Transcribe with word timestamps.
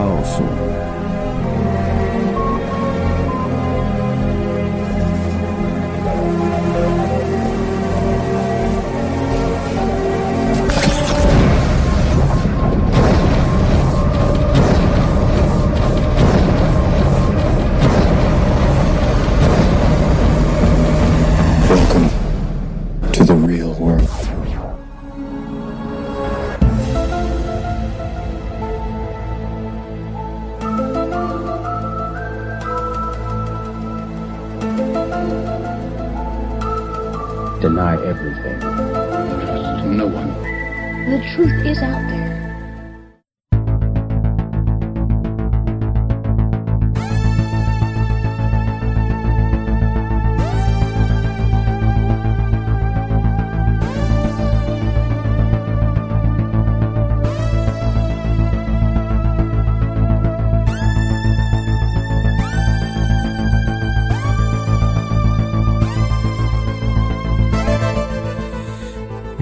chaosu. 0.00 0.79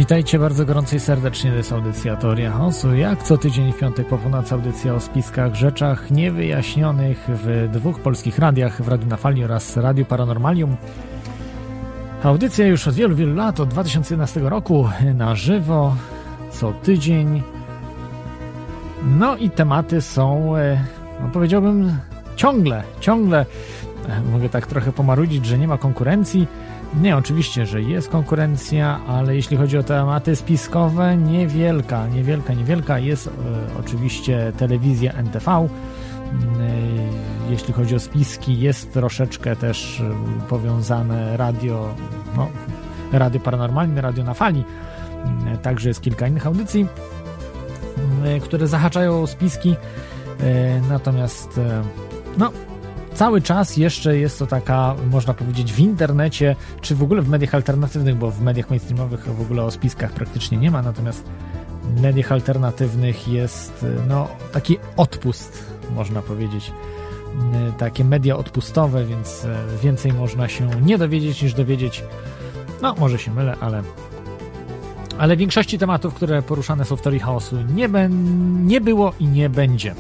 Witajcie 0.09 0.39
bardzo 0.39 0.64
gorąco 0.64 0.97
i 0.97 1.01
serdecznie, 1.01 1.51
to 1.51 1.56
jest 1.56 1.73
audycja 1.73 2.17
Teoria 2.17 2.53
Chaosu. 2.53 2.95
Jak 2.95 3.23
co 3.23 3.39
tydzień 3.39 3.73
w 3.73 3.78
piątek 3.78 4.09
po 4.09 4.19
północy 4.19 4.55
audycja 4.55 4.95
o 4.95 5.00
spiskach, 5.00 5.55
rzeczach 5.55 6.11
niewyjaśnionych 6.11 7.28
w 7.28 7.69
dwóch 7.73 8.00
polskich 8.00 8.39
radiach, 8.39 8.83
w 8.83 8.89
Radiu 8.89 9.09
na 9.09 9.17
Fali 9.17 9.45
oraz 9.45 9.77
Radiu 9.77 10.05
Paranormalium. 10.05 10.77
Audycja 12.23 12.67
już 12.67 12.89
od 12.89 12.95
wielu, 12.95 13.17
wielu 13.17 13.34
lat, 13.34 13.61
od 13.61 13.69
2011 13.69 14.41
roku, 14.41 14.89
na 15.15 15.34
żywo, 15.34 15.97
co 16.50 16.72
tydzień. 16.72 17.43
No 19.19 19.37
i 19.37 19.50
tematy 19.50 20.00
są, 20.00 20.56
e, 20.56 20.84
no 21.20 21.31
powiedziałbym, 21.33 21.98
ciągle, 22.37 22.83
ciągle, 23.00 23.47
e, 24.09 24.20
mogę 24.33 24.48
tak 24.48 24.67
trochę 24.67 24.93
pomarudzić, 24.93 25.47
że 25.47 25.59
nie 25.59 25.69
ma 25.69 25.78
konkurencji, 25.78 26.47
nie, 26.94 27.17
oczywiście, 27.17 27.67
że 27.67 27.83
jest 27.83 28.08
konkurencja, 28.08 29.00
ale 29.08 29.36
jeśli 29.36 29.56
chodzi 29.56 29.78
o 29.78 29.83
tematy 29.83 30.36
spiskowe, 30.36 31.17
niewielka, 31.17 32.06
niewielka, 32.08 32.55
niewielka. 32.55 32.98
Jest 32.98 33.27
e, 33.27 33.31
oczywiście 33.81 34.53
telewizja 34.58 35.12
NTV. 35.12 35.50
E, 35.50 35.69
jeśli 37.50 37.75
chodzi 37.75 37.94
o 37.94 38.00
spiski, 38.00 38.61
jest 38.61 38.92
troszeczkę 38.92 39.56
też 39.56 40.00
e, 40.00 40.48
powiązane 40.48 41.36
radio, 41.36 41.94
no, 42.36 42.48
radio 43.12 43.41
paranormalne, 43.41 44.00
radio 44.00 44.25
na 44.25 44.34
fali. 44.34 44.64
Także 45.62 45.89
jest 45.89 46.00
kilka 46.00 46.27
innych 46.27 46.47
audycji, 46.47 46.86
które 48.42 48.66
zahaczają 48.66 49.22
o 49.22 49.27
spiski. 49.27 49.77
Natomiast, 50.89 51.61
no, 52.39 52.53
cały 53.19 53.42
czas 53.42 53.77
jeszcze 53.77 54.19
jest 54.19 54.38
to 54.38 54.47
taka, 54.47 54.94
można 55.11 55.34
powiedzieć, 55.34 55.72
w 55.72 55.78
internecie, 55.78 56.56
czy 56.81 56.94
w 56.94 57.03
ogóle 57.03 57.22
w 57.22 57.28
mediach 57.28 57.54
alternatywnych, 57.54 58.16
bo 58.16 58.31
w 58.31 58.41
mediach 58.41 58.70
mainstreamowych 58.70 59.28
w 59.28 59.41
ogóle 59.41 59.62
o 59.62 59.70
spiskach 59.70 60.12
praktycznie 60.12 60.59
nie 60.59 60.70
ma, 60.70 60.82
natomiast 60.82 61.25
w 61.82 62.00
mediach 62.03 62.32
alternatywnych 62.32 63.28
jest 63.28 63.87
no, 64.09 64.28
taki 64.53 64.78
odpust, 64.97 65.65
można 65.94 66.22
powiedzieć. 66.22 66.72
Takie 67.78 68.04
media 68.04 68.37
odpustowe, 68.37 69.04
więc 69.04 69.47
więcej 69.82 70.12
można 70.12 70.48
się 70.48 70.70
nie 70.82 70.98
dowiedzieć 70.98 71.43
niż 71.43 71.54
dowiedzieć. 71.54 72.04
No, 72.82 72.94
może 72.98 73.19
się 73.19 73.31
mylę, 73.31 73.56
ale 73.60 73.82
ale 75.19 75.37
większości 75.37 75.78
tematów, 75.78 76.14
które 76.14 76.43
poruszane 76.43 76.84
są 76.84 76.97
w 76.97 77.03
teorii 77.03 77.20
chaosu, 77.20 77.56
nie, 77.75 77.88
nie 78.64 78.81
było 78.81 79.12
i 79.20 79.26
nie 79.26 79.50
będzie. 79.50 79.94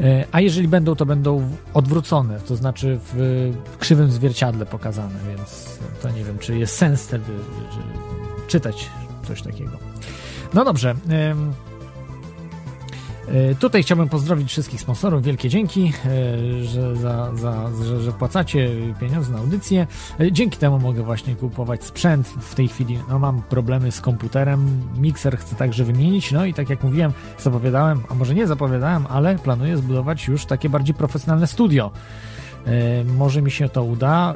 E, 0.00 0.24
a 0.32 0.40
jeżeli 0.40 0.68
będą, 0.68 0.94
to 0.94 1.06
będą 1.06 1.50
odwrócone, 1.74 2.40
to 2.40 2.56
znaczy 2.56 2.98
w 3.14 3.52
krzywym 3.78 4.10
zwierciadle 4.10 4.66
pokazane, 4.66 5.18
więc 5.28 5.78
to 6.02 6.10
nie 6.10 6.24
wiem, 6.24 6.38
czy 6.38 6.58
jest 6.58 6.76
sens 6.76 7.02
wtedy 7.02 7.32
czytać 8.46 8.90
coś 9.28 9.42
takiego. 9.42 9.78
No 10.54 10.64
dobrze. 10.64 10.94
E, 13.28 13.54
tutaj 13.54 13.82
chciałbym 13.82 14.08
pozdrowić 14.08 14.48
wszystkich 14.48 14.80
sponsorów. 14.80 15.22
Wielkie 15.22 15.48
dzięki, 15.48 15.92
e, 16.06 16.64
że, 16.64 16.96
za, 16.96 17.34
za, 17.34 17.70
że, 17.84 18.00
że 18.00 18.12
płacacie 18.12 18.70
pieniądze 19.00 19.32
na 19.32 19.38
audycję. 19.38 19.86
E, 20.20 20.32
dzięki 20.32 20.58
temu 20.58 20.78
mogę 20.78 21.02
właśnie 21.02 21.36
kupować 21.36 21.84
sprzęt. 21.84 22.28
W 22.28 22.54
tej 22.54 22.68
chwili 22.68 22.98
no, 23.08 23.18
mam 23.18 23.42
problemy 23.42 23.92
z 23.92 24.00
komputerem. 24.00 24.82
Mikser 24.98 25.38
chcę 25.38 25.56
także 25.56 25.84
wymienić. 25.84 26.32
No 26.32 26.44
i 26.44 26.54
tak 26.54 26.70
jak 26.70 26.84
mówiłem, 26.84 27.12
zapowiadałem, 27.38 28.00
a 28.08 28.14
może 28.14 28.34
nie 28.34 28.46
zapowiadałem, 28.46 29.06
ale 29.06 29.38
planuję 29.38 29.76
zbudować 29.76 30.28
już 30.28 30.46
takie 30.46 30.68
bardziej 30.68 30.94
profesjonalne 30.94 31.46
studio. 31.46 31.90
Może 33.16 33.42
mi 33.42 33.50
się 33.50 33.68
to 33.68 33.84
uda. 33.84 34.34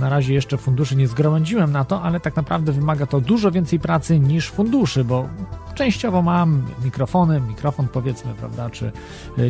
Na 0.00 0.08
razie 0.08 0.34
jeszcze 0.34 0.56
funduszy 0.56 0.96
nie 0.96 1.08
zgromadziłem 1.08 1.72
na 1.72 1.84
to, 1.84 2.02
ale 2.02 2.20
tak 2.20 2.36
naprawdę 2.36 2.72
wymaga 2.72 3.06
to 3.06 3.20
dużo 3.20 3.50
więcej 3.50 3.80
pracy 3.80 4.20
niż 4.20 4.50
funduszy, 4.50 5.04
bo 5.04 5.28
Częściowo 5.76 6.22
mam 6.22 6.62
mikrofony, 6.84 7.40
mikrofon 7.40 7.88
powiedzmy, 7.88 8.34
prawda, 8.34 8.70
czy, 8.70 8.92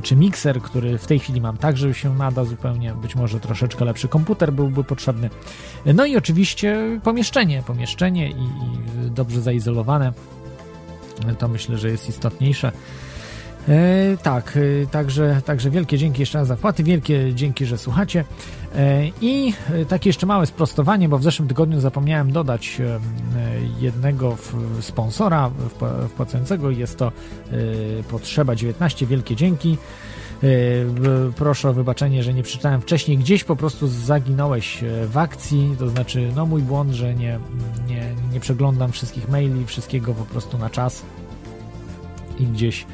czy 0.02 0.16
mikser, 0.16 0.62
który 0.62 0.98
w 0.98 1.06
tej 1.06 1.18
chwili 1.18 1.40
mam 1.40 1.56
także 1.56 1.94
się 1.94 2.14
nada 2.14 2.44
zupełnie, 2.44 2.94
być 2.94 3.16
może 3.16 3.40
troszeczkę 3.40 3.84
lepszy 3.84 4.08
komputer 4.08 4.52
byłby 4.52 4.84
potrzebny. 4.84 5.30
No 5.94 6.06
i 6.06 6.16
oczywiście 6.16 7.00
pomieszczenie, 7.02 7.62
pomieszczenie 7.66 8.30
i, 8.30 8.42
i 8.42 9.10
dobrze 9.10 9.40
zaizolowane. 9.40 10.12
To 11.38 11.48
myślę, 11.48 11.78
że 11.78 11.88
jest 11.88 12.08
istotniejsze. 12.08 12.72
E, 13.68 14.16
tak, 14.22 14.56
e, 14.56 14.86
także, 14.86 15.42
także 15.44 15.70
wielkie 15.70 15.98
dzięki 15.98 16.22
jeszcze 16.22 16.38
raz 16.38 16.48
za 16.48 16.56
wpłaty, 16.56 16.82
wielkie 16.82 17.34
dzięki, 17.34 17.66
że 17.66 17.78
słuchacie. 17.78 18.24
E, 18.76 19.06
I 19.20 19.52
e, 19.72 19.84
takie 19.84 20.08
jeszcze 20.08 20.26
małe 20.26 20.46
sprostowanie, 20.46 21.08
bo 21.08 21.18
w 21.18 21.22
zeszłym 21.22 21.48
tygodniu 21.48 21.80
zapomniałem 21.80 22.32
dodać 22.32 22.80
e, 22.80 23.00
jednego 23.80 24.36
sponsora 24.80 25.50
wpłacającego. 26.08 26.70
Jest 26.70 26.98
to 26.98 27.12
Potrzeba 28.10 28.54
19. 28.54 29.06
Wielkie 29.06 29.36
dzięki. 29.36 29.78
Proszę 31.36 31.70
o 31.70 31.72
wybaczenie, 31.72 32.22
że 32.22 32.34
nie 32.34 32.42
przeczytałem 32.42 32.80
wcześniej. 32.80 33.18
Gdzieś 33.18 33.44
po 33.44 33.56
prostu 33.56 33.88
zaginąłeś 33.88 34.84
w 35.06 35.18
akcji, 35.18 35.76
to 35.78 35.88
znaczy, 35.88 36.32
no 36.36 36.46
mój 36.46 36.62
błąd, 36.62 36.92
że 36.92 37.14
nie, 37.14 37.38
nie, 37.88 38.14
nie 38.32 38.40
przeglądam 38.40 38.92
wszystkich 38.92 39.28
maili, 39.28 39.66
wszystkiego 39.66 40.14
po 40.14 40.24
prostu 40.24 40.58
na 40.58 40.70
czas 40.70 41.02
i 42.38 42.46
gdzieś, 42.46 42.86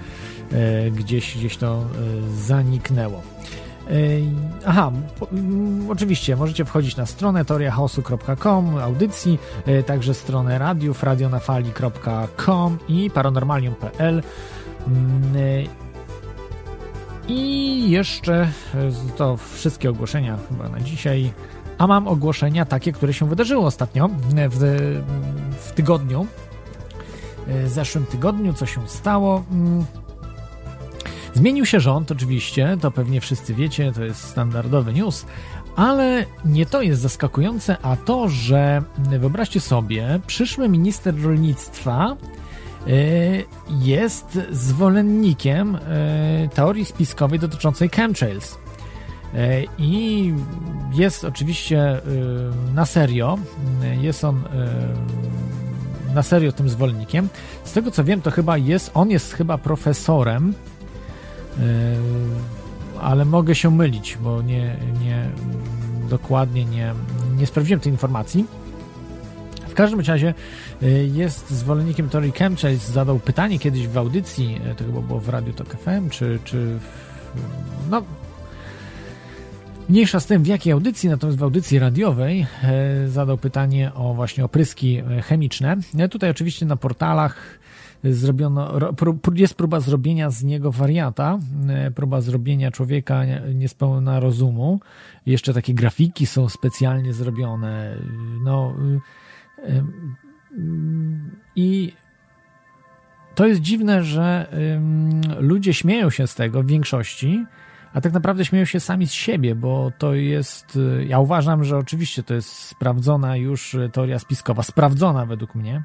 gdzieś, 0.92 1.38
gdzieś 1.38 1.56
to 1.56 1.84
zaniknęło. 2.36 3.22
Aha, 4.66 4.92
po, 5.20 5.28
mm, 5.28 5.90
oczywiście 5.90 6.36
możecie 6.36 6.64
wchodzić 6.64 6.96
na 6.96 7.06
stronę 7.06 7.44
teoriachaosu.com, 7.44 8.78
audycji, 8.78 9.38
e, 9.66 9.82
także 9.82 10.14
stronę 10.14 10.58
radiów, 10.58 11.02
radionafali.com 11.02 12.78
i 12.88 13.10
paranormalium.pl 13.10 14.22
mm, 14.86 15.36
e, 15.36 15.82
i 17.28 17.90
jeszcze 17.90 18.34
e, 18.34 18.48
to 19.16 19.36
wszystkie 19.36 19.90
ogłoszenia 19.90 20.38
chyba 20.48 20.68
na 20.68 20.80
dzisiaj. 20.80 21.32
A 21.78 21.86
mam 21.86 22.08
ogłoszenia 22.08 22.64
takie, 22.64 22.92
które 22.92 23.12
się 23.12 23.28
wydarzyły 23.28 23.66
ostatnio 23.66 24.08
w, 24.50 24.58
w 25.60 25.72
tygodniu. 25.72 26.26
W 27.46 27.68
zeszłym 27.68 28.06
tygodniu, 28.06 28.52
co 28.52 28.66
się 28.66 28.88
stało. 28.88 29.44
Mm, 31.42 31.52
Zmienił 31.52 31.66
się 31.66 31.80
rząd, 31.80 32.12
oczywiście, 32.12 32.76
to 32.80 32.90
pewnie 32.90 33.20
wszyscy 33.20 33.54
wiecie, 33.54 33.92
to 33.92 34.04
jest 34.04 34.24
standardowy 34.24 34.92
news, 34.92 35.26
ale 35.76 36.24
nie 36.44 36.66
to 36.66 36.82
jest 36.82 37.02
zaskakujące, 37.02 37.76
a 37.82 37.96
to, 37.96 38.28
że 38.28 38.82
wyobraźcie 38.98 39.60
sobie, 39.60 40.20
przyszły 40.26 40.68
minister 40.68 41.22
rolnictwa 41.22 42.16
e, 42.16 42.90
jest 43.80 44.38
zwolennikiem 44.50 45.76
e, 45.76 46.48
teorii 46.54 46.84
spiskowej 46.84 47.38
dotyczącej 47.38 47.88
chemtrails. 47.88 48.58
E, 49.34 49.62
I 49.78 50.34
jest 50.92 51.24
oczywiście 51.24 52.00
na 52.74 52.86
serio, 52.86 53.38
jest 54.00 54.24
on 54.24 54.42
na 56.14 56.22
serio 56.22 56.52
tym 56.52 56.68
zwolennikiem. 56.68 57.28
Z 57.64 57.72
tego 57.72 57.90
co 57.90 58.04
wiem, 58.04 58.20
to 58.22 58.30
chyba 58.30 58.58
jest, 58.58 58.90
on 58.94 59.10
jest 59.10 59.32
chyba 59.32 59.58
profesorem 59.58 60.54
ale 63.00 63.24
mogę 63.24 63.54
się 63.54 63.70
mylić, 63.70 64.18
bo 64.22 64.42
nie, 64.42 64.76
nie 65.00 65.30
dokładnie 66.10 66.64
nie, 66.64 66.94
nie 67.36 67.46
sprawdziłem 67.46 67.80
tej 67.80 67.92
informacji. 67.92 68.46
W 69.68 69.74
każdym 69.74 70.00
razie 70.00 70.34
jest 71.12 71.50
zwolennikiem 71.50 72.08
teorii 72.08 72.32
chemtrails, 72.32 72.88
zadał 72.88 73.18
pytanie 73.18 73.58
kiedyś 73.58 73.88
w 73.88 73.98
audycji, 73.98 74.60
to 74.76 74.84
chyba 74.84 75.00
było 75.00 75.20
w 75.20 75.28
Radiu 75.28 75.52
Tok 75.52 75.76
FM, 75.76 76.10
czy, 76.10 76.38
czy 76.44 76.78
no 77.90 78.02
Mniejsza 79.88 80.20
z 80.20 80.26
tym, 80.26 80.42
w 80.42 80.46
jakiej 80.46 80.72
audycji, 80.72 81.08
natomiast 81.08 81.38
w 81.38 81.42
audycji 81.42 81.78
radiowej 81.78 82.46
e, 82.62 83.08
zadał 83.08 83.38
pytanie 83.38 83.92
o 83.94 84.14
właśnie 84.14 84.44
opryski 84.44 84.96
e, 84.96 85.22
chemiczne. 85.22 85.76
E, 85.98 86.08
tutaj 86.08 86.30
oczywiście 86.30 86.66
na 86.66 86.76
portalach 86.76 87.58
zrobiono, 88.04 88.72
jest 89.34 89.54
próba 89.54 89.80
zrobienia 89.80 90.30
z 90.30 90.44
niego 90.44 90.72
wariata, 90.72 91.38
próba 91.94 92.20
zrobienia 92.20 92.70
człowieka 92.70 93.22
niespełna 93.54 94.20
rozumu. 94.20 94.80
Jeszcze 95.26 95.54
takie 95.54 95.74
grafiki 95.74 96.26
są 96.26 96.48
specjalnie 96.48 97.12
zrobione. 97.12 97.96
No 98.44 98.74
i 101.56 101.92
to 103.34 103.46
jest 103.46 103.60
dziwne, 103.60 104.04
że 104.04 104.46
ludzie 105.38 105.74
śmieją 105.74 106.10
się 106.10 106.26
z 106.26 106.34
tego 106.34 106.62
w 106.62 106.66
większości, 106.66 107.44
a 107.92 108.00
tak 108.00 108.12
naprawdę 108.12 108.44
śmieją 108.44 108.64
się 108.64 108.80
sami 108.80 109.06
z 109.06 109.12
siebie, 109.12 109.54
bo 109.54 109.92
to 109.98 110.14
jest, 110.14 110.78
ja 111.06 111.18
uważam, 111.18 111.64
że 111.64 111.76
oczywiście 111.78 112.22
to 112.22 112.34
jest 112.34 112.48
sprawdzona 112.48 113.36
już 113.36 113.76
teoria 113.92 114.18
spiskowa, 114.18 114.62
sprawdzona 114.62 115.26
według 115.26 115.54
mnie. 115.54 115.82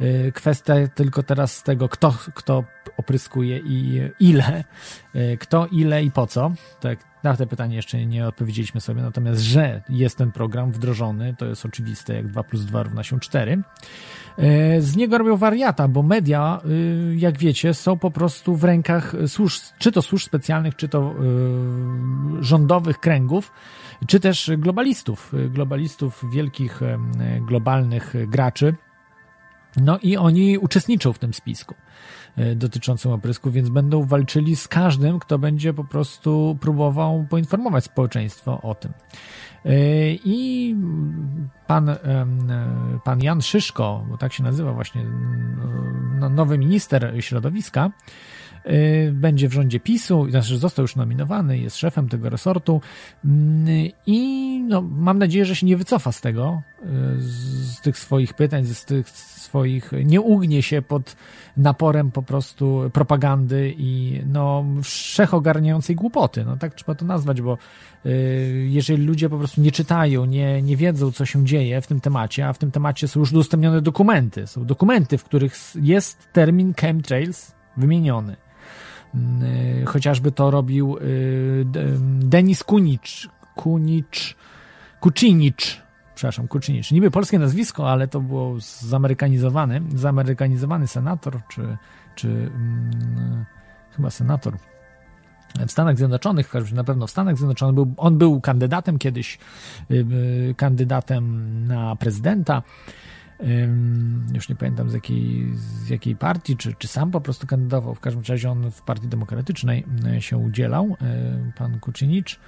Y, 0.00 0.32
kwestia 0.34 0.74
tylko 0.94 1.22
teraz 1.22 1.62
tego, 1.62 1.88
kto, 1.88 2.14
kto 2.34 2.64
opryskuje 2.96 3.58
i 3.58 4.00
ile, 4.20 4.64
kto, 5.38 5.66
ile 5.66 6.04
i 6.04 6.10
po 6.10 6.26
co. 6.26 6.52
Tak, 6.80 6.98
na 7.22 7.36
te 7.36 7.46
pytanie 7.46 7.76
jeszcze 7.76 8.06
nie 8.06 8.26
odpowiedzieliśmy 8.26 8.80
sobie, 8.80 9.02
natomiast, 9.02 9.40
że 9.40 9.82
jest 9.88 10.18
ten 10.18 10.32
program 10.32 10.72
wdrożony, 10.72 11.34
to 11.38 11.46
jest 11.46 11.66
oczywiste, 11.66 12.14
jak 12.14 12.28
2 12.28 12.42
plus 12.42 12.64
2 12.64 12.82
równa 12.82 13.02
się 13.02 13.20
4. 13.20 13.62
E, 14.38 14.80
z 14.80 14.96
niego 14.96 15.18
robią 15.18 15.36
wariata, 15.36 15.88
bo 15.88 16.02
media, 16.02 16.60
y, 16.66 17.16
jak 17.16 17.38
wiecie, 17.38 17.74
są 17.74 17.98
po 17.98 18.10
prostu 18.10 18.56
w 18.56 18.64
rękach 18.64 19.14
służb, 19.26 19.62
czy 19.78 19.92
to 19.92 20.02
służb 20.02 20.26
specjalnych, 20.26 20.76
czy 20.76 20.88
to 20.88 21.14
y, 22.40 22.44
rządowych 22.44 22.98
kręgów, 22.98 23.52
czy 24.06 24.20
też 24.20 24.50
globalistów, 24.58 25.34
y, 25.34 25.50
globalistów, 25.50 26.24
wielkich 26.32 26.80
globalnych 27.46 28.14
graczy. 28.28 28.74
No 29.76 29.98
i 29.98 30.16
oni 30.16 30.58
uczestniczą 30.58 31.12
w 31.12 31.18
tym 31.18 31.34
spisku 31.34 31.74
dotyczącym 32.56 33.12
oprysku, 33.12 33.50
więc 33.50 33.68
będą 33.68 34.04
walczyli 34.04 34.56
z 34.56 34.68
każdym, 34.68 35.18
kto 35.18 35.38
będzie 35.38 35.74
po 35.74 35.84
prostu 35.84 36.58
próbował 36.60 37.26
poinformować 37.30 37.84
społeczeństwo 37.84 38.60
o 38.62 38.74
tym. 38.74 38.92
E, 39.64 39.74
I 40.24 40.76
pan, 41.66 41.96
pan 43.04 43.22
Jan 43.22 43.42
Szyszko, 43.42 44.06
bo 44.10 44.18
tak 44.18 44.32
się 44.32 44.42
nazywa 44.42 44.72
właśnie 44.72 45.02
no, 46.18 46.28
nowy 46.28 46.58
minister 46.58 47.14
środowiska, 47.20 47.90
e, 48.64 49.12
będzie 49.12 49.48
w 49.48 49.52
rządzie 49.52 49.80
PiSu, 49.80 50.30
znaczy 50.30 50.58
został 50.58 50.82
już 50.82 50.96
nominowany, 50.96 51.58
jest 51.58 51.76
szefem 51.76 52.08
tego 52.08 52.30
resortu 52.30 52.80
i 54.06 54.60
no, 54.68 54.82
mam 54.82 55.18
nadzieję, 55.18 55.44
że 55.44 55.56
się 55.56 55.66
nie 55.66 55.76
wycofa 55.76 56.12
z 56.12 56.20
tego, 56.20 56.62
e, 56.82 56.86
z 57.18 57.80
tych 57.80 57.98
swoich 57.98 58.34
pytań, 58.34 58.64
z 58.64 58.84
tych 58.84 59.10
swoich, 59.52 59.92
nie 60.04 60.20
ugnie 60.20 60.62
się 60.62 60.82
pod 60.82 61.16
naporem 61.56 62.10
po 62.10 62.22
prostu 62.22 62.90
propagandy 62.92 63.74
i 63.78 64.20
no 64.26 64.64
wszechogarniającej 64.82 65.96
głupoty, 65.96 66.44
no 66.44 66.56
tak 66.56 66.74
trzeba 66.74 66.94
to 66.94 67.04
nazwać, 67.04 67.42
bo 67.42 67.58
y, 68.06 68.66
jeżeli 68.70 69.04
ludzie 69.04 69.28
po 69.28 69.38
prostu 69.38 69.60
nie 69.60 69.72
czytają, 69.72 70.24
nie, 70.24 70.62
nie 70.62 70.76
wiedzą, 70.76 71.12
co 71.12 71.26
się 71.26 71.44
dzieje 71.44 71.80
w 71.80 71.86
tym 71.86 72.00
temacie, 72.00 72.48
a 72.48 72.52
w 72.52 72.58
tym 72.58 72.70
temacie 72.70 73.08
są 73.08 73.20
już 73.20 73.32
udostępnione 73.32 73.80
dokumenty, 73.80 74.46
są 74.46 74.64
dokumenty, 74.64 75.18
w 75.18 75.24
których 75.24 75.54
jest 75.74 76.28
termin 76.32 76.74
chemtrails 76.74 77.52
wymieniony. 77.76 78.36
Y, 79.82 79.84
chociażby 79.86 80.32
to 80.32 80.50
robił 80.50 80.96
y, 80.98 81.64
Denis 82.20 82.64
Kunicz, 82.64 83.28
Kunicz, 83.54 84.36
Kuczynicz, 85.00 85.82
przepraszam, 86.22 86.48
Kuczynicz. 86.48 86.90
Niby 86.90 87.10
polskie 87.10 87.38
nazwisko, 87.38 87.90
ale 87.90 88.08
to 88.08 88.20
było 88.20 88.56
zamerykanizowany, 88.80 89.82
zamerykanizowany 89.94 90.86
senator, 90.86 91.40
czy, 91.48 91.76
czy 92.14 92.28
hmm, 92.28 93.44
chyba 93.96 94.10
senator 94.10 94.56
w 95.66 95.70
Stanach 95.70 95.96
Zjednoczonych, 95.96 96.48
w 96.48 96.72
na 96.72 96.84
pewno 96.84 97.06
w 97.06 97.10
Stanach 97.10 97.36
Zjednoczonych, 97.36 97.74
był, 97.74 97.94
on 97.96 98.18
był 98.18 98.40
kandydatem 98.40 98.98
kiedyś, 98.98 99.38
yy, 99.88 100.54
kandydatem 100.56 101.66
na 101.66 101.96
prezydenta, 101.96 102.62
już 104.34 104.48
nie 104.48 104.56
pamiętam 104.56 104.90
z 104.90 104.94
jakiej, 104.94 105.52
z 105.54 105.88
jakiej 105.88 106.16
partii, 106.16 106.56
czy, 106.56 106.74
czy 106.74 106.88
sam 106.88 107.10
po 107.10 107.20
prostu 107.20 107.46
kandydował. 107.46 107.94
W 107.94 108.00
każdym 108.00 108.22
razie 108.28 108.50
on 108.50 108.70
w 108.70 108.82
Partii 108.82 109.08
Demokratycznej 109.08 109.86
się 110.18 110.36
udzielał, 110.36 110.96
pan 111.56 111.80
Kuczynicz. 111.80 112.40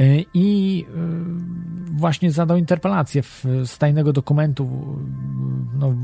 E, 0.00 0.24
I 0.34 0.84
e, 0.88 1.98
właśnie 1.98 2.30
zadał 2.32 2.56
interpelację 2.56 3.22
z 3.64 3.78
tajnego 3.78 4.12
dokumentu. 4.12 4.96
No, 5.78 5.94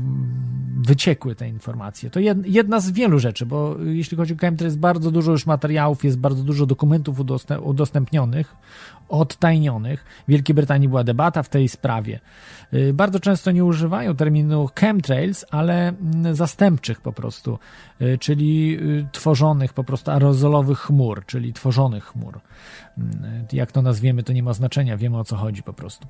wyciekły 0.77 1.35
te 1.35 1.49
informacje. 1.49 2.09
To 2.09 2.19
jedna 2.45 2.79
z 2.79 2.91
wielu 2.91 3.19
rzeczy, 3.19 3.45
bo 3.45 3.75
jeśli 3.83 4.17
chodzi 4.17 4.33
o 4.33 4.37
KMT, 4.37 4.61
jest 4.61 4.79
bardzo 4.79 5.11
dużo 5.11 5.31
już 5.31 5.45
materiałów, 5.45 6.03
jest 6.03 6.19
bardzo 6.19 6.43
dużo 6.43 6.65
dokumentów 6.65 7.19
udostępnionych, 7.63 8.55
odtajnionych. 9.09 10.05
W 10.27 10.31
Wielkiej 10.31 10.55
Brytanii 10.55 10.89
była 10.89 11.03
debata 11.03 11.43
w 11.43 11.49
tej 11.49 11.69
sprawie. 11.69 12.19
E, 12.71 12.93
bardzo 12.93 13.19
często 13.19 13.51
nie 13.51 13.65
używają 13.65 14.15
terminu 14.15 14.69
chemtrails, 14.79 15.45
ale 15.51 15.93
zastępczych 16.31 17.01
po 17.01 17.13
prostu, 17.13 17.59
czyli 18.19 18.79
tworzonych 19.11 19.73
po 19.73 19.83
prostu 19.83 20.11
aerozolowych 20.11 20.79
chmur, 20.79 21.25
czyli 21.25 21.53
tworzonych 21.53 22.03
chmur. 22.05 22.39
Jak 23.53 23.71
to 23.71 23.81
nazwiemy, 23.81 24.23
to 24.23 24.33
nie 24.33 24.43
ma 24.43 24.53
znaczenia, 24.53 24.97
wiemy 24.97 25.17
o 25.17 25.23
co 25.23 25.35
chodzi 25.35 25.63
po 25.63 25.73
prostu. 25.73 26.07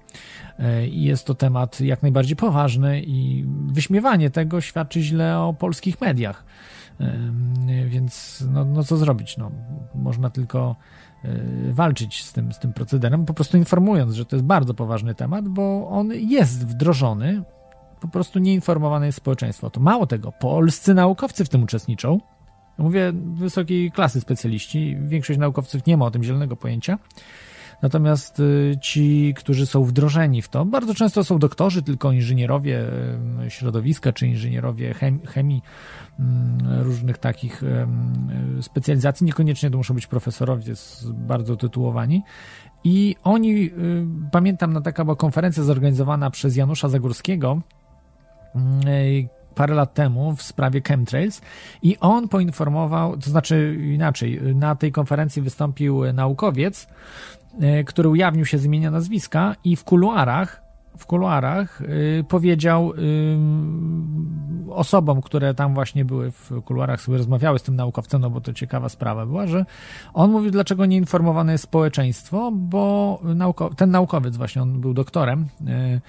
E, 0.59 0.87
I 0.87 1.03
jest 1.03 1.25
to 1.25 1.35
temat 1.35 1.81
jak 1.81 2.01
najbardziej 2.01 2.35
poważny 2.35 3.01
i 3.01 3.45
wyśmiewanie 3.67 4.29
tego 4.29 4.61
świadczy 4.61 5.01
źle 5.01 5.39
o 5.39 5.53
polskich 5.53 6.01
mediach. 6.01 6.45
E, 6.99 7.17
więc 7.87 8.43
no, 8.51 8.65
no 8.65 8.83
co 8.83 8.97
zrobić? 8.97 9.37
No, 9.37 9.51
można 9.95 10.29
tylko 10.29 10.75
e, 11.23 11.39
walczyć 11.71 12.23
z 12.23 12.33
tym, 12.33 12.53
z 12.53 12.59
tym 12.59 12.73
procederem, 12.73 13.25
po 13.25 13.33
prostu 13.33 13.57
informując, 13.57 14.13
że 14.13 14.25
to 14.25 14.35
jest 14.35 14.45
bardzo 14.45 14.73
poważny 14.73 15.15
temat, 15.15 15.47
bo 15.47 15.89
on 15.89 16.11
jest 16.13 16.67
wdrożony, 16.67 17.43
po 18.01 18.07
prostu 18.07 18.39
nieinformowane 18.39 19.05
jest 19.05 19.17
społeczeństwo. 19.17 19.69
To 19.69 19.79
mało 19.79 20.07
tego, 20.07 20.31
polscy 20.31 20.93
naukowcy 20.93 21.45
w 21.45 21.49
tym 21.49 21.63
uczestniczą, 21.63 22.19
Mówię 22.77 23.13
wysokiej 23.33 23.91
klasy 23.91 24.21
specjaliści. 24.21 24.97
Większość 25.01 25.39
naukowców 25.39 25.85
nie 25.85 25.97
ma 25.97 26.05
o 26.05 26.11
tym 26.11 26.23
zielonego 26.23 26.55
pojęcia. 26.55 26.97
Natomiast 27.81 28.39
y, 28.39 28.77
ci, 28.81 29.33
którzy 29.37 29.65
są 29.65 29.83
wdrożeni 29.83 30.41
w 30.41 30.49
to, 30.49 30.65
bardzo 30.65 30.93
często 30.93 31.23
są 31.23 31.39
doktorzy, 31.39 31.81
tylko 31.81 32.11
inżynierowie 32.11 32.81
y, 33.45 33.49
środowiska 33.49 34.13
czy 34.13 34.27
inżynierowie 34.27 34.93
chemii, 35.27 35.61
mm, 36.19 36.81
różnych 36.83 37.17
takich 37.17 37.63
y, 37.63 37.87
specjalizacji. 38.61 39.25
Niekoniecznie 39.25 39.71
to 39.71 39.77
muszą 39.77 39.93
być 39.93 40.07
profesorowie, 40.07 40.73
bardzo 41.13 41.55
tytułowani. 41.55 42.23
I 42.83 43.15
oni, 43.23 43.71
pamiętam, 44.31 44.73
na 44.73 44.81
taka 44.81 45.03
była 45.03 45.15
konferencja 45.15 45.63
zorganizowana 45.63 46.29
przez 46.29 46.55
Janusza 46.55 46.89
Zagórskiego, 46.89 47.61
parę 49.57 49.75
lat 49.75 49.93
temu 49.93 50.35
w 50.35 50.41
sprawie 50.41 50.81
chemtrails 50.87 51.41
i 51.81 51.97
on 51.99 52.27
poinformował, 52.27 53.17
to 53.17 53.29
znaczy 53.29 53.77
inaczej, 53.93 54.41
na 54.55 54.75
tej 54.75 54.91
konferencji 54.91 55.41
wystąpił 55.41 56.13
naukowiec, 56.13 56.87
e, 57.59 57.83
który 57.83 58.09
ujawnił 58.09 58.45
się 58.45 58.57
z 58.57 58.65
imienia 58.65 58.91
nazwiska 58.91 59.55
i 59.63 59.75
w 59.75 59.83
kuluarach 59.83 60.67
w 60.97 61.05
kuluarach 61.05 61.81
y, 61.81 62.25
powiedział 62.27 62.93
y, 62.93 63.37
osobom, 64.71 65.21
które 65.21 65.53
tam 65.53 65.73
właśnie 65.73 66.05
były 66.05 66.31
w 66.31 66.51
kuluarach, 66.65 67.01
sobie 67.01 67.17
rozmawiały 67.17 67.59
z 67.59 67.63
tym 67.63 67.75
naukowcem, 67.75 68.21
no 68.21 68.29
bo 68.29 68.41
to 68.41 68.53
ciekawa 68.53 68.89
sprawa 68.89 69.25
była, 69.25 69.47
że 69.47 69.65
on 70.13 70.31
mówił, 70.31 70.51
dlaczego 70.51 70.85
nie 70.85 70.97
informowane 70.97 71.51
jest 71.51 71.63
społeczeństwo, 71.63 72.51
bo 72.53 73.21
ten 73.77 73.91
naukowiec 73.91 74.37
właśnie, 74.37 74.61
on 74.61 74.81
był 74.81 74.93
doktorem, 74.93 75.45
Y, 75.61 76.01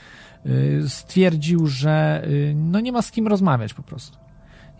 stwierdził, 0.89 1.67
że 1.67 2.23
y, 2.27 2.55
no 2.57 2.81
nie 2.81 2.93
ma 2.93 3.03
z 3.03 3.11
kim 3.11 3.29
rozmawiać 3.29 3.75
po 3.75 3.83
prostu. 3.83 4.19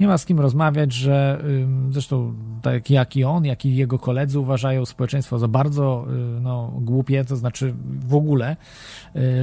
Nie 0.01 0.07
ma 0.07 0.19
z 0.19 0.27
kim 0.27 0.41
rozmawiać, 0.41 0.93
że 0.93 1.45
zresztą 1.91 2.35
tak 2.63 2.91
jak 2.91 3.17
i 3.17 3.25
on, 3.25 3.45
jak 3.45 3.65
i 3.65 3.77
jego 3.77 3.99
koledzy 3.99 4.39
uważają 4.39 4.87
społeczeństwo 4.87 5.39
za 5.39 5.49
bardzo 5.49 6.07
no, 6.41 6.73
głupie, 6.81 7.25
to 7.25 7.37
znaczy 7.37 7.75
w 8.07 8.15
ogóle 8.15 8.57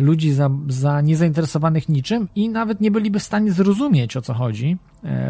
ludzi 0.02 0.34
za, 0.34 0.50
za 0.68 1.02
niezainteresowanych 1.02 1.90
niczym 1.90 2.28
i 2.36 2.50
nawet 2.50 2.82
nie 2.82 2.92
byliby 2.92 3.20
w 3.20 3.24
stanie 3.24 3.52
zrozumieć 3.52 4.18
o 4.18 4.22
co 4.22 4.34
chodzi 4.34 4.78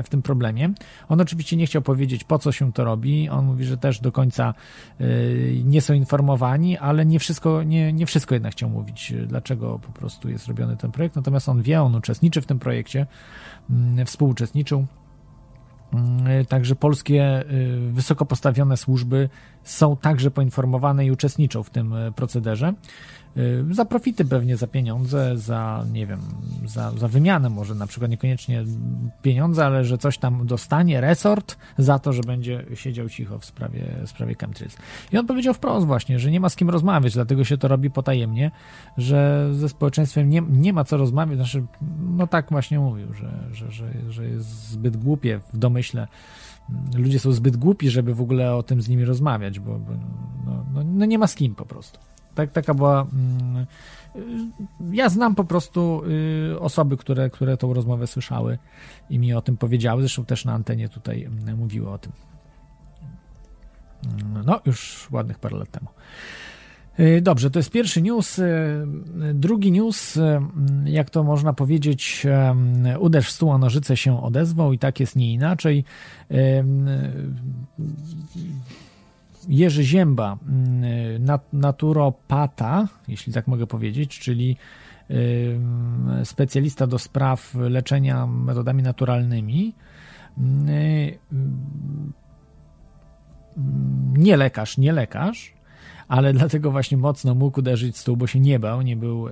w 0.03 0.09
tym 0.09 0.21
problemie. 0.21 0.69
On 1.09 1.21
oczywiście 1.21 1.57
nie 1.57 1.65
chciał 1.65 1.81
powiedzieć 1.81 2.23
po 2.23 2.39
co 2.39 2.51
się 2.51 2.73
to 2.73 2.83
robi. 2.83 3.29
On 3.29 3.45
mówi, 3.45 3.65
że 3.65 3.77
też 3.77 3.99
do 3.99 4.11
końca 4.11 4.53
nie 5.63 5.81
są 5.81 5.93
informowani, 5.93 6.77
ale 6.77 7.05
nie 7.05 7.19
wszystko, 7.19 7.63
nie, 7.63 7.93
nie 7.93 8.05
wszystko 8.05 8.35
jednak 8.35 8.51
chciał 8.51 8.69
mówić, 8.69 9.13
dlaczego 9.27 9.79
po 9.79 9.91
prostu 9.91 10.29
jest 10.29 10.47
robiony 10.47 10.77
ten 10.77 10.91
projekt. 10.91 11.15
Natomiast 11.15 11.49
on 11.49 11.61
wie, 11.61 11.81
on 11.81 11.95
uczestniczy 11.95 12.41
w 12.41 12.45
tym 12.45 12.59
projekcie, 12.59 13.07
mm, 13.69 14.05
współuczestniczył. 14.05 14.85
Mm, 15.93 16.45
także 16.45 16.75
polskie 16.75 17.43
y, 17.51 17.91
wysoko 17.91 18.25
postawione 18.25 18.77
służby 18.77 19.29
są 19.63 19.97
także 19.97 20.31
poinformowane 20.31 21.05
i 21.05 21.11
uczestniczą 21.11 21.63
w 21.63 21.69
tym 21.69 21.93
y, 21.93 22.11
procederze. 22.11 22.73
Y, 23.37 23.73
za 23.73 23.85
profity 23.85 24.25
pewnie, 24.25 24.57
za 24.57 24.67
pieniądze, 24.67 25.37
za 25.37 25.85
nie 25.91 26.07
wiem, 26.07 26.19
za, 26.65 26.91
za 26.91 27.07
wymianę 27.07 27.49
może 27.49 27.75
na 27.75 27.87
przykład 27.87 28.11
niekoniecznie 28.11 28.63
pieniądze, 29.21 29.65
ale 29.65 29.85
że 29.85 29.97
coś 29.97 30.17
tam 30.17 30.47
dostanie 30.47 31.01
resort 31.01 31.57
za 31.77 31.99
to, 31.99 32.13
że 32.13 32.21
będzie 32.21 32.65
siedział 32.73 33.09
cicho 33.09 33.39
w 33.39 33.45
sprawie, 33.45 33.85
w 34.05 34.09
sprawie 34.09 34.35
chemtrails. 34.39 34.77
I 35.11 35.17
on 35.17 35.27
powiedział 35.27 35.53
wprost 35.53 35.87
właśnie, 35.87 36.19
że 36.19 36.31
nie 36.31 36.39
ma 36.39 36.49
z 36.49 36.55
kim 36.55 36.69
rozmawiać, 36.69 37.13
dlatego 37.13 37.43
się 37.43 37.57
to 37.57 37.67
robi 37.67 37.91
potajemnie, 37.91 38.51
że 38.97 39.49
ze 39.53 39.69
społeczeństwem 39.69 40.29
nie, 40.29 40.41
nie 40.49 40.73
ma 40.73 40.83
co 40.83 40.97
rozmawiać, 40.97 41.37
znaczy, 41.37 41.63
no 42.17 42.27
tak 42.27 42.49
właśnie 42.49 42.79
mówił, 42.79 43.13
że, 43.13 43.31
że, 43.51 43.71
że, 43.71 43.91
że 44.09 44.27
jest 44.27 44.69
zbyt 44.69 44.97
głupie 44.97 45.39
w 45.53 45.57
domyśle 45.57 46.07
ludzie 46.95 47.19
są 47.19 47.31
zbyt 47.31 47.57
głupi, 47.57 47.89
żeby 47.89 48.15
w 48.15 48.21
ogóle 48.21 48.55
o 48.55 48.63
tym 48.63 48.81
z 48.81 48.89
nimi 48.89 49.05
rozmawiać, 49.05 49.59
bo, 49.59 49.79
bo 49.79 49.91
no, 50.45 50.65
no, 50.73 50.83
no, 50.83 51.05
nie 51.05 51.19
ma 51.19 51.27
z 51.27 51.35
kim 51.35 51.55
po 51.55 51.65
prostu. 51.65 51.99
Tak, 52.35 52.51
taka 52.51 52.73
była. 52.73 53.01
Mm, 53.01 53.65
ja 54.91 55.09
znam 55.09 55.35
po 55.35 55.43
prostu 55.43 56.01
y, 56.53 56.59
osoby, 56.59 56.97
które, 56.97 57.29
które 57.29 57.57
tą 57.57 57.73
rozmowę 57.73 58.07
słyszały 58.07 58.57
i 59.09 59.19
mi 59.19 59.33
o 59.33 59.41
tym 59.41 59.57
powiedziały. 59.57 60.01
Zresztą 60.01 60.25
też 60.25 60.45
na 60.45 60.53
antenie 60.53 60.89
tutaj 60.89 61.23
mm, 61.23 61.57
mówiły 61.57 61.89
o 61.89 61.97
tym. 61.97 62.11
Mm, 64.05 64.45
no, 64.45 64.61
już 64.65 65.07
ładnych 65.11 65.39
parę 65.39 65.57
lat 65.57 65.71
temu. 65.71 65.87
Y, 66.99 67.21
dobrze, 67.21 67.51
to 67.51 67.59
jest 67.59 67.71
pierwszy 67.71 68.01
news. 68.01 68.39
Y, 68.39 68.85
drugi 69.33 69.71
news, 69.71 70.19
jak 70.85 71.09
to 71.09 71.23
można 71.23 71.53
powiedzieć, 71.53 72.27
uderz 72.99 73.27
w 73.27 73.31
stół, 73.31 73.51
a 73.51 73.57
nożyce 73.57 73.97
się 73.97 74.23
odezwał 74.23 74.73
i 74.73 74.79
tak 74.79 74.99
jest 74.99 75.15
nie 75.15 75.33
inaczej. 75.33 75.83
Jerzy 79.47 79.83
Zięba, 79.83 80.37
mm, 80.47 81.39
naturopata, 81.53 82.87
jeśli 83.07 83.33
tak 83.33 83.47
mogę 83.47 83.67
powiedzieć, 83.67 84.19
czyli 84.19 84.57
specjalista 86.23 86.87
do 86.87 86.99
spraw 86.99 87.55
leczenia 87.55 88.27
metodami 88.27 88.83
naturalnymi. 88.83 89.75
Nie 94.17 94.37
lekarz, 94.37 94.77
nie 94.77 94.93
lekarz, 94.93 95.54
ale 96.07 96.33
dlatego 96.33 96.71
właśnie 96.71 96.97
mocno 96.97 97.35
mógł 97.35 97.59
uderzyć 97.59 97.97
stół, 97.97 98.17
bo 98.17 98.27
się 98.27 98.39
nie 98.39 98.59
bał, 98.59 98.81
nie 98.81 98.95
był 98.95 99.27
e, 99.27 99.31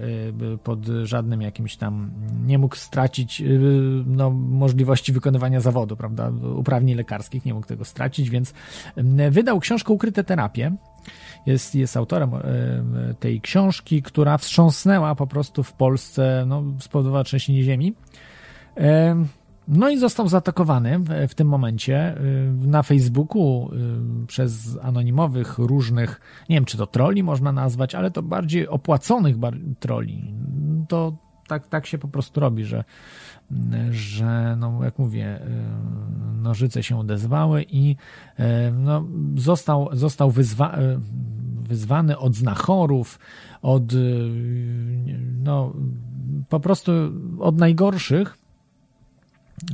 pod 0.63 0.85
żadnym 1.03 1.41
jakimś 1.41 1.75
tam, 1.75 2.11
nie 2.45 2.57
mógł 2.57 2.75
stracić 2.75 3.41
e, 3.41 3.45
no, 4.05 4.29
możliwości 4.29 5.13
wykonywania 5.13 5.61
zawodu, 5.61 5.97
prawda, 5.97 6.31
uprawnień 6.55 6.97
lekarskich, 6.97 7.45
nie 7.45 7.53
mógł 7.53 7.67
tego 7.67 7.85
stracić, 7.85 8.29
więc 8.29 8.53
wydał 9.31 9.59
książkę 9.59 9.93
Ukryte 9.93 10.23
terapie. 10.23 10.75
Jest, 11.45 11.75
jest 11.75 11.97
autorem 11.97 12.33
e, 12.33 12.41
tej 13.19 13.41
książki, 13.41 14.01
która 14.01 14.37
wstrząsnęła 14.37 15.15
po 15.15 15.27
prostu 15.27 15.63
w 15.63 15.73
Polsce, 15.73 16.43
no, 16.47 16.63
spowodowała 16.79 17.23
trzęsienie 17.23 17.63
ziemi. 17.63 17.93
No 19.67 19.89
i 19.89 19.97
został 19.97 20.27
zaatakowany 20.27 20.99
w, 20.99 21.29
w, 21.29 21.35
tym 21.35 21.47
momencie 21.47 22.17
y, 22.17 22.67
na 22.67 22.83
Facebooku 22.83 23.69
y, 24.23 24.27
przez 24.27 24.77
anonimowych 24.81 25.57
różnych, 25.57 26.21
nie 26.49 26.55
wiem 26.55 26.65
czy 26.65 26.77
to 26.77 26.87
troli 26.87 27.23
można 27.23 27.51
nazwać, 27.51 27.95
ale 27.95 28.11
to 28.11 28.23
bardziej 28.23 28.67
opłaconych 28.67 29.37
bar 29.37 29.57
troli. 29.79 30.33
To 30.87 31.17
tak, 31.47 31.67
tak 31.67 31.85
się 31.85 31.97
po 31.97 32.07
prostu 32.07 32.39
robi, 32.39 32.65
że, 32.65 32.83
że 33.89 34.55
no 34.59 34.83
jak 34.83 34.99
mówię, 34.99 35.39
nożyce 36.41 36.83
się 36.83 36.99
odezwały 36.99 37.65
i 37.69 37.95
no, 38.73 39.05
został, 39.35 39.89
został 39.91 40.31
wyzwa, 40.31 40.77
wyzwany 41.63 42.17
od 42.17 42.35
znachorów, 42.35 43.19
od 43.61 43.93
no, 45.43 45.73
po 46.49 46.59
prostu 46.59 46.91
od 47.39 47.57
najgorszych 47.57 48.42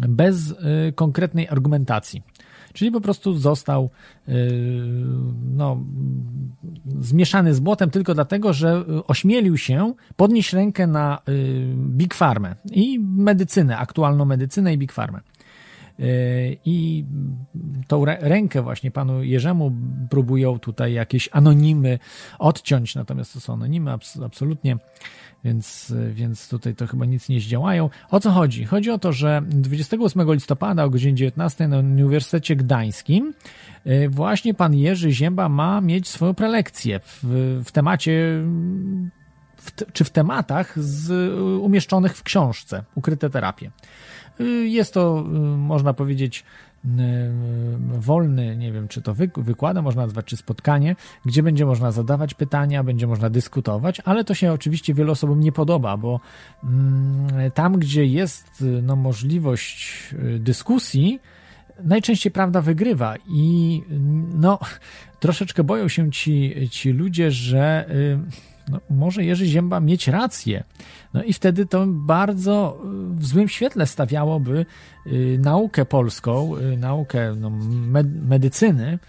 bez 0.09 0.51
y, 0.51 0.55
konkretnej 0.95 1.47
argumentacji. 1.47 2.23
Czyli 2.73 2.91
po 2.91 3.01
prostu 3.01 3.33
został 3.33 3.89
y, 4.27 4.31
no, 5.55 5.83
zmieszany 6.99 7.53
z 7.53 7.59
błotem 7.59 7.89
tylko 7.89 8.13
dlatego, 8.13 8.53
że 8.53 8.83
ośmielił 9.07 9.57
się 9.57 9.93
podnieść 10.15 10.53
rękę 10.53 10.87
na 10.87 11.19
y, 11.29 11.73
Big 11.75 12.15
Pharma 12.15 12.55
i 12.71 12.99
medycynę, 12.99 13.77
aktualną 13.77 14.25
medycynę 14.25 14.73
i 14.73 14.77
Big 14.77 14.93
Pharma. 14.93 15.21
I 16.65 17.05
tą 17.87 18.05
rękę 18.05 18.61
właśnie 18.61 18.91
panu 18.91 19.23
Jerzemu 19.23 19.71
próbują 20.09 20.59
tutaj 20.59 20.93
jakieś 20.93 21.29
anonimy 21.31 21.99
odciąć, 22.39 22.95
natomiast 22.95 23.33
to 23.33 23.39
są 23.39 23.53
anonimy 23.53 23.91
absolutnie 24.25 24.77
więc, 25.43 25.93
więc 26.11 26.49
tutaj 26.49 26.75
to 26.75 26.87
chyba 26.87 27.05
nic 27.05 27.29
nie 27.29 27.39
zdziałają. 27.39 27.89
O 28.09 28.19
co 28.19 28.31
chodzi? 28.31 28.65
Chodzi 28.65 28.91
o 28.91 28.99
to, 28.99 29.13
że 29.13 29.41
28 29.45 30.33
listopada 30.33 30.83
o 30.83 30.89
godzinie 30.89 31.15
19 31.15 31.67
na 31.67 31.77
Uniwersytecie 31.77 32.55
Gdańskim 32.55 33.33
y, 33.87 34.09
właśnie 34.09 34.53
pan 34.53 34.75
Jerzy 34.75 35.11
Zięba 35.11 35.49
ma 35.49 35.81
mieć 35.81 36.07
swoją 36.07 36.33
prelekcję 36.33 36.99
w, 36.99 37.23
w 37.65 37.71
temacie 37.71 38.43
w, 39.57 39.91
czy 39.93 40.03
w 40.03 40.09
tematach 40.09 40.79
z, 40.79 41.33
umieszczonych 41.61 42.17
w 42.17 42.23
książce 42.23 42.83
Ukryte 42.95 43.29
terapie. 43.29 43.71
Y, 44.41 44.67
jest 44.67 44.93
to, 44.93 45.25
y, 45.27 45.31
można 45.57 45.93
powiedzieć, 45.93 46.45
wolny, 47.99 48.57
nie 48.57 48.71
wiem, 48.71 48.87
czy 48.87 49.01
to 49.01 49.15
wykładem 49.37 49.83
można 49.83 50.01
nazwać, 50.01 50.25
czy 50.25 50.37
spotkanie, 50.37 50.95
gdzie 51.25 51.43
będzie 51.43 51.65
można 51.65 51.91
zadawać 51.91 52.33
pytania, 52.33 52.83
będzie 52.83 53.07
można 53.07 53.29
dyskutować, 53.29 54.01
ale 54.05 54.23
to 54.23 54.33
się 54.33 54.51
oczywiście 54.51 54.93
wielu 54.93 55.11
osobom 55.11 55.39
nie 55.39 55.51
podoba, 55.51 55.97
bo 55.97 56.19
mm, 56.63 57.51
tam, 57.51 57.79
gdzie 57.79 58.05
jest 58.05 58.65
no, 58.83 58.95
możliwość 58.95 60.09
y, 60.13 60.39
dyskusji, 60.39 61.19
najczęściej 61.83 62.31
prawda 62.31 62.61
wygrywa 62.61 63.15
i 63.27 63.81
no, 64.35 64.59
troszeczkę 65.19 65.63
boją 65.63 65.87
się 65.87 66.11
ci, 66.11 66.55
ci 66.71 66.89
ludzie, 66.89 67.31
że 67.31 67.85
y, 67.89 68.19
no, 68.69 68.79
może 68.89 69.23
Jerzy 69.23 69.45
Zięba 69.45 69.79
mieć 69.79 70.07
rację. 70.07 70.63
No 71.13 71.23
i 71.23 71.33
wtedy 71.33 71.65
to 71.65 71.85
bardzo 71.87 72.81
w 73.15 73.25
złym 73.25 73.49
świetle 73.49 73.87
stawiałoby 73.87 74.65
y, 75.07 75.39
naukę 75.41 75.85
polską, 75.85 76.57
y, 76.57 76.77
naukę 76.77 77.35
no, 77.35 77.51
medycyny, 78.27 78.99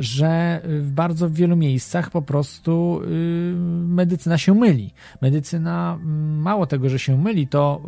że 0.00 0.60
w 0.64 0.90
bardzo 0.92 1.30
wielu 1.30 1.56
miejscach 1.56 2.10
po 2.10 2.22
prostu 2.22 3.00
y, 3.04 3.06
medycyna 3.86 4.38
się 4.38 4.54
myli. 4.54 4.90
Medycyna, 5.20 5.98
mało 6.38 6.66
tego, 6.66 6.88
że 6.88 6.98
się 6.98 7.18
myli, 7.18 7.48
to 7.48 7.82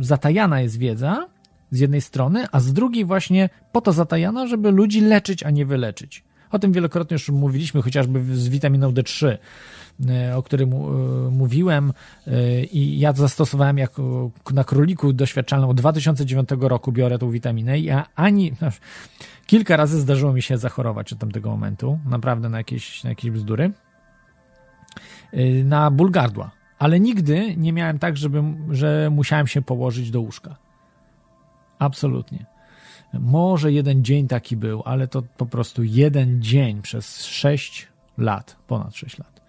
zatajana 0.00 0.60
jest 0.60 0.78
wiedza 0.78 1.26
z 1.70 1.80
jednej 1.80 2.00
strony, 2.00 2.46
a 2.52 2.60
z 2.60 2.72
drugiej 2.72 3.04
właśnie 3.04 3.48
po 3.72 3.80
to 3.80 3.92
zatajana, 3.92 4.46
żeby 4.46 4.70
ludzi 4.70 5.00
leczyć, 5.00 5.42
a 5.42 5.50
nie 5.50 5.66
wyleczyć. 5.66 6.24
O 6.50 6.58
tym 6.58 6.72
wielokrotnie 6.72 7.14
już 7.14 7.28
mówiliśmy, 7.28 7.82
chociażby 7.82 8.36
z 8.36 8.48
witaminą 8.48 8.90
D3 8.90 9.26
E, 9.26 9.38
o 10.36 10.42
którym 10.42 10.72
e, 10.72 10.76
mówiłem 11.30 11.92
e, 12.26 12.64
i 12.64 12.98
ja 12.98 13.12
zastosowałem 13.12 13.78
jako 13.78 14.30
na 14.52 14.64
króliku 14.64 15.12
doświadczalną 15.12 15.68
od 15.68 15.76
2009 15.76 16.48
roku 16.60 16.92
biorę 16.92 17.18
tą 17.18 17.30
witaminę 17.30 17.78
i 17.78 17.90
ani 18.14 18.52
no, 18.60 18.68
kilka 19.46 19.76
razy 19.76 20.00
zdarzyło 20.00 20.32
mi 20.32 20.42
się 20.42 20.58
zachorować 20.58 21.12
od 21.12 21.18
tamtego 21.18 21.50
momentu, 21.50 21.98
naprawdę 22.06 22.48
na 22.48 22.58
jakieś, 22.58 23.04
na 23.04 23.10
jakieś 23.10 23.30
bzdury, 23.30 23.72
na 25.64 25.90
ból 25.90 26.10
gardła, 26.10 26.50
ale 26.78 27.00
nigdy 27.00 27.56
nie 27.56 27.72
miałem 27.72 27.98
tak, 27.98 28.16
żeby, 28.16 28.42
że 28.70 29.10
musiałem 29.10 29.46
się 29.46 29.62
położyć 29.62 30.10
do 30.10 30.20
łóżka. 30.20 30.56
Absolutnie. 31.78 32.46
Może 33.12 33.72
jeden 33.72 34.04
dzień 34.04 34.28
taki 34.28 34.56
był, 34.56 34.82
ale 34.84 35.08
to 35.08 35.22
po 35.22 35.46
prostu 35.46 35.82
jeden 35.84 36.42
dzień 36.42 36.82
przez 36.82 37.24
6 37.24 37.88
lat, 38.18 38.56
ponad 38.66 38.96
6 38.96 39.18
lat. 39.18 39.39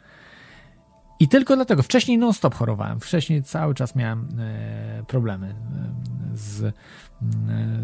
I 1.21 1.27
tylko 1.27 1.55
dlatego, 1.55 1.83
wcześniej 1.83 2.17
non-stop 2.17 2.55
chorowałem, 2.55 2.99
wcześniej 2.99 3.43
cały 3.43 3.73
czas 3.73 3.95
miałem 3.95 4.27
e, 4.39 5.03
problemy 5.07 5.47
e, 5.47 6.37
z, 6.37 6.63
e, 6.63 6.73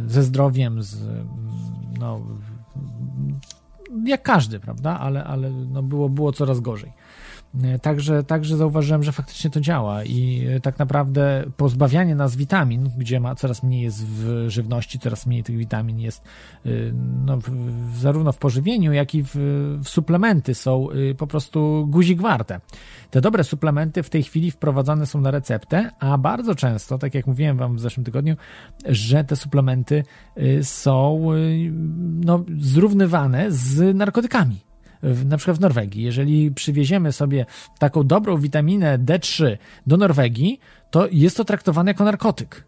ze 0.07 0.23
zdrowiem, 0.23 0.83
z, 0.83 0.97
no, 1.99 2.21
jak 4.05 4.23
każdy, 4.23 4.59
prawda? 4.59 4.99
Ale, 4.99 5.23
ale 5.23 5.49
no 5.49 5.83
było, 5.83 6.09
było 6.09 6.31
coraz 6.31 6.59
gorzej. 6.59 6.93
E, 7.63 7.79
także, 7.79 8.23
także 8.23 8.57
zauważyłem, 8.57 9.03
że 9.03 9.11
faktycznie 9.11 9.49
to 9.49 9.61
działa 9.61 10.03
i 10.03 10.47
e, 10.47 10.59
tak 10.59 10.79
naprawdę 10.79 11.43
pozbawianie 11.57 12.15
nas 12.15 12.35
witamin, 12.35 12.89
gdzie 12.97 13.19
ma 13.19 13.35
coraz 13.35 13.63
mniej 13.63 13.81
jest 13.81 14.05
w 14.07 14.45
żywności, 14.49 14.99
coraz 14.99 15.25
mniej 15.25 15.43
tych 15.43 15.57
witamin 15.57 15.99
jest 15.99 16.23
e, 16.65 16.69
no, 17.25 17.39
zarówno 17.95 18.31
w 18.31 18.37
pożywieniu, 18.37 18.93
jak 18.93 19.15
i 19.15 19.23
w, 19.23 19.35
w 19.83 19.89
suplementy 19.89 20.55
są 20.55 20.87
po 21.17 21.27
prostu 21.27 21.87
guzik 21.89 22.21
warte. 22.21 22.59
Te 23.11 23.21
dobre 23.21 23.43
suplementy 23.43 24.03
w 24.03 24.09
tej 24.09 24.23
chwili 24.23 24.51
wprowadzane 24.51 25.05
są 25.05 25.21
na 25.21 25.31
receptę, 25.31 25.91
a 25.99 26.17
bardzo 26.17 26.55
często, 26.55 26.97
tak 26.97 27.15
jak 27.15 27.27
mówiłem 27.27 27.57
wam 27.57 27.75
w 27.75 27.79
zeszłym 27.79 28.03
tygodniu, 28.03 28.35
że 28.85 29.23
te 29.23 29.35
suplementy 29.35 30.03
są 30.61 31.27
no, 32.25 32.43
zrównywane 32.59 33.51
z 33.51 33.95
narkotykami 33.95 34.66
w, 35.03 35.25
na 35.25 35.37
przykład 35.37 35.57
w 35.57 35.61
Norwegii. 35.61 36.03
Jeżeli 36.03 36.51
przywieziemy 36.51 37.11
sobie 37.11 37.45
taką 37.79 38.03
dobrą 38.03 38.37
witaminę 38.37 38.99
D3 38.99 39.57
do 39.87 39.97
Norwegii, 39.97 40.59
to 40.91 41.07
jest 41.11 41.37
to 41.37 41.45
traktowane 41.45 41.91
jako 41.91 42.03
narkotyk. 42.03 42.67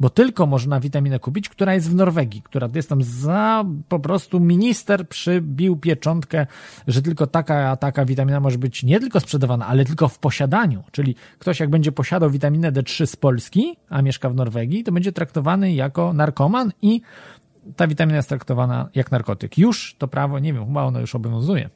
Bo 0.00 0.10
tylko 0.10 0.46
można 0.46 0.80
witaminę 0.80 1.18
kupić, 1.18 1.48
która 1.48 1.74
jest 1.74 1.90
w 1.90 1.94
Norwegii, 1.94 2.42
która 2.42 2.68
jest 2.74 2.88
tam 2.88 3.02
za 3.02 3.64
po 3.88 3.98
prostu 3.98 4.40
minister 4.40 5.08
przybił 5.08 5.76
pieczątkę, 5.76 6.46
że 6.86 7.02
tylko 7.02 7.26
taka, 7.26 7.70
a 7.70 7.76
taka 7.76 8.04
witamina 8.04 8.40
może 8.40 8.58
być 8.58 8.82
nie 8.82 9.00
tylko 9.00 9.20
sprzedawana, 9.20 9.66
ale 9.66 9.84
tylko 9.84 10.08
w 10.08 10.18
posiadaniu. 10.18 10.82
Czyli 10.92 11.14
ktoś 11.38 11.60
jak 11.60 11.70
będzie 11.70 11.92
posiadał 11.92 12.30
witaminę 12.30 12.72
D3 12.72 13.06
z 13.06 13.16
Polski, 13.16 13.76
a 13.88 14.02
mieszka 14.02 14.30
w 14.30 14.34
Norwegii, 14.34 14.84
to 14.84 14.92
będzie 14.92 15.12
traktowany 15.12 15.72
jako 15.72 16.12
narkoman 16.12 16.72
i 16.82 17.00
ta 17.76 17.86
witamina 17.86 18.16
jest 18.16 18.28
traktowana 18.28 18.88
jak 18.94 19.10
narkotyk. 19.10 19.58
Już 19.58 19.94
to 19.98 20.08
prawo, 20.08 20.38
nie 20.38 20.52
wiem, 20.52 20.66
chyba 20.66 20.84
ono 20.84 21.00
już 21.00 21.14
obowiązuje. 21.14 21.70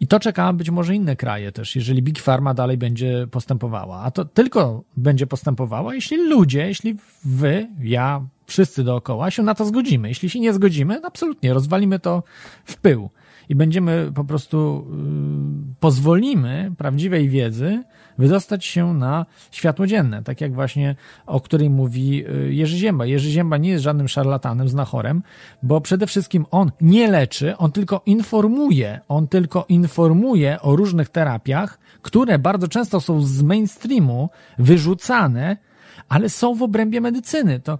I 0.00 0.06
to 0.06 0.20
czeka 0.20 0.52
być 0.52 0.70
może 0.70 0.94
inne 0.94 1.16
kraje 1.16 1.52
też, 1.52 1.76
jeżeli 1.76 2.02
Big 2.02 2.18
Pharma 2.18 2.54
dalej 2.54 2.76
będzie 2.76 3.26
postępowała. 3.30 4.00
A 4.02 4.10
to 4.10 4.24
tylko 4.24 4.84
będzie 4.96 5.26
postępowała, 5.26 5.94
jeśli 5.94 6.28
ludzie, 6.28 6.66
jeśli 6.66 6.96
wy, 7.24 7.68
ja, 7.80 8.26
wszyscy 8.46 8.84
dookoła 8.84 9.30
się 9.30 9.42
na 9.42 9.54
to 9.54 9.64
zgodzimy. 9.64 10.08
Jeśli 10.08 10.30
się 10.30 10.40
nie 10.40 10.52
zgodzimy, 10.52 11.00
absolutnie 11.04 11.54
rozwalimy 11.54 11.98
to 11.98 12.22
w 12.64 12.76
pył 12.76 13.10
i 13.48 13.54
będziemy 13.54 14.12
po 14.14 14.24
prostu 14.24 14.86
yy, 14.90 15.74
pozwolimy 15.80 16.72
prawdziwej 16.78 17.28
wiedzy 17.28 17.82
wydostać 18.20 18.64
się 18.64 18.94
na 18.94 19.26
światło 19.50 19.86
dzienne, 19.86 20.22
tak 20.22 20.40
jak 20.40 20.54
właśnie 20.54 20.96
o 21.26 21.40
której 21.40 21.70
mówi 21.70 22.24
y, 22.28 22.54
Jerzy 22.54 22.76
Zięba. 22.76 23.06
Jerzy 23.06 23.30
Zięba 23.30 23.56
nie 23.56 23.70
jest 23.70 23.84
żadnym 23.84 24.08
szarlatanem, 24.08 24.68
znachorem, 24.68 25.22
bo 25.62 25.80
przede 25.80 26.06
wszystkim 26.06 26.46
on 26.50 26.72
nie 26.80 27.10
leczy, 27.10 27.56
on 27.56 27.72
tylko 27.72 28.02
informuje, 28.06 29.00
on 29.08 29.28
tylko 29.28 29.64
informuje 29.68 30.60
o 30.60 30.76
różnych 30.76 31.08
terapiach, 31.08 31.78
które 32.02 32.38
bardzo 32.38 32.68
często 32.68 33.00
są 33.00 33.20
z 33.22 33.42
mainstreamu 33.42 34.28
wyrzucane, 34.58 35.56
ale 36.08 36.28
są 36.28 36.54
w 36.54 36.62
obrębie 36.62 37.00
medycyny. 37.00 37.60
To 37.60 37.78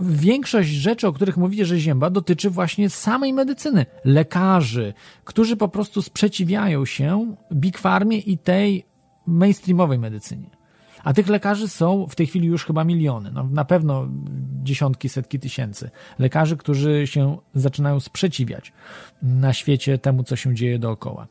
większość 0.00 0.68
rzeczy, 0.68 1.08
o 1.08 1.12
których 1.12 1.36
mówicie, 1.36 1.66
że 1.66 1.78
Zięba, 1.78 2.10
dotyczy 2.10 2.50
właśnie 2.50 2.90
samej 2.90 3.32
medycyny. 3.32 3.86
Lekarzy, 4.04 4.94
którzy 5.24 5.56
po 5.56 5.68
prostu 5.68 6.02
sprzeciwiają 6.02 6.84
się 6.84 7.36
Big 7.52 7.78
Farmie 7.78 8.18
i 8.18 8.38
tej 8.38 8.89
mainstreamowej 9.30 9.98
medycynie. 9.98 10.50
A 11.04 11.12
tych 11.12 11.28
lekarzy 11.28 11.68
są 11.68 12.06
w 12.06 12.16
tej 12.16 12.26
chwili 12.26 12.46
już 12.46 12.64
chyba 12.64 12.84
miliony, 12.84 13.30
no, 13.32 13.44
na 13.44 13.64
pewno 13.64 14.08
dziesiątki, 14.62 15.08
setki 15.08 15.38
tysięcy 15.38 15.90
lekarzy, 16.18 16.56
którzy 16.56 17.06
się 17.06 17.36
zaczynają 17.54 18.00
sprzeciwiać 18.00 18.72
na 19.22 19.52
świecie 19.52 19.98
temu, 19.98 20.24
co 20.24 20.36
się 20.36 20.54
dzieje 20.54 20.78
dookoła. 20.78 21.26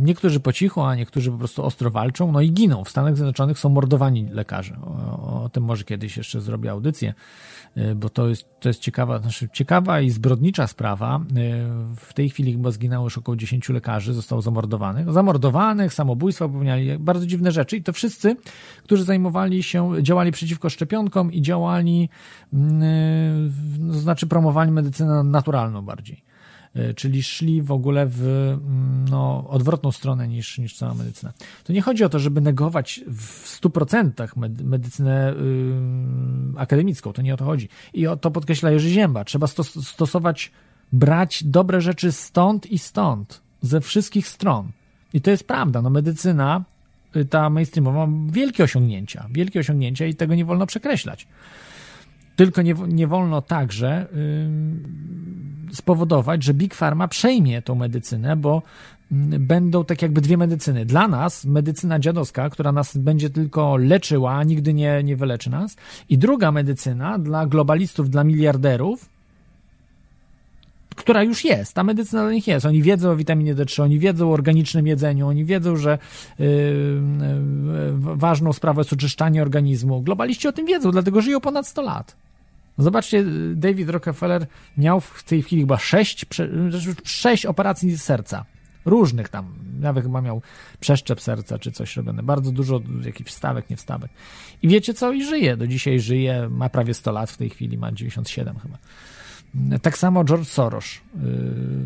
Niektórzy 0.00 0.40
po 0.40 0.52
cichu, 0.52 0.82
a 0.82 0.94
niektórzy 0.94 1.30
po 1.30 1.38
prostu 1.38 1.64
ostro 1.64 1.90
walczą, 1.90 2.32
no 2.32 2.40
i 2.40 2.52
giną. 2.52 2.84
W 2.84 2.88
Stanach 2.88 3.16
Zjednoczonych 3.16 3.58
są 3.58 3.68
mordowani 3.68 4.28
lekarze. 4.30 4.76
O, 4.82 5.42
o 5.44 5.48
tym 5.48 5.64
może 5.64 5.84
kiedyś 5.84 6.16
jeszcze 6.16 6.40
zrobię 6.40 6.70
audycję, 6.70 7.14
y, 7.76 7.94
bo 7.94 8.08
to 8.08 8.28
jest, 8.28 8.46
to 8.60 8.68
jest 8.68 8.80
ciekawa, 8.80 9.18
znaczy 9.18 9.48
ciekawa 9.52 10.00
i 10.00 10.10
zbrodnicza 10.10 10.66
sprawa. 10.66 11.20
Y, 11.20 11.96
w 11.96 12.14
tej 12.14 12.30
chwili 12.30 12.52
chyba 12.52 12.70
zginęło 12.70 13.06
już 13.06 13.18
około 13.18 13.36
10 13.36 13.68
lekarzy, 13.68 14.14
zostało 14.14 14.42
zamordowanych. 14.42 15.12
Zamordowanych, 15.12 15.94
samobójstwa 15.94 16.48
popełniali, 16.48 16.98
bardzo 16.98 17.26
dziwne 17.26 17.52
rzeczy 17.52 17.76
i 17.76 17.82
to 17.82 17.92
wszyscy, 17.92 18.36
którzy 18.82 19.04
zajmowali 19.04 19.62
się, 19.62 19.92
działali 20.02 20.32
przeciwko 20.32 20.70
szczepionkom 20.70 21.32
i 21.32 21.42
działali, 21.42 22.08
yy, 22.52 22.58
znaczy 23.90 24.26
promowali 24.26 24.70
medycynę 24.70 25.24
naturalną 25.24 25.82
bardziej. 25.82 26.33
E, 26.74 26.94
czyli 26.94 27.22
szli 27.22 27.62
w 27.62 27.72
ogóle 27.72 28.06
w 28.06 28.22
mm, 28.22 29.04
no, 29.10 29.44
odwrotną 29.48 29.92
stronę 29.92 30.28
niż, 30.28 30.58
niż 30.58 30.76
cała 30.76 30.94
medycyna. 30.94 31.32
To 31.64 31.72
nie 31.72 31.82
chodzi 31.82 32.04
o 32.04 32.08
to, 32.08 32.18
żeby 32.18 32.40
negować 32.40 33.00
w 33.06 33.60
100% 33.60 34.28
medycynę 34.64 35.34
yy, 36.54 36.60
akademicką, 36.60 37.12
to 37.12 37.22
nie 37.22 37.34
o 37.34 37.36
to 37.36 37.44
chodzi. 37.44 37.68
I 37.94 38.06
o 38.06 38.16
to 38.16 38.30
podkreśla 38.30 38.70
Jerzy 38.70 38.90
Zięba. 38.90 39.24
Trzeba 39.24 39.46
stos 39.46 39.88
stosować, 39.88 40.50
brać 40.92 41.44
dobre 41.44 41.80
rzeczy 41.80 42.12
stąd 42.12 42.66
i 42.66 42.78
stąd, 42.78 43.40
ze 43.62 43.80
wszystkich 43.80 44.28
stron. 44.28 44.70
I 45.12 45.20
to 45.20 45.30
jest 45.30 45.46
prawda, 45.46 45.82
no 45.82 45.90
medycyna, 45.90 46.64
y, 47.16 47.24
ta 47.24 47.50
mainstreamowa 47.50 48.06
ma 48.06 48.32
wielkie 48.32 48.64
osiągnięcia, 48.64 49.26
wielkie 49.30 49.60
osiągnięcia 49.60 50.06
i 50.06 50.14
tego 50.14 50.34
nie 50.34 50.44
wolno 50.44 50.66
przekreślać. 50.66 51.26
Tylko 52.36 52.62
nie, 52.62 52.74
nie 52.88 53.06
wolno 53.06 53.42
także 53.42 54.06
spowodować, 55.72 56.42
że 56.42 56.54
Big 56.54 56.74
Pharma 56.74 57.08
przejmie 57.08 57.62
tą 57.62 57.74
medycynę, 57.74 58.36
bo 58.36 58.62
będą 59.38 59.84
tak 59.84 60.02
jakby 60.02 60.20
dwie 60.20 60.36
medycyny. 60.36 60.84
Dla 60.84 61.08
nas 61.08 61.44
medycyna 61.44 61.98
dziadowska, 61.98 62.50
która 62.50 62.72
nas 62.72 62.96
będzie 62.96 63.30
tylko 63.30 63.76
leczyła, 63.76 64.32
a 64.32 64.44
nigdy 64.44 64.74
nie, 64.74 65.02
nie 65.04 65.16
wyleczy 65.16 65.50
nas. 65.50 65.76
I 66.08 66.18
druga 66.18 66.52
medycyna 66.52 67.18
dla 67.18 67.46
globalistów, 67.46 68.10
dla 68.10 68.24
miliarderów, 68.24 69.08
która 70.96 71.22
już 71.22 71.44
jest. 71.44 71.74
Ta 71.74 71.84
medycyna 71.84 72.22
dla 72.22 72.32
nich 72.32 72.46
jest. 72.46 72.66
Oni 72.66 72.82
wiedzą 72.82 73.10
o 73.10 73.16
witaminie 73.16 73.54
D3, 73.54 73.82
oni 73.82 73.98
wiedzą 73.98 74.30
o 74.30 74.32
organicznym 74.32 74.86
jedzeniu, 74.86 75.28
oni 75.28 75.44
wiedzą, 75.44 75.76
że 75.76 75.98
yy, 76.38 76.46
yy, 76.46 78.16
ważną 78.16 78.52
sprawą 78.52 78.80
jest 78.80 78.92
oczyszczanie 78.92 79.42
organizmu. 79.42 80.02
Globaliści 80.02 80.48
o 80.48 80.52
tym 80.52 80.66
wiedzą, 80.66 80.90
dlatego 80.90 81.20
żyją 81.20 81.40
ponad 81.40 81.66
100 81.66 81.82
lat. 81.82 82.23
Zobaczcie, 82.78 83.24
David 83.54 83.90
Rockefeller 83.90 84.46
miał 84.78 85.00
w 85.00 85.22
tej 85.22 85.42
chwili 85.42 85.62
chyba 85.62 85.78
sześć, 85.78 86.26
sześć 87.04 87.46
operacji 87.46 87.98
serca. 87.98 88.44
Różnych 88.84 89.28
tam, 89.28 89.54
nawet 89.80 90.04
chyba 90.04 90.20
miał 90.20 90.42
przeszczep 90.80 91.20
serca 91.20 91.58
czy 91.58 91.72
coś 91.72 91.96
robione. 91.96 92.22
Bardzo 92.22 92.52
dużo 92.52 92.80
jakichś 93.04 93.30
wstawek, 93.30 93.70
nie 93.70 93.76
wstawek. 93.76 94.10
I 94.62 94.68
wiecie 94.68 94.94
co? 94.94 95.12
I 95.12 95.24
żyje. 95.24 95.56
Do 95.56 95.66
dzisiaj 95.66 96.00
żyje, 96.00 96.48
ma 96.50 96.68
prawie 96.68 96.94
100 96.94 97.12
lat 97.12 97.30
w 97.30 97.36
tej 97.36 97.50
chwili, 97.50 97.78
ma 97.78 97.92
97 97.92 98.58
chyba. 98.58 98.78
Tak 99.82 99.98
samo 99.98 100.24
George 100.24 100.46
Soros. 100.46 100.84
Y, 100.84 100.98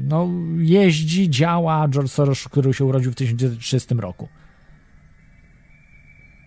no, 0.05 0.29
jeździ, 0.59 1.31
działa. 1.31 1.89
George 1.89 2.11
Soros, 2.11 2.45
który 2.45 2.75
się 2.75 2.85
urodził 2.85 3.13
w 3.13 3.15
1930 3.15 3.95
roku. 3.95 4.29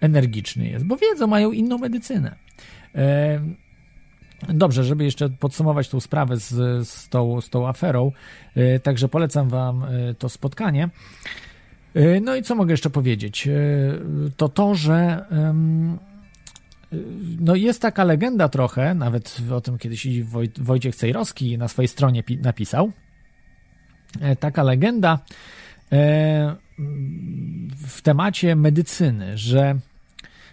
Energiczny 0.01 0.67
jest, 0.67 0.85
bo 0.85 0.97
wiedzą, 0.97 1.27
mają 1.27 1.51
inną 1.51 1.77
medycynę. 1.77 2.35
Dobrze, 4.49 4.83
żeby 4.83 5.03
jeszcze 5.03 5.29
podsumować 5.29 5.89
tą 5.89 5.99
sprawę 5.99 6.37
z, 6.37 6.49
z, 6.87 7.09
tą, 7.09 7.41
z 7.41 7.49
tą 7.49 7.67
aferą, 7.67 8.11
e, 8.55 8.79
także 8.79 9.09
polecam 9.09 9.49
Wam 9.49 9.83
e, 9.83 10.13
to 10.13 10.29
spotkanie. 10.29 10.89
No 12.21 12.35
i 12.35 12.43
co 12.43 12.55
mogę 12.55 12.73
jeszcze 12.73 12.89
powiedzieć? 12.89 13.49
To 14.37 14.49
to, 14.49 14.75
że 14.75 15.25
no 17.39 17.55
jest 17.55 17.81
taka 17.81 18.03
legenda 18.03 18.49
trochę, 18.49 18.95
nawet 18.95 19.37
o 19.51 19.61
tym 19.61 19.77
kiedyś 19.77 20.23
Woj, 20.23 20.51
Wojciech 20.57 20.95
Cejrowski 20.95 21.57
na 21.57 21.67
swojej 21.67 21.87
stronie 21.87 22.23
napisał, 22.41 22.91
taka 24.39 24.63
legenda 24.63 25.19
w 27.87 28.01
temacie 28.03 28.55
medycyny, 28.55 29.37
że 29.37 29.79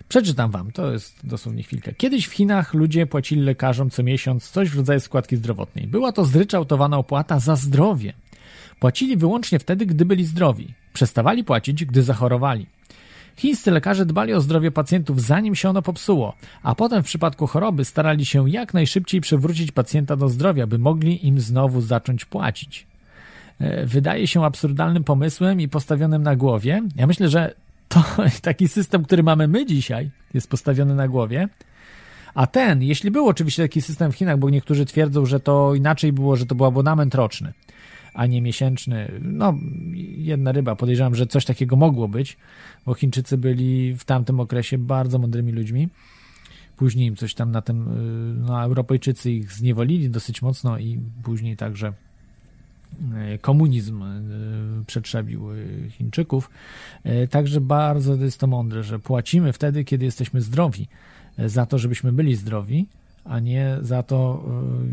Przeczytam 0.08 0.50
wam, 0.50 0.72
to 0.72 0.92
jest 0.92 1.26
dosłownie 1.26 1.62
chwilkę. 1.62 1.92
Kiedyś 1.92 2.26
w 2.26 2.32
Chinach 2.32 2.74
ludzie 2.74 3.06
płacili 3.06 3.42
lekarzom 3.42 3.90
co 3.90 4.02
miesiąc 4.02 4.50
coś 4.50 4.70
w 4.70 4.76
rodzaju 4.76 5.00
składki 5.00 5.36
zdrowotnej. 5.36 5.86
Była 5.86 6.12
to 6.12 6.24
zryczałtowana 6.24 6.98
opłata 6.98 7.38
za 7.38 7.56
zdrowie. 7.56 8.12
Płacili 8.80 9.16
wyłącznie 9.16 9.58
wtedy, 9.58 9.86
gdy 9.86 10.04
byli 10.04 10.24
zdrowi. 10.24 10.74
Przestawali 10.92 11.44
płacić, 11.44 11.84
gdy 11.84 12.02
zachorowali. 12.02 12.66
Chińscy 13.36 13.70
lekarze 13.70 14.06
dbali 14.06 14.34
o 14.34 14.40
zdrowie 14.40 14.70
pacjentów 14.70 15.22
zanim 15.22 15.54
się 15.54 15.68
ono 15.70 15.82
popsuło, 15.82 16.34
a 16.62 16.74
potem 16.74 17.02
w 17.02 17.06
przypadku 17.06 17.46
choroby 17.46 17.84
starali 17.84 18.26
się 18.26 18.50
jak 18.50 18.74
najszybciej 18.74 19.20
przywrócić 19.20 19.72
pacjenta 19.72 20.16
do 20.16 20.28
zdrowia, 20.28 20.66
by 20.66 20.78
mogli 20.78 21.26
im 21.26 21.40
znowu 21.40 21.80
zacząć 21.80 22.24
płacić. 22.24 22.86
E, 23.60 23.86
wydaje 23.86 24.26
się 24.26 24.44
absurdalnym 24.44 25.04
pomysłem 25.04 25.60
i 25.60 25.68
postawionym 25.68 26.22
na 26.22 26.36
głowie. 26.36 26.82
Ja 26.96 27.06
myślę, 27.06 27.28
że 27.28 27.54
to 27.88 28.05
taki 28.42 28.68
system, 28.68 29.05
który 29.05 29.22
mamy 29.22 29.48
my 29.48 29.66
dzisiaj, 29.66 30.11
jest 30.35 30.51
postawiony 30.51 30.94
na 30.94 31.09
głowie, 31.09 31.48
A 32.35 32.46
ten, 32.46 32.83
jeśli 32.83 33.11
był 33.11 33.29
oczywiście 33.29 33.62
taki 33.62 33.83
system 33.83 34.12
w 34.12 34.14
Chinach, 34.16 34.38
bo 34.38 34.51
niektórzy 34.51 34.87
twierdzą, 34.87 35.27
że 35.27 35.40
to 35.40 35.74
inaczej 35.74 36.12
było, 36.12 36.37
że 36.37 36.46
to 36.46 36.55
był 36.55 36.66
abonament 36.66 37.14
roczny, 37.14 37.53
a 38.14 38.27
nie 38.27 38.42
miesięczny. 38.42 39.12
No, 39.22 39.55
jedna 40.16 40.53
ryba. 40.53 40.77
Podejrzewam, 40.77 41.14
że 41.14 41.27
coś 41.27 41.44
takiego 41.44 41.77
mogło 41.77 42.09
być, 42.09 42.37
bo 42.87 42.94
Chińczycy 42.94 43.38
byli 43.38 43.94
w 43.94 44.05
tamtym 44.05 44.40
okresie 44.40 44.79
bardzo 44.79 45.18
mądrymi 45.18 45.53
ludźmi. 45.53 45.88
Później 46.77 47.07
im 47.07 47.16
coś 47.16 47.35
tam 47.35 47.51
na 47.51 47.62
tym, 47.62 47.88
y, 47.88 48.46
no, 48.46 48.62
Europejczycy 48.62 49.33
ich 49.33 49.53
zniewolili 49.53 50.11
dosyć 50.11 50.42
mocno 50.42 50.79
i 50.79 51.01
później 51.22 51.57
także 51.57 51.92
komunizm 53.40 54.03
y, 54.03 54.85
przetrzebił 54.87 55.48
Chińczyków. 55.90 56.51
Także 57.31 57.61
bardzo 57.61 58.14
jest 58.14 58.40
to 58.40 58.46
mądre, 58.46 58.83
że 58.83 58.98
płacimy 58.98 59.53
wtedy, 59.53 59.85
kiedy 59.85 60.05
jesteśmy 60.05 60.40
zdrowi, 60.40 60.88
za 61.38 61.66
to, 61.66 61.79
żebyśmy 61.79 62.12
byli 62.12 62.35
zdrowi, 62.35 62.87
a 63.24 63.40
nie 63.40 63.77
za 63.81 64.03
to, 64.03 64.44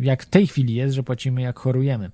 jak 0.01 0.23
w 0.23 0.29
tej 0.29 0.47
chwili 0.47 0.75
jest, 0.75 0.95
że 0.95 1.03
płacimy 1.03 1.41
jak 1.41 1.59
chorujemy 1.59 2.11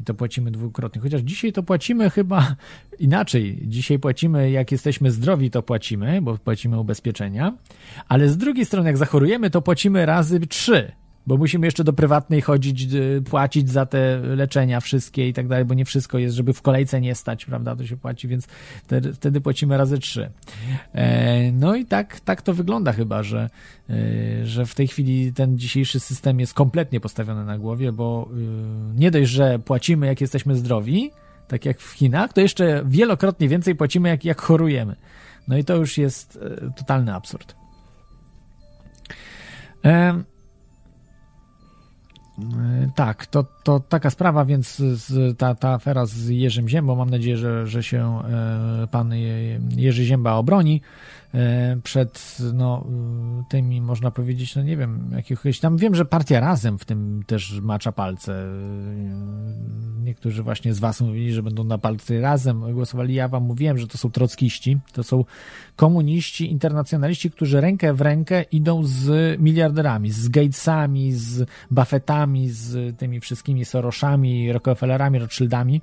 i 0.00 0.04
to 0.04 0.14
płacimy 0.14 0.50
dwukrotnie. 0.50 1.00
Chociaż 1.00 1.20
dzisiaj 1.20 1.52
to 1.52 1.62
płacimy 1.62 2.10
chyba 2.10 2.56
inaczej. 2.98 3.58
Dzisiaj 3.62 3.98
płacimy, 3.98 4.50
jak 4.50 4.72
jesteśmy 4.72 5.10
zdrowi, 5.10 5.50
to 5.50 5.62
płacimy, 5.62 6.22
bo 6.22 6.38
płacimy 6.38 6.80
ubezpieczenia, 6.80 7.54
ale 8.08 8.28
z 8.28 8.36
drugiej 8.36 8.64
strony, 8.64 8.88
jak 8.88 8.96
zachorujemy, 8.96 9.50
to 9.50 9.62
płacimy 9.62 10.06
razy 10.06 10.40
trzy 10.40 10.92
bo 11.28 11.36
musimy 11.36 11.66
jeszcze 11.66 11.84
do 11.84 11.92
prywatnej 11.92 12.40
chodzić, 12.40 12.94
y, 12.94 13.22
płacić 13.30 13.70
za 13.70 13.86
te 13.86 14.18
leczenia 14.18 14.80
wszystkie 14.80 15.28
i 15.28 15.32
tak 15.32 15.48
dalej, 15.48 15.64
bo 15.64 15.74
nie 15.74 15.84
wszystko 15.84 16.18
jest, 16.18 16.36
żeby 16.36 16.52
w 16.52 16.62
kolejce 16.62 17.00
nie 17.00 17.14
stać, 17.14 17.44
prawda, 17.44 17.76
to 17.76 17.86
się 17.86 17.96
płaci, 17.96 18.28
więc 18.28 18.46
wtedy, 18.84 19.12
wtedy 19.12 19.40
płacimy 19.40 19.76
razy 19.76 19.98
trzy. 19.98 20.30
E, 20.94 21.52
no 21.52 21.74
i 21.74 21.84
tak, 21.84 22.20
tak 22.20 22.42
to 22.42 22.54
wygląda 22.54 22.92
chyba, 22.92 23.22
że, 23.22 23.50
e, 23.90 24.46
że 24.46 24.66
w 24.66 24.74
tej 24.74 24.88
chwili 24.88 25.32
ten 25.32 25.58
dzisiejszy 25.58 26.00
system 26.00 26.40
jest 26.40 26.54
kompletnie 26.54 27.00
postawiony 27.00 27.44
na 27.44 27.58
głowie, 27.58 27.92
bo 27.92 28.28
y, 28.32 28.94
nie 28.94 29.10
dość, 29.10 29.30
że 29.30 29.58
płacimy 29.58 30.06
jak 30.06 30.20
jesteśmy 30.20 30.54
zdrowi, 30.56 31.10
tak 31.48 31.64
jak 31.64 31.80
w 31.80 31.92
Chinach, 31.92 32.32
to 32.32 32.40
jeszcze 32.40 32.82
wielokrotnie 32.86 33.48
więcej 33.48 33.74
płacimy 33.74 34.08
jak, 34.08 34.24
jak 34.24 34.40
chorujemy. 34.40 34.96
No 35.48 35.58
i 35.58 35.64
to 35.64 35.76
już 35.76 35.98
jest 35.98 36.38
totalny 36.76 37.14
absurd. 37.14 37.56
E, 39.84 40.22
tak, 42.94 43.26
to, 43.26 43.44
to 43.62 43.80
taka 43.80 44.10
sprawa, 44.10 44.44
więc 44.44 44.76
z, 44.76 45.38
ta, 45.38 45.54
ta 45.54 45.68
afera 45.68 46.06
z 46.06 46.28
Jerzym 46.28 46.68
Ziębą, 46.68 46.96
mam 46.96 47.10
nadzieję, 47.10 47.36
że, 47.36 47.66
że 47.66 47.82
się 47.82 48.20
e, 48.82 48.86
pan 48.90 49.12
Jerzy 49.76 50.04
Zięba 50.04 50.32
obroni. 50.32 50.80
E, 51.34 51.76
przed 51.82 52.38
no, 52.54 52.86
tymi, 53.48 53.80
można 53.80 54.10
powiedzieć, 54.10 54.56
no 54.56 54.62
nie 54.62 54.76
wiem, 54.76 55.10
jakiegoś 55.16 55.60
tam, 55.60 55.76
wiem, 55.76 55.94
że 55.94 56.04
partia 56.04 56.40
Razem 56.40 56.78
w 56.78 56.84
tym 56.84 57.22
też 57.26 57.60
macza 57.60 57.92
palce. 57.92 58.32
E, 58.32 58.48
niektórzy 60.02 60.42
właśnie 60.42 60.74
z 60.74 60.78
was 60.78 61.00
mówili, 61.00 61.32
że 61.32 61.42
będą 61.42 61.64
na 61.64 61.78
palce 61.78 62.20
Razem 62.20 62.74
głosowali. 62.74 63.14
Ja 63.14 63.28
wam 63.28 63.42
mówiłem, 63.42 63.78
że 63.78 63.86
to 63.86 63.98
są 63.98 64.10
trockiści, 64.10 64.78
to 64.92 65.02
są 65.02 65.24
komuniści, 65.76 66.50
internacjonaliści, 66.50 67.30
którzy 67.30 67.60
rękę 67.60 67.94
w 67.94 68.00
rękę 68.00 68.42
idą 68.42 68.84
z 68.84 69.40
miliarderami, 69.40 70.10
z 70.10 70.28
Gatesami, 70.28 71.12
z 71.12 71.48
Buffettami, 71.70 72.48
z 72.48 72.98
tymi 72.98 73.20
wszystkimi 73.20 73.64
Soroszami, 73.64 74.52
Rockefellerami, 74.52 75.18
Rothschildami. 75.18 75.80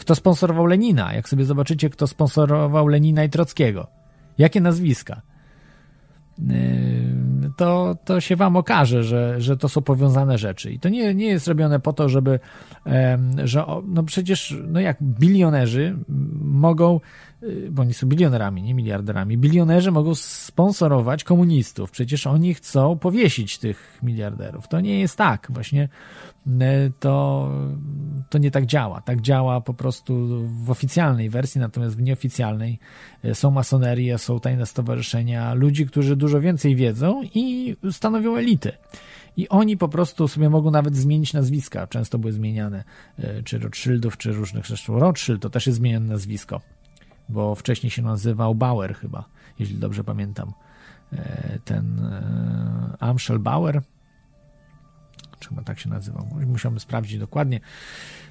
Kto 0.00 0.14
sponsorował 0.14 0.66
Lenina? 0.66 1.14
Jak 1.14 1.28
sobie 1.28 1.44
zobaczycie, 1.44 1.90
kto 1.90 2.06
sponsorował 2.06 2.88
Lenina 2.88 3.24
i 3.24 3.30
Trockiego 3.30 3.98
Jakie 4.38 4.60
nazwiska? 4.60 5.22
Yy, 6.38 7.50
to, 7.56 7.96
to 8.04 8.20
się 8.20 8.36
wam 8.36 8.56
okaże, 8.56 9.04
że, 9.04 9.40
że 9.40 9.56
to 9.56 9.68
są 9.68 9.82
powiązane 9.82 10.38
rzeczy. 10.38 10.72
I 10.72 10.78
to 10.78 10.88
nie, 10.88 11.14
nie 11.14 11.26
jest 11.26 11.48
robione 11.48 11.80
po 11.80 11.92
to, 11.92 12.08
żeby, 12.08 12.40
że 13.44 13.64
no 13.86 14.02
przecież, 14.02 14.56
no 14.68 14.80
jak 14.80 15.02
bilionerzy 15.02 15.96
mogą, 16.40 17.00
yy, 17.42 17.68
bo 17.70 17.82
oni 17.82 17.94
są 17.94 18.06
bilionerami, 18.06 18.62
nie 18.62 18.74
miliarderami, 18.74 19.38
bilionerzy 19.38 19.90
mogą 19.90 20.14
sponsorować 20.14 21.24
komunistów. 21.24 21.90
Przecież 21.90 22.26
oni 22.26 22.54
chcą 22.54 22.98
powiesić 22.98 23.58
tych 23.58 23.98
miliarderów. 24.02 24.68
To 24.68 24.80
nie 24.80 25.00
jest 25.00 25.16
tak. 25.16 25.46
Właśnie 25.50 25.88
to, 27.00 27.48
to 28.30 28.38
nie 28.38 28.50
tak 28.50 28.66
działa. 28.66 29.00
Tak 29.00 29.20
działa 29.20 29.60
po 29.60 29.74
prostu 29.74 30.28
w 30.64 30.70
oficjalnej 30.70 31.30
wersji, 31.30 31.60
natomiast 31.60 31.96
w 31.96 32.02
nieoficjalnej 32.02 32.78
e, 33.24 33.34
są 33.34 33.50
masonerie, 33.50 34.18
są 34.18 34.40
tajne 34.40 34.66
stowarzyszenia, 34.66 35.54
ludzi, 35.54 35.86
którzy 35.86 36.16
dużo 36.16 36.40
więcej 36.40 36.76
wiedzą 36.76 37.22
i 37.34 37.76
stanowią 37.90 38.36
elity. 38.36 38.72
I 39.36 39.48
oni 39.48 39.76
po 39.76 39.88
prostu 39.88 40.28
sobie 40.28 40.50
mogą 40.50 40.70
nawet 40.70 40.96
zmienić 40.96 41.32
nazwiska. 41.32 41.86
Często 41.86 42.18
były 42.18 42.32
zmieniane, 42.32 42.84
e, 43.18 43.42
czy 43.42 43.58
Rothschildów, 43.58 44.16
czy 44.16 44.32
różnych, 44.32 44.66
zresztą 44.66 44.98
Rothschild 44.98 45.42
to 45.42 45.50
też 45.50 45.66
jest 45.66 45.78
zmienione 45.78 46.06
nazwisko, 46.06 46.60
bo 47.28 47.54
wcześniej 47.54 47.90
się 47.90 48.02
nazywał 48.02 48.54
Bauer 48.54 48.94
chyba, 48.94 49.24
jeśli 49.58 49.76
dobrze 49.76 50.04
pamiętam. 50.04 50.52
Ten 51.64 52.10
Amschel 53.00 53.38
Bauer, 53.38 53.82
czy 55.38 55.48
chyba 55.48 55.62
tak 55.62 55.80
się 55.80 55.90
nazywał. 55.90 56.26
Musiałbym 56.46 56.80
sprawdzić 56.80 57.18
dokładnie. 57.18 57.60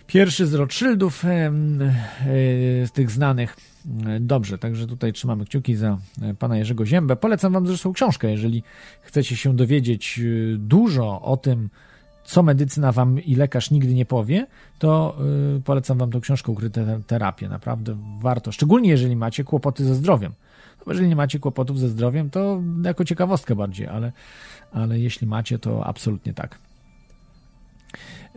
Pierwszy 0.08 0.48
z 0.48 0.54
Rothschildów, 0.54 1.26
e, 1.26 1.30
e, 1.30 1.52
z 2.88 2.91
tych 2.91 3.12
znanych. 3.12 3.58
Dobrze, 4.20 4.58
także 4.58 4.88
tutaj 4.88 5.13
trzymamy 5.13 5.46
kciuki 5.46 5.76
za 5.76 5.98
e, 6.22 6.34
pana 6.34 6.58
Jerzego 6.58 6.86
Ziębę. 6.86 7.15
Polecam 7.15 7.54
wam 7.54 7.67
zresztą 7.67 7.93
książkę, 7.93 8.32
jeżeli 8.32 8.63
chcecie 9.02 9.36
się 9.38 9.56
dowiedzieć 9.56 10.22
dużo 10.58 11.22
o 11.22 11.38
tym, 11.38 11.70
co 12.24 12.43
medycyna 12.43 12.91
wam 12.91 13.20
i 13.20 13.36
lekarz 13.36 13.72
nigdy 13.72 13.93
nie 13.93 14.06
powie, 14.06 14.48
to 14.80 15.17
polecam 15.65 15.98
wam 15.98 16.12
tą 16.12 16.22
książkę 16.22 16.52
Ukryte 16.52 17.00
terapie. 17.08 17.50
Naprawdę 17.50 17.98
warto, 18.20 18.52
szczególnie 18.52 18.89
jeżeli 18.89 19.15
macie 19.15 19.43
kłopoty 19.43 19.86
ze 19.86 19.96
zdrowiem. 19.96 20.34
No, 20.88 20.93
jeżeli 20.93 21.10
nie 21.10 21.15
macie 21.15 21.39
kłopotów 21.39 21.80
ze 21.80 21.89
zdrowiem, 21.89 22.30
to 22.30 22.62
jako 22.84 23.06
ciekawostkę 23.06 23.56
bardziej, 23.56 23.88
ale, 23.88 24.12
ale 24.72 25.00
jeśli 25.00 25.28
macie, 25.28 25.60
to 25.60 25.86
absolutnie 25.86 26.34
tak. 26.34 26.60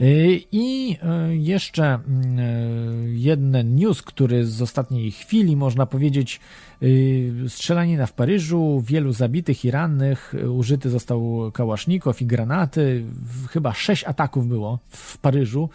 Y, 0.01 0.45
I 0.53 0.97
y, 1.31 1.37
jeszcze 1.37 1.95
y, 1.95 2.01
jeden 3.11 3.75
news, 3.75 4.03
który 4.03 4.47
z 4.47 4.63
ostatniej 4.63 5.11
chwili, 5.11 5.57
można 5.57 5.87
powiedzieć, 5.87 6.41
strzelanina 7.49 8.07
w 8.07 8.13
Paryżu, 8.13 8.83
wielu 8.87 9.13
zabitych 9.13 9.65
i 9.65 9.71
rannych, 9.71 10.35
użyty 10.51 10.91
został 10.91 11.51
kałasznikow 11.55 12.23
i 12.23 12.27
granaty, 12.27 13.05
chyba 13.51 13.75
sześć 13.75 14.05
ataków 14.05 14.49
było 14.49 14.79
w 14.89 15.19
Paryżu. 15.19 15.69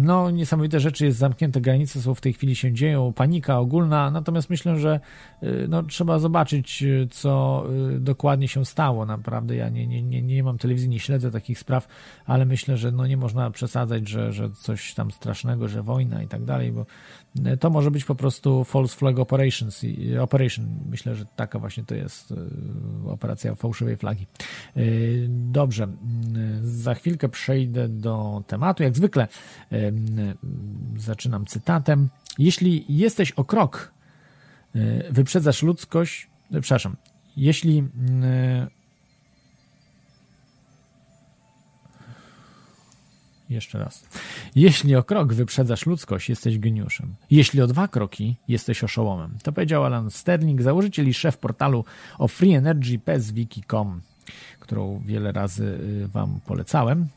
No, 0.00 0.30
niesamowite 0.30 0.80
rzeczy 0.80 1.04
jest 1.04 1.18
zamknięte, 1.18 1.60
granice 1.60 2.00
są 2.00 2.14
w 2.14 2.20
tej 2.20 2.32
chwili 2.32 2.56
się 2.56 2.72
dzieją, 2.72 3.12
panika 3.12 3.58
ogólna, 3.58 4.10
natomiast 4.10 4.50
myślę, 4.50 4.78
że 4.78 5.00
y, 5.42 5.66
no, 5.68 5.82
trzeba 5.82 6.18
zobaczyć, 6.18 6.82
y, 6.82 7.08
co 7.10 7.64
y, 7.96 8.00
dokładnie 8.00 8.48
się 8.48 8.64
stało. 8.64 9.06
Naprawdę 9.06 9.56
ja 9.56 9.68
nie, 9.68 9.86
nie, 9.86 10.02
nie, 10.02 10.22
nie 10.22 10.42
mam 10.42 10.58
telewizji, 10.58 10.88
nie 10.88 11.00
śledzę 11.00 11.30
takich 11.30 11.58
spraw, 11.58 11.88
ale 12.26 12.44
myślę, 12.44 12.76
że 12.76 12.92
no, 12.92 13.06
nie 13.06 13.16
można 13.16 13.50
przesadzać, 13.50 14.08
że, 14.08 14.32
że 14.32 14.50
coś 14.50 14.94
tam 14.94 15.10
strasznego, 15.10 15.68
że 15.68 15.82
wojna 15.82 16.22
i 16.22 16.28
tak 16.28 16.44
dalej, 16.44 16.72
bo 16.72 16.86
to 17.60 17.70
może 17.70 17.90
być 17.90 18.04
po 18.04 18.14
prostu 18.14 18.64
false 18.64 18.96
flag 18.96 19.18
operations, 19.18 19.82
operation. 20.20 20.66
Myślę, 20.90 21.14
że 21.14 21.24
taka 21.36 21.58
właśnie 21.58 21.84
to 21.84 21.94
jest 21.94 22.34
operacja 23.06 23.54
fałszywej 23.54 23.96
flagi. 23.96 24.26
Dobrze, 25.28 25.88
za 26.62 26.94
chwilkę 26.94 27.28
przejdę 27.28 27.88
do 27.88 28.42
tematu. 28.46 28.82
Jak 28.82 28.96
zwykle 28.96 29.28
zaczynam 30.96 31.46
cytatem. 31.46 32.08
Jeśli 32.38 32.84
jesteś 32.88 33.32
o 33.32 33.44
krok, 33.44 33.92
e, 34.74 35.12
wyprzedzasz 35.12 35.62
ludzkość, 35.62 36.28
e, 36.52 36.60
przepraszam, 36.60 36.96
jeśli 37.36 37.84
Jeszcze 43.50 43.78
raz. 43.78 44.06
Jeśli 44.54 44.96
o 44.96 45.02
krok 45.02 45.32
wyprzedzasz 45.32 45.86
ludzkość, 45.86 46.28
jesteś 46.28 46.58
geniuszem. 46.58 47.14
Jeśli 47.30 47.62
o 47.62 47.66
dwa 47.66 47.88
kroki, 47.88 48.36
jesteś 48.48 48.84
oszołomem. 48.84 49.38
To 49.42 49.52
powiedział 49.52 49.84
Alan 49.84 50.10
Sterling, 50.10 50.62
założyciel 50.62 51.08
i 51.08 51.14
szef 51.14 51.38
portalu 51.38 51.84
o 52.18 52.28
Free 52.28 52.54
Energy 52.54 52.98
PSWiki.com, 52.98 54.00
którą 54.60 55.02
wiele 55.06 55.32
razy 55.32 55.78
Wam 56.12 56.40
polecałem. 56.46 57.08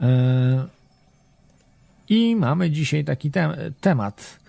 E, 0.00 0.68
I 2.08 2.36
mamy 2.36 2.70
dzisiaj 2.70 3.04
taki 3.04 3.30
te 3.30 3.70
temat. 3.80 4.40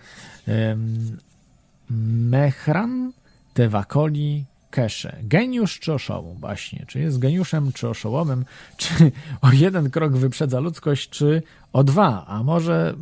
Mechran 1.90 3.12
Tewakoli 3.54 4.44
Kesze. 4.76 5.16
Geniusz 5.22 5.80
czy 5.80 5.92
oszołom? 5.92 6.36
Właśnie. 6.40 6.84
Czy 6.86 7.00
jest 7.00 7.18
geniuszem 7.18 7.72
czy 7.72 7.88
oszołomem? 7.88 8.44
Czy 8.76 9.12
o 9.40 9.52
jeden 9.52 9.90
krok 9.90 10.12
wyprzedza 10.12 10.60
ludzkość, 10.60 11.08
czy 11.08 11.42
o 11.72 11.84
dwa, 11.84 12.26
a 12.26 12.42
może 12.42 12.94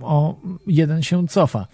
o 0.00 0.36
jeden 0.66 1.02
się 1.02 1.28
cofa 1.28 1.66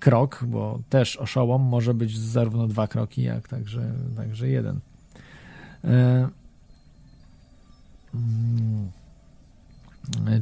krok, 0.00 0.44
bo 0.46 0.78
też 0.88 1.16
oszołom 1.16 1.62
może 1.62 1.94
być 1.94 2.18
zarówno 2.18 2.68
dwa 2.68 2.88
kroki, 2.88 3.22
jak 3.22 3.48
także, 3.48 3.92
także 4.16 4.48
jeden. 4.48 4.80
E, 5.84 6.28
mm, 8.14 8.90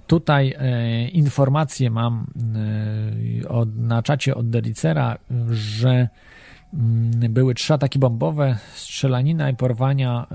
tutaj 0.06 0.54
e, 0.58 1.08
informację 1.08 1.90
mam 1.90 2.26
e, 3.44 3.48
od, 3.48 3.76
na 3.76 4.02
czacie 4.02 4.34
od 4.34 4.50
Delicera, 4.50 5.18
że 5.50 5.90
mm, 5.90 6.08
były 7.28 7.54
trzy 7.54 7.74
ataki 7.74 7.98
bombowe, 7.98 8.58
strzelanina 8.74 9.50
i 9.50 9.56
porwania 9.56 10.26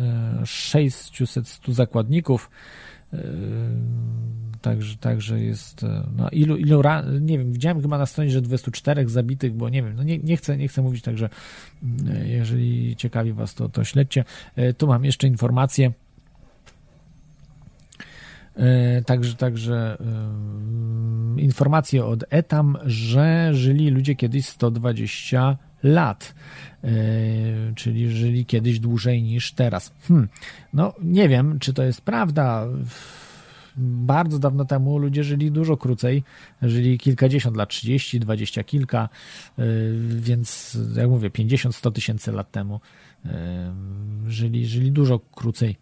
600 0.46 1.60
zakładników 1.68 2.50
Także, 4.62 4.98
także 4.98 5.40
jest, 5.40 5.84
e, 5.84 6.04
no 6.18 6.30
ilu, 6.30 6.58
ilu 6.58 6.82
nie 7.22 7.38
wiem, 7.38 7.52
widziałem 7.52 7.82
chyba 7.82 7.98
na 7.98 8.06
stronie, 8.06 8.32
że 8.32 8.42
24 8.42 9.10
zabitych, 9.10 9.54
bo 9.54 9.70
nie 9.70 9.84
wiem, 9.84 9.96
no 9.96 10.04
nie, 10.04 10.18
nie, 10.18 10.38
chcę, 10.38 10.58
nie 10.58 10.68
chcę 10.68 10.82
mówić, 10.82 11.04
także 11.04 11.30
mm, 11.84 12.16
e, 12.16 12.28
jeżeli 12.28 12.96
ciekawi 12.96 13.34
Was, 13.34 13.56
to, 13.56 13.70
to 13.70 13.84
śledźcie. 13.84 14.26
E, 14.56 14.74
tu 14.74 14.88
mam 14.88 15.06
jeszcze 15.06 15.28
informację. 15.28 15.92
Także, 19.06 19.36
także 19.36 19.98
informacje 21.38 22.06
od 22.06 22.24
Etam, 22.30 22.78
że 22.86 23.50
żyli 23.54 23.90
ludzie 23.90 24.16
kiedyś 24.16 24.46
120 24.46 25.58
lat, 25.84 26.36
czyli 27.76 28.12
żyli 28.12 28.46
kiedyś 28.46 28.80
dłużej 28.80 29.24
niż 29.24 29.52
teraz. 29.52 29.94
Hmm. 30.08 30.28
No 30.74 30.94
nie 31.04 31.30
wiem, 31.30 31.60
czy 31.60 31.74
to 31.74 31.84
jest 31.84 32.02
prawda 32.02 32.68
bardzo 33.80 34.40
dawno 34.40 34.66
temu 34.66 34.98
ludzie 34.98 35.24
żyli 35.24 35.52
dużo 35.52 35.78
krócej, 35.78 36.24
żyli 36.62 36.98
kilkadziesiąt 36.98 37.58
lat, 37.58 37.70
30, 37.70 38.20
20 38.20 38.64
kilka, 38.64 39.10
y, 39.60 39.94
więc 40.16 40.78
jak 40.96 41.10
mówię, 41.10 41.30
50-100 41.30 41.92
tysięcy 41.92 42.32
lat 42.32 42.52
temu 42.52 42.80
y, 43.26 43.30
żyli, 44.28 44.68
żyli 44.68 44.92
dużo 44.92 45.20
krócej, 45.20 45.76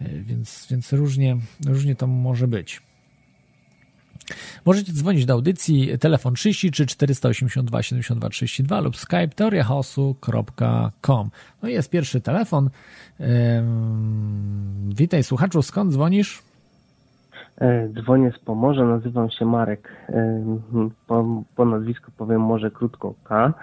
więc, 0.00 0.66
więc 0.70 0.92
różnie, 0.92 1.36
różnie 1.66 1.96
to 1.96 2.06
może 2.06 2.48
być. 2.48 2.82
Możecie 4.64 4.92
dzwonić 4.92 5.26
do 5.26 5.34
audycji 5.34 5.98
telefon 5.98 6.34
33 6.34 6.86
482 6.86 7.82
72 7.82 8.28
32 8.28 8.80
lub 8.80 8.96
skype 8.96 9.28
teoriachaosu.com. 9.28 11.30
No 11.62 11.68
i 11.68 11.72
jest 11.72 11.90
pierwszy 11.90 12.20
telefon. 12.20 12.70
Witaj 14.96 15.22
słuchaczu, 15.22 15.62
skąd 15.62 15.92
dzwonisz? 15.92 16.42
E, 17.60 17.88
dzwonię 17.88 18.32
z 18.32 18.38
Pomorza, 18.38 18.84
nazywam 18.84 19.30
się 19.30 19.44
Marek. 19.44 19.88
E, 20.08 20.44
po, 21.06 21.42
po 21.56 21.64
nazwisku 21.64 22.10
powiem 22.16 22.40
może 22.40 22.70
krótko 22.70 23.14
K. 23.24 23.54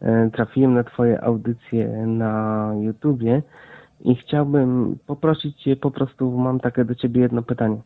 E, 0.00 0.30
trafiłem 0.30 0.74
na 0.74 0.84
Twoje 0.84 1.24
audycje 1.24 1.88
na 2.06 2.72
YouTubie 2.80 3.42
i 4.00 4.16
chciałbym 4.16 4.98
poprosić 5.06 5.62
Cię, 5.62 5.76
po 5.76 5.90
prostu 5.90 6.38
mam 6.38 6.60
takie 6.60 6.84
do 6.84 6.94
Ciebie 6.94 7.20
jedno 7.20 7.42
pytanie. 7.42 7.76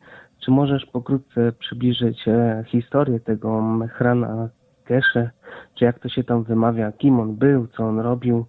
Czy 0.44 0.50
możesz 0.50 0.86
pokrótce 0.86 1.52
przybliżyć 1.52 2.24
historię 2.66 3.20
tego 3.20 3.62
Mechrana 3.62 4.48
Kesze, 4.84 5.30
czy 5.74 5.84
jak 5.84 5.98
to 5.98 6.08
się 6.08 6.24
tam 6.24 6.44
wymawia, 6.44 6.92
kim 6.92 7.20
on 7.20 7.36
był, 7.36 7.66
co 7.66 7.84
on 7.84 7.98
robił, 7.98 8.46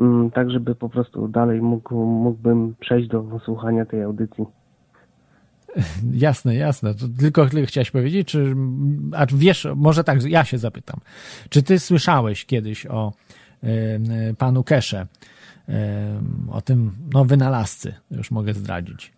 mm, 0.00 0.30
tak 0.30 0.50
żeby 0.50 0.74
po 0.74 0.88
prostu 0.88 1.28
dalej 1.28 1.62
mógł, 1.62 1.94
mógłbym 2.04 2.74
przejść 2.80 3.08
do 3.08 3.40
słuchania 3.44 3.86
tej 3.86 4.02
audycji. 4.02 4.44
Jasne, 6.26 6.54
jasne. 6.54 6.94
To 6.94 7.06
tylko 7.18 7.46
tyle 7.46 7.66
chciałeś 7.66 7.90
powiedzieć, 7.90 8.28
czy, 8.28 8.54
a 9.12 9.26
wiesz, 9.26 9.68
może 9.76 10.04
tak, 10.04 10.22
ja 10.22 10.44
się 10.44 10.58
zapytam. 10.58 11.00
Czy 11.48 11.62
ty 11.62 11.78
słyszałeś 11.78 12.46
kiedyś 12.46 12.86
o 12.86 13.12
y, 13.64 14.34
panu 14.38 14.64
Kesze, 14.64 15.06
y, 15.68 15.72
o 16.50 16.60
tym, 16.60 16.92
no, 17.14 17.24
wynalazcy, 17.24 17.94
już 18.10 18.30
mogę 18.30 18.54
zdradzić? 18.54 19.15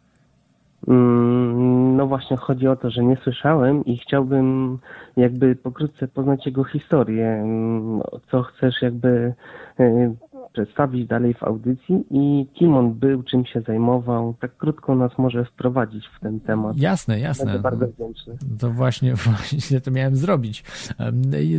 Mm, 0.86 1.96
no 1.96 2.06
właśnie 2.06 2.36
chodzi 2.36 2.68
o 2.68 2.76
to, 2.76 2.90
że 2.90 3.04
nie 3.04 3.16
słyszałem 3.16 3.84
i 3.84 3.98
chciałbym 3.98 4.78
jakby 5.16 5.56
pokrótce 5.56 6.08
poznać 6.08 6.46
jego 6.46 6.64
historię. 6.64 7.26
Mm, 7.26 8.00
co 8.30 8.42
chcesz 8.42 8.82
jakby 8.82 9.34
y, 9.80 10.14
przedstawić 10.52 11.06
dalej 11.06 11.34
w 11.34 11.42
audycji 11.42 12.04
i 12.10 12.46
kim 12.54 12.74
on 12.74 12.94
był, 12.94 13.22
czym 13.22 13.46
się 13.46 13.60
zajmował. 13.60 14.34
Tak 14.40 14.56
krótko 14.56 14.94
nas 14.94 15.18
może 15.18 15.44
wprowadzić 15.44 16.06
w 16.16 16.20
ten 16.20 16.40
temat. 16.40 16.76
Jasne, 16.78 17.20
jasne. 17.20 17.44
Będę 17.44 17.62
bardzo 17.62 17.86
wdzięczny. 17.86 18.36
To 18.58 18.70
właśnie, 18.70 19.14
właśnie 19.26 19.80
to 19.80 19.90
miałem 19.90 20.16
zrobić. 20.16 20.64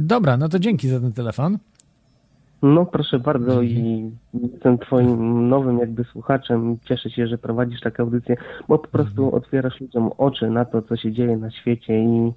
Dobra, 0.01 0.37
no 0.37 0.49
to 0.49 0.59
dzięki 0.59 0.87
za 0.87 0.99
ten 0.99 1.13
telefon. 1.13 1.57
No 2.61 2.85
proszę 2.85 3.19
bardzo 3.19 3.61
i 3.61 4.11
jestem 4.33 4.77
twoim 4.77 5.49
nowym 5.49 5.79
jakby 5.79 6.03
słuchaczem. 6.03 6.77
Cieszę 6.85 7.09
się, 7.09 7.27
że 7.27 7.37
prowadzisz 7.37 7.81
taką 7.81 8.03
audycję, 8.03 8.35
bo 8.67 8.79
po 8.79 8.87
prostu 8.87 9.23
mhm. 9.23 9.43
otwierasz 9.43 9.81
ludziom 9.81 10.11
oczy 10.17 10.49
na 10.49 10.65
to, 10.65 10.81
co 10.81 10.97
się 10.97 11.11
dzieje 11.11 11.37
na 11.37 11.51
świecie 11.51 11.99
i 11.99 12.31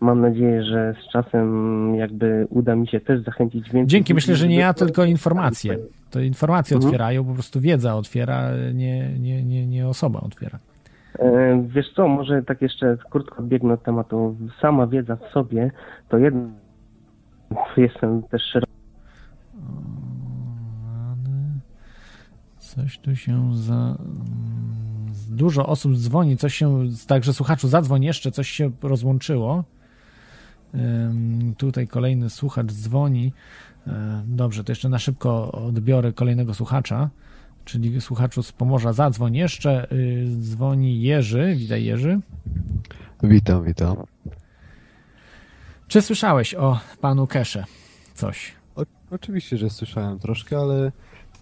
mam 0.00 0.20
nadzieję, 0.20 0.64
że 0.64 0.94
z 1.04 1.12
czasem 1.12 1.94
jakby 1.94 2.46
uda 2.50 2.76
mi 2.76 2.88
się 2.88 3.00
też 3.00 3.24
zachęcić 3.24 3.64
więcej. 3.64 3.86
Dzięki, 3.86 4.14
myślę, 4.14 4.34
że 4.34 4.48
nie 4.48 4.56
ja, 4.56 4.74
tylko 4.74 5.04
informacje. 5.04 5.78
To 6.10 6.20
informacje 6.20 6.74
mhm. 6.74 6.88
otwierają, 6.88 7.24
po 7.24 7.34
prostu 7.34 7.60
wiedza 7.60 7.96
otwiera, 7.96 8.50
nie, 8.74 9.18
nie, 9.18 9.42
nie, 9.42 9.66
nie 9.66 9.88
osoba 9.88 10.20
otwiera. 10.20 10.58
E, 11.18 11.62
wiesz 11.68 11.92
co, 11.96 12.08
może 12.08 12.42
tak 12.42 12.62
jeszcze 12.62 12.96
krótko 13.10 13.36
odbiegnę 13.38 13.74
od 13.74 13.82
tematu. 13.82 14.36
Sama 14.60 14.86
wiedza 14.86 15.16
w 15.16 15.32
sobie 15.32 15.70
to 16.08 16.18
jedno. 16.18 16.48
Jestem 17.76 18.22
też 18.22 18.42
szeroko. 18.42 18.75
Coś 22.58 22.98
tu 22.98 23.16
się 23.16 23.56
za. 23.56 23.98
Dużo 25.28 25.66
osób 25.66 25.96
dzwoni, 25.96 26.36
coś 26.36 26.54
się. 26.54 26.84
Także 27.06 27.34
słuchaczu, 27.34 27.68
zadzwoń 27.68 28.04
jeszcze, 28.04 28.32
coś 28.32 28.50
się 28.50 28.70
rozłączyło. 28.82 29.64
Tutaj 31.56 31.88
kolejny 31.88 32.30
słuchacz 32.30 32.72
dzwoni. 32.72 33.32
E, 33.86 34.22
dobrze, 34.26 34.64
to 34.64 34.72
jeszcze 34.72 34.88
na 34.88 34.98
szybko 34.98 35.52
odbiorę 35.52 36.12
kolejnego 36.12 36.54
słuchacza, 36.54 37.10
czyli 37.64 38.00
słuchaczu 38.00 38.42
z 38.42 38.52
Pomorza. 38.52 38.92
Zadzwoń 38.92 39.36
jeszcze. 39.36 39.92
Y, 39.92 40.26
dzwoni 40.40 41.02
Jerzy. 41.02 41.54
Witaj 41.56 41.84
Jerzy. 41.84 42.20
Witam, 43.22 43.64
witam. 43.64 43.96
Czy 45.88 46.02
słyszałeś 46.02 46.54
o 46.54 46.80
panu 47.00 47.26
Kesze 47.26 47.64
coś? 48.14 48.55
Oczywiście, 49.10 49.56
że 49.56 49.70
słyszałem 49.70 50.18
troszkę, 50.18 50.58
ale 50.58 50.92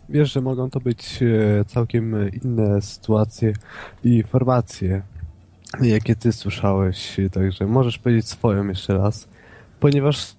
wiesz, 0.09 0.33
że 0.33 0.41
mogą 0.41 0.71
to 0.71 0.81
być 0.81 1.21
e, 1.23 1.65
całkiem 1.65 2.31
inne 2.43 2.83
sytuacje 2.83 3.53
i 4.05 4.09
informacje 4.09 5.03
jakie 5.83 6.17
ty 6.17 6.33
słyszałeś, 6.33 7.17
także 7.33 7.67
możesz 7.67 7.99
powiedzieć 7.99 8.29
swoją 8.29 8.69
jeszcze 8.69 8.99
raz, 8.99 9.29
ponieważ 9.81 10.37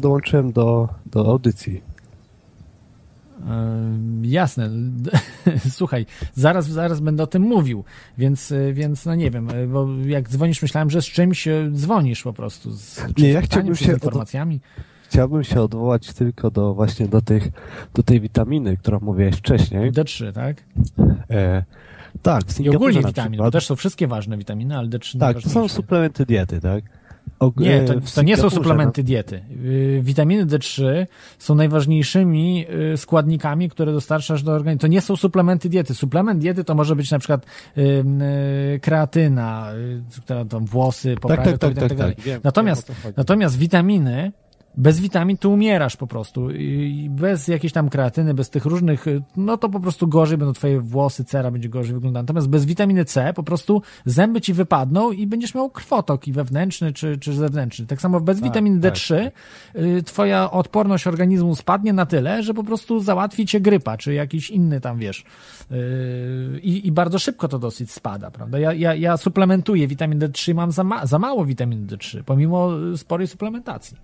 dołączyłem 0.00 0.52
do, 0.52 0.88
do 1.06 1.26
audycji. 1.26 1.82
jasne. 4.22 4.70
Słuchaj, 5.70 6.06
zaraz, 6.34 6.66
zaraz 6.66 7.00
będę 7.00 7.22
o 7.22 7.26
tym 7.26 7.42
mówił, 7.42 7.84
więc, 8.18 8.54
więc 8.72 9.06
no 9.06 9.14
nie 9.14 9.30
wiem, 9.30 9.48
bo 9.68 9.88
jak 10.06 10.28
dzwonisz, 10.28 10.62
myślałem, 10.62 10.90
że 10.90 11.02
z 11.02 11.06
czymś 11.06 11.48
dzwonisz 11.72 12.22
po 12.22 12.32
prostu. 12.32 12.72
Z, 12.72 13.00
nie, 13.18 13.28
ja 13.28 13.42
chciałbym 13.42 13.76
się 13.76 13.92
informacjami. 13.92 14.60
Chciałbym 15.08 15.44
się 15.44 15.62
odwołać 15.62 16.12
tylko 16.12 16.50
do 16.50 16.74
właśnie 16.74 17.08
do 17.08 17.20
tych, 17.20 17.48
do 17.94 18.02
tej 18.02 18.20
witaminy, 18.20 18.76
którą 18.76 19.00
mówiłeś 19.00 19.36
wcześniej. 19.36 19.92
D3, 19.92 20.32
tak? 20.32 20.56
E, 21.30 21.64
tak, 22.22 22.44
w 22.44 22.60
I 22.60 22.70
ogólnie 22.70 23.02
witaminy, 23.02 23.42
bo 23.42 23.50
też 23.50 23.66
są 23.66 23.76
wszystkie 23.76 24.06
ważne 24.06 24.38
witaminy, 24.38 24.78
ale 24.78 24.88
D3 24.88 25.18
Tak, 25.18 25.42
to 25.42 25.48
są 25.48 25.68
suplementy 25.68 26.26
diety, 26.26 26.60
tak? 26.60 26.84
Og 27.38 27.56
nie, 27.56 27.80
to, 27.80 27.94
to 28.14 28.22
nie 28.22 28.36
są 28.36 28.50
suplementy 28.50 29.02
no. 29.02 29.06
diety. 29.06 29.40
Y, 29.64 30.00
witaminy 30.02 30.46
D3 30.46 31.06
są 31.38 31.54
najważniejszymi 31.54 32.66
y, 32.92 32.96
składnikami, 32.96 33.70
które 33.70 33.92
dostarczasz 33.92 34.42
do 34.42 34.52
organizmu. 34.52 34.80
To 34.80 34.86
nie 34.86 35.00
są 35.00 35.16
suplementy 35.16 35.68
diety. 35.68 35.94
Suplement 35.94 36.40
diety 36.40 36.64
to 36.64 36.74
może 36.74 36.96
być 36.96 37.10
na 37.10 37.18
przykład 37.18 37.46
y, 37.78 38.80
kreatyna, 38.82 39.72
która 40.22 40.44
tam 40.44 40.64
włosy 40.64 41.14
poprawia, 41.14 41.44
tak, 41.44 41.58
tak, 41.58 41.74
tak, 41.74 41.88
tak, 41.88 41.98
tak, 41.98 42.16
tak, 42.16 42.24
tak. 42.24 42.44
Natomiast, 42.44 42.92
natomiast 43.16 43.58
witaminy 43.58 44.32
bez 44.76 45.00
witamin 45.00 45.36
tu 45.36 45.52
umierasz 45.52 45.96
po 45.96 46.06
prostu. 46.06 46.50
I 46.50 47.08
bez 47.10 47.48
jakiejś 47.48 47.72
tam 47.72 47.88
kreatyny, 47.88 48.34
bez 48.34 48.50
tych 48.50 48.64
różnych, 48.64 49.04
no 49.36 49.56
to 49.56 49.68
po 49.68 49.80
prostu 49.80 50.08
gorzej 50.08 50.38
będą 50.38 50.52
twoje 50.52 50.80
włosy, 50.80 51.24
cera 51.24 51.50
będzie 51.50 51.68
gorzej 51.68 51.94
wyglądać. 51.94 52.22
Natomiast 52.22 52.48
bez 52.48 52.64
witaminy 52.64 53.04
C 53.04 53.32
po 53.34 53.42
prostu 53.42 53.82
zęby 54.04 54.40
ci 54.40 54.54
wypadną 54.54 55.12
i 55.12 55.26
będziesz 55.26 55.54
miał 55.54 55.70
krwotok 55.70 56.28
i 56.28 56.32
wewnętrzny 56.32 56.92
czy, 56.92 57.18
czy 57.18 57.32
zewnętrzny. 57.32 57.86
Tak 57.86 58.00
samo 58.00 58.20
bez 58.20 58.36
tak, 58.36 58.44
witaminy 58.44 58.80
D3 58.80 59.24
tak. 59.24 59.82
Y, 59.82 60.02
twoja 60.02 60.50
odporność 60.50 61.06
organizmu 61.06 61.54
spadnie 61.54 61.92
na 61.92 62.06
tyle, 62.06 62.42
że 62.42 62.54
po 62.54 62.64
prostu 62.64 63.00
załatwi 63.00 63.46
cię 63.46 63.60
grypa, 63.60 63.96
czy 63.96 64.14
jakiś 64.14 64.50
inny 64.50 64.80
tam, 64.80 64.98
wiesz. 64.98 65.24
Y, 65.72 66.60
I, 66.62 66.86
i 66.86 66.92
bardzo 66.92 67.18
szybko 67.18 67.48
to 67.48 67.58
dosyć 67.58 67.90
spada, 67.90 68.30
prawda? 68.30 68.58
Ja, 68.58 68.72
ja, 68.72 68.94
ja 68.94 69.16
suplementuję 69.16 69.88
witaminę 69.88 70.28
D3, 70.28 70.54
mam 70.54 70.72
za, 70.72 70.84
ma, 70.84 71.06
za 71.06 71.18
mało 71.18 71.44
witaminy 71.44 71.86
D3, 71.86 72.22
pomimo 72.22 72.70
sporej 72.96 73.26
suplementacji. 73.26 73.96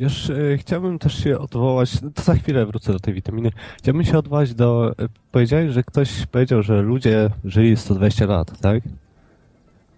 Wiesz, 0.00 0.30
e, 0.30 0.58
chciałbym 0.58 0.98
też 0.98 1.24
się 1.24 1.38
odwołać, 1.38 2.00
to 2.14 2.22
za 2.22 2.34
chwilę 2.34 2.66
wrócę 2.66 2.92
do 2.92 3.00
tej 3.00 3.14
witaminy. 3.14 3.50
Chciałbym 3.78 4.04
się 4.04 4.18
odwołać 4.18 4.54
do, 4.54 4.94
e, 4.98 5.08
powiedziałeś, 5.32 5.72
że 5.72 5.82
ktoś 5.82 6.26
powiedział, 6.26 6.62
że 6.62 6.82
ludzie 6.82 7.30
żyli 7.44 7.76
120 7.76 8.26
lat, 8.26 8.60
tak? 8.60 8.82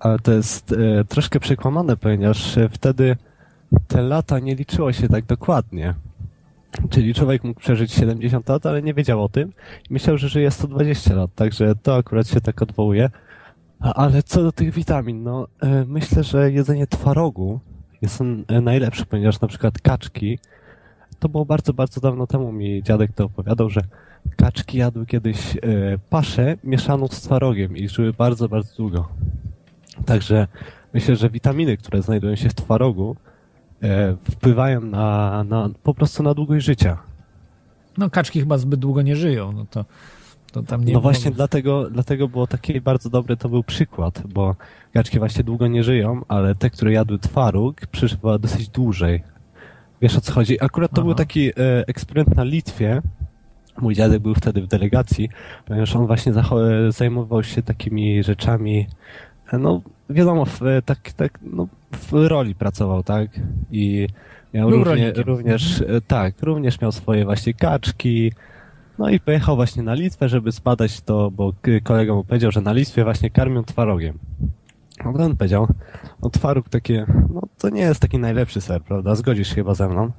Ale 0.00 0.18
to 0.18 0.32
jest 0.32 0.72
e, 0.72 1.04
troszkę 1.04 1.40
przekłamane, 1.40 1.96
ponieważ 1.96 2.58
wtedy 2.70 3.16
te 3.88 4.02
lata 4.02 4.38
nie 4.38 4.54
liczyło 4.54 4.92
się 4.92 5.08
tak 5.08 5.24
dokładnie. 5.24 5.94
Czyli 6.90 7.14
człowiek 7.14 7.44
mógł 7.44 7.60
przeżyć 7.60 7.92
70 7.92 8.48
lat, 8.48 8.66
ale 8.66 8.82
nie 8.82 8.94
wiedział 8.94 9.24
o 9.24 9.28
tym 9.28 9.52
i 9.90 9.92
myślał, 9.92 10.18
że 10.18 10.28
żyje 10.28 10.50
120 10.50 11.14
lat, 11.14 11.34
także 11.34 11.74
to 11.82 11.96
akurat 11.96 12.28
się 12.28 12.40
tak 12.40 12.62
odwołuje. 12.62 13.10
Ale 13.80 14.22
co 14.22 14.42
do 14.42 14.52
tych 14.52 14.74
witamin, 14.74 15.22
no 15.22 15.46
myślę, 15.86 16.24
że 16.24 16.52
jedzenie 16.52 16.86
twarogu 16.86 17.60
jest 18.02 18.20
on 18.20 18.44
e, 18.48 18.60
najlepszy, 18.60 19.06
ponieważ 19.06 19.40
na 19.40 19.48
przykład 19.48 19.80
kaczki, 19.80 20.38
to 21.18 21.28
było 21.28 21.44
bardzo, 21.44 21.72
bardzo 21.72 22.00
dawno 22.00 22.26
temu 22.26 22.52
mi 22.52 22.82
dziadek 22.82 23.12
to 23.12 23.24
opowiadał, 23.24 23.70
że 23.70 23.80
kaczki 24.36 24.78
jadły 24.78 25.06
kiedyś 25.06 25.56
e, 25.56 25.60
paszę 26.10 26.56
mieszaną 26.64 27.08
z 27.08 27.20
twarogiem 27.20 27.76
i 27.76 27.88
żyły 27.88 28.12
bardzo, 28.12 28.48
bardzo 28.48 28.76
długo. 28.76 29.08
Także 30.06 30.46
myślę, 30.94 31.16
że 31.16 31.30
witaminy, 31.30 31.76
które 31.76 32.02
znajdują 32.02 32.36
się 32.36 32.48
w 32.48 32.54
twarogu, 32.54 33.16
e, 33.82 34.16
wpływają 34.30 34.80
na, 34.80 35.44
na 35.44 35.68
po 35.82 35.94
prostu 35.94 36.22
na 36.22 36.34
długość 36.34 36.66
życia. 36.66 36.98
No 37.98 38.10
kaczki 38.10 38.40
chyba 38.40 38.58
zbyt 38.58 38.80
długo 38.80 39.02
nie 39.02 39.16
żyją, 39.16 39.52
no 39.52 39.66
to 39.70 39.84
no 40.92 41.00
właśnie 41.00 41.30
dlatego, 41.30 41.90
dlatego 41.90 42.28
było 42.28 42.46
taki 42.46 42.80
bardzo 42.80 43.10
dobry 43.10 43.36
to 43.36 43.48
był 43.48 43.62
przykład, 43.62 44.22
bo 44.26 44.56
gaczki 44.94 45.18
właśnie 45.18 45.44
długo 45.44 45.66
nie 45.66 45.85
żyją, 45.85 46.22
ale 46.28 46.55
te, 46.55 46.70
które 46.70 46.92
jadły 46.92 47.18
twaróg, 47.18 47.87
przeżywały 47.87 48.38
dosyć 48.38 48.68
dłużej. 48.68 49.22
Wiesz 50.02 50.16
o 50.16 50.20
co 50.20 50.33
chodzi? 50.33 50.64
Akurat 50.64 50.90
to 50.90 50.96
Aha. 50.96 51.05
był 51.05 51.14
taki 51.14 51.48
e, 51.48 51.52
eksperyment 51.87 52.37
na 52.37 52.44
Litwie. 52.44 53.02
Mój 53.81 53.94
dziadek 53.94 54.22
był 54.22 54.35
wtedy 54.35 54.62
w 54.62 54.66
delegacji, 54.66 55.28
ponieważ 55.66 55.96
on 55.96 56.07
właśnie 56.07 56.33
zajmował 56.88 57.42
się 57.42 57.62
takimi 57.62 58.22
rzeczami, 58.22 58.87
e, 59.52 59.59
no 59.59 59.83
wiadomo, 60.11 60.44
w, 60.44 60.62
e, 60.62 60.83
tak, 60.83 61.12
tak, 61.12 61.38
no, 61.42 61.68
w 61.92 62.12
roli 62.12 62.55
pracował, 62.55 63.02
tak? 63.02 63.31
I 63.70 64.07
miał 64.55 64.70
równie, 64.70 65.12
również, 65.12 65.81
e, 65.81 66.00
tak, 66.07 66.42
również 66.42 66.81
miał 66.81 66.92
swoje 66.92 67.24
właśnie 67.24 67.55
kaczki, 67.55 68.33
no 68.98 69.11
i 69.11 69.20
pojechał 69.20 69.57
właśnie 69.57 69.83
na 69.83 69.94
Litwę, 69.94 70.28
żeby 70.28 70.52
spadać 70.52 71.00
to, 71.00 71.31
bo 71.31 71.52
kolega 71.83 72.14
mu 72.14 72.24
powiedział, 72.24 72.52
że 72.52 72.61
na 72.61 72.72
Litwie 72.72 73.05
właśnie 73.05 73.31
karmią 73.31 73.64
twarogiem. 73.64 74.18
No 75.04 75.24
on 75.24 75.36
powiedział, 75.36 75.66
no 76.22 76.30
twaróg 76.30 76.68
takie, 76.68 77.06
no 77.34 77.42
to 77.58 77.68
nie 77.68 77.80
jest 77.80 78.00
taki 78.00 78.18
najlepszy 78.18 78.60
ser, 78.60 78.82
prawda? 78.82 79.14
Zgodzisz 79.14 79.48
się 79.48 79.54
chyba 79.54 79.74
ze 79.74 79.88
mną? 79.88 80.12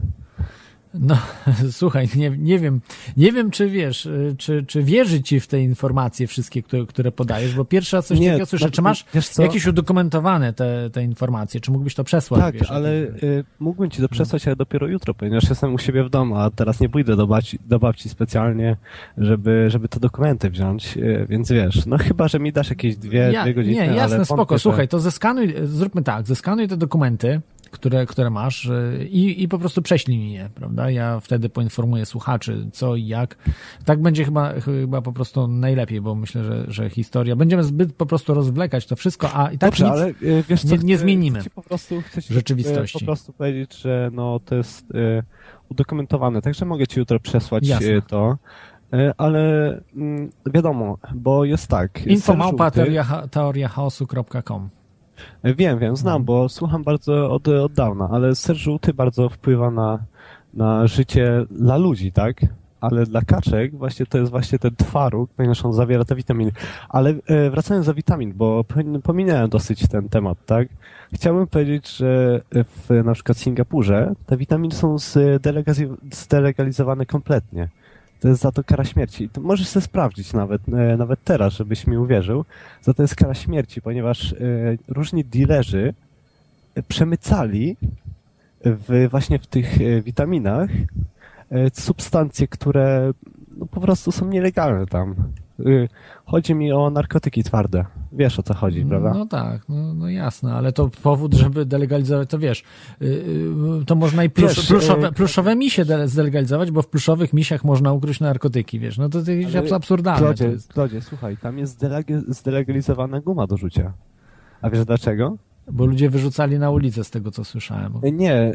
No, 0.99 1.17
słuchaj, 1.71 2.07
nie, 2.15 2.29
nie 2.29 2.59
wiem, 2.59 2.81
nie 3.17 3.31
wiem, 3.31 3.51
czy 3.51 3.69
wiesz, 3.69 4.05
y, 4.05 4.35
czy, 4.37 4.65
czy 4.67 4.83
wierzy 4.83 5.21
ci 5.21 5.39
w 5.39 5.47
te 5.47 5.61
informacje 5.61 6.27
wszystkie, 6.27 6.63
które, 6.63 6.85
które 6.85 7.11
podajesz, 7.11 7.55
bo 7.55 7.65
pierwszy 7.65 7.95
raz 7.95 8.07
coś 8.07 8.19
nie, 8.19 8.27
takiego 8.27 8.45
słyszę. 8.45 8.71
Czy 8.71 8.81
masz 8.81 9.05
jakieś 9.39 9.67
udokumentowane 9.67 10.53
te, 10.53 10.89
te 10.89 11.03
informacje? 11.03 11.59
Czy 11.59 11.71
mógłbyś 11.71 11.95
to 11.95 12.03
przesłać? 12.03 12.41
Tak, 12.41 12.55
wiesz, 12.55 12.71
ale 12.71 12.91
y, 12.91 13.43
mógłbym 13.59 13.89
ci 13.89 14.01
to 14.01 14.09
przesłać, 14.09 14.47
ale 14.47 14.55
dopiero 14.55 14.87
jutro, 14.87 15.13
ponieważ 15.13 15.49
jestem 15.49 15.73
u 15.73 15.77
siebie 15.77 16.03
w 16.03 16.09
domu, 16.09 16.35
a 16.35 16.49
teraz 16.49 16.79
nie 16.79 16.89
pójdę 16.89 17.15
do 17.15 17.27
babci, 17.27 17.59
do 17.65 17.79
babci 17.79 18.09
specjalnie, 18.09 18.77
żeby, 19.17 19.65
żeby 19.69 19.87
te 19.87 19.99
dokumenty 19.99 20.49
wziąć, 20.49 20.97
y, 20.97 21.25
więc 21.29 21.51
wiesz, 21.51 21.85
no 21.85 21.97
chyba, 21.97 22.27
że 22.27 22.39
mi 22.39 22.51
dasz 22.51 22.69
jakieś 22.69 22.95
dwie, 22.97 23.19
ja, 23.19 23.43
dwie 23.43 23.53
godziny. 23.53 23.75
Nie, 23.75 23.85
jasne, 23.85 24.25
spoko, 24.25 24.59
słuchaj, 24.59 24.87
to 24.87 24.99
zeskanuj, 24.99 25.53
zróbmy 25.63 26.03
tak, 26.03 26.27
zeskanuj 26.27 26.67
te 26.67 26.77
dokumenty, 26.77 27.41
które, 27.73 28.05
które 28.05 28.29
masz 28.29 28.69
i, 29.09 29.43
i 29.43 29.47
po 29.47 29.59
prostu 29.59 29.81
prześlij 29.81 30.17
mi 30.17 30.33
je, 30.33 30.49
prawda? 30.55 30.89
Ja 30.91 31.19
wtedy 31.19 31.49
poinformuję 31.49 32.05
słuchaczy, 32.05 32.69
co 32.73 32.95
i 32.95 33.07
jak. 33.07 33.37
Tak 33.85 34.01
będzie 34.01 34.25
chyba, 34.25 34.59
chyba 34.59 35.01
po 35.01 35.13
prostu 35.13 35.47
najlepiej, 35.47 36.01
bo 36.01 36.15
myślę, 36.15 36.43
że, 36.43 36.65
że 36.67 36.89
historia. 36.89 37.35
Będziemy 37.35 37.63
zbyt 37.63 37.93
po 37.95 38.05
prostu 38.05 38.33
rozwlekać 38.33 38.85
to 38.85 38.95
wszystko, 38.95 39.33
a 39.33 39.51
i 39.51 39.57
tak 39.57 39.69
Dobrze, 39.69 39.85
nic 39.85 39.93
ale, 39.93 40.07
e, 40.07 40.43
wiesz 40.49 40.61
co, 40.61 40.75
nie, 40.75 40.83
nie 40.83 40.97
zmienimy 40.97 41.39
chcę 41.39 41.49
po 41.49 41.61
prostu, 41.61 42.01
chcę 42.01 42.21
rzeczywistości. 42.21 42.99
po 42.99 43.05
prostu 43.05 43.33
powiedzieć, 43.33 43.81
że 43.81 44.09
no, 44.13 44.39
to 44.39 44.55
jest 44.55 44.95
e, 44.95 45.23
udokumentowane, 45.69 46.41
także 46.41 46.65
mogę 46.65 46.87
ci 46.87 46.99
jutro 46.99 47.19
przesłać 47.19 47.67
Jasne. 47.67 48.01
to 48.01 48.37
ale 49.17 49.41
mm, 49.95 50.31
wiadomo, 50.53 50.97
bo 51.15 51.45
jest 51.45 51.67
tak. 51.67 52.07
Infomałpa 52.07 52.71
teoriachaosu.com 53.31 54.69
Wiem, 55.43 55.79
wiem, 55.79 55.95
znam, 55.95 56.21
no. 56.21 56.25
bo 56.25 56.49
słucham 56.49 56.83
bardzo 56.83 57.31
od, 57.31 57.47
od 57.47 57.73
dawna, 57.73 58.09
ale 58.11 58.35
ser 58.35 58.55
żółty 58.55 58.93
bardzo 58.93 59.29
wpływa 59.29 59.71
na, 59.71 59.99
na 60.53 60.87
życie 60.87 61.45
dla 61.51 61.77
ludzi, 61.77 62.11
tak? 62.11 62.41
Ale 62.81 63.05
dla 63.05 63.21
kaczek 63.21 63.75
właśnie 63.75 64.05
to 64.05 64.17
jest 64.17 64.31
właśnie 64.31 64.59
ten 64.59 64.75
twaróg, 64.75 65.29
ponieważ 65.37 65.65
on 65.65 65.73
zawiera 65.73 66.05
te 66.05 66.15
witaminy. 66.15 66.51
Ale 66.89 67.09
e, 67.09 67.49
wracając 67.49 67.85
do 67.85 67.93
witamin, 67.93 68.33
bo 68.35 68.65
pominąłem 69.03 69.49
dosyć 69.49 69.87
ten 69.87 70.09
temat, 70.09 70.37
tak? 70.45 70.67
Chciałbym 71.13 71.47
powiedzieć, 71.47 71.97
że 71.97 72.41
w 72.51 73.03
na 73.05 73.13
przykład 73.13 73.37
Singapurze 73.37 74.13
te 74.25 74.37
witaminy 74.37 74.75
są 74.75 74.95
zdelegalizowane 76.11 77.05
kompletnie 77.05 77.69
to 78.23 78.29
jest 78.29 78.41
za 78.41 78.51
to 78.51 78.63
kara 78.63 78.85
śmierci. 78.85 79.29
To 79.29 79.41
możesz 79.41 79.67
sobie 79.67 79.83
sprawdzić 79.83 80.33
nawet, 80.33 80.61
e, 80.69 80.97
nawet 80.97 81.23
teraz, 81.23 81.53
żebyś 81.53 81.87
mi 81.87 81.97
uwierzył. 81.97 82.45
Za 82.81 82.93
to 82.93 83.01
jest 83.01 83.15
kara 83.15 83.33
śmierci, 83.33 83.81
ponieważ 83.81 84.33
e, 84.33 84.35
różni 84.87 85.25
dealerzy 85.25 85.93
przemycali 86.87 87.77
w, 88.65 89.07
właśnie 89.11 89.39
w 89.39 89.47
tych 89.47 89.81
e, 89.81 90.01
witaminach 90.01 90.69
substancje, 91.73 92.47
które 92.47 93.13
no, 93.57 93.65
po 93.65 93.81
prostu 93.81 94.11
są 94.11 94.27
nielegalne 94.27 94.85
tam. 94.85 95.15
Y, 95.59 95.89
chodzi 96.25 96.55
mi 96.55 96.71
o 96.71 96.89
narkotyki 96.89 97.43
twarde. 97.43 97.85
Wiesz 98.11 98.39
o 98.39 98.43
co 98.43 98.53
chodzi, 98.53 98.85
prawda? 98.85 99.13
No 99.13 99.25
tak, 99.25 99.69
no, 99.69 99.93
no 99.93 100.09
jasne, 100.09 100.53
ale 100.53 100.71
to 100.71 100.89
powód, 101.03 101.33
żeby 101.33 101.65
delegalizować, 101.65 102.29
to 102.29 102.39
wiesz, 102.39 102.63
y, 103.01 103.05
y, 103.81 103.85
to 103.85 103.95
można 103.95 104.23
i 104.23 104.29
plusz, 104.29 104.55
wiesz, 104.55 104.67
pluszowe, 104.67 105.11
pluszowe 105.11 105.55
misie 105.55 105.85
zdelegalizować, 106.05 106.71
bo 106.71 106.81
w 106.81 106.87
pluszowych 106.87 107.33
misiach 107.33 107.63
można 107.63 107.93
ukryć 107.93 108.19
narkotyki, 108.19 108.79
wiesz, 108.79 108.97
no 108.97 109.09
to, 109.09 109.23
to 109.23 109.31
jest 109.31 109.73
absurdalne. 109.73 110.19
Klodzie, 110.19 110.45
jest. 110.45 110.73
Klodzie, 110.73 111.01
słuchaj, 111.01 111.37
tam 111.37 111.57
jest 111.57 111.85
zdelegalizowana 112.27 113.21
guma 113.21 113.47
do 113.47 113.57
rzucia. 113.57 113.93
A 114.61 114.69
wiesz 114.69 114.85
dlaczego? 114.85 115.37
Bo 115.71 115.85
ludzie 115.85 116.09
wyrzucali 116.09 116.59
na 116.59 116.71
ulicę 116.71 117.03
z 117.03 117.09
tego, 117.09 117.31
co 117.31 117.43
słyszałem. 117.43 117.93
Nie, 118.13 118.53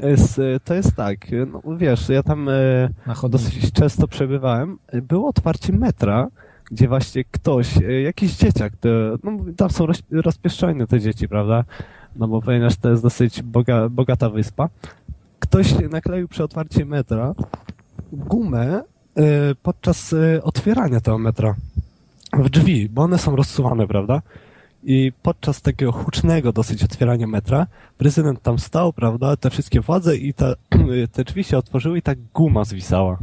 to 0.65 0.75
jest 0.75 0.97
tak, 0.97 1.27
no 1.53 1.77
wiesz, 1.77 2.09
ja 2.09 2.23
tam 2.23 2.49
dosyć 3.31 3.73
często 3.73 4.09
przebywałem. 4.09 4.79
Było 5.03 5.29
otwarcie 5.29 5.73
metra, 5.73 6.29
gdzie 6.71 6.89
właśnie 6.89 7.25
ktoś, 7.25 7.77
e, 7.77 8.03
jakiś 8.03 8.37
dzieciak, 8.37 8.77
to, 8.77 8.89
no 9.25 9.33
tam 9.57 9.71
są 9.71 9.87
roz, 9.87 10.03
rozpieszczone 10.11 10.87
te 10.87 11.01
dzieci, 11.01 11.29
prawda? 11.29 11.65
No 12.17 12.29
bo 12.29 12.43
ponieważ 12.43 12.77
to 12.77 12.91
jest 12.91 13.03
dosyć 13.03 13.43
boga, 13.43 13.89
bogata 13.89 14.31
wyspa. 14.31 14.69
Ktoś 15.39 15.75
nakleił 15.91 16.29
przy 16.29 16.45
otwarciu 16.45 16.87
metra 16.87 17.35
gumę 18.13 18.83
y, 19.19 19.23
podczas 19.63 20.13
y, 20.13 20.41
otwierania 20.43 21.01
tego 21.01 21.19
metra 21.19 21.55
w 22.33 22.51
drzwi, 22.51 22.89
bo 22.89 23.03
one 23.03 23.19
są 23.19 23.37
rozsuwane, 23.37 23.87
prawda? 23.87 24.23
I 24.85 25.13
podczas 25.23 25.63
takiego 25.63 25.93
hucznego 25.93 26.53
dosyć 26.53 26.85
otwierania 26.85 27.27
metra, 27.27 27.67
prezydent 27.99 28.43
tam 28.43 28.59
stał, 28.59 28.93
prawda, 28.93 29.37
te 29.37 29.51
wszystkie 29.51 29.81
władze 29.81 30.17
i 30.17 30.35
te, 30.35 30.55
te 31.13 31.25
drzwi 31.25 31.45
się 31.45 31.59
otworzyły 31.59 31.99
i 31.99 32.03
ta 32.03 32.13
guma 32.35 32.65
zwisała. 32.65 33.19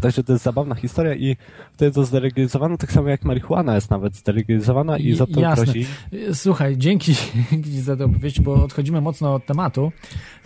Także 0.00 0.24
to 0.24 0.32
jest 0.32 0.44
zabawna 0.44 0.74
historia 0.74 1.14
i 1.14 1.36
wtedy 1.72 1.92
to 1.92 2.04
zdelegalizowane, 2.04 2.78
tak 2.78 2.92
samo 2.92 3.08
jak 3.08 3.24
marihuana 3.24 3.74
jest 3.74 3.90
nawet 3.90 4.14
zdelegalizowana 4.14 4.98
i 4.98 5.14
za 5.14 5.26
to 5.26 5.40
Jasne. 5.40 5.64
grozi. 5.64 5.86
Słuchaj, 6.32 6.76
dzięki, 6.76 7.14
dzięki 7.50 7.80
za 7.80 7.96
tę 7.96 8.04
opowieść, 8.04 8.40
bo 8.40 8.64
odchodzimy 8.64 9.00
mocno 9.00 9.34
od 9.34 9.46
tematu. 9.46 9.92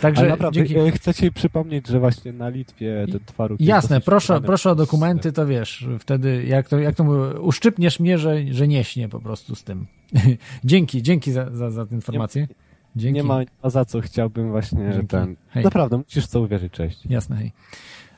Także 0.00 0.20
Ale 0.20 0.30
naprawdę, 0.30 0.58
dzięki... 0.58 0.78
E, 0.78 0.90
chcę 0.90 1.14
ci 1.14 1.32
przypomnieć, 1.32 1.88
że 1.88 2.00
właśnie 2.00 2.32
na 2.32 2.48
Litwie 2.48 3.06
ten 3.12 3.20
twaróg 3.26 3.60
Jasne, 3.60 4.00
proszę, 4.00 4.40
proszę 4.40 4.70
o 4.70 4.74
dokumenty, 4.74 5.32
to 5.32 5.46
wiesz, 5.46 5.86
wtedy 5.98 6.44
jak 6.44 6.68
to, 6.68 6.78
jak 6.78 6.94
to 6.94 7.04
mówię, 7.04 7.40
uszczypniesz 7.40 8.00
mnie, 8.00 8.18
że, 8.18 8.36
że 8.50 8.68
nie 8.68 8.84
śnie 8.84 9.08
po 9.08 9.20
prostu 9.20 9.54
z 9.54 9.64
tym. 9.64 9.86
dzięki, 10.64 11.02
dzięki 11.02 11.32
za, 11.32 11.50
za, 11.50 11.70
za 11.70 11.86
tę 11.86 11.94
informację. 11.94 12.48
Dzięki. 12.96 13.14
Nie 13.14 13.22
ma, 13.22 13.40
nie 13.40 13.46
ma 13.62 13.70
za 13.70 13.84
co, 13.84 14.00
chciałbym 14.00 14.50
właśnie 14.50 14.90
Dzięki. 14.92 15.06
ten... 15.06 15.36
Hej. 15.48 15.64
Naprawdę, 15.64 15.96
musisz 15.96 16.24
w 16.24 16.28
co 16.28 16.40
uwierzyć, 16.40 16.72
cześć. 16.72 17.06
Jasne, 17.06 17.36
hej. 17.36 17.52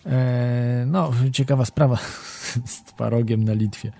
E, 0.09 0.85
no, 0.87 1.11
ciekawa 1.33 1.65
sprawa 1.65 1.97
z 2.65 2.83
twarogiem 2.83 3.45
na 3.45 3.53
Litwie. 3.53 3.93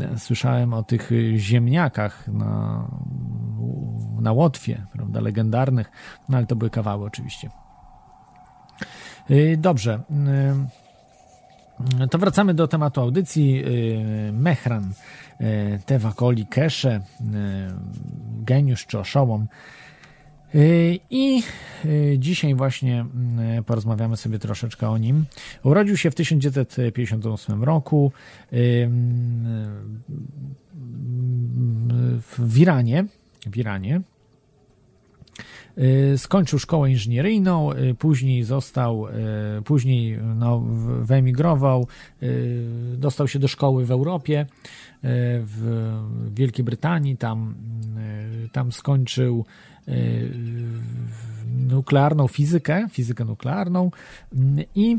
E, 0.00 0.18
Słyszałem 0.18 0.74
o 0.74 0.82
tych 0.82 1.12
y, 1.12 1.38
ziemniakach 1.38 2.28
na, 2.28 2.84
na 4.20 4.32
Łotwie, 4.32 4.86
prawda, 4.92 5.20
legendarnych, 5.20 5.90
no 6.28 6.36
ale 6.36 6.46
to 6.46 6.56
były 6.56 6.70
kawały 6.70 7.04
oczywiście. 7.04 7.50
Y, 9.30 9.56
Dobrze. 9.58 10.00
To 12.10 12.18
wracamy 12.18 12.54
do 12.54 12.68
tematu 12.68 13.00
audycji. 13.00 13.64
Mehran, 14.32 14.92
Tewakoli, 15.86 16.46
Kesze, 16.46 17.00
geniusz 18.44 18.86
czy 18.86 18.98
oszołom. 18.98 19.46
Y, 20.54 20.98
I 21.10 21.42
y, 21.84 22.16
dzisiaj 22.18 22.54
właśnie 22.54 23.06
y, 23.58 23.62
porozmawiamy 23.62 24.16
sobie 24.16 24.38
troszeczkę 24.38 24.88
o 24.88 24.98
nim. 24.98 25.24
Urodził 25.62 25.96
się 25.96 26.10
w 26.10 26.14
1958 26.14 27.64
roku 27.64 28.12
y, 28.52 28.56
y, 28.56 28.88
w 32.38 32.58
Iranie. 32.58 33.04
W 33.46 33.56
Iranie. 33.56 34.00
Skończył 36.16 36.58
szkołę 36.58 36.90
inżynieryjną, 36.90 37.70
później 37.98 38.42
został, 38.42 39.06
później 39.64 40.18
no, 40.36 40.60
wyemigrował, 41.02 41.86
dostał 42.94 43.28
się 43.28 43.38
do 43.38 43.48
szkoły 43.48 43.86
w 43.86 43.90
Europie, 43.90 44.46
w 45.42 45.92
Wielkiej 46.34 46.64
Brytanii, 46.64 47.16
tam, 47.16 47.54
tam 48.52 48.72
skończył 48.72 49.44
nuklearną 51.68 52.28
fizykę, 52.28 52.86
fizykę 52.90 53.24
nuklearną 53.24 53.90
i 54.74 54.98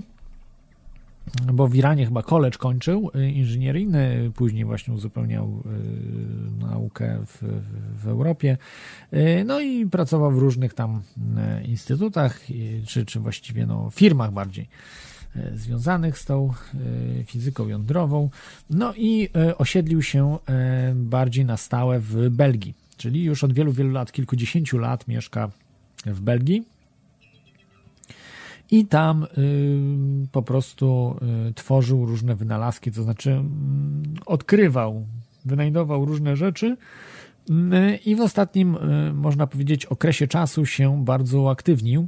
bo 1.53 1.67
w 1.67 1.75
Iranie 1.75 2.05
chyba 2.05 2.23
college 2.23 2.57
kończył 2.57 3.11
y, 3.15 3.31
inżynieryjny, 3.31 4.31
później 4.35 4.65
właśnie 4.65 4.93
uzupełniał 4.93 5.63
y, 5.65 6.65
naukę 6.65 7.19
w, 7.25 7.61
w 8.03 8.07
Europie. 8.07 8.57
Y, 9.13 9.43
No 9.45 9.59
i 9.59 9.85
pracował 9.85 10.31
w 10.31 10.37
różnych 10.37 10.73
tam 10.73 11.01
instytutach, 11.65 12.39
czy, 12.87 13.05
czy 13.05 13.19
właściwie 13.19 13.65
no, 13.65 13.89
firmach 13.89 14.31
bardziej 14.31 14.69
związanych 15.53 16.17
z 16.17 16.25
tą 16.25 16.53
fizyką 17.25 17.67
jądrową. 17.67 18.29
No 18.69 18.93
i 18.95 19.29
osiedlił 19.57 20.01
się 20.01 20.37
bardziej 20.95 21.45
na 21.45 21.57
stałe 21.57 21.99
w 21.99 22.29
Belgii, 22.29 22.73
czyli 22.97 23.23
już 23.23 23.43
od 23.43 23.53
wielu, 23.53 23.71
wielu 23.71 23.91
lat, 23.91 24.11
kilkudziesięciu 24.11 24.77
lat 24.77 25.07
mieszka 25.07 25.49
w 26.05 26.21
Belgii. 26.21 26.63
I 28.71 28.85
tam 28.85 29.23
y, 29.23 29.27
po 30.31 30.41
prostu 30.41 31.15
y, 31.49 31.53
tworzył 31.53 32.05
różne 32.05 32.35
wynalazki, 32.35 32.91
to 32.91 33.03
znaczy 33.03 33.31
mm, 33.31 34.03
odkrywał, 34.25 35.05
wynajdował 35.45 36.05
różne 36.05 36.35
rzeczy 36.35 36.77
y, 37.49 37.97
i 38.05 38.15
w 38.15 38.21
ostatnim, 38.21 38.75
y, 38.75 39.13
można 39.13 39.47
powiedzieć, 39.47 39.85
okresie 39.85 40.27
czasu 40.27 40.65
się 40.65 41.05
bardzo 41.05 41.41
uaktywnił. 41.41 42.07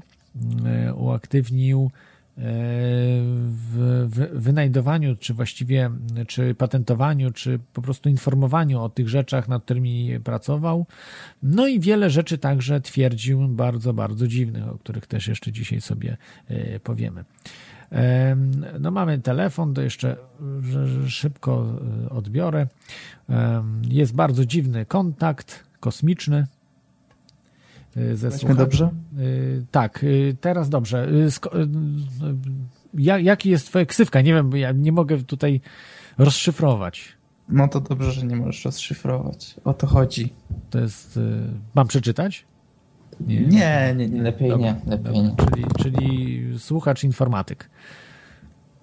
Y, 0.89 0.93
uaktywnił 0.93 1.91
y, 1.95 2.08
w, 2.37 4.29
wynajdowaniu, 4.33 5.15
czy 5.15 5.33
właściwie, 5.33 5.89
czy 6.27 6.55
patentowaniu, 6.55 7.31
czy 7.31 7.59
po 7.73 7.81
prostu 7.81 8.09
informowaniu 8.09 8.81
o 8.81 8.89
tych 8.89 9.09
rzeczach, 9.09 9.47
nad 9.47 9.63
którymi 9.63 10.19
pracował. 10.23 10.85
No 11.43 11.67
i 11.67 11.79
wiele 11.79 12.09
rzeczy 12.09 12.37
także 12.37 12.81
twierdził 12.81 13.47
bardzo, 13.47 13.93
bardzo 13.93 14.27
dziwnych, 14.27 14.67
o 14.67 14.77
których 14.77 15.07
też 15.07 15.27
jeszcze 15.27 15.51
dzisiaj 15.51 15.81
sobie 15.81 16.17
e, 16.47 16.79
powiemy. 16.79 17.23
Em, 17.91 18.65
No 18.79 18.91
mamy 18.91 19.19
telefon, 19.19 19.73
to 19.73 19.81
jeszcze 19.81 20.17
szybko 21.07 21.79
e, 22.05 22.09
odbiorę. 22.09 22.67
Jest 23.89 24.15
bardzo 24.15 24.45
dziwny 24.45 24.85
kontakt 24.85 25.63
kosmiczny. 25.79 26.47
E, 27.97 28.15
Ze 28.15 28.31
słuchaczem. 28.31 28.57
dobrze? 28.57 28.85
E, 28.85 29.19
Tak, 29.71 30.03
e, 30.03 30.33
teraz 30.33 30.69
dobrze. 30.69 31.07
Ja- 32.93 33.19
Jaki 33.19 33.49
jest 33.49 33.65
twoja 33.67 33.85
ksywka? 33.85 34.21
Nie 34.21 34.33
wiem, 34.33 34.49
bo 34.49 34.57
ja 34.57 34.71
nie 34.71 34.91
mogę 34.91 35.17
tutaj 35.17 35.61
rozszyfrować. 36.17 37.17
No 37.49 37.67
to 37.67 37.81
dobrze, 37.81 38.11
że 38.11 38.25
nie 38.25 38.35
możesz 38.35 38.65
rozszyfrować. 38.65 39.55
O 39.63 39.73
to 39.73 39.87
chodzi. 39.87 40.33
To 40.69 40.79
jest... 40.79 41.19
Mam 41.75 41.87
przeczytać? 41.87 42.45
Nie, 43.27 43.93
nie, 43.97 44.09
nie 44.09 44.21
lepiej 44.21 44.49
Dobra, 44.49 44.65
nie. 44.71 44.91
Lepiej 44.91 45.13
nie. 45.21 45.29
dobra. 45.29 45.45
Czyli, 45.45 45.65
czyli 45.79 46.59
słuchacz 46.59 47.03
informatyk. 47.03 47.69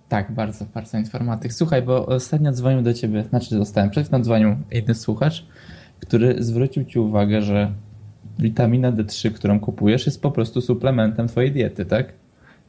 Tak, 0.09 0.33
bardzo, 0.33 0.65
bardzo 0.75 0.99
informatyk. 0.99 1.53
Słuchaj, 1.53 1.83
bo 1.83 2.07
ostatnio 2.07 2.53
dzwonił 2.53 2.83
do 2.83 2.95
ciebie, 2.95 3.25
znaczy 3.25 3.59
dostałem, 3.59 3.91
przed 3.91 4.07
chwilą 4.07 4.23
dzwonił 4.23 4.57
jeden 4.71 4.95
słuchacz, 4.95 5.47
który 6.01 6.43
zwrócił 6.45 6.85
ci 6.85 6.99
uwagę, 6.99 7.43
że 7.43 7.73
witamina 8.39 8.93
D3, 8.93 9.33
którą 9.33 9.61
kupujesz, 9.61 10.07
jest 10.07 10.23
po 10.23 10.31
prostu 10.31 10.61
suplementem 10.61 11.29
twojej 11.29 11.53
diety, 11.53 11.85
tak? 11.85 12.13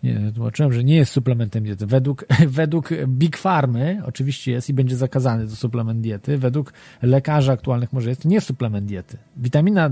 Nie, 0.03 0.31
tłumaczyłem, 0.35 0.73
że 0.73 0.83
nie 0.83 0.95
jest 0.95 1.11
suplementem 1.11 1.63
diety. 1.63 1.85
Według, 1.85 2.25
według 2.47 2.89
Big 3.07 3.37
Farmy 3.37 4.01
oczywiście 4.05 4.51
jest 4.51 4.69
i 4.69 4.73
będzie 4.73 4.95
zakazany 4.95 5.47
to 5.47 5.55
suplement 5.55 6.01
diety. 6.01 6.37
Według 6.37 6.73
lekarzy 7.01 7.51
aktualnych 7.51 7.93
może 7.93 8.09
jest. 8.09 8.21
To 8.21 8.29
nie 8.29 8.35
jest 8.35 8.47
suplement 8.47 8.85
diety. 8.85 9.17
Witamina, 9.37 9.89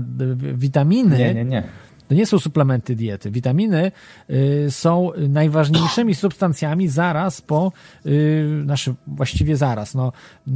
witaminy 0.54 1.18
Nie, 1.18 1.34
nie, 1.34 1.44
nie. 1.44 1.62
to 2.08 2.14
nie 2.14 2.26
są 2.26 2.38
suplementy 2.38 2.96
diety. 2.96 3.30
Witaminy 3.30 3.92
y, 4.30 4.66
są 4.70 5.10
najważniejszymi 5.28 6.14
substancjami 6.24 6.88
zaraz 6.88 7.40
po, 7.40 7.72
y, 8.06 8.60
znaczy 8.64 8.94
właściwie 9.06 9.56
zaraz, 9.56 9.94
no, 9.94 10.12
y, 10.48 10.52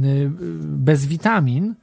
bez 0.61 1.05
witamin 1.05 1.75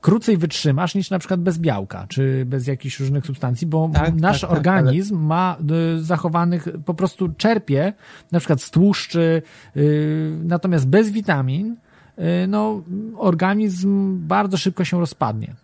krócej 0.00 0.36
wytrzymasz 0.36 0.94
niż 0.94 1.10
na 1.10 1.18
przykład 1.18 1.40
bez 1.40 1.58
białka, 1.58 2.06
czy 2.08 2.44
bez 2.46 2.66
jakichś 2.66 3.00
różnych 3.00 3.26
substancji, 3.26 3.66
bo 3.66 3.90
Tak, 3.94 4.14
nasz 4.14 4.40
tak, 4.40 4.50
tak, 4.50 4.58
organizm 4.58 5.18
ma 5.18 5.56
y, 5.96 6.02
zachowanych, 6.02 6.68
po 6.84 6.94
prostu 6.94 7.28
czerpie 7.28 7.92
na 8.32 8.38
przykład 8.38 8.62
z 8.62 8.70
tłuszczy, 8.70 9.42
y, 9.76 10.38
natomiast 10.44 10.88
bez 10.88 11.10
witamin 11.10 11.76
y, 12.18 12.22
no, 12.48 12.82
organizm 13.16 14.18
bardzo 14.26 14.56
szybko 14.56 14.84
się 14.84 15.00
rozpadnie. 15.00 15.54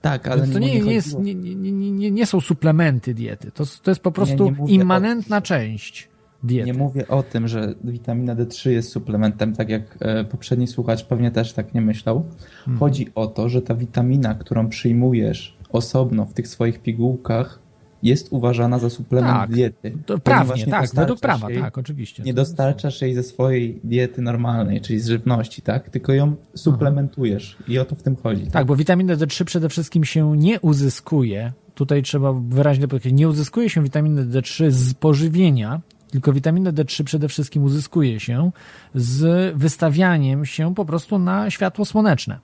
Tak, 0.00 0.28
ale 0.28 0.42
Więc 0.42 0.52
to 0.52 0.58
nie, 0.58 0.80
nie, 0.80 0.92
jest, 0.92 1.18
nie, 1.18 1.34
nie, 1.34 1.72
nie, 1.72 2.10
nie, 2.10 2.26
są 2.26 2.40
suplementy 2.40 3.14
diety. 3.14 3.50
To, 3.50 3.64
to 3.82 3.90
jest 3.90 4.00
po 4.00 4.12
prostu 4.12 4.52
immanentna 4.66 5.40
część 5.40 6.08
diety. 6.42 6.66
Nie 6.66 6.74
mówię 6.74 7.08
o 7.08 7.22
tym, 7.22 7.48
że 7.48 7.74
witamina 7.84 8.36
D3 8.36 8.70
jest 8.70 8.92
suplementem, 8.92 9.52
tak 9.52 9.68
jak 9.68 9.82
e, 10.00 10.24
poprzedni 10.24 10.66
słuchacz 10.66 11.04
pewnie 11.04 11.30
też 11.30 11.52
tak 11.52 11.74
nie 11.74 11.80
myślał. 11.80 12.24
Hmm. 12.64 12.80
Chodzi 12.80 13.06
o 13.14 13.26
to, 13.26 13.48
że 13.48 13.62
ta 13.62 13.74
witamina, 13.74 14.34
którą 14.34 14.68
przyjmujesz 14.68 15.56
osobno 15.72 16.24
w 16.24 16.34
tych 16.34 16.48
swoich 16.48 16.82
pigułkach, 16.82 17.58
jest 18.02 18.28
uważana 18.30 18.78
za 18.78 18.90
suplement 18.90 19.36
Tak, 19.36 19.50
diety. 19.50 19.92
To 20.06 20.18
prawnie, 20.18 20.64
nie 20.64 20.72
tak, 20.72 20.94
według 20.94 21.20
prawa, 21.20 21.50
jej- 21.50 21.60
tak, 21.60 21.78
oczywiście. 21.78 22.22
Nie 22.22 22.34
dostarczasz 22.34 23.02
jej 23.02 23.14
ze 23.14 23.22
swojej 23.22 23.80
diety 23.84 24.22
normalnej, 24.22 24.80
czyli 24.80 25.00
z 25.00 25.08
żywności, 25.08 25.62
tak? 25.62 25.90
Tylko 25.90 26.12
ją 26.12 26.36
suplementujesz 26.54 27.56
i 27.68 27.78
o 27.78 27.84
to 27.84 27.96
w 27.96 28.02
tym 28.02 28.16
chodzi. 28.16 28.46
Tak, 28.46 28.66
bo 28.66 28.76
witaminę 28.76 29.16
D3 29.16 29.44
przede 29.44 29.68
wszystkim 29.68 30.04
się 30.04 30.36
nie 30.36 30.60
uzyskuje. 30.60 31.52
Tutaj 31.74 32.02
trzeba 32.02 32.32
wyraźnie 32.32 32.88
powiedzieć, 32.88 33.12
nie 33.12 33.28
uzyskuje 33.28 33.70
się 33.70 33.82
witaminy 33.82 34.26
D3 34.26 34.70
z 34.70 34.94
pożywienia, 34.94 35.80
tylko 36.10 36.32
witaminę 36.32 36.72
D3 36.72 37.04
przede 37.04 37.28
wszystkim 37.28 37.64
uzyskuje 37.64 38.20
się 38.20 38.50
z 38.94 39.54
wystawianiem 39.56 40.44
się 40.44 40.74
po 40.74 40.84
prostu 40.84 41.18
na 41.18 41.50
światło 41.50 41.84
słoneczne. 41.84 42.38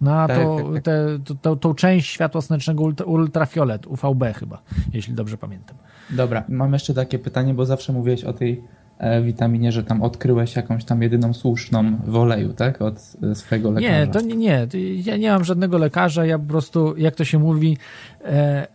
Na 0.00 0.28
Tak, 0.28 0.38
to, 0.38 0.56
tak, 0.56 0.74
tak. 0.74 0.82
Te, 0.82 1.18
to, 1.24 1.34
to, 1.34 1.56
tą 1.56 1.74
część 1.74 2.10
światła 2.10 2.40
słonecznego 2.40 2.82
ultra, 2.82 3.06
ultrafiolet, 3.06 3.86
UVB 3.86 4.24
chyba, 4.34 4.62
jeśli 4.92 5.14
dobrze 5.14 5.36
pamiętam. 5.36 5.76
Dobra, 6.10 6.44
mam 6.48 6.72
jeszcze 6.72 6.94
takie 6.94 7.18
pytanie, 7.18 7.54
bo 7.54 7.66
zawsze 7.66 7.92
mówiłeś 7.92 8.24
o 8.24 8.32
tej 8.32 8.62
e, 8.98 9.22
witaminie, 9.22 9.72
że 9.72 9.84
tam 9.84 10.02
odkryłeś 10.02 10.56
jakąś 10.56 10.84
tam 10.84 11.02
jedyną 11.02 11.34
słuszną 11.34 11.96
w 12.04 12.16
oleju, 12.16 12.52
tak? 12.52 12.82
Od 12.82 13.16
e, 13.22 13.34
swojego 13.34 13.70
lekarza. 13.70 13.98
Nie, 13.98 14.06
to 14.06 14.20
nie, 14.20 14.36
nie. 14.36 14.66
Ja 15.04 15.16
nie 15.16 15.30
mam 15.30 15.44
żadnego 15.44 15.78
lekarza, 15.78 16.26
ja 16.26 16.38
po 16.38 16.46
prostu, 16.46 16.96
jak 16.96 17.14
to 17.14 17.24
się 17.24 17.38
mówi, 17.38 17.76
e, 18.24 18.26
e, 18.26 18.66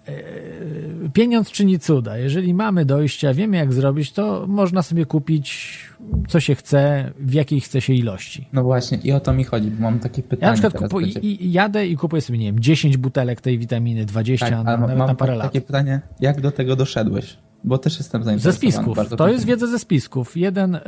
pieniądz 1.13 1.51
czyni 1.51 1.79
cuda. 1.79 2.17
Jeżeli 2.17 2.53
mamy 2.53 2.85
dojścia, 2.85 3.33
wiemy 3.33 3.57
jak 3.57 3.73
zrobić, 3.73 4.11
to 4.11 4.45
można 4.47 4.81
sobie 4.81 5.05
kupić 5.05 5.79
co 6.27 6.39
się 6.39 6.55
chce, 6.55 7.11
w 7.19 7.33
jakiej 7.33 7.61
chce 7.61 7.81
się 7.81 7.93
ilości. 7.93 8.47
No 8.53 8.63
właśnie, 8.63 8.97
i 9.03 9.11
o 9.11 9.19
to 9.19 9.33
mi 9.33 9.43
chodzi, 9.43 9.71
bo 9.71 9.81
mam 9.83 9.99
takie 9.99 10.23
pytanie 10.23 10.41
Ja 10.57 10.61
na 10.61 10.69
przykład 10.69 10.91
ciebie. 11.13 11.27
i, 11.29 11.51
jadę 11.51 11.87
i 11.87 11.97
kupuję 11.97 12.21
sobie, 12.21 12.39
nie 12.39 12.45
wiem, 12.45 12.59
10 12.59 12.97
butelek 12.97 13.41
tej 13.41 13.59
witaminy, 13.59 14.05
20 14.05 14.45
Tak, 14.45 14.65
na, 14.65 14.71
ale 14.71 14.77
nawet 14.81 14.97
mam 14.97 15.07
na 15.07 15.15
parę 15.15 15.37
takie 15.37 15.59
lat. 15.59 15.67
pytanie, 15.67 16.01
jak 16.19 16.41
do 16.41 16.51
tego 16.51 16.75
doszedłeś? 16.75 17.37
Bo 17.65 17.77
też 17.77 17.97
jestem 17.97 18.21
Ze 18.21 18.25
zainteresowany. 18.25 18.71
spisków. 18.71 18.95
bardzo 18.95 19.15
To 19.15 19.27
jest 19.29 19.45
wiedza 19.45 19.67
ze 19.67 19.79
spisków. 19.79 20.37
Jeden 20.37 20.75
em, 20.75 20.81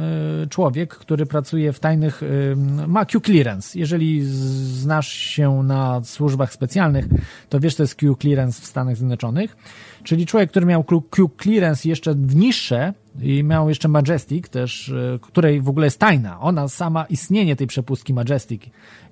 e, 0.00 0.46
człowiek, 0.46 0.94
który 0.94 1.26
pracuje 1.26 1.72
w 1.72 1.80
tajnych, 1.80 2.22
em, 2.22 2.90
ma 2.90 3.04
Q 3.04 3.20
clearance. 3.20 3.78
Jeżeli 3.78 4.24
znasz 4.24 5.08
się 5.12 5.62
na 5.62 6.00
służbach 6.04 6.52
specjalnych, 6.52 7.06
to 7.48 7.60
wiesz, 7.60 7.74
to 7.74 7.82
jest 7.82 7.94
Q 7.94 8.16
clearance 8.16 8.62
w 8.62 8.66
Stanach 8.66 8.96
Zjednoczonych. 8.96 9.56
Czyli 10.02 10.26
człowiek, 10.26 10.50
który 10.50 10.66
miał 10.66 10.84
Q 10.84 11.02
Q 11.10 11.30
clearance 11.42 11.88
jeszcze 11.88 12.14
w 12.14 12.36
niższe 12.36 12.94
i 13.22 13.44
miał 13.44 13.68
jeszcze 13.68 13.88
Majestic 13.88 14.48
też, 14.48 14.88
e, 14.88 15.18
której 15.22 15.60
w 15.60 15.68
ogóle 15.68 15.86
jest 15.86 15.98
tajna. 15.98 16.40
Ona 16.40 16.68
sama, 16.68 17.04
istnienie 17.04 17.56
tej 17.56 17.66
przepustki 17.66 18.14
Majestic 18.14 18.62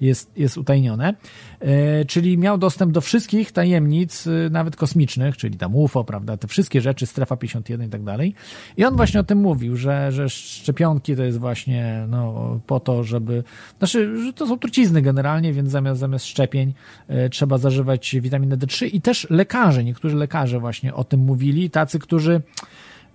jest, 0.00 0.38
jest 0.38 0.58
utajnione. 0.58 1.14
E, 1.60 2.04
czyli 2.04 2.38
miał 2.38 2.58
dostęp 2.58 2.92
do 2.92 3.00
wszystkich 3.00 3.52
tajemnic, 3.52 4.26
e, 4.26 4.50
nawet 4.50 4.76
kosmicznych, 4.76 5.36
czyli 5.36 5.58
tam 5.58 5.76
UFO, 5.76 6.04
prawda, 6.04 6.36
te 6.36 6.48
wszystkie 6.48 6.80
rzeczy, 6.80 7.06
strefa 7.06 7.36
51 7.36 7.86
i 7.86 7.90
tak 7.90 8.02
dalej. 8.02 8.34
I 8.76 8.84
on 8.84 8.96
właśnie 8.96 9.20
o 9.20 9.24
tym 9.24 9.38
mówił, 9.38 9.76
że, 9.76 10.12
że 10.12 10.28
szczepionki 10.28 11.16
to 11.16 11.22
jest 11.22 11.38
właśnie, 11.38 12.06
no, 12.08 12.60
po 12.66 12.80
to, 12.80 13.04
żeby, 13.04 13.44
znaczy, 13.78 14.24
że 14.24 14.32
to 14.32 14.46
są 14.46 14.58
trucizny 14.58 15.02
generalnie, 15.02 15.52
więc 15.52 15.70
zamiast, 15.70 16.00
zamiast 16.00 16.26
szczepień 16.26 16.74
trzeba 17.30 17.58
zażywać 17.58 18.16
witaminę 18.20 18.56
D3 18.56 18.88
i 18.92 19.00
też 19.00 19.26
lekarze, 19.30 19.84
niektórzy 19.84 20.16
lekarze 20.16 20.60
właśnie 20.60 20.94
o 20.94 21.04
tym 21.04 21.20
mówili, 21.20 21.70
tacy, 21.70 21.98
którzy 21.98 22.42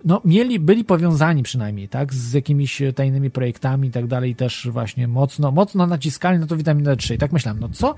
no, 0.04 0.20
mieli, 0.24 0.60
byli 0.60 0.84
powiązani 0.84 1.42
przynajmniej, 1.42 1.88
tak, 1.88 2.14
z 2.14 2.32
jakimiś 2.32 2.82
tajnymi 2.94 3.30
projektami 3.30 3.88
i 3.88 3.90
tak 3.90 4.06
dalej, 4.06 4.34
też 4.34 4.68
właśnie 4.70 5.08
mocno, 5.08 5.52
mocno 5.52 5.86
naciskali 5.86 6.38
na 6.38 6.46
to 6.46 6.56
witaminę 6.56 6.96
D3. 6.96 7.14
I 7.14 7.18
tak 7.18 7.32
myślałem, 7.32 7.60
no 7.60 7.68
co, 7.68 7.94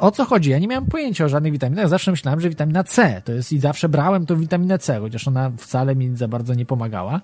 o 0.00 0.10
co 0.10 0.24
chodzi? 0.24 0.50
Ja 0.50 0.58
nie 0.58 0.68
miałem 0.68 0.86
pojęcia 0.86 1.24
o 1.24 1.28
żadnych 1.28 1.52
witaminach, 1.52 1.88
zawsze 1.88 2.10
myślałem, 2.10 2.40
że 2.40 2.48
witamina 2.48 2.84
C 2.84 3.22
to 3.24 3.32
jest 3.32 3.52
i 3.52 3.58
zawsze 3.58 3.88
brałem 3.88 4.26
tą 4.26 4.36
witaminę 4.36 4.78
C, 4.78 5.00
chociaż 5.00 5.28
ona 5.28 5.50
wcale 5.56 5.96
mi 5.96 6.16
za 6.16 6.28
bardzo 6.28 6.54
nie 6.54 6.66
pomagała. 6.66 7.20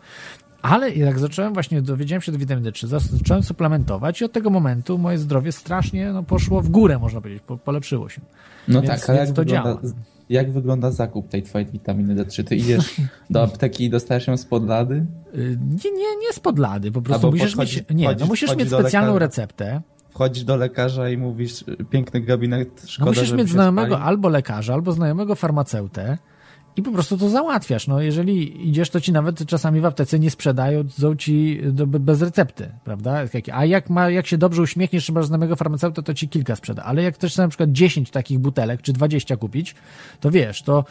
Ale 0.63 0.91
jak 0.91 1.19
zacząłem 1.19 1.55
właśnie, 1.55 1.83
dowiedziałem 1.83 2.23
się 2.23 2.33
do 2.33 2.39
witaminy 2.39 2.71
D3, 2.71 2.87
zacząłem 2.87 3.43
suplementować 3.43 4.21
i 4.21 4.25
od 4.25 4.33
tego 4.33 4.51
momentu 4.51 4.99
moje 4.99 5.19
zdrowie 5.19 5.53
strasznie 5.53 6.13
no, 6.13 6.23
poszło 6.23 6.63
w 6.63 6.69
górę, 6.69 6.99
można 6.99 7.21
powiedzieć, 7.21 7.43
po, 7.47 7.57
polepszyło 7.57 8.09
się. 8.09 8.21
No 8.69 8.83
Więc- 8.83 9.01
tak, 9.01 9.11
ale 9.11 9.19
jak 9.19 9.29
to 9.29 9.35
wygląda, 9.35 9.63
działa. 9.63 9.81
Jak 10.29 10.53
wygląda 10.53 10.91
zakup 10.91 11.29
tej 11.29 11.43
twojej 11.43 11.67
witaminy 11.67 12.17
D3? 12.17 12.45
Ty 12.45 12.57
idziesz 12.57 12.95
do 13.31 13.43
apteki 13.43 13.85
i 13.85 13.91
dostajesz 13.91 14.27
ją 14.27 14.37
spod 14.37 14.67
lady? 14.69 14.95
Y, 15.35 15.59
Nie, 15.85 15.91
nie, 15.91 16.17
nie 16.27 16.33
spod 16.33 16.59
lady, 16.59 16.93
po 16.93 17.03
prostu 17.03 17.31
musisz 17.31 17.57
podchodzi- 17.57 17.77
mieć, 17.77 17.85
nie, 17.91 18.17
no 18.21 18.27
musisz 18.27 18.57
mieć 18.57 18.69
specjalną 18.69 19.13
lekarza. 19.15 19.27
receptę, 19.27 19.83
Wchodzisz 20.11 20.45
do 20.45 20.57
lekarza 20.57 21.09
i 21.11 21.17
mówisz, 21.17 21.65
piękny 21.91 22.21
gabinet, 22.21 22.69
No 22.83 22.89
szkoda, 22.89 23.11
musisz 23.11 23.29
żeby 23.29 23.43
mieć 23.43 23.51
znajomego 23.53 23.89
spalił. 23.89 24.07
albo 24.09 24.29
lekarza, 24.29 24.75
albo 24.75 24.93
znajomego 24.93 25.35
farmaceutę 25.35 26.19
i 26.77 26.83
po 26.83 26.93
prostu 26.93 27.19
to 27.19 27.29
załatwiasz. 27.29 27.87
No, 27.87 28.01
jeżeli 28.01 28.69
idziesz, 28.69 28.91
to 28.91 29.01
ci 29.01 29.13
nawet 29.13 29.47
czasami 29.47 29.81
w 29.81 29.85
aptece 29.85 30.19
nie 30.19 30.31
sprzedają, 30.31 30.85
są 30.89 31.17
ci 31.17 31.61
do, 31.65 31.87
bez 31.87 32.23
recepty, 32.23 32.71
prawda? 32.85 33.25
A 33.53 33.65
jak, 33.65 33.91
ma, 33.91 34.11
jak 34.11 34.27
się 34.27 34.39
dobrze 34.39 34.63
uśmiechniesz, 34.63 35.05
trzeba 35.05 35.23
znajomego 35.23 35.57
farmaceuta, 35.57 36.03
to 36.03 36.15
ci 36.15 36.29
kilka 36.29 36.57
sprzeda. 36.57 36.83
Ale 36.83 37.03
jak 37.03 37.15
chcesz 37.15 37.37
na 37.37 37.49
przykład 37.49 37.73
10 37.73 38.11
takich 38.11 38.39
butelek, 38.39 38.83
czy 38.83 38.93
20 38.93 39.37
kupić, 39.37 39.75
to 40.21 40.31
wiesz, 40.31 40.63
to, 40.63 40.85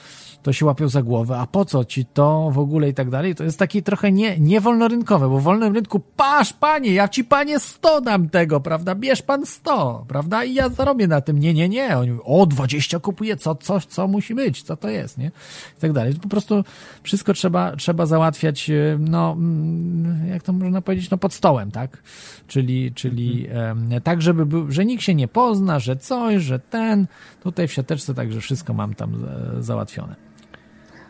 to 0.44 0.54
się 0.54 0.66
łapią 0.66 0.90
za 0.90 1.02
głowę, 1.02 1.38
a 1.38 1.48
po 1.48 1.66
co 1.66 1.86
ci 1.86 2.06
to 2.06 2.50
w 2.52 2.60
ogóle 2.60 2.90
i 2.90 2.94
tak 2.94 3.10
dalej. 3.10 3.36
To 3.36 3.44
jest 3.44 3.60
takie 3.60 3.82
trochę 3.82 4.12
nie, 4.12 4.40
nie 4.40 4.62
wolnorynkowe, 4.62 5.30
bo 5.30 5.40
w 5.40 5.44
wolnym 5.44 5.74
rynku, 5.74 6.00
pasz 6.00 6.54
panie, 6.54 6.94
ja 6.94 7.08
ci 7.08 7.24
panie 7.24 7.60
100 7.60 8.02
dam 8.02 8.30
tego, 8.30 8.60
prawda? 8.60 8.96
Bierz 8.96 9.22
pan 9.22 9.46
100, 9.46 10.06
prawda? 10.08 10.44
I 10.44 10.54
ja 10.54 10.70
zarobię 10.70 11.08
na 11.08 11.22
tym. 11.22 11.40
Nie, 11.40 11.54
nie, 11.54 11.70
nie. 11.70 11.98
Oni 11.98 12.12
mówią, 12.12 12.24
o, 12.26 12.46
20 12.46 13.00
kupuję, 13.00 13.38
co, 13.38 13.56
co, 13.56 13.80
co 13.80 14.08
musi 14.08 14.36
być, 14.36 14.64
co 14.64 14.78
to 14.78 14.90
jest, 14.90 15.18
nie? 15.18 15.32
I 15.78 15.82
tak 15.82 15.94
dalej. 15.94 16.14
Po 16.22 16.30
prostu 16.30 16.64
wszystko 17.04 17.34
trzeba, 17.34 17.76
trzeba 17.76 18.06
załatwiać, 18.06 18.70
e, 18.70 18.98
no, 19.00 19.32
mm, 19.32 20.28
jak 20.28 20.44
to 20.44 20.54
można 20.54 20.82
powiedzieć, 20.82 21.10
no 21.10 21.18
pod 21.18 21.34
stołem, 21.34 21.72
tak? 21.72 22.04
Czyli, 22.48 22.92
czyli 22.92 23.48
em, 23.50 23.90
tak, 24.04 24.22
żeby 24.22 24.46
był, 24.46 24.72
że 24.72 24.86
nikt 24.86 25.04
się 25.04 25.16
nie 25.16 25.28
pozna, 25.28 25.80
że 25.80 25.96
coś, 25.96 26.44
że 26.44 26.60
ten, 26.60 27.08
tutaj 27.44 27.68
w 27.68 27.74
siateczce 27.74 28.14
także 28.14 28.42
wszystko 28.42 28.74
mam 28.74 28.94
tam 28.94 29.26
e, 29.26 29.62
załatwione. 29.64 30.16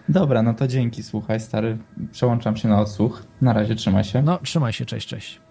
Dobra, 0.09 0.41
no 0.43 0.53
to 0.53 0.67
dzięki, 0.67 1.03
słuchaj, 1.03 1.39
stary. 1.39 1.77
Przełączam 2.11 2.57
się 2.57 2.67
na 2.69 2.81
odsłuch. 2.81 3.23
Na 3.41 3.53
razie, 3.53 3.75
trzymaj 3.75 4.03
się. 4.03 4.21
No, 4.21 4.39
trzymaj 4.43 4.73
się, 4.73 4.85
cześć, 4.85 5.07
cześć. 5.07 5.41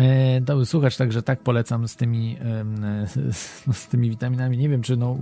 E, 0.00 0.40
To 0.40 0.66
słuchacz, 0.66 0.96
także 0.96 1.22
tak 1.22 1.40
polecam 1.40 1.88
z 1.88 1.96
tymi, 1.96 2.36
e, 2.40 3.06
z 3.72 3.88
tymi 3.88 4.10
witaminami. 4.10 4.58
Nie 4.58 4.68
wiem, 4.68 4.82
czy 4.82 4.96
no, 4.96 5.18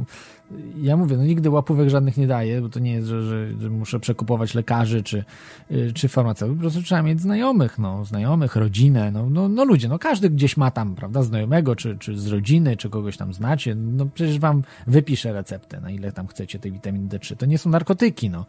ja 0.82 0.96
mówię, 0.96 1.16
no 1.16 1.24
nigdy 1.24 1.50
łapówek 1.50 1.88
żadnych 1.88 2.16
nie 2.16 2.26
daję, 2.26 2.60
bo 2.60 2.68
to 2.68 2.80
nie 2.80 2.92
jest, 2.92 3.08
że, 3.08 3.22
że, 3.60 3.70
muszę 3.70 4.00
przekupować 4.00 4.54
lekarzy 4.54 5.02
czy, 5.02 5.24
y, 5.70 5.92
czy 5.94 6.08
farmaceutów. 6.08 6.56
Po 6.56 6.60
prostu 6.60 6.82
trzeba 6.82 7.02
mieć 7.02 7.20
znajomych, 7.20 7.78
no, 7.78 8.04
znajomych, 8.04 8.56
rodzinę, 8.56 9.10
no, 9.10 9.30
no, 9.30 9.48
no 9.48 9.64
ludzie, 9.64 9.88
no 9.88 9.98
każdy 9.98 10.30
gdzieś 10.30 10.56
ma 10.56 10.70
tam, 10.70 10.94
prawda, 10.94 11.22
znajomego, 11.22 11.76
czy, 11.76 11.98
czy 11.98 12.18
z 12.18 12.26
rodziny, 12.26 12.76
czy 12.76 12.90
kogoś 12.90 13.16
tam 13.16 13.32
znacie, 13.32 13.74
no 13.74 14.06
przecież 14.14 14.38
wam 14.38 14.62
wypiszę 14.86 15.32
receptę, 15.32 15.80
na 15.80 15.90
ile 15.90 16.12
tam 16.12 16.26
chcecie 16.26 16.58
tej 16.58 16.72
witaminy 16.72 17.08
D3. 17.08 17.36
To 17.36 17.46
nie 17.46 17.58
są 17.58 17.70
narkotyki, 17.70 18.30
no. 18.30 18.46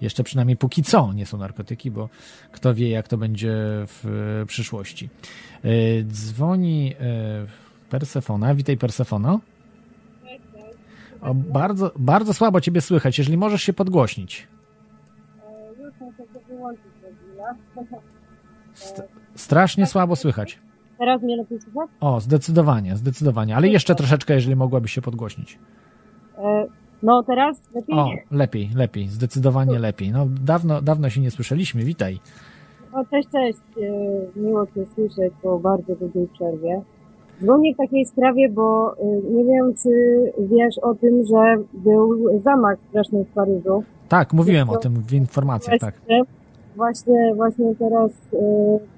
Jeszcze 0.00 0.24
przynajmniej 0.24 0.56
póki 0.56 0.82
co 0.82 1.12
nie 1.12 1.26
są 1.26 1.38
narkotyki, 1.38 1.90
bo 1.90 2.08
kto 2.52 2.74
wie, 2.74 2.90
jak 2.90 3.08
to 3.08 3.18
będzie 3.18 3.54
w 3.86 4.06
e, 4.42 4.46
przyszłości. 4.46 5.08
E, 5.64 5.68
Dzwoni 6.04 6.94
e, 7.00 7.46
Persefona. 7.90 8.54
Witaj, 8.54 8.76
Persefono. 8.76 9.40
O, 11.22 11.34
bardzo, 11.34 11.92
bardzo 11.98 12.34
słabo 12.34 12.60
ciebie 12.60 12.80
słychać, 12.80 13.18
jeżeli 13.18 13.36
możesz 13.36 13.62
się 13.62 13.72
podgłośnić. 13.72 14.48
Już 15.78 15.94
muszę 16.00 16.22
to 16.34 16.40
wyłączyć. 16.48 16.84
St- 18.74 19.02
strasznie 19.34 19.86
słabo 19.86 20.16
słychać. 20.16 20.58
Teraz 20.98 21.22
mnie 21.22 21.36
lepiej 21.36 21.60
słychać? 21.60 21.88
O, 22.00 22.20
zdecydowanie, 22.20 22.96
zdecydowanie, 22.96 23.56
ale 23.56 23.68
jeszcze 23.68 23.94
troszeczkę, 23.94 24.34
jeżeli 24.34 24.56
mogłabyś 24.56 24.92
się 24.92 25.02
podgłośnić. 25.02 25.58
E, 26.38 26.66
No 27.02 27.22
teraz 27.22 27.62
lepiej? 27.74 27.94
O, 27.98 28.10
lepiej, 28.30 28.70
lepiej, 28.74 29.08
zdecydowanie 29.08 29.78
lepiej. 29.78 30.10
No, 30.12 30.26
dawno, 30.28 30.82
dawno 30.82 31.10
się 31.10 31.20
nie 31.20 31.30
słyszeliśmy, 31.30 31.84
witaj. 31.84 32.20
O, 32.92 33.04
cześć, 33.04 33.28
cześć. 33.28 33.58
E, 34.36 34.40
Miło 34.40 34.66
Cię 34.66 34.86
słyszeć 34.86 35.32
po 35.42 35.58
bardzo 35.58 35.96
długiej 35.96 36.28
przerwie. 36.28 36.82
Dzwonię 37.42 37.74
w 37.74 37.76
takiej 37.76 38.04
sprawie, 38.04 38.48
bo 38.48 38.96
e, 38.98 39.06
nie 39.30 39.44
wiem, 39.44 39.74
czy 39.82 39.90
wiesz 40.38 40.78
o 40.78 40.94
tym, 40.94 41.24
że 41.24 41.56
był 41.74 42.38
zamach 42.38 42.78
straszny 42.88 43.24
w 43.24 43.28
Paryżu. 43.28 43.82
Tak, 44.08 44.32
mówiłem 44.32 44.70
o 44.70 44.76
tym 44.76 44.94
w 44.94 45.12
informacjach, 45.12 45.80
tak. 45.80 45.94
Właśnie, 46.76 47.34
właśnie, 47.34 47.74
teraz 47.74 48.10
e, 48.34 48.38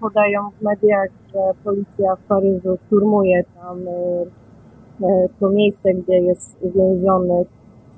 podają 0.01 0.51
w 0.51 0.63
mediach, 0.63 1.09
że 1.35 1.39
policja 1.65 2.17
w 2.17 2.23
Paryżu 2.23 2.79
szturmuje 2.87 3.45
tam 3.45 3.79
e, 3.89 5.29
to 5.41 5.51
miejsce, 5.51 5.95
gdzie 5.95 6.21
jest 6.21 6.57
uwięzionych 6.61 7.49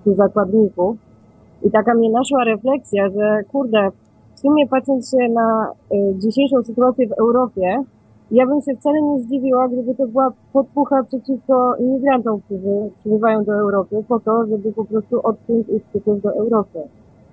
stu 0.01 0.14
zakładników. 0.14 0.97
I 1.62 1.70
taka 1.70 1.95
mnie 1.95 2.11
naszła 2.11 2.45
refleksja, 2.45 3.09
że 3.09 3.42
kurde, 3.53 3.90
w 4.34 4.40
sumie 4.40 4.68
patrząc 4.68 5.11
się 5.11 5.28
na 5.28 5.72
dzisiejszą 6.14 6.62
sytuację 6.62 7.09
w 7.09 7.12
Europie, 7.12 7.84
ja 8.31 8.47
bym 8.47 8.61
się 8.61 8.77
wcale 8.77 9.03
nie 9.03 9.20
zdziwiła, 9.20 9.68
gdyby 9.68 9.95
to 9.95 10.07
była 10.07 10.33
podpucha 10.53 11.03
przeciwko 11.05 11.77
imigrantom, 11.77 12.41
którzy 12.41 12.91
przybywają 13.01 13.45
do 13.45 13.53
Europy, 13.53 14.05
po 14.09 14.20
to, 14.20 14.47
żeby 14.47 14.72
po 14.72 14.85
prostu 14.85 15.20
odciąć 15.27 15.68
ich 15.68 15.83
do 16.22 16.35
Europy. 16.35 16.79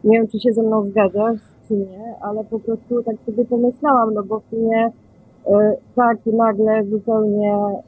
Nie 0.04 0.18
wiem, 0.18 0.28
czy 0.28 0.40
się 0.40 0.54
ze 0.54 0.64
mną 0.64 0.90
zgadzasz, 0.90 1.40
czy 1.68 1.74
nie, 1.74 2.16
ale 2.22 2.44
po 2.44 2.60
prostu 2.60 3.04
tak 3.04 3.16
sobie 3.26 3.46
pomyślałam, 3.46 4.14
no 4.14 4.24
bo 4.24 4.40
w 4.40 4.44
sumie 4.50 4.92
e, 5.48 5.76
tak 5.96 6.18
nagle 6.26 6.84
zupełnie 6.86 7.54
e, 7.54 7.82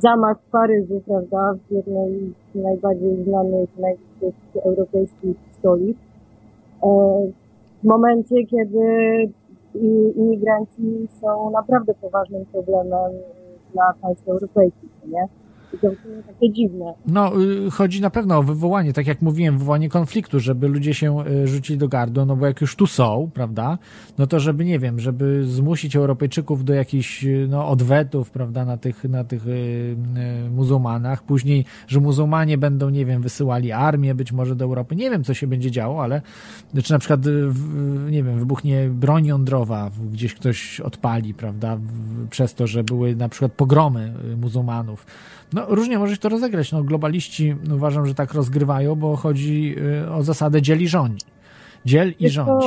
zamach 0.00 0.40
w 0.40 0.50
Paryżu, 0.50 1.02
prawda, 1.06 1.54
w 1.68 1.72
jednej 1.72 2.32
z 2.54 2.58
najbardziej 2.62 3.24
znanych, 3.24 3.78
największych 3.78 4.64
europejskich 4.64 5.36
stolic. 5.58 5.98
E, 6.82 6.88
w 7.82 7.84
momencie, 7.84 8.46
kiedy 8.46 8.78
i- 9.74 10.12
imigranci 10.16 11.08
są 11.20 11.50
naprawdę 11.50 11.94
poważnym 11.94 12.46
problemem 12.46 13.12
dla 13.72 13.94
państw 14.02 14.28
europejskich, 14.28 14.90
nie? 15.06 15.28
Takie 16.26 16.52
dziwne. 16.52 16.94
No, 17.06 17.42
y, 17.42 17.70
chodzi 17.70 18.00
na 18.00 18.10
pewno 18.10 18.38
o 18.38 18.42
wywołanie, 18.42 18.92
tak 18.92 19.06
jak 19.06 19.22
mówiłem, 19.22 19.58
wywołanie 19.58 19.88
konfliktu, 19.88 20.40
żeby 20.40 20.68
ludzie 20.68 20.94
się 20.94 21.26
y, 21.26 21.46
rzucili 21.46 21.78
do 21.78 21.88
gardła, 21.88 22.24
no 22.24 22.36
bo 22.36 22.46
jak 22.46 22.60
już 22.60 22.76
tu 22.76 22.86
są, 22.86 23.30
prawda, 23.34 23.78
no 24.18 24.26
to 24.26 24.40
żeby, 24.40 24.64
nie 24.64 24.78
wiem, 24.78 25.00
żeby 25.00 25.44
zmusić 25.44 25.96
Europejczyków 25.96 26.64
do 26.64 26.74
jakichś, 26.74 27.24
y, 27.24 27.46
no, 27.50 27.68
odwetów, 27.68 28.30
prawda, 28.30 28.64
na 28.64 28.76
tych, 28.76 29.04
na 29.04 29.24
tych 29.24 29.44
muzułmanach, 30.50 31.22
później, 31.22 31.64
że 31.88 32.00
muzułmanie 32.00 32.58
będą, 32.58 32.90
nie 32.90 33.06
wiem, 33.06 33.22
wysyłali 33.22 33.72
armię 33.72 34.14
być 34.14 34.32
może 34.32 34.56
do 34.56 34.64
Europy, 34.64 34.96
nie 34.96 35.10
wiem, 35.10 35.24
co 35.24 35.34
się 35.34 35.46
będzie 35.46 35.70
działo, 35.70 36.02
ale, 36.02 36.22
czy 36.82 36.92
na 36.92 36.98
przykład, 36.98 37.20
nie 38.10 38.22
wiem, 38.22 38.38
wybuchnie 38.38 38.88
broń 38.88 39.26
jądrowa, 39.26 39.90
gdzieś 40.12 40.34
ktoś 40.34 40.80
odpali, 40.80 41.34
prawda, 41.34 41.78
przez 42.30 42.54
to, 42.54 42.66
że 42.66 42.84
były 42.84 43.16
na 43.16 43.28
przykład 43.28 43.52
pogromy 43.52 44.14
muzułmanów, 44.36 45.06
no 45.52 45.66
różnie 45.68 45.98
może 45.98 46.14
się 46.14 46.20
to 46.20 46.28
rozegrać. 46.28 46.72
No, 46.72 46.84
globaliści 46.84 47.56
uważam, 47.74 48.06
że 48.06 48.14
tak 48.14 48.34
rozgrywają, 48.34 48.94
bo 48.94 49.16
chodzi 49.16 49.74
y, 49.78 50.10
o 50.10 50.22
zasadę 50.22 50.62
dzieli 50.62 50.88
rządzi. 50.88 51.26
Dziel 51.84 52.14
i 52.18 52.28
rządź. 52.28 52.64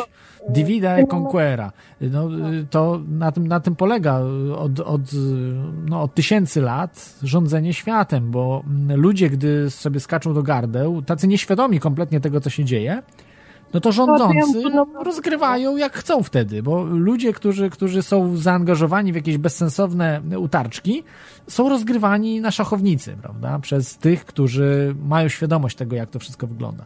Divida 0.50 0.98
e 0.98 1.08
conquera. 1.08 1.72
No, 2.02 2.50
y, 2.50 2.66
to 2.70 3.02
na 3.10 3.32
tym, 3.32 3.48
na 3.48 3.60
tym 3.60 3.76
polega 3.76 4.20
od, 4.56 4.80
od, 4.80 5.02
no, 5.90 6.02
od 6.02 6.16
tysięcy 6.16 6.62
lat 6.62 7.16
rządzenie 7.24 7.74
światem, 7.74 8.32
bo 8.32 8.64
ludzie, 8.96 9.30
gdy 9.30 9.70
sobie 9.70 10.00
skaczą 10.00 10.34
do 10.34 10.44
gardeł, 10.44 11.02
tacy 11.02 11.28
nieświadomi 11.28 11.80
kompletnie 11.80 12.20
tego, 12.20 12.42
co 12.42 12.50
się 12.50 12.66
dzieje, 12.66 13.02
no 13.74 13.80
to 13.80 13.92
rządzący 13.92 14.64
rozgrywają 15.06 15.78
jak 15.78 15.94
chcą 15.94 16.24
wtedy, 16.24 16.64
bo 16.64 16.84
ludzie, 16.84 17.34
którzy, 17.34 17.70
którzy 17.70 18.02
są 18.02 18.38
zaangażowani 18.38 19.14
w 19.14 19.16
jakieś 19.16 19.38
bezsensowne 19.38 20.22
utarczki, 20.40 21.04
są 21.48 21.70
rozgrywani 21.70 22.42
na 22.42 22.52
szachownicy, 22.52 23.16
prawda? 23.22 23.60
Przez 23.60 23.98
tych, 23.98 24.26
którzy 24.26 24.96
mają 25.08 25.28
świadomość 25.28 25.78
tego, 25.78 25.96
jak 25.96 26.10
to 26.10 26.20
wszystko 26.20 26.48
wygląda. 26.48 26.86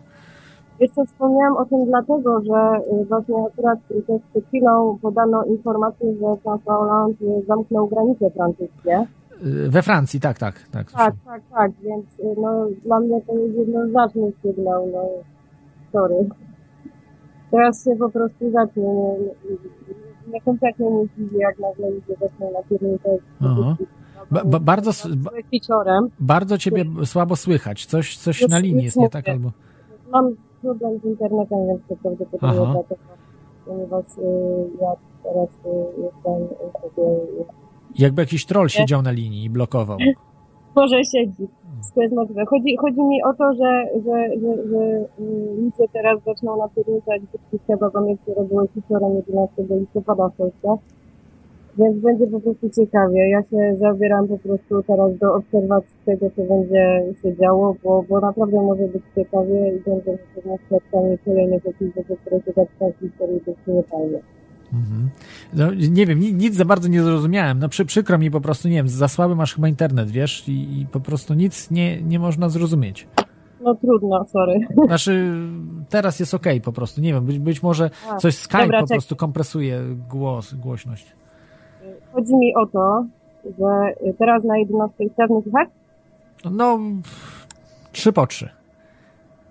Jeszcze 0.79 1.05
wspomniałam 1.05 1.57
o 1.57 1.65
tym 1.65 1.85
dlatego, 1.85 2.41
że 2.41 2.79
y, 3.01 3.05
właśnie 3.05 3.35
akurat 3.53 3.79
też 4.07 4.21
przed 4.31 4.47
chwilą 4.47 4.97
podano 5.01 5.43
informację, 5.43 6.13
że 6.13 6.25
François 6.25 6.77
Hollande 6.77 7.41
zamknął 7.47 7.87
granice 7.87 8.31
francuskie. 8.31 9.07
Y, 9.45 9.69
we 9.69 9.81
Francji, 9.81 10.19
tak, 10.19 10.39
tak. 10.39 10.55
Tak, 10.71 10.91
tak, 10.91 11.13
tak, 11.25 11.41
tak, 11.53 11.71
więc 11.83 12.05
y, 12.19 12.41
no, 12.41 12.67
dla 12.85 12.99
mnie 12.99 13.21
to 13.21 13.37
jest 13.37 13.57
jednoznaczny 13.57 14.31
sygnał, 14.41 14.87
no 14.93 15.03
sorry. 15.91 16.29
Teraz 17.51 17.83
się 17.83 17.95
po 17.95 18.09
prostu 18.09 18.51
zacznie, 18.51 18.83
nie, 18.83 19.17
nie, 20.33 20.41
kompletnie 20.41 20.91
nie 20.91 21.07
dziwi, 21.17 21.37
jak 21.37 21.59
nagle 21.59 21.89
ludzie 21.89 22.13
zaczną 22.21 22.51
na 22.51 22.63
pierniczać. 22.63 23.21
Ba, 24.31 24.45
ba, 24.45 24.59
bardzo, 24.59 24.91
ba, 25.15 25.31
bardzo 26.19 26.57
ciebie 26.57 26.85
słabo 27.05 27.35
słychać. 27.35 27.85
Coś, 27.85 28.17
coś 28.17 28.47
na 28.47 28.59
linii 28.59 28.85
jest 28.85 28.97
nie 28.97 29.09
tak 29.09 29.29
albo. 29.29 29.51
Mam 30.11 30.35
problem 30.61 30.99
z 30.99 31.05
internetem, 31.05 31.67
więc 31.67 31.81
to 31.89 31.95
prawdopodobnie 31.95 32.61
Aha. 32.61 32.73
dlatego, 32.73 33.11
ponieważ 33.65 34.05
y, 34.05 34.21
ja 34.81 34.91
teraz 35.23 35.49
y, 35.49 36.01
jestem 36.01 36.57
sobie... 36.81 37.03
Jakby 37.99 38.21
jakiś 38.21 38.45
troll 38.45 38.69
siedział 38.69 39.01
na 39.01 39.11
linii 39.11 39.43
i 39.43 39.49
blokował. 39.49 39.97
Może 40.75 41.03
siedzi. 41.03 41.47
To 41.93 42.01
jest 42.01 42.15
możliwe. 42.15 42.45
Chodzi, 42.45 42.77
chodzi 42.77 43.01
mi 43.01 43.23
o 43.23 43.33
to, 43.33 43.53
że, 43.53 43.87
że, 44.05 44.39
że, 44.39 44.69
że 44.69 44.81
y, 45.19 45.55
ludzie 45.57 45.85
teraz 45.93 46.23
zaczną 46.25 46.57
napierniczać 46.57 47.21
wszystkie 47.29 47.59
kebabami, 47.67 48.17
które 48.17 48.43
były 48.43 48.67
wieczorem 48.75 49.15
11 49.15 49.63
listopada 49.69 50.29
w 50.29 50.35
Polsce. 50.35 50.77
Więc 51.77 51.97
będzie 51.97 52.27
po 52.27 52.39
prostu 52.39 52.69
ciekawie. 52.69 53.29
Ja 53.29 53.43
się 53.43 53.75
zabieram 53.79 54.27
po 54.27 54.37
prostu 54.37 54.83
teraz 54.83 55.17
do 55.17 55.35
obserwacji 55.35 55.95
tego, 56.05 56.29
co 56.35 56.41
będzie 56.41 57.03
się 57.21 57.35
działo, 57.35 57.75
bo, 57.83 58.03
bo 58.09 58.19
naprawdę 58.19 58.61
może 58.61 58.87
być 58.87 59.03
ciekawie 59.15 59.75
i 59.75 59.79
będę 59.79 60.11
na 60.45 60.57
pewno 60.91 61.17
kolejnych 61.25 61.65
epizodów, 61.65 62.19
które 62.19 62.41
się 62.41 62.51
zaczynają 62.51 62.93
w 62.93 62.99
historii 62.99 63.41
być 63.45 63.57
niefajnie. 63.67 64.19
Mhm. 64.73 65.09
No, 65.53 65.73
nie 65.89 66.05
wiem, 66.05 66.19
nic, 66.19 66.33
nic, 66.33 66.55
za 66.55 66.65
bardzo 66.65 66.87
nie 66.87 67.01
zrozumiałem. 67.01 67.59
No 67.59 67.69
przy, 67.69 67.85
przykro 67.85 68.17
mi 68.17 68.31
po 68.31 68.41
prostu, 68.41 68.67
nie 68.67 68.75
wiem, 68.75 68.87
za 68.87 69.07
słaby 69.07 69.35
masz 69.35 69.55
chyba 69.55 69.67
internet, 69.67 70.09
wiesz, 70.11 70.47
i, 70.49 70.79
i 70.81 70.85
po 70.85 70.99
prostu 70.99 71.33
nic 71.33 71.71
nie, 71.71 72.01
nie 72.01 72.19
można 72.19 72.49
zrozumieć. 72.49 73.07
No 73.61 73.75
trudno, 73.75 74.25
sorry. 74.25 74.67
Znaczy, 74.87 75.33
teraz 75.89 76.19
jest 76.19 76.33
ok 76.33 76.45
po 76.63 76.71
prostu, 76.71 77.01
nie 77.01 77.13
wiem, 77.13 77.25
być, 77.25 77.39
być 77.39 77.63
może 77.63 77.89
A, 78.09 78.17
coś 78.17 78.35
Skype 78.35 78.61
dobra, 78.61 78.81
po 78.81 78.87
prostu 78.87 79.15
kompresuje 79.15 79.81
głos, 80.09 80.53
głośność. 80.53 81.15
Chodzi 82.13 82.35
mi 82.35 82.55
o 82.55 82.65
to, 82.65 83.05
że 83.45 83.93
teraz 84.17 84.43
na 84.43 84.57
11 84.57 84.95
chcesz 85.13 85.29
mnie? 85.29 85.65
No, 86.51 86.79
trzy 87.91 88.13
po 88.13 88.27
trzy. 88.27 88.49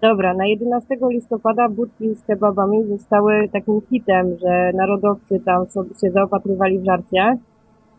Dobra, 0.05 0.35
na 0.35 0.47
11 0.47 0.97
listopada 1.11 1.69
budki 1.69 2.15
z 2.15 2.23
kebabami 2.23 2.85
zostały 2.85 3.49
takim 3.53 3.81
hitem, 3.91 4.37
że 4.39 4.73
narodowcy 4.75 5.41
tam 5.45 5.67
sobie 5.67 5.91
się 6.01 6.11
zaopatrywali 6.11 6.79
w 6.79 6.85
żarcie 6.85 7.39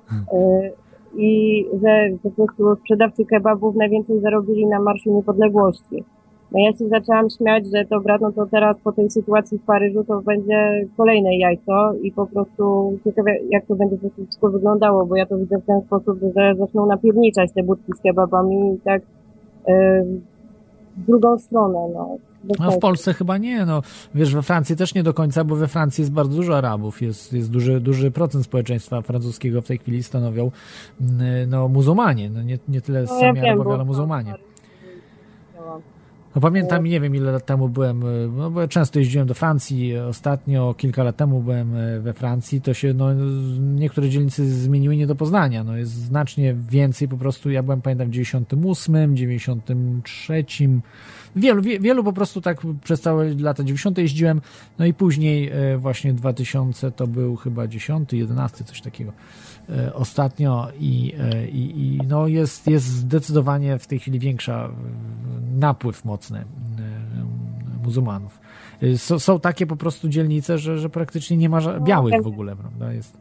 hmm. 0.07 0.25
y, 0.33 0.71
i 1.17 1.65
że 1.83 2.09
po 2.23 2.31
prostu 2.31 2.75
sprzedawcy 2.75 3.25
kebabów 3.25 3.75
najwięcej 3.75 4.19
zarobili 4.19 4.67
na 4.67 4.79
Marszu 4.79 5.15
Niepodległości. 5.15 6.03
No 6.51 6.59
ja 6.59 6.71
się 6.77 6.87
zaczęłam 6.87 7.29
śmiać, 7.29 7.65
że 7.65 7.85
dobra, 7.85 8.17
no 8.21 8.31
to 8.31 8.45
teraz 8.45 8.77
po 8.83 8.91
tej 8.91 9.09
sytuacji 9.09 9.57
w 9.57 9.65
Paryżu 9.65 10.03
to 10.03 10.21
będzie 10.21 10.85
kolejne 10.97 11.37
jajco 11.37 11.93
i 12.01 12.11
po 12.11 12.27
prostu 12.27 12.97
ciekawe 13.03 13.31
jak 13.49 13.65
to 13.65 13.75
będzie 13.75 13.97
wszystko 13.97 14.49
wyglądało, 14.49 15.05
bo 15.05 15.15
ja 15.15 15.25
to 15.25 15.37
widzę 15.37 15.57
w 15.57 15.65
ten 15.65 15.81
sposób, 15.81 16.19
że 16.35 16.55
zaczną 16.55 16.85
napierniczać 16.85 17.51
te 17.53 17.63
budki 17.63 17.93
z 17.93 18.01
kebabami 18.01 18.73
i 18.73 18.79
tak 18.79 19.01
yy, 19.67 20.21
w 20.97 21.05
drugą 21.05 21.39
stronę, 21.39 21.79
no. 21.93 22.17
No 22.59 22.71
w 22.71 22.79
Polsce 22.79 23.13
chyba 23.13 23.37
nie, 23.37 23.65
no 23.65 23.81
wiesz, 24.15 24.33
we 24.33 24.41
Francji 24.41 24.75
też 24.75 24.95
nie 24.95 25.03
do 25.03 25.13
końca, 25.13 25.43
bo 25.43 25.55
we 25.55 25.67
Francji 25.67 26.01
jest 26.01 26.11
bardzo 26.11 26.35
dużo 26.35 26.57
Arabów, 26.57 27.01
jest, 27.01 27.33
jest 27.33 27.51
duży, 27.51 27.81
duży 27.81 28.11
procent 28.11 28.45
społeczeństwa 28.45 29.01
francuskiego 29.01 29.61
w 29.61 29.67
tej 29.67 29.77
chwili 29.77 30.03
stanowią 30.03 30.51
mm, 31.01 31.49
no 31.49 31.67
muzułmanie, 31.67 32.29
no 32.29 32.41
nie, 32.41 32.59
nie 32.67 32.81
tyle 32.81 33.01
no, 33.01 33.07
sami 33.07 33.39
ja 33.39 33.43
Arabowie, 33.43 33.73
ale 33.73 33.85
muzułmanie. 33.85 34.33
No 36.35 36.41
pamiętam, 36.41 36.83
nie 36.85 36.99
wiem 36.99 37.15
ile 37.15 37.31
lat 37.31 37.45
temu 37.45 37.69
byłem, 37.69 38.03
e, 38.03 38.05
no 38.37 38.51
bo 38.51 38.67
często 38.67 38.99
jeździłem 38.99 39.27
do 39.27 39.33
Francji, 39.33 39.97
ostatnio 39.97 40.73
kilka 40.77 41.03
lat 41.03 41.17
temu 41.17 41.41
byłem 41.41 41.75
e, 41.75 41.99
we 41.99 42.13
Francji, 42.13 42.61
to 42.61 42.73
się, 42.73 42.93
no 42.93 43.13
niektóre 43.59 44.09
dzielnice 44.09 44.45
zmieniły 44.45 44.95
nie 44.95 45.07
do 45.07 45.15
poznania, 45.15 45.63
no 45.63 45.77
jest 45.77 45.91
znacznie 45.91 46.55
więcej 46.69 47.07
po 47.07 47.17
prostu, 47.17 47.51
ja 47.51 47.63
byłem 47.63 47.81
pamiętam 47.81 48.07
w 48.07 48.11
98, 48.11 49.17
93, 49.17 50.45
wielu, 51.35 51.61
wielu 51.61 52.03
po 52.03 52.13
prostu 52.13 52.41
tak 52.41 52.61
przez 52.83 53.01
całe 53.01 53.33
lata 53.33 53.63
90 53.63 53.97
jeździłem, 53.97 54.41
no 54.79 54.85
i 54.85 54.93
później 54.93 55.49
e, 55.49 55.77
właśnie 55.77 56.13
2000 56.13 56.91
to 56.91 57.07
był 57.07 57.35
chyba 57.35 57.67
10, 57.67 58.13
11, 58.13 58.63
coś 58.63 58.81
takiego. 58.81 59.11
E, 59.69 59.93
ostatnio 59.93 60.67
i, 60.79 61.13
e, 61.19 61.47
i, 61.47 61.95
i, 61.95 61.99
no 62.07 62.27
jest, 62.27 62.67
jest 62.67 62.85
zdecydowanie 62.85 63.79
w 63.79 63.87
tej 63.87 63.99
chwili 63.99 64.19
większa 64.19 64.69
napływ 65.59 66.05
mocny 66.05 66.45
muzułmanów. 67.83 68.39
S 68.81 69.13
są 69.23 69.39
takie 69.39 69.67
po 69.67 69.75
prostu 69.75 70.09
dzielnice, 70.09 70.57
że, 70.57 70.77
że 70.77 70.89
praktycznie 70.89 71.37
nie 71.37 71.49
ma 71.49 71.79
białych 71.79 72.23
w 72.23 72.27
ogóle, 72.27 72.55
prawda? 72.55 72.93
Jest, 72.93 73.17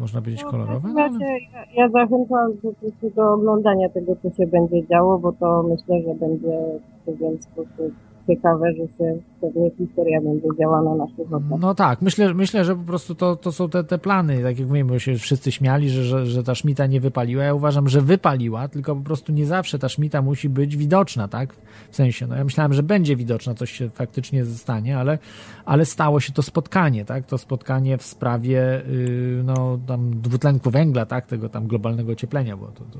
można 0.00 0.20
powiedzieć, 0.20 0.42
no, 0.44 0.50
kolorowe. 0.50 0.88
No, 0.88 1.00
ale... 1.00 1.18
ja, 1.52 1.64
ja 1.74 1.88
zachęcam 1.88 2.52
do, 2.62 3.10
do 3.16 3.32
oglądania 3.32 3.88
tego, 3.88 4.16
co 4.22 4.30
się 4.30 4.46
będzie 4.46 4.86
działo, 4.86 5.18
bo 5.18 5.32
to 5.32 5.62
myślę, 5.62 6.02
że 6.02 6.14
będzie 6.14 6.80
w 7.02 7.04
pewien 7.04 7.42
sposób 7.42 7.94
ciekawe, 8.26 8.72
że 8.72 8.82
się 8.98 9.18
pewnie 9.40 9.70
historia 9.70 10.20
będzie 10.20 10.48
działa 10.60 10.82
na 10.82 10.94
naszych 10.94 11.32
oczach. 11.32 11.60
No 11.60 11.74
tak, 11.74 12.02
myślę, 12.02 12.34
myślę 12.34 12.64
że 12.64 12.76
po 12.76 12.82
prostu 12.82 13.14
to, 13.14 13.36
to 13.36 13.52
są 13.52 13.68
te, 13.68 13.84
te 13.84 13.98
plany, 13.98 14.42
tak 14.42 14.58
jak 14.58 14.68
mówimy, 14.68 15.00
się 15.00 15.14
wszyscy 15.14 15.52
śmiali, 15.52 15.90
że, 15.90 16.04
że, 16.04 16.26
że 16.26 16.42
ta 16.42 16.54
szmita 16.54 16.86
nie 16.86 17.00
wypaliła. 17.00 17.44
Ja 17.44 17.54
uważam, 17.54 17.88
że 17.88 18.00
wypaliła, 18.00 18.68
tylko 18.68 18.96
po 18.96 19.02
prostu 19.02 19.32
nie 19.32 19.46
zawsze 19.46 19.78
ta 19.78 19.88
szmita 19.88 20.22
musi 20.22 20.48
być 20.48 20.76
widoczna, 20.76 21.28
tak? 21.28 21.54
W 21.90 21.96
sensie, 21.96 22.26
no 22.26 22.36
ja 22.36 22.44
myślałem, 22.44 22.72
że 22.72 22.82
będzie 22.82 23.16
widoczna, 23.16 23.54
coś 23.54 23.72
się 23.72 23.90
faktycznie 23.90 24.44
stanie, 24.44 24.98
ale, 24.98 25.18
ale 25.64 25.84
stało 25.84 26.20
się 26.20 26.32
to 26.32 26.42
spotkanie, 26.42 27.04
tak? 27.04 27.26
To 27.26 27.38
spotkanie 27.38 27.98
w 27.98 28.02
sprawie, 28.02 28.82
yy, 28.88 29.42
no 29.44 29.78
tam 29.86 30.20
dwutlenku 30.20 30.70
węgla, 30.70 31.06
tak? 31.06 31.26
Tego 31.26 31.48
tam 31.48 31.66
globalnego 31.66 32.12
ocieplenia, 32.12 32.56
bo 32.56 32.66
to, 32.66 32.84
to 32.84 32.98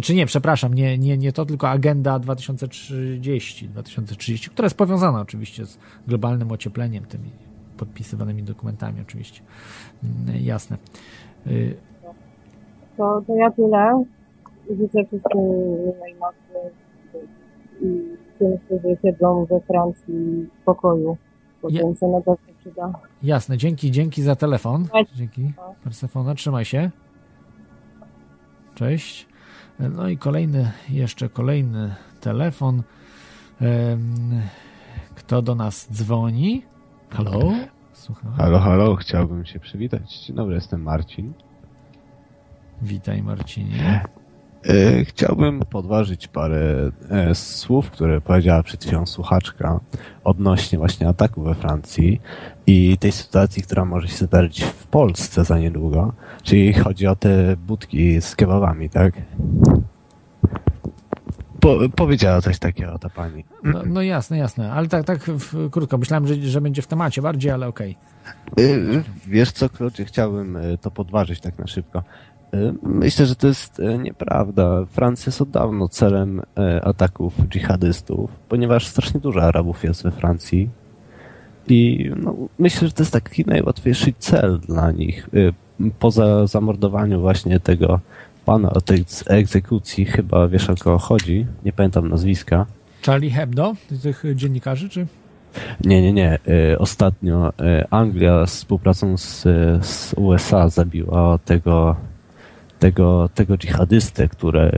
czy 0.00 0.14
nie, 0.14 0.26
przepraszam, 0.26 0.74
nie, 0.74 0.98
nie, 0.98 1.18
nie 1.18 1.32
to, 1.32 1.46
tylko 1.46 1.68
Agenda 1.68 2.18
2030, 2.18 3.68
2030, 3.68 4.50
która 4.50 4.66
jest 4.66 4.76
powiązana 4.76 5.20
oczywiście 5.20 5.66
z 5.66 5.78
globalnym 6.06 6.52
ociepleniem, 6.52 7.04
tymi 7.04 7.30
podpisywanymi 7.76 8.42
dokumentami 8.42 9.00
oczywiście. 9.00 9.42
Mm, 10.04 10.44
jasne. 10.44 10.76
Y, 11.46 11.76
to, 12.96 13.22
to 13.26 13.34
ja 13.34 13.50
tyle. 13.50 14.04
Życzę 14.70 15.04
wszystkim 15.04 15.40
miłej 15.40 16.14
nocy 16.20 16.74
i 17.80 18.16
tym, 18.38 18.58
którzy 18.58 18.96
siedzą 19.02 19.44
we 19.44 19.60
Francji 19.60 20.48
w 20.60 20.64
pokoju. 20.64 21.16
Bo 21.62 21.68
ja... 21.70 21.80
się 21.80 22.06
na 22.06 22.20
to 22.20 22.36
przyda. 22.60 22.92
Jasne, 23.22 23.56
dzięki, 23.56 23.90
dzięki 23.90 24.22
za 24.22 24.36
telefon. 24.36 24.86
Dzięki. 25.14 25.52
Persefona, 25.84 26.34
trzymaj 26.34 26.64
się. 26.64 26.90
Cześć. 28.74 29.31
No 29.90 30.08
i 30.08 30.18
kolejny, 30.18 30.72
jeszcze 30.88 31.28
kolejny 31.28 31.94
telefon. 32.20 32.82
Kto 35.14 35.42
do 35.42 35.54
nas 35.54 35.88
dzwoni? 35.92 36.62
Halo? 37.10 37.52
Słucham. 37.92 38.32
Halo, 38.32 38.58
halo, 38.58 38.96
chciałbym 38.96 39.46
się 39.46 39.60
przywitać. 39.60 40.18
Dzień 40.26 40.36
dobry, 40.36 40.54
jestem 40.54 40.82
Marcin. 40.82 41.32
Witaj 42.82 43.22
Marcinie. 43.22 44.04
E, 44.64 45.04
chciałbym 45.04 45.60
podważyć 45.60 46.28
parę 46.28 46.90
e, 47.10 47.34
słów, 47.34 47.90
które 47.90 48.20
powiedziała 48.20 48.62
przed 48.62 48.84
chwilą 48.84 49.06
słuchaczka 49.06 49.80
odnośnie 50.24 50.78
właśnie 50.78 51.08
ataku 51.08 51.42
we 51.42 51.54
Francji 51.54 52.20
i 52.66 52.98
tej 52.98 53.12
sytuacji, 53.12 53.62
która 53.62 53.84
może 53.84 54.08
się 54.08 54.24
zdarzyć 54.24 54.64
w 54.64 54.86
Polsce 54.86 55.44
za 55.44 55.58
niedługo. 55.58 56.12
Czyli 56.42 56.72
chodzi 56.72 57.06
o 57.06 57.16
te 57.16 57.56
budki 57.56 58.20
z 58.20 58.36
kebabami, 58.36 58.90
tak? 58.90 59.14
po, 61.62 61.78
powiedziała 61.96 62.40
coś 62.40 62.58
takiego 62.58 62.98
ta 62.98 63.08
pani. 63.08 63.44
No, 63.64 63.82
no 63.86 64.02
jasne, 64.02 64.38
jasne, 64.38 64.72
ale 64.72 64.88
tak, 64.88 65.04
tak 65.04 65.20
w, 65.20 65.70
krótko, 65.70 65.98
myślałem, 65.98 66.26
że, 66.26 66.34
że 66.34 66.60
będzie 66.60 66.82
w 66.82 66.86
temacie 66.86 67.22
bardziej, 67.22 67.50
ale 67.50 67.66
okej. 67.68 67.96
Y, 68.58 69.02
Wiesz 69.26 69.52
co, 69.52 69.68
Klodzie, 69.68 70.04
chciałbym 70.04 70.56
y, 70.56 70.78
to 70.78 70.90
podważyć 70.90 71.40
tak 71.40 71.58
na 71.58 71.66
szybko. 71.66 72.02
Y, 72.54 72.74
Myślę, 72.82 73.26
że 73.26 73.36
to 73.36 73.46
jest 73.46 73.80
y, 73.80 73.98
nieprawda. 73.98 74.84
Francja 74.86 75.30
jest 75.30 75.40
od 75.40 75.50
dawno 75.50 75.88
celem 75.88 76.42
ataków 76.82 77.34
dżihadystów, 77.48 78.30
ponieważ 78.48 78.86
strasznie 78.86 79.20
dużo 79.20 79.42
Arabów 79.42 79.84
jest 79.84 80.02
we 80.02 80.10
Francji. 80.10 80.70
I 81.68 82.10
no, 82.16 82.34
myślę, 82.58 82.88
że 82.88 82.94
to 82.94 83.02
jest 83.02 83.12
taki 83.12 83.44
najłatwiejszy 83.46 84.12
cel 84.18 84.58
dla 84.58 84.90
nich. 84.90 85.28
Y, 85.34 85.52
Poza 85.98 86.46
zamordowaniem 86.46 87.20
właśnie 87.20 87.60
tego 87.60 88.00
pana 88.44 88.70
o 88.70 88.80
tej 88.80 89.04
egzekucji, 89.26 90.04
chyba 90.04 90.48
wiesz 90.48 90.70
o 90.70 90.74
kogo 90.74 90.98
chodzi, 90.98 91.46
nie 91.64 91.72
pamiętam 91.72 92.08
nazwiska. 92.08 92.66
Charlie 93.06 93.30
Hebdo, 93.30 93.74
tych 94.02 94.24
dziennikarzy, 94.34 94.88
czy? 94.88 95.06
Nie, 95.84 96.02
nie, 96.02 96.12
nie. 96.12 96.38
Y, 96.72 96.78
Ostatnio 96.78 97.48
y, 97.48 97.84
Anglia 97.90 98.46
z 98.46 98.54
współpracą 98.56 99.16
z, 99.16 99.42
z 99.86 100.14
USA 100.16 100.68
zabiła 100.68 101.38
tego, 101.38 101.96
tego, 102.78 103.28
tego 103.34 103.58
dżihadystę, 103.58 104.28
który 104.28 104.70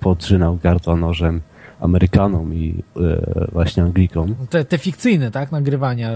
podrzynał 0.00 0.56
gardła 0.62 0.96
nożem 0.96 1.40
Amerykanom 1.80 2.54
i 2.54 2.82
y, 2.96 3.50
właśnie 3.52 3.82
Anglikom. 3.82 4.34
Te, 4.50 4.64
te 4.64 4.78
fikcyjne, 4.78 5.30
tak, 5.30 5.52
nagrywania, 5.52 6.12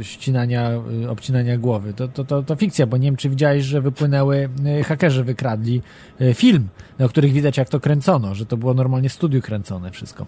y, 0.00 0.04
ścinania, 0.04 0.70
y, 1.04 1.10
obcinania 1.10 1.58
głowy, 1.58 1.94
to, 1.94 2.08
to, 2.08 2.24
to, 2.24 2.42
to 2.42 2.56
fikcja, 2.56 2.86
bo 2.86 2.96
nie 2.96 3.08
wiem, 3.08 3.16
czy 3.16 3.30
widziałeś, 3.30 3.64
że 3.64 3.80
wypłynęły, 3.80 4.48
hakerzy 4.84 5.24
wykradli 5.24 5.82
film, 6.34 6.68
na 6.98 7.08
których 7.08 7.32
widać, 7.32 7.56
jak 7.56 7.68
to 7.68 7.80
kręcono, 7.80 8.34
że 8.34 8.46
to 8.46 8.56
było 8.56 8.74
normalnie 8.74 9.08
w 9.08 9.12
studiu 9.12 9.42
kręcone 9.42 9.90
wszystko. 9.90 10.26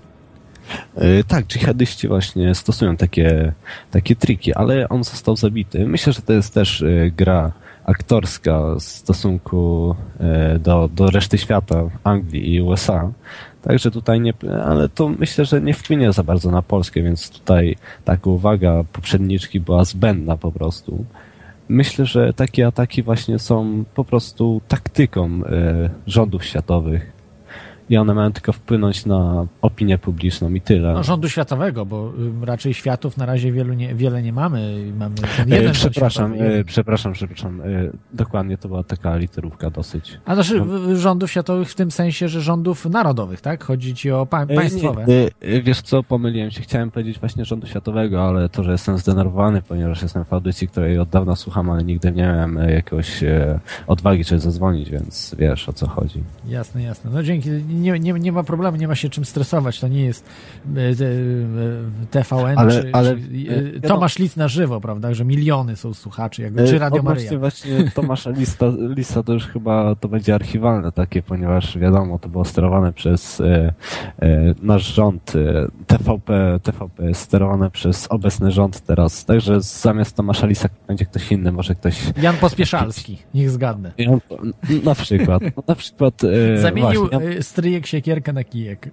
Tak, 1.29 1.47
dżihadyści 1.47 2.09
właśnie 2.09 2.55
stosują 2.55 2.97
takie, 2.97 3.53
takie 3.91 4.17
triki, 4.17 4.55
ale 4.55 4.89
on 4.89 5.05
został 5.05 5.37
zabity. 5.37 5.87
Myślę, 5.87 6.12
że 6.12 6.23
to 6.23 6.33
jest 6.33 6.55
też 6.55 6.85
gra 7.17 7.53
aktorska 7.85 8.75
w 8.75 8.83
stosunku 8.83 9.97
do, 10.61 10.89
do 10.95 11.11
reszty 11.11 11.39
świata, 11.39 11.83
Anglii 12.05 12.55
i 12.55 12.61
USA. 12.61 13.12
Także 13.67 13.91
tutaj 13.91 14.21
nie, 14.21 14.33
ale 14.64 14.89
to 14.89 15.09
myślę, 15.09 15.45
że 15.45 15.61
nie 15.61 15.75
wpłynie 15.75 16.12
za 16.12 16.23
bardzo 16.23 16.51
na 16.51 16.62
Polskę, 16.62 17.03
więc 17.03 17.31
tutaj 17.31 17.77
taka 18.05 18.31
uwaga 18.31 18.85
poprzedniczki 18.93 19.61
była 19.61 19.85
zbędna 19.85 20.37
po 20.37 20.53
prostu. 20.53 21.05
Myślę, 21.69 22.07
że 22.07 22.33
takie 22.33 22.67
ataki 22.67 23.03
właśnie 23.03 23.39
są 23.39 23.85
po 23.95 24.05
prostu 24.05 24.61
taktyką 24.69 25.41
y, 25.41 25.91
rządów 26.07 26.45
światowych 26.45 27.16
i 27.91 27.97
one 27.97 28.14
mają 28.14 28.32
tylko 28.32 28.53
wpłynąć 28.53 29.07
na 29.07 29.47
opinię 29.62 29.99
publiczną 29.99 30.55
i 30.55 30.61
tyle. 30.61 30.93
No, 30.93 31.03
rządu 31.03 31.28
światowego, 31.28 31.87
bo 31.87 32.12
y, 32.43 32.47
raczej 32.47 32.74
światów 32.74 33.16
na 33.16 33.26
razie 33.26 33.53
wielu 33.53 33.74
nie, 33.74 33.95
wiele 33.95 34.22
nie 34.22 34.32
mamy. 34.32 34.93
Mamy 34.99 35.14
ten 35.37 35.53
E, 35.53 35.57
jeden 35.57 35.72
przepraszam, 35.72 36.34
światowy. 36.34 36.55
e, 36.59 36.64
przepraszam, 36.64 37.12
przepraszam. 37.12 37.61
E, 37.61 37.64
dokładnie 38.12 38.59
to 38.59 38.68
była 38.68 38.82
taka 38.82 39.16
literówka 39.16 39.70
dosyć. 39.70 40.18
A 40.24 40.34
znaczy 40.34 40.61
no. 40.66 40.97
rządów 40.97 41.30
światowych 41.30 41.70
w 41.70 41.74
tym 41.74 41.91
sensie, 41.91 42.28
że 42.28 42.41
rządów 42.41 42.87
narodowych, 42.87 43.41
tak? 43.41 43.64
Chodzi 43.64 43.95
ci 43.95 44.11
o 44.11 44.26
pa- 44.26 44.47
państwowe. 44.47 45.05
nie, 45.09 45.62
wiesz 45.62 45.82
co, 45.82 46.03
pomyliłem 46.03 46.51
się. 46.51 46.61
Chciałem 46.62 46.91
powiedzieć 46.91 47.18
właśnie 47.20 47.45
rządu 47.45 47.66
światowego, 47.66 48.24
ale 48.28 48.49
to, 48.49 48.62
że 48.62 48.72
jestem 48.72 48.99
zdenerwowany, 48.99 49.62
ponieważ 49.62 50.03
jestem 50.03 50.24
w 50.24 50.32
audycji, 50.32 50.68
której 50.68 50.99
od 50.99 51.09
dawna 51.09 51.37
słucham, 51.37 51.70
ale 51.70 51.84
nigdy 51.84 52.12
nie 52.12 52.22
miałem 52.22 52.57
jakiegoś 52.68 53.24
odwagi, 53.87 54.24
żeby 54.24 54.41
zadzwonić, 54.41 54.91
więc 54.91 55.34
wiesz 55.39 55.68
o 55.68 55.72
co 55.72 55.87
chodzi. 55.89 56.22
Jasne, 56.49 56.82
jasne. 56.82 57.11
No 57.14 57.22
dzięki. 57.22 57.49
Nie, 57.77 57.99
nie, 57.99 58.12
nie 58.12 58.33
ma 58.33 58.43
problemu, 58.43 58.77
nie 58.77 58.89
ma 58.89 58.95
się 58.95 59.09
czym 59.09 59.24
stresować. 59.24 59.81
To 59.81 59.89
nie 59.89 60.05
jest 60.05 60.27
e, 60.77 60.81
e, 60.81 60.83
e, 60.83 60.95
TVN 62.11 62.59
Ale- 62.59 62.72
czy, 62.72 62.91
ale, 62.93 63.16
czy 63.16 63.81
Tomasz 63.81 64.18
Lic 64.18 64.37
na 64.37 64.49
żywo, 64.49 64.81
prawda? 64.81 65.14
Że 65.14 65.24
miliony 65.24 65.77
są 65.77 65.95
słuchaczy, 65.95 66.43
jakby, 66.43 66.68
czy 66.68 66.79
Radio 66.79 67.01
odnośnie 67.01 67.24
Maryja. 67.24 67.39
właśnie 67.39 67.91
Tomasza 67.95 68.31
Lista, 68.31 68.66
Lista 68.97 69.22
to 69.22 69.33
już 69.33 69.47
chyba 69.47 69.95
to 69.95 70.09
będzie 70.09 70.35
archiwalne 70.35 70.93
takie, 70.93 71.22
ponieważ 71.22 71.79
wiadomo, 71.79 72.18
to 72.18 72.29
było 72.29 72.45
sterowane 72.45 72.93
przez 72.93 73.41
e, 73.41 73.74
e, 74.22 74.55
nasz 74.62 74.95
rząd 74.95 75.33
e, 75.37 75.68
TVP, 75.87 76.61
TVP 76.62 77.14
sterowane 77.14 77.70
przez 77.70 78.07
obecny 78.11 78.51
rząd 78.51 78.81
teraz, 78.81 79.24
także 79.24 79.61
zamiast 79.61 80.16
Tomasza 80.16 80.47
Lisa 80.47 80.68
będzie 80.89 81.05
ktoś 81.05 81.33
inny, 81.33 81.53
może 81.53 81.74
ktoś 81.74 82.03
Jan 82.22 82.37
Pospieszalski, 82.37 83.18
niech 83.35 83.51
zgadnę. 83.51 83.93
Na 84.85 84.95
przykład, 84.95 85.43
no, 85.57 85.62
na 85.68 85.74
przykład 85.74 86.22
Zamienił 86.57 87.09
właśnie, 87.09 87.29
e, 87.29 87.43
stryjek 87.67 87.87
siekierkę 87.87 88.33
na 88.33 88.45
kijek. 88.45 88.91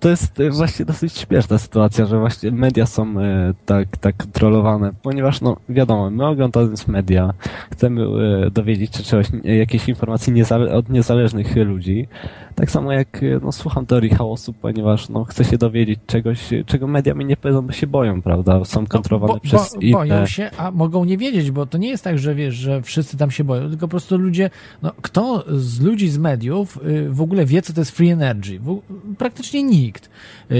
To 0.00 0.08
jest 0.08 0.40
e, 0.40 0.50
właśnie 0.50 0.84
dosyć 0.84 1.18
śmieszna 1.18 1.58
sytuacja, 1.58 2.06
że 2.06 2.18
właśnie 2.18 2.50
media 2.50 2.86
są 2.86 3.20
e, 3.20 3.54
tak, 3.66 3.96
tak 3.96 4.16
kontrolowane, 4.16 4.92
ponieważ 5.02 5.40
no 5.40 5.56
wiadomo, 5.68 6.10
my 6.10 6.26
oglądając 6.26 6.88
media 6.88 7.32
chcemy 7.72 8.02
e, 8.02 8.50
dowiedzieć 8.50 8.96
się 8.96 9.02
czegoś, 9.02 9.26
jakiejś 9.44 9.88
informacji 9.88 10.32
niezale- 10.32 10.72
od 10.72 10.88
niezależnych 10.88 11.56
ludzi. 11.56 12.08
Tak 12.54 12.70
samo 12.70 12.92
jak 12.92 13.22
e, 13.22 13.40
no, 13.42 13.52
słucham 13.52 13.86
teorii 13.86 14.10
chaosu, 14.10 14.52
ponieważ 14.52 15.08
no, 15.08 15.24
chcę 15.24 15.44
się 15.44 15.58
dowiedzieć 15.58 16.00
czegoś, 16.06 16.52
e, 16.52 16.64
czego 16.64 16.86
media 16.86 17.14
mi 17.14 17.24
nie 17.24 17.36
powiedzą, 17.36 17.62
bo 17.66 17.72
się 17.72 17.86
boją, 17.86 18.22
prawda? 18.22 18.64
Są 18.64 18.86
kontrolowane 18.86 19.32
No, 19.34 19.40
bo, 19.52 19.58
przez 19.58 19.74
bo. 19.74 19.98
Boją 19.98 20.26
się, 20.26 20.50
a 20.56 20.70
mogą 20.70 21.04
nie 21.04 21.18
wiedzieć, 21.18 21.50
bo 21.50 21.66
to 21.66 21.78
nie 21.78 21.88
jest 21.88 22.04
tak, 22.04 22.18
że 22.18 22.34
wiesz, 22.34 22.54
że 22.54 22.82
wszyscy 22.82 23.16
tam 23.16 23.30
się 23.30 23.44
boją, 23.44 23.68
tylko 23.68 23.86
po 23.88 23.90
prostu 23.90 24.18
ludzie, 24.18 24.50
no 24.82 24.92
kto 25.02 25.44
z 25.48 25.80
ludzi 25.80 26.08
z 26.08 26.18
mediów 26.18 26.78
y, 26.86 27.10
w 27.10 27.20
ogóle 27.22 27.46
wie, 27.46 27.62
co 27.62 27.72
to 27.72 27.80
jest 27.80 27.90
free 27.90 28.10
energy? 28.10 28.58
W, 28.58 28.80
praktycznie 29.18 29.62
nikt. 29.62 30.10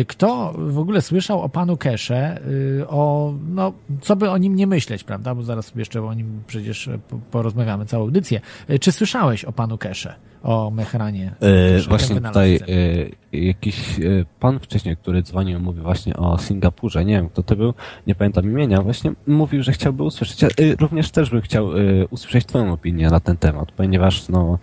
Kto 0.07 0.55
w 0.59 0.79
ogóle 0.79 1.03
słyszał 1.03 1.43
o 1.43 1.49
panu 1.49 1.77
Kesze, 1.77 2.41
o, 2.89 3.33
no, 3.49 3.73
co 4.01 4.17
by 4.17 4.31
o 4.31 4.39
nim 4.39 4.57
nie 4.57 4.67
myśleć, 4.67 5.05
prawda? 5.05 5.35
Bo 5.35 5.43
zaraz 5.43 5.67
sobie 5.67 5.81
jeszcze 5.81 6.03
o 6.03 6.15
nim 6.15 6.43
przecież 6.47 6.91
po- 7.09 7.19
porozmawiamy 7.31 7.87
całą 7.87 8.03
audycję. 8.05 8.41
Czy 8.81 8.93
słyszałeś 8.93 9.45
o 9.45 9.53
panu 9.53 9.79
Kesze? 9.79 10.15
O 10.43 10.71
Mehranie? 10.71 11.35
E, 11.41 11.73
Kesze, 11.77 11.91
właśnie 11.99 12.21
tutaj 12.21 12.57
e, 13.33 13.37
jakiś 13.37 14.01
e, 14.01 14.03
pan 14.41 14.59
wcześniej, 14.59 14.97
który 14.97 15.23
dzwonił, 15.23 15.61
mówił 15.61 15.83
właśnie 15.83 16.17
o 16.17 16.39
Singapurze. 16.39 17.05
Nie 17.05 17.15
wiem, 17.15 17.29
kto 17.29 17.43
to 17.43 17.57
był, 17.57 17.75
nie 18.07 18.15
pamiętam 18.15 18.45
imienia. 18.45 18.83
Właśnie 18.83 19.13
mówił, 19.27 19.63
że 19.63 19.73
chciałby 19.73 20.03
usłyszeć. 20.03 20.43
Ja, 20.43 20.49
e, 20.49 20.77
również 20.81 21.11
też 21.11 21.31
bym 21.31 21.41
chciał 21.41 21.71
usłyszeć 22.11 22.47
Twoją 22.47 22.73
opinię 22.73 23.11
na 23.11 23.21
ten 23.21 23.37
temat, 23.37 23.73
ponieważ 23.73 24.29
no. 24.29 24.59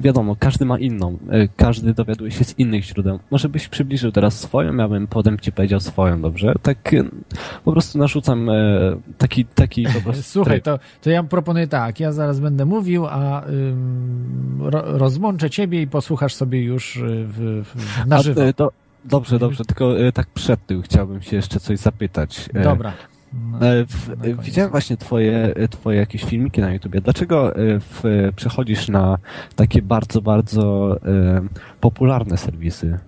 Wiadomo, 0.00 0.36
każdy 0.38 0.64
ma 0.64 0.78
inną, 0.78 1.18
e, 1.30 1.48
każdy 1.48 1.94
dowiaduje 1.94 2.30
się 2.30 2.44
z 2.44 2.58
innych 2.58 2.84
źródeł. 2.84 3.18
Może 3.30 3.48
byś 3.48 3.68
przybliżył 3.68 4.12
teraz 4.12 4.40
swoją, 4.40 4.76
ja 4.76 4.88
bym 4.88 5.06
potem 5.06 5.38
ci 5.38 5.52
powiedział 5.52 5.80
swoją, 5.80 6.20
dobrze? 6.20 6.54
Tak 6.62 6.94
e, 6.94 7.04
po 7.64 7.72
prostu 7.72 7.98
narzucam 7.98 8.50
e, 8.50 8.52
taki, 9.18 9.44
taki 9.44 9.86
po 9.94 10.00
prostu 10.04 10.22
Słuchaj, 10.22 10.62
to, 10.62 10.78
to 11.02 11.10
ja 11.10 11.22
proponuję 11.22 11.66
tak, 11.66 12.00
ja 12.00 12.12
zaraz 12.12 12.40
będę 12.40 12.64
mówił, 12.64 13.06
a 13.06 13.46
ym, 13.46 14.58
ro, 14.60 14.82
rozłączę 14.98 15.50
ciebie 15.50 15.82
i 15.82 15.86
posłuchasz 15.86 16.34
sobie 16.34 16.62
już 16.62 16.96
y, 16.96 17.00
w, 17.26 17.62
w, 17.64 18.06
na 18.06 18.16
A, 18.16 18.22
żywo. 18.22 18.44
e, 18.44 18.52
to, 18.52 18.72
dobrze, 19.04 19.38
dobrze, 19.38 19.64
tylko 19.64 19.94
tak 20.14 20.26
przed 20.26 20.66
tym 20.66 20.82
chciałbym 20.82 21.22
się 21.22 21.36
jeszcze 21.36 21.60
coś 21.60 21.78
zapytać. 21.78 22.48
Dobra. 22.64 22.92
No, 23.32 23.66
E, 23.66 23.84
W, 23.86 24.08
na 24.08 24.16
koniec. 24.16 24.40
widziałem 24.40 24.70
właśnie 24.70 24.96
twoje, 24.96 25.54
twoje 25.70 25.98
jakieś 25.98 26.24
filmiki 26.24 26.60
na 26.60 26.72
YouTubie. 26.72 27.00
Dlaczego 27.00 27.56
e, 27.56 27.80
w, 27.80 28.02
przechodzisz 28.36 28.88
na 28.88 29.18
takie 29.56 29.82
bardzo, 29.82 30.22
bardzo 30.22 30.96
e, 31.06 31.42
popularne 31.80 32.36
serwisy? 32.36 32.98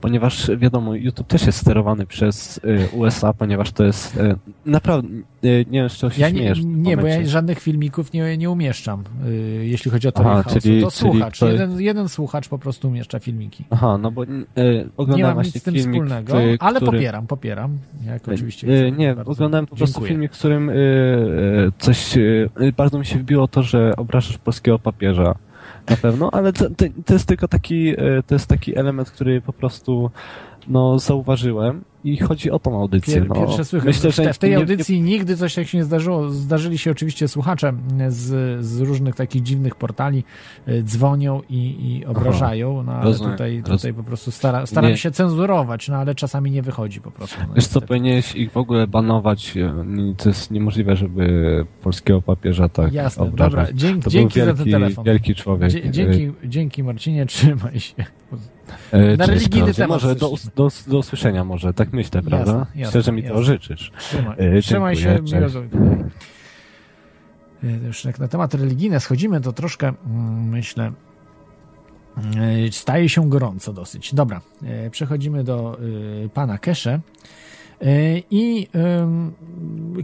Ponieważ 0.00 0.50
wiadomo, 0.56 0.94
YouTube 0.94 1.26
też 1.26 1.46
jest 1.46 1.58
sterowany 1.58 2.06
przez 2.06 2.60
e, 2.64 2.96
USA, 2.96 3.32
ponieważ 3.32 3.72
to 3.72 3.84
jest 3.84 4.16
e, 4.16 4.36
naprawdę, 4.66 5.08
e, 5.08 5.48
nie 5.58 5.64
wiem 5.80 5.88
z 5.90 5.96
czego 5.96 6.10
się 6.10 6.20
Ja 6.20 6.30
nie, 6.30 6.52
nie 6.64 6.96
bo 6.96 7.06
ja 7.06 7.26
żadnych 7.26 7.60
filmików 7.60 8.12
nie, 8.12 8.36
nie 8.36 8.50
umieszczam, 8.50 9.04
y, 9.28 9.66
jeśli 9.66 9.90
chodzi 9.90 10.08
o 10.08 10.12
to 10.12 10.20
Aha, 10.20 10.50
czyli- 10.60 10.82
to 10.82 10.90
czyli 10.90 11.12
słuchacz, 11.12 11.38
to- 11.38 11.48
jeden, 11.48 11.80
jeden 11.80 12.08
słuchacz 12.08 12.48
po 12.48 12.58
prostu 12.58 12.88
umieszcza 12.88 13.18
filmiki. 13.18 13.64
Aha, 13.70 13.98
no 13.98 14.10
bo 14.10 14.24
e, 14.24 14.26
Nie 14.56 14.84
oglądałem 14.96 15.26
mam 15.26 15.34
właśnie 15.34 15.52
nic 15.54 15.62
z 15.62 15.64
tym 15.64 15.74
filmik, 15.74 15.92
wspólnego, 16.02 16.40
e, 16.40 16.56
ale 16.60 16.80
który... 16.80 16.92
popieram, 16.92 17.26
popieram. 17.26 17.78
Jak 18.06 18.28
oczywiście. 18.28 18.86
E. 18.86 18.92
Nie, 18.92 19.14
Bardzo 19.14 19.32
oglądałem 19.32 19.66
po 19.66 19.76
prostu 19.76 19.94
dziękuję. 19.94 20.08
filmik, 20.08 20.32
w 20.34 20.38
którym 20.38 20.70
e, 20.70 20.74
coś, 21.78 22.14
bardzo 22.76 22.98
mi 22.98 23.06
się 23.06 23.18
wbiło 23.18 23.48
to, 23.48 23.62
że 23.62 23.96
obrażasz 23.96 24.38
polskiego 24.38 24.78
papieża. 24.78 25.34
Na 25.90 25.96
pewno, 25.96 26.30
ale 26.32 26.52
to, 26.52 26.70
to, 26.70 26.84
to 27.04 27.12
jest 27.12 27.28
tylko 27.28 27.48
taki, 27.48 27.88
e, 27.88 28.22
to 28.26 28.34
jest 28.34 28.46
taki 28.46 28.78
element, 28.78 29.10
który 29.10 29.40
po 29.40 29.52
prostu 29.52 30.10
no, 30.68 30.98
zauważyłem 30.98 31.84
i 32.06 32.16
chodzi 32.16 32.50
o 32.50 32.58
tą 32.58 32.80
audycję. 32.80 33.14
Pier, 33.14 33.28
no. 33.28 33.34
pierwsze 33.34 33.64
słychać. 33.64 33.86
Myślę, 33.86 34.12
w, 34.12 34.14
że 34.14 34.32
w 34.32 34.38
tej 34.38 34.50
nie- 34.50 34.56
audycji 34.56 35.02
nigdy 35.02 35.36
coś 35.36 35.54
tak 35.54 35.66
się 35.66 35.78
nie 35.78 35.84
zdarzyło. 35.84 36.30
Zdarzyli 36.30 36.78
się 36.78 36.90
oczywiście 36.90 37.28
słuchacze 37.28 37.72
z, 38.08 38.64
z 38.64 38.80
różnych 38.80 39.14
takich 39.14 39.42
dziwnych 39.42 39.74
portali, 39.74 40.24
y, 40.68 40.82
dzwonią 40.82 41.42
i, 41.50 41.56
i 42.00 42.04
obrażają, 42.06 42.82
no 42.82 42.92
ale 42.92 43.04
rozumiem, 43.04 43.32
tutaj, 43.32 43.56
rozumiem. 43.56 43.78
tutaj 43.78 43.94
po 43.94 44.02
prostu 44.02 44.30
stara, 44.30 44.66
staram 44.66 44.90
Nie. 44.90 44.96
się 44.96 45.10
cenzurować, 45.10 45.88
no 45.88 45.96
ale 45.96 46.14
czasami 46.14 46.50
nie 46.50 46.62
wychodzi 46.62 47.00
po 47.00 47.10
prostu. 47.10 47.36
No, 47.48 47.54
Wiesz 47.54 47.66
co, 47.66 47.80
powinieneś 47.80 48.34
ich 48.34 48.52
w 48.52 48.56
ogóle 48.56 48.86
banować. 48.86 49.56
e, 49.56 49.84
To 50.16 50.28
jest 50.28 50.50
niemożliwe, 50.50 50.96
żeby 50.96 51.66
polskiego 51.82 52.22
papieża 52.22 52.68
tak 52.68 52.92
Jasne, 52.92 53.22
obrażać. 53.24 53.50
dobra, 53.50 53.66
dzięki, 53.74 54.10
dzięki 54.10 54.38
był 54.40 54.46
za 54.46 54.54
wielki, 54.54 54.70
ten 54.70 54.80
telefon. 54.80 55.04
wielki 55.04 55.34
człowiek. 55.34 55.70
Dzięki, 55.90 56.32
dzięki 56.44 56.82
Marcinie, 56.82 57.26
trzymaj 57.36 57.80
się. 57.80 57.94
E, 58.92 59.16
Na 59.16 59.26
religijny 59.26 59.74
temat 59.74 60.02
Może 60.02 60.14
do, 60.14 60.32
do, 60.56 60.68
do 60.86 60.98
usłyszenia 60.98 61.44
może, 61.44 61.74
tak 61.74 61.92
myślę, 61.92 62.22
prawda? 62.22 62.52
Jasne, 62.52 62.66
jasne, 62.74 62.86
Myślę, 62.98 63.02
że 63.02 63.12
mi 63.12 63.22
jasne. 63.22 63.36
to 63.36 63.42
życzysz. 63.42 63.92
Trzymaj, 63.98 64.36
E, 64.38 64.62
trzymaj 64.62 64.96
się, 64.96 65.18
miłego 65.22 65.48
dnia. 65.62 65.80
E, 67.64 67.86
Już 67.86 68.04
jak 68.04 68.18
na 68.18 68.28
temat 68.28 68.54
religijne 68.54 69.00
schodzimy, 69.00 69.40
to 69.40 69.52
troszkę 69.52 69.88
mm, 70.06 70.48
myślę 70.48 70.92
e, 72.16 72.72
staje 72.72 73.08
się 73.08 73.28
gorąco 73.30 73.72
dosyć. 73.72 74.14
Dobra, 74.14 74.40
przechodzimy 74.90 75.44
do 75.44 75.78
pana 76.34 76.58
Kesze. 76.58 77.00
E, 77.80 78.18
I 78.30 78.68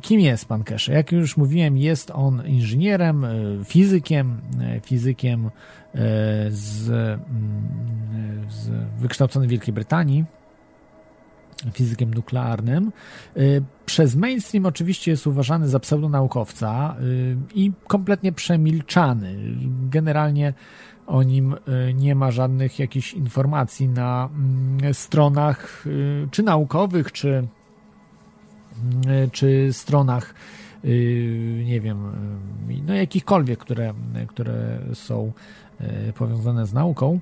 kim 0.03 0.21
jest 0.21 0.45
pan 0.45 0.65
Kesze? 0.65 0.93
Jak 0.93 1.13
już 1.13 1.37
mówiłem, 1.37 1.77
jest 1.77 2.11
on 2.11 2.47
inżynierem, 2.47 3.25
e, 3.25 3.31
fizykiem, 3.65 4.41
e, 4.61 4.81
fizykiem 4.81 5.51
z, 6.49 6.89
mm, 6.89 7.19
z 8.49 8.71
w 9.01 9.47
Wielkiej 9.47 9.75
Brytanii 9.75 10.25
fizykiem 11.73 12.15
nuklearnym. 12.15 12.93
Przez 13.87 14.17
mainstream 14.17 14.67
oczywiście 14.67 15.11
jest 15.11 15.27
uważany 15.27 15.69
za 15.69 15.81
pseudonaukowca 15.81 16.97
i 17.55 17.73
kompletnie 17.87 18.33
przemilczany. 18.33 19.37
Generalnie 19.91 20.55
o 21.07 21.23
nim 21.23 21.55
nie 21.95 22.15
ma 22.15 22.31
żadnych 22.31 22.79
jakichś 22.79 23.13
informacji 23.13 23.89
na 23.89 24.29
mm, 24.35 24.95
stronach 24.95 25.85
czy 26.31 26.43
naukowych, 26.43 27.13
czy, 27.13 27.49
czy 29.33 29.69
stronach 29.73 30.35
y, 30.85 31.63
nie 31.67 31.81
wiem, 31.81 32.07
y, 32.71 32.83
no 32.87 32.95
jakichkolwiek, 32.95 33.59
które, 33.59 33.95
które 34.29 34.79
są 34.95 35.33
y, 35.81 36.13
powiązane 36.13 36.67
z 36.67 36.73
nauką. 36.73 37.21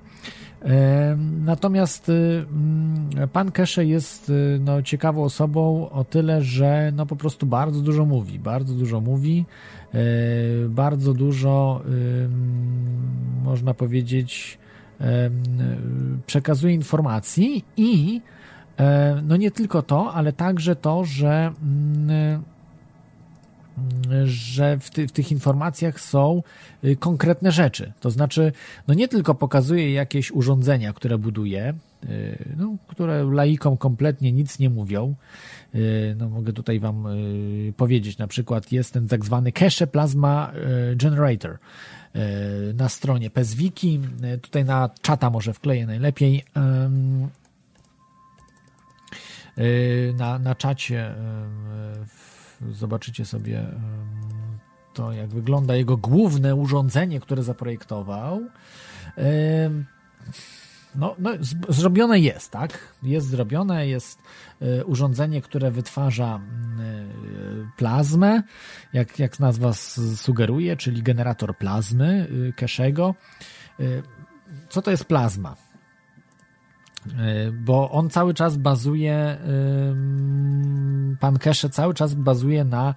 E, 0.63 1.17
Natomiast 1.45 2.09
y, 2.09 2.13
mm, 2.13 3.29
pan 3.33 3.53
Kesze 3.53 3.85
jest 3.85 4.33
no, 4.61 4.83
ciekawą 4.83 5.25
osobą 5.25 5.91
o 5.91 6.05
tyle, 6.05 6.43
że 6.43 6.93
no, 6.97 7.07
po 7.07 7.17
prostu 7.17 7.47
bardzo 7.47 7.81
dużo 7.81 8.05
mówi, 8.05 8.39
bardzo 8.39 8.75
dużo 8.75 9.01
mówi, 9.01 9.45
e, 9.95 9.99
bardzo 10.69 11.15
dużo 11.15 11.83
ym, 12.25 12.33
można 13.45 13.75
powiedzieć 13.75 14.61
przekazuje 16.27 16.75
informacji 16.75 17.65
i 17.77 18.21
e, 18.37 18.40
no 19.23 19.37
nie 19.37 19.51
tylko 19.51 19.83
to, 19.83 20.13
ale 20.15 20.33
także 20.33 20.77
to, 20.77 21.05
że 21.05 21.53
mm, 21.63 22.43
że 24.25 24.79
w, 24.79 24.91
ty, 24.91 25.09
w 25.09 25.13
tych 25.13 25.33
informacjach 25.33 26.01
są 26.01 26.43
y, 26.85 26.97
konkretne 26.97 27.53
rzeczy. 27.53 27.93
To 28.01 28.11
znaczy, 28.11 28.53
no 28.89 28.95
nie 28.95 29.09
tylko 29.09 29.35
pokazuje 29.35 29.93
jakieś 29.93 30.31
urządzenia, 30.31 30.93
które 30.93 31.19
buduje, 31.19 31.75
y, 32.05 32.55
no, 32.57 32.77
które 32.87 33.25
laikom 33.25 33.77
kompletnie 33.77 34.33
nic 34.33 34.59
nie 34.59 34.71
mówią. 34.71 35.15
Y, 35.75 36.17
No, 36.19 36.29
mogę 36.29 36.53
tutaj 36.53 36.81
Wam 36.81 37.07
powiedzieć, 37.77 38.19
na 38.19 38.27
przykład 38.27 38.73
jest 38.73 38.93
ten 38.93 39.09
tak 39.09 39.25
zwany 39.25 39.53
Cache 39.53 39.87
Plasma 39.87 40.53
Generator 40.97 41.59
na 42.75 42.89
stronie 42.89 43.31
PSWiki. 43.31 44.01
Y, 44.35 44.39
Tutaj 44.39 44.65
na 44.65 44.91
czata 45.03 45.31
może 45.31 45.53
wkleję 45.53 45.87
najlepiej. 45.87 46.45
Y, 49.61 50.15
Na, 50.19 50.39
na 50.39 50.55
czacie 50.55 51.15
w- 52.07 52.75
zobaczycie 52.75 53.25
sobie 53.25 53.59
ym, 53.61 53.69
to, 54.95 55.13
jak 55.13 55.29
wygląda 55.29 55.75
jego 55.77 55.97
główne 55.97 56.55
urządzenie, 56.55 57.21
które 57.21 57.43
zaprojektował. 57.43 58.41
No, 60.95 61.15
no 61.19 61.31
zrobione 61.69 62.21
jest, 62.21 62.51
tak? 62.51 62.79
Jest 63.03 63.27
zrobione, 63.29 63.87
jest 63.87 64.19
y, 64.63 64.85
urządzenie, 64.85 65.43
które 65.43 65.71
wytwarza 65.71 66.41
y, 66.81 67.77
plazmę, 67.77 68.43
jak, 68.93 69.19
jak 69.19 69.41
nazwa 69.41 69.73
sugeruje, 70.17 70.77
czyli 70.77 71.03
generator 71.03 71.57
plazmy 71.59 72.29
y, 72.49 72.53
Keszego. 72.57 73.15
Y, 73.81 74.03
Co 74.69 74.83
to 74.83 74.91
jest 74.91 75.05
plazma? 75.05 75.57
Y, 77.07 77.53
Bo 77.53 77.91
on 77.91 78.11
cały 78.11 78.35
czas 78.35 78.57
bazuje, 78.57 79.39
pan 81.21 81.39
Kesze 81.39 81.71
cały 81.71 81.95
czas 81.95 82.15
bazuje 82.15 82.65
na 82.65 82.95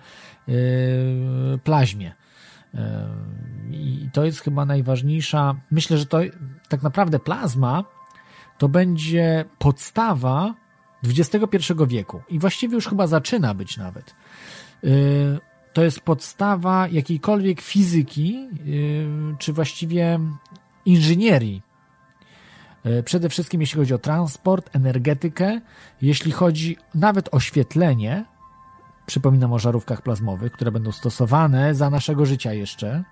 y, 0.49 1.59
plaźmie. 1.63 2.11
Y, 2.75 2.79
I 3.71 4.09
to 4.13 4.25
jest 4.25 4.41
chyba 4.41 4.65
najważniejsza. 4.65 5.55
Myślę, 5.71 5.97
że 5.97 6.05
to 6.05 6.19
tak 6.69 6.83
naprawdę 6.83 7.19
plazma 7.19 7.83
to 8.57 8.69
będzie 8.69 9.45
podstawa 9.59 10.53
XXI 11.03 11.73
wieku 11.87 12.21
i 12.29 12.39
właściwie 12.39 12.75
już 12.75 12.87
chyba 12.87 13.07
zaczyna 13.07 13.53
być 13.53 13.77
nawet. 13.77 14.15
Y, 14.83 15.39
To 15.73 15.83
jest 15.83 15.99
podstawa 15.99 16.87
jakiejkolwiek 16.87 17.61
fizyki, 17.61 18.49
y, 18.67 19.07
czy 19.39 19.53
właściwie 19.53 20.19
inżynierii. 20.85 21.61
Y, 22.85 23.03
Przede 23.03 23.29
wszystkim 23.29 23.61
jeśli 23.61 23.79
chodzi 23.79 23.93
o 23.93 23.97
transport, 23.97 24.75
energetykę, 24.75 25.61
jeśli 26.01 26.31
chodzi 26.31 26.77
nawet 26.95 27.27
o 27.27 27.31
oświetlenie, 27.31 28.25
przypominam 29.05 29.53
o 29.53 29.59
żarówkach 29.59 30.01
plazmowych, 30.01 30.51
które 30.51 30.71
będą 30.71 30.91
stosowane 30.91 31.75
za 31.75 31.89
naszego 31.89 32.25
życia 32.25 32.53
jeszcze 32.53 33.03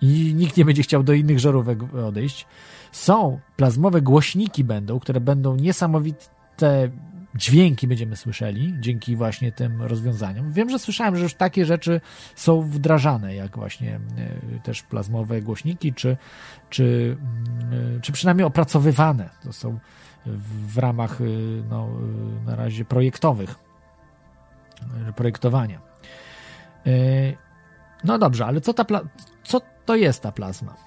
i 0.00 0.34
nikt 0.34 0.56
nie 0.56 0.64
będzie 0.64 0.82
chciał 0.82 1.02
do 1.02 1.12
innych 1.12 1.38
żarówek 1.38 1.94
odejść. 1.94 2.46
Są 2.92 3.40
plazmowe 3.56 4.02
głośniki 4.02 4.64
będą, 4.64 5.00
które 5.00 5.20
będą 5.20 5.56
niesamowite 5.56 6.90
dźwięki 7.36 7.86
będziemy 7.88 8.16
słyszeli 8.16 8.74
dzięki 8.80 9.16
właśnie 9.16 9.52
tym 9.52 9.82
rozwiązaniom. 9.82 10.52
Wiem, 10.52 10.70
że 10.70 10.78
słyszałem, 10.78 11.16
że 11.16 11.22
już 11.22 11.34
takie 11.34 11.66
rzeczy 11.66 12.00
są 12.34 12.60
wdrażane, 12.62 13.34
jak 13.34 13.56
właśnie 13.56 14.00
e, 14.56 14.60
też 14.60 14.82
plazmowe 14.82 15.42
głośniki, 15.42 15.94
czy, 15.94 16.16
czy, 16.70 17.16
mm, 17.60 17.96
e, 17.96 18.00
czy 18.00 18.12
przynajmniej 18.12 18.46
opracowywane. 18.46 19.30
To 19.42 19.52
są 19.52 19.78
w 20.66 20.78
ramach 20.78 21.20
e, 21.20 21.24
no, 21.70 21.88
na 22.46 22.56
razie 22.56 22.84
projektowych, 22.84 23.54
projektowania. 25.16 25.80
No 28.04 28.18
dobrze, 28.18 28.46
ale 28.46 28.60
co, 28.60 28.74
ta 28.74 28.82
pla- 28.82 29.06
co 29.44 29.60
to 29.86 29.96
jest 29.96 30.22
ta 30.22 30.32
plazma? 30.32 30.85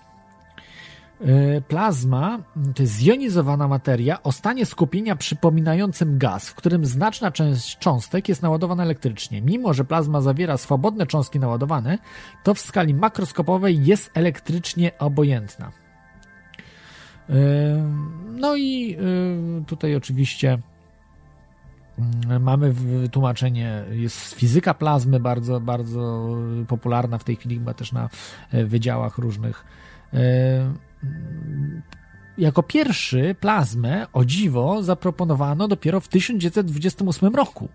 E, 1.21 1.61
Plazma 1.61 2.39
to 2.75 2.83
jest 2.83 2.93
zjonizowana 2.93 3.67
materia 3.67 4.23
o 4.23 4.31
stanie 4.31 4.65
skupienia 4.65 5.15
przypominającym 5.15 6.17
gaz, 6.17 6.49
w 6.49 6.55
którym 6.55 6.85
znaczna 6.85 7.31
część 7.31 7.77
cząstek 7.77 8.29
jest 8.29 8.41
naładowana 8.41 8.83
elektrycznie. 8.83 9.41
Mimo, 9.41 9.73
że 9.73 9.85
plazma 9.85 10.21
zawiera 10.21 10.57
swobodne 10.57 11.07
cząstki 11.07 11.39
naładowane, 11.39 11.97
to 12.43 12.53
w 12.53 12.59
skali 12.59 12.93
makroskopowej 12.93 13.85
jest 13.85 14.11
elektrycznie 14.13 14.91
obojętna. 14.99 15.71
E, 17.29 17.33
No 18.31 18.55
i 18.55 18.95
e, 18.95 19.65
tutaj 19.65 19.95
oczywiście 19.95 20.59
mm, 21.99 22.43
mamy 22.43 22.73
wytłumaczenie, 22.73 23.83
jest 23.91 24.33
fizyka 24.33 24.73
plazmy 24.73 25.19
bardzo, 25.19 25.59
bardzo 25.59 26.29
popularna 26.67 27.17
w 27.17 27.23
tej 27.23 27.35
chwili, 27.35 27.55
chyba 27.55 27.73
też 27.73 27.91
na 27.91 28.09
wydziałach 28.51 29.17
różnych. 29.17 29.65
E, 31.03 31.07
jako 32.37 32.63
pierwszy 32.63 33.35
plazmę, 33.39 34.07
o 34.13 34.25
dziwo, 34.25 34.83
zaproponowano 34.83 35.67
dopiero 35.67 35.99
w 35.99 36.07
1928 36.07 37.35
roku. 37.35 37.69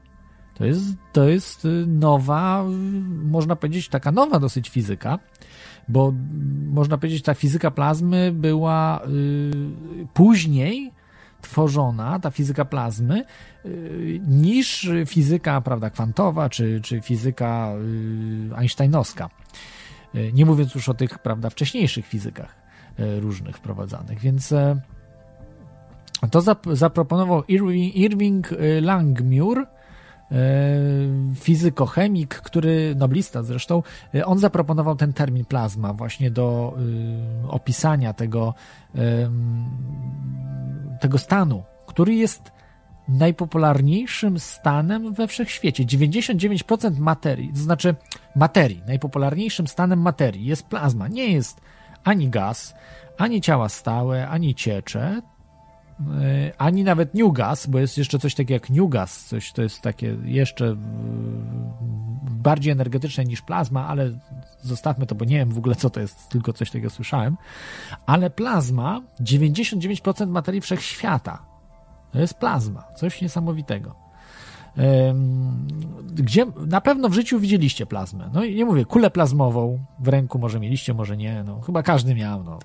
To 0.54 0.64
jest, 0.64 0.84
to 1.12 1.28
jest 1.28 1.64
y, 1.64 1.68
nowa, 1.86 2.64
y, 2.64 2.68
można 3.26 3.56
powiedzieć, 3.56 3.88
taka 3.88 4.12
nowa 4.12 4.38
dosyć 4.38 4.68
fizyka, 4.68 5.18
bo 5.88 6.08
mm, 6.08 6.70
można 6.72 6.98
powiedzieć, 6.98 7.22
ta 7.22 7.34
fizyka 7.34 7.70
plazmy 7.70 8.32
była 8.32 9.00
y, 9.06 10.06
później 10.14 10.92
tworzona, 11.40 12.18
ta 12.18 12.30
fizyka 12.30 12.64
plazmy, 12.64 13.24
y, 13.66 14.20
niż 14.26 14.88
fizyka 15.06 15.60
prawda, 15.60 15.90
kwantowa 15.90 16.48
czy, 16.48 16.80
czy 16.80 17.00
fizyka 17.00 17.72
y, 18.52 18.56
einsteinowska. 18.56 19.30
Y, 20.14 20.32
Nie 20.34 20.46
mówiąc 20.46 20.74
już 20.74 20.88
o 20.88 20.94
tych 20.94 21.18
prawda, 21.18 21.50
wcześniejszych 21.50 22.06
fizykach 22.06 22.63
różnych 22.98 23.56
wprowadzanych. 23.56 24.18
Więc 24.18 24.52
e, 24.52 24.80
to 26.30 26.40
zap- 26.40 26.76
zaproponował 26.76 27.42
Irving, 27.94 28.52
y, 28.52 28.80
Langmuir, 28.80 29.58
e, 29.58 29.66
fizykochemik, 31.34 32.34
który, 32.34 32.94
noblista 32.94 33.42
zresztą, 33.42 33.82
e, 34.14 34.26
on 34.26 34.38
zaproponował 34.38 34.96
ten 34.96 35.12
termin 35.12 35.44
plazma 35.44 35.92
właśnie 35.92 36.30
do 36.30 36.78
opisania 37.48 38.12
tego, 38.12 38.54
tego 41.00 41.18
stanu, 41.18 41.62
który 41.86 42.14
jest 42.14 42.52
najpopularniejszym 43.08 44.38
stanem 44.38 45.14
we 45.14 45.26
wszechświecie. 45.28 45.84
99% 45.84 46.98
materii, 46.98 47.52
to 47.52 47.58
znaczy 47.58 47.94
materii, 48.36 48.82
najpopularniejszym 48.86 49.66
stanem 49.66 50.00
materii 50.00 50.44
jest 50.44 50.66
plazma. 50.66 51.08
Nie 51.08 51.32
jest 51.32 51.60
ani 52.04 52.28
gaz, 52.28 52.74
ani 53.18 53.40
ciała 53.40 53.68
stałe, 53.68 54.28
ani 54.28 54.54
ciecze, 54.54 55.22
ani 56.58 56.84
nawet 56.84 57.14
Newgas, 57.14 57.66
bo 57.66 57.78
jest 57.78 57.98
jeszcze 57.98 58.18
coś 58.18 58.34
takiego 58.34 58.54
jak 58.54 58.70
Newgas, 58.70 59.24
coś 59.24 59.52
to 59.52 59.62
jest 59.62 59.82
takie 59.82 60.16
jeszcze 60.24 60.76
bardziej 62.30 62.72
energetyczne 62.72 63.24
niż 63.24 63.42
plazma, 63.42 63.86
ale 63.86 64.10
zostawmy 64.62 65.06
to, 65.06 65.14
bo 65.14 65.24
nie 65.24 65.36
wiem 65.36 65.50
w 65.50 65.58
ogóle 65.58 65.74
co 65.74 65.90
to 65.90 66.00
jest, 66.00 66.28
tylko 66.28 66.52
coś 66.52 66.70
takiego 66.70 66.90
słyszałem. 66.90 67.36
Ale 68.06 68.30
plazma 68.30 69.00
99% 69.20 70.26
materii 70.26 70.60
wszechświata. 70.60 71.46
To 72.12 72.20
jest 72.20 72.34
plazma, 72.34 72.84
coś 72.96 73.22
niesamowitego. 73.22 74.03
Gdzie 76.14 76.46
na 76.66 76.80
pewno 76.80 77.08
w 77.08 77.14
życiu 77.14 77.40
widzieliście 77.40 77.86
plazmę. 77.86 78.30
No 78.32 78.44
i 78.44 78.54
nie 78.54 78.64
mówię, 78.64 78.84
kulę 78.84 79.10
plazmową 79.10 79.78
w 79.98 80.08
ręku 80.08 80.38
może 80.38 80.60
mieliście, 80.60 80.94
może 80.94 81.16
nie. 81.16 81.44
No, 81.46 81.60
chyba 81.60 81.82
każdy 81.82 82.14
miał. 82.14 82.44
No. 82.44 82.58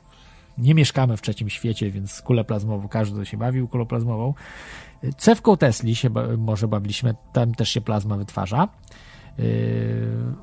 Nie 0.58 0.76
mieszkamy 0.76 1.18
w 1.18 1.22
trzecim 1.22 1.50
świecie, 1.50 1.92
więc 1.92 2.22
kulę 2.22 2.44
plazmową, 2.44 2.88
każdy 2.88 3.26
się 3.26 3.38
bawił 3.38 3.68
kulą 3.68 3.86
plazmową. 3.86 4.34
Cewką 5.18 5.58
Tesli 5.58 5.96
się 5.96 6.10
może 6.38 6.68
bawiliśmy, 6.68 7.16
tam 7.34 7.56
też 7.56 7.70
się 7.70 7.82
plazma 7.82 8.18
wytwarza. 8.18 8.68
Yy, 9.38 9.46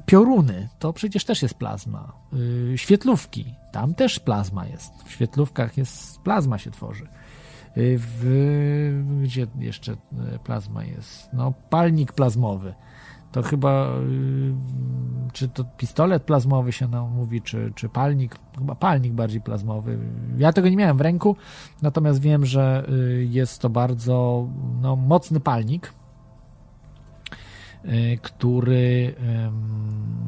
pioruny, 0.06 0.68
to 0.78 0.92
przecież 0.92 1.24
też 1.24 1.42
jest 1.42 1.54
plazma. 1.54 2.12
Yy, 2.32 2.78
świetlówki, 2.78 3.54
tam 3.72 3.94
też 3.94 4.18
plazma 4.18 4.66
jest. 4.66 4.92
W 5.04 5.10
świetlówkach 5.10 5.76
jest 5.76 6.20
plazma 6.20 6.58
się 6.58 6.70
tworzy. 6.70 7.06
Yy, 7.76 7.98
w, 7.98 9.20
gdzie 9.22 9.46
jeszcze 9.58 9.96
plazma 10.44 10.84
jest? 10.84 11.32
No, 11.32 11.52
palnik 11.70 12.12
plazmowy 12.12 12.74
to 13.36 13.42
chyba, 13.42 13.88
y, 13.88 14.54
czy 15.32 15.48
to 15.48 15.64
pistolet 15.64 16.22
plazmowy 16.22 16.72
się 16.72 16.88
nam 16.88 17.10
mówi, 17.10 17.42
czy, 17.42 17.72
czy 17.74 17.88
palnik, 17.88 18.38
chyba 18.58 18.74
palnik 18.74 19.12
bardziej 19.12 19.40
plazmowy. 19.40 19.98
Ja 20.38 20.52
tego 20.52 20.68
nie 20.68 20.76
miałem 20.76 20.96
w 20.96 21.00
ręku, 21.00 21.36
natomiast 21.82 22.20
wiem, 22.20 22.46
że 22.46 22.86
y, 22.88 23.26
jest 23.30 23.60
to 23.60 23.70
bardzo 23.70 24.46
no, 24.82 24.96
mocny 24.96 25.40
palnik, 25.40 25.92
Y, 25.92 26.05
który 28.22 29.14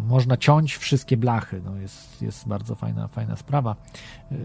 można 0.09 0.37
ciąć 0.37 0.77
wszystkie 0.77 1.17
blachy. 1.17 1.63
No 1.65 1.77
jest, 1.77 2.23
jest 2.23 2.49
bardzo 2.49 2.75
fajna, 2.75 3.09
fajna 3.09 3.37
sprawa. 3.37 3.77
Y, 4.33 4.37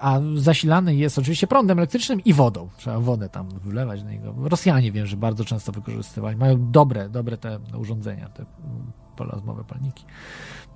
a 0.00 0.20
zasilany 0.36 0.94
jest 0.94 1.18
oczywiście 1.18 1.46
prądem 1.46 1.78
elektrycznym 1.78 2.24
i 2.24 2.32
wodą. 2.32 2.68
Trzeba 2.76 2.98
wodę 2.98 3.28
tam 3.28 3.48
wylewać 3.48 4.02
na 4.02 4.10
niego. 4.10 4.34
Rosjanie 4.38 4.92
wiem, 4.92 5.06
że 5.06 5.16
bardzo 5.16 5.44
często 5.44 5.72
wykorzystywali. 5.72 6.36
Mają 6.36 6.70
dobre, 6.70 7.08
dobre 7.08 7.36
te 7.36 7.58
urządzenia, 7.78 8.28
te 8.28 8.44
plazmowe 9.16 9.64
palniki. 9.64 10.04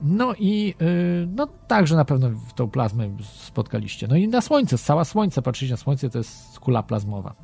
No 0.01 0.35
i 0.39 0.75
y, 0.83 1.29
no 1.35 1.47
także 1.47 1.97
na 1.97 2.05
pewno 2.05 2.31
tą 2.55 2.71
plazmę 2.71 3.17
spotkaliście. 3.23 4.09
No 4.09 4.17
i 4.17 4.29
na 4.29 4.41
słońce, 4.41 4.79
cała 4.79 5.05
słońce, 5.05 5.43
patrzycie 5.43 5.73
na 5.73 5.77
słońce, 5.77 6.11
to 6.11 6.19
jest 6.19 6.59
kula 6.61 6.83
plazmowa. 6.83 7.35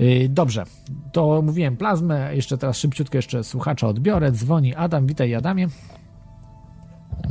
Y, 0.00 0.28
dobrze, 0.28 0.64
to 1.12 1.42
mówiłem 1.42 1.76
plazmę, 1.76 2.36
jeszcze 2.36 2.58
teraz 2.58 2.76
szybciutko 2.76 3.18
jeszcze 3.18 3.44
słuchacza 3.44 3.88
odbiorę. 3.88 4.32
Dzwoni 4.32 4.74
Adam, 4.74 5.06
witaj 5.06 5.34
Adamie. 5.34 5.66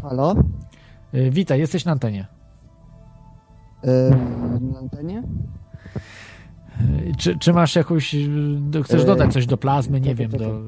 Halo? 0.02 0.36
Y, 1.14 1.32
witaj, 1.32 1.60
jesteś 1.60 1.86
na 1.86 1.92
antenie. 1.92 2.28
Yy, 3.84 3.92
na 4.72 4.80
antenie? 4.80 5.24
Czy, 7.18 7.38
czy 7.40 7.54
masz 7.54 7.76
jakąś, 7.76 8.16
chcesz 8.84 9.06
dodać 9.06 9.34
coś 9.34 9.46
do 9.46 9.58
plazmy, 9.58 10.02
nie 10.02 10.16
wiem, 10.16 10.32
do... 10.32 10.62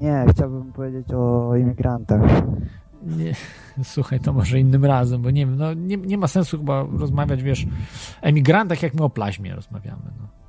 Nie, 0.00 0.24
chciałbym 0.30 0.72
powiedzieć 0.72 1.06
o 1.12 1.56
imigrantach. 1.56 2.20
Nie, 3.02 3.32
słuchaj, 3.84 4.20
to 4.20 4.32
może 4.32 4.60
innym 4.60 4.84
razem, 4.84 5.22
bo 5.22 5.30
nie 5.30 5.46
wiem, 5.46 5.56
no 5.56 5.74
nie, 5.74 5.96
nie 5.96 6.18
ma 6.18 6.26
sensu 6.26 6.58
chyba 6.58 6.86
rozmawiać, 6.98 7.42
wiesz, 7.42 7.66
emigrantach, 8.22 8.82
jak 8.82 8.94
my 8.94 9.02
o 9.02 9.10
plaźmie 9.10 9.54
rozmawiamy, 9.54 10.02
no. 10.18 10.39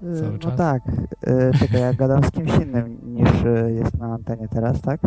Cały 0.00 0.32
no 0.32 0.38
czas? 0.38 0.56
tak, 0.56 0.82
e, 1.26 1.52
czekaj, 1.58 1.80
ja 1.80 1.92
gadam 1.92 2.24
z 2.24 2.30
kimś 2.30 2.54
innym 2.54 2.98
niż 3.02 3.44
e, 3.44 3.70
jest 3.70 3.98
na 3.98 4.06
antenie 4.06 4.48
teraz, 4.48 4.80
tak? 4.80 5.00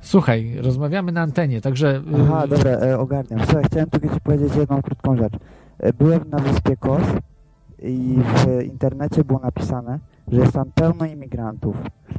Słuchaj, 0.00 0.56
rozmawiamy 0.62 1.12
na 1.12 1.20
antenie, 1.20 1.60
także... 1.60 1.96
Y, 1.96 2.02
Aha, 2.22 2.46
dobra, 2.46 2.70
e, 2.70 2.98
ogarniam. 2.98 3.40
Słuchaj, 3.44 3.64
chciałem 3.64 3.90
tylko 3.90 4.14
ci 4.14 4.20
powiedzieć 4.20 4.56
jedną 4.56 4.82
krótką 4.82 5.16
rzecz. 5.16 5.32
Byłem 5.98 6.30
na 6.30 6.38
wyspie 6.38 6.76
Kos 6.76 7.02
i 7.82 8.18
w 8.24 8.62
internecie 8.62 9.24
było 9.24 9.38
napisane, 9.38 9.98
że 10.28 10.40
jest 10.40 10.52
tam 10.52 10.70
pełno 10.74 11.04
imigrantów. 11.04 11.76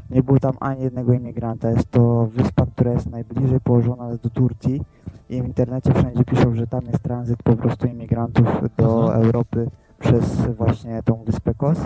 Nie 0.09 0.23
było 0.23 0.39
tam 0.39 0.53
ani 0.59 0.83
jednego 0.83 1.13
imigranta. 1.13 1.69
Jest 1.69 1.91
to 1.91 2.29
wyspa, 2.33 2.65
która 2.65 2.91
jest 2.91 3.09
najbliżej 3.09 3.59
położona 3.59 4.17
do 4.23 4.29
Turcji 4.29 4.81
i 5.29 5.41
w 5.41 5.45
internecie 5.45 5.93
wszędzie 5.93 6.23
piszą, 6.23 6.55
że 6.55 6.67
tam 6.67 6.81
jest 6.85 7.03
tranzyt 7.03 7.43
po 7.43 7.55
prostu 7.55 7.87
imigrantów 7.87 8.47
do 8.77 9.09
Aha. 9.09 9.19
Europy 9.19 9.67
przez 10.03 10.47
właśnie 10.57 11.03
tą 11.03 11.23
wyspę 11.23 11.53
Kos 11.53 11.79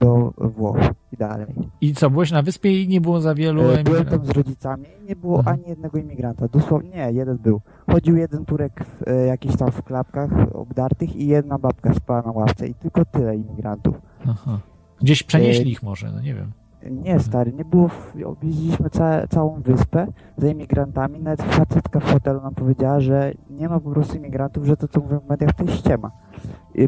do 0.00 0.32
Włoch 0.38 0.76
i 1.12 1.16
dalej. 1.16 1.46
I 1.80 1.94
co, 1.94 2.10
byłeś 2.10 2.30
na 2.30 2.42
wyspie 2.42 2.82
i 2.82 2.88
nie 2.88 3.00
było 3.00 3.20
za 3.20 3.34
wielu 3.34 3.62
e, 3.62 3.84
Byłem 3.84 4.04
tam 4.04 4.26
z 4.26 4.30
rodzicami 4.30 4.84
i 5.02 5.08
nie 5.08 5.16
było 5.16 5.38
mhm. 5.38 5.56
ani 5.56 5.68
jednego 5.68 5.98
imigranta. 5.98 6.48
Dosłownie, 6.48 6.90
nie, 6.90 7.12
jeden 7.12 7.38
był. 7.38 7.60
Chodził 7.90 8.16
jeden 8.16 8.44
Turek 8.44 8.84
w, 8.84 9.08
e, 9.08 9.26
jakiś 9.26 9.56
tam 9.56 9.70
w 9.70 9.82
klapkach 9.82 10.30
obdartych 10.54 11.16
i 11.16 11.26
jedna 11.26 11.58
babka 11.58 11.94
spała 11.94 12.22
na 12.22 12.30
ławce 12.30 12.68
i 12.68 12.74
tylko 12.74 13.04
tyle 13.04 13.36
imigrantów. 13.36 14.00
Aha. 14.26 14.60
Gdzieś 15.00 15.22
przenieśli 15.22 15.68
e... 15.68 15.72
ich 15.72 15.82
może, 15.82 16.12
no 16.12 16.20
nie 16.20 16.34
wiem. 16.34 16.52
Nie, 16.90 17.20
stary, 17.20 17.52
nie 17.52 17.64
było. 17.64 17.90
Objeździliśmy 18.24 18.90
ca 18.90 19.26
całą 19.26 19.60
wyspę 19.60 20.06
za 20.36 20.48
imigrantami. 20.48 21.20
Nawet 21.20 21.42
facetka 21.42 22.00
w 22.00 22.12
hotelu 22.12 22.40
nam 22.40 22.54
powiedziała, 22.54 23.00
że 23.00 23.32
nie 23.50 23.68
ma 23.68 23.80
po 23.80 23.90
prostu 23.90 24.16
imigrantów, 24.16 24.64
że 24.64 24.76
to, 24.76 24.88
co 24.88 25.00
mówią 25.00 25.20
w 25.20 25.28
mediach, 25.28 25.52
to 25.52 25.64
jest 25.64 25.76
ściema. 25.76 26.10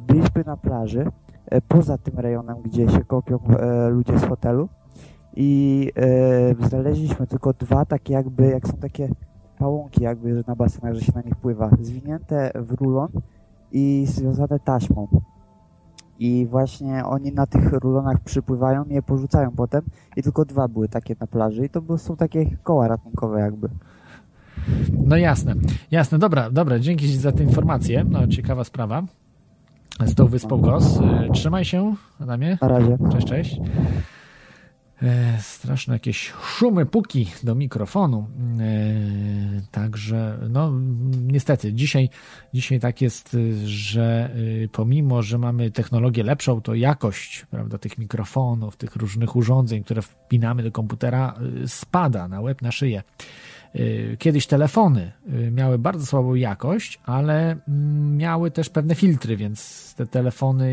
Byliśmy 0.06 0.44
na 0.46 0.56
plaży, 0.56 1.10
e, 1.46 1.60
poza 1.60 1.98
tym 1.98 2.18
rejonem, 2.18 2.56
gdzie 2.64 2.88
się 2.88 3.04
kopią 3.04 3.38
e, 3.58 3.88
ludzie 3.88 4.18
z 4.18 4.24
hotelu 4.24 4.68
i 5.36 5.92
e, 6.60 6.68
znaleźliśmy 6.68 7.26
tylko 7.26 7.52
dwa 7.52 7.84
takie 7.84 8.12
jakby, 8.12 8.46
jak 8.46 8.68
są 8.68 8.72
takie 8.72 9.08
pałąki 9.58 10.02
jakby 10.02 10.44
na 10.46 10.56
basenach, 10.56 10.94
że 10.94 11.00
się 11.00 11.12
na 11.14 11.22
nich 11.22 11.36
pływa, 11.36 11.70
zwinięte 11.80 12.52
w 12.54 12.72
rulon 12.72 13.08
i 13.72 14.04
związane 14.08 14.58
taśmą 14.58 15.08
i 16.18 16.46
właśnie 16.50 17.04
oni 17.04 17.32
na 17.32 17.46
tych 17.46 17.72
rulonach 17.72 18.20
przypływają 18.20 18.84
i 18.84 18.94
je 18.94 19.02
porzucają 19.02 19.50
potem 19.50 19.82
i 20.16 20.22
tylko 20.22 20.44
dwa 20.44 20.68
były 20.68 20.88
takie 20.88 21.16
na 21.20 21.26
plaży 21.26 21.64
i 21.64 21.68
to 21.68 21.98
są 21.98 22.16
takie 22.16 22.56
koła 22.62 22.88
ratunkowe 22.88 23.40
jakby. 23.40 23.68
No 25.04 25.16
jasne, 25.16 25.54
jasne, 25.90 26.18
dobra, 26.18 26.50
dobra, 26.50 26.78
dzięki 26.78 27.16
za 27.16 27.32
tę 27.32 27.44
informację, 27.44 28.04
no 28.04 28.26
ciekawa 28.26 28.64
sprawa 28.64 29.02
z 30.06 30.14
tą 30.14 30.26
wyspą 30.26 30.60
Gos. 30.60 30.96
Y, 30.96 31.32
trzymaj 31.32 31.64
się, 31.64 31.94
Adamie. 32.20 32.58
Na 32.62 32.68
razie. 32.68 32.98
Cześć, 33.12 33.26
cześć. 33.26 33.60
E, 35.02 35.38
straszne 35.40 35.94
jakieś 35.94 36.32
szumy, 36.42 36.86
puki 36.86 37.26
do 37.42 37.54
mikrofonu. 37.54 38.28
E, 38.60 39.62
także, 39.70 40.38
no, 40.50 40.72
niestety, 41.22 41.72
dzisiaj, 41.72 42.08
dzisiaj 42.54 42.80
tak 42.80 43.02
jest, 43.02 43.36
że 43.64 44.30
y, 44.36 44.68
pomimo, 44.72 45.22
że 45.22 45.38
mamy 45.38 45.70
technologię 45.70 46.22
lepszą, 46.22 46.60
to 46.60 46.74
jakość 46.74 47.46
prawda, 47.50 47.78
tych 47.78 47.98
mikrofonów, 47.98 48.76
tych 48.76 48.96
różnych 48.96 49.36
urządzeń, 49.36 49.84
które 49.84 50.02
wpinamy 50.02 50.62
do 50.62 50.72
komputera, 50.72 51.34
y, 51.64 51.68
spada 51.68 52.28
na 52.28 52.40
łeb, 52.40 52.62
na 52.62 52.72
szyję. 52.72 53.02
Y, 53.76 54.16
kiedyś 54.18 54.46
telefony 54.46 55.12
y, 55.32 55.50
miały 55.50 55.78
bardzo 55.78 56.06
słabą 56.06 56.34
jakość, 56.34 57.00
ale 57.04 57.56
mm, 57.68 58.16
miały 58.16 58.50
też 58.50 58.70
pewne 58.70 58.94
filtry, 58.94 59.36
więc 59.36 59.94
te 59.94 60.06
telefony, 60.06 60.66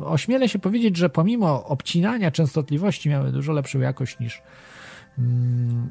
y, 0.00 0.04
ośmielę 0.04 0.48
się 0.48 0.58
powiedzieć, 0.58 0.96
że 0.96 1.08
pomimo 1.08 1.64
obcinania 1.66 2.30
częstotliwości 2.30 3.08
miały 3.08 3.32
dużo 3.32 3.52
lepszą 3.52 3.80
jakość 3.80 4.18
niż 4.18 4.42
mm, 5.18 5.90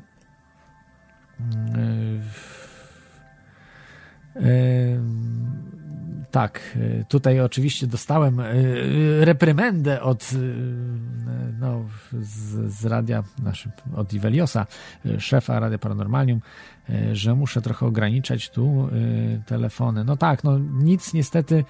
tak, 6.33 6.61
y, 6.75 7.05
tutaj 7.07 7.39
oczywiście 7.39 7.87
dostałem 7.87 8.39
y, 8.39 9.25
reprymendę 9.25 10.01
od 10.01 10.33
y, 10.33 10.37
no, 11.59 11.85
z, 12.11 12.73
z 12.73 12.85
radia, 12.85 13.23
znaczy 13.41 13.71
od 13.95 14.13
Iveliosa, 14.13 14.65
szefa 15.19 15.59
Radia 15.59 15.77
Paranormalium, 15.77 16.41
że 17.11 17.35
muszę 17.35 17.61
trochę 17.61 17.85
ograniczać 17.85 18.49
tu 18.49 18.89
telefony. 19.45 20.03
No 20.03 20.17
tak, 20.17 20.43
no 20.43 20.59
nic 20.59 21.13
niestety 21.13 21.63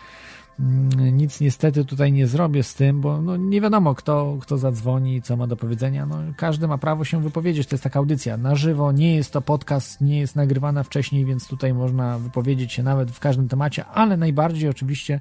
nic 1.11 1.41
niestety 1.41 1.85
tutaj 1.85 2.11
nie 2.11 2.27
zrobię 2.27 2.63
z 2.63 2.75
tym, 2.75 3.01
bo 3.01 3.21
no 3.21 3.37
nie 3.37 3.61
wiadomo, 3.61 3.95
kto, 3.95 4.37
kto 4.41 4.57
zadzwoni, 4.57 5.21
co 5.21 5.37
ma 5.37 5.47
do 5.47 5.57
powiedzenia. 5.57 6.05
No, 6.05 6.17
każdy 6.37 6.67
ma 6.67 6.77
prawo 6.77 7.03
się 7.03 7.21
wypowiedzieć. 7.21 7.67
To 7.67 7.75
jest 7.75 7.83
taka 7.83 7.99
audycja 7.99 8.37
na 8.37 8.55
żywo, 8.55 8.91
nie 8.91 9.15
jest 9.15 9.33
to 9.33 9.41
podcast, 9.41 10.01
nie 10.01 10.19
jest 10.19 10.35
nagrywana 10.35 10.83
wcześniej, 10.83 11.25
więc 11.25 11.47
tutaj 11.47 11.73
można 11.73 12.19
wypowiedzieć 12.19 12.73
się 12.73 12.83
nawet 12.83 13.11
w 13.11 13.19
każdym 13.19 13.47
temacie, 13.47 13.85
ale 13.85 14.17
najbardziej 14.17 14.69
oczywiście 14.69 15.19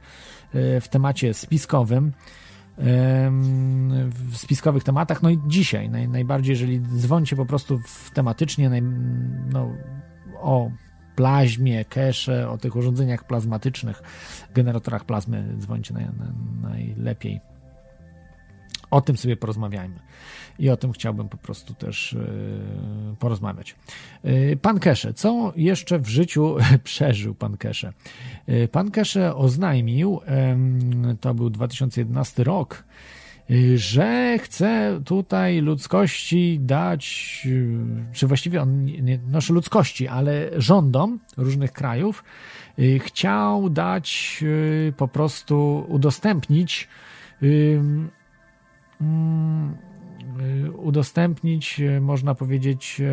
e, 0.54 0.80
w 0.80 0.88
temacie 0.88 1.34
spiskowym 1.34 2.12
w 2.78 4.36
spiskowych 4.36 4.84
tematach. 4.84 5.22
No 5.22 5.30
i 5.30 5.38
dzisiaj 5.46 5.90
naj, 5.90 6.08
najbardziej, 6.08 6.52
jeżeli 6.52 6.80
dzwoncie 6.80 7.36
po 7.36 7.46
prostu 7.46 7.78
w 7.78 8.10
tematycznie 8.10 8.70
naj, 8.70 8.82
no, 9.52 9.70
o 10.40 10.70
plaźmie, 11.16 11.84
cache, 11.84 12.48
o 12.48 12.58
tych 12.58 12.76
urządzeniach 12.76 13.26
plazmatycznych, 13.26 14.02
generatorach 14.54 15.04
plazmy 15.04 15.54
dzwońcie 15.58 15.94
na, 15.94 16.00
na, 16.00 16.32
najlepiej. 16.68 17.40
O 18.90 19.00
tym 19.00 19.16
sobie 19.16 19.36
porozmawiajmy. 19.36 19.98
I 20.58 20.70
o 20.70 20.76
tym 20.76 20.92
chciałbym 20.92 21.28
po 21.28 21.36
prostu 21.36 21.74
też 21.74 22.12
yy, 22.12 23.16
porozmawiać. 23.18 23.76
Yy, 24.24 24.56
pan 24.62 24.78
Kesze, 24.78 25.14
co 25.14 25.52
jeszcze 25.56 25.98
w 25.98 26.08
życiu 26.08 26.56
przeżył 26.84 27.34
pan 27.34 27.56
Kesze? 27.56 27.92
Yy, 28.46 28.68
pan 28.68 28.90
Kesze 28.90 29.36
oznajmił, 29.36 30.20
to 31.20 31.34
był 31.34 31.50
2011 31.50 32.44
rok, 32.44 32.84
że 33.74 34.38
chce 34.38 35.00
tutaj 35.04 35.60
ludzkości 35.60 36.58
dać, 36.60 37.04
czy 38.12 38.26
właściwie 38.26 38.62
on, 38.62 38.84
nie 38.84 39.18
noszę 39.18 39.52
ludzkości, 39.52 40.08
ale 40.08 40.50
rządom 40.56 41.18
różnych 41.36 41.72
krajów, 41.72 42.24
chciał 42.98 43.70
dać 43.70 44.44
po 44.96 45.08
prostu 45.08 45.84
udostępnić 45.88 46.88
Mm, 49.02 49.76
y, 50.64 50.72
udostępnić, 50.72 51.80
y, 51.80 52.00
można 52.00 52.34
powiedzieć, 52.34 53.00
y, 53.00 53.10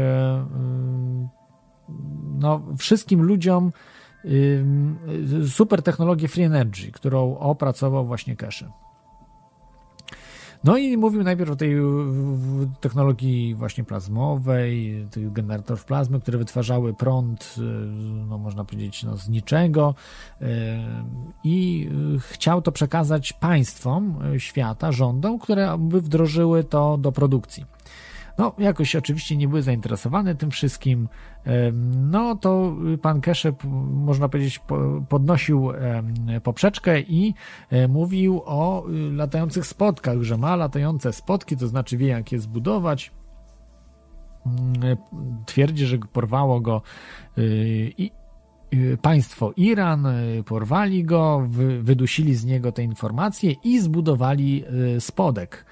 no, 2.39 2.61
wszystkim 2.77 3.21
ludziom 3.21 3.71
super 5.47 5.82
technologię 5.82 6.27
Free 6.27 6.43
Energy, 6.43 6.91
którą 6.91 7.38
opracował 7.38 8.05
właśnie 8.05 8.36
Cache. 8.36 8.69
No 10.64 10.78
i 10.78 10.97
mówił 10.97 11.24
najpierw 11.24 11.51
o 11.51 11.55
tej 11.55 11.76
technologii 12.80 13.55
właśnie 13.55 13.84
plazmowej, 13.84 15.05
tych 15.12 15.32
generatorów 15.32 15.86
plazmy, 15.86 16.20
które 16.20 16.38
wytwarzały 16.38 16.93
prąd, 16.93 17.55
y, 17.57 17.62
no 18.30 18.38
można 18.38 18.66
powiedzieć, 18.66 19.03
no 19.03 19.18
z 19.18 19.30
niczego 19.30 19.95
y, 20.41 20.45
i 21.43 21.89
chciał 22.20 22.62
to 22.62 22.72
przekazać 22.72 23.34
państwom 23.34 24.20
świata, 24.38 24.91
rządom, 24.91 25.39
które 25.39 25.78
by 25.78 26.01
wdrożyły 26.01 26.64
to 26.64 26.97
do 26.97 27.12
produkcji. 27.12 27.66
No, 28.40 28.54
jakoś 28.58 28.96
oczywiście 28.96 29.38
nie 29.38 29.48
były 29.48 29.62
zainteresowane 29.62 30.36
tym 30.36 30.52
wszystkim. 30.52 31.08
No, 31.96 32.36
to 32.36 32.76
pan 33.02 33.22
Keszep, 33.22 33.64
można 33.92 34.30
powiedzieć, 34.30 34.62
podnosił 35.10 35.72
poprzeczkę 36.44 37.00
i 37.00 37.34
e, 37.70 37.88
mówił 37.88 38.42
o 38.46 38.90
y, 38.90 39.12
latających 39.12 39.66
spotkach, 39.66 40.22
że 40.22 40.38
ma 40.38 40.56
latające 40.56 41.14
spotki, 41.14 41.58
to 41.58 41.68
znaczy 41.68 41.98
wie, 41.98 42.08
jak 42.08 42.32
je 42.32 42.40
zbudować. 42.40 43.12
Mm, 44.46 44.98
twierdzi, 45.46 45.86
że 45.86 45.98
porwało 45.98 46.62
go 46.62 46.82
y, 47.38 47.94
i 47.98 48.12
y, 48.74 48.98
państwo 49.02 49.54
Iran, 49.56 50.08
porwali 50.46 51.04
go, 51.04 51.48
wydusili 51.82 52.36
z 52.36 52.46
niego 52.46 52.72
te 52.72 52.84
informacje 52.84 53.52
i 53.64 53.80
zbudowali 53.80 54.64
spodek 55.00 55.66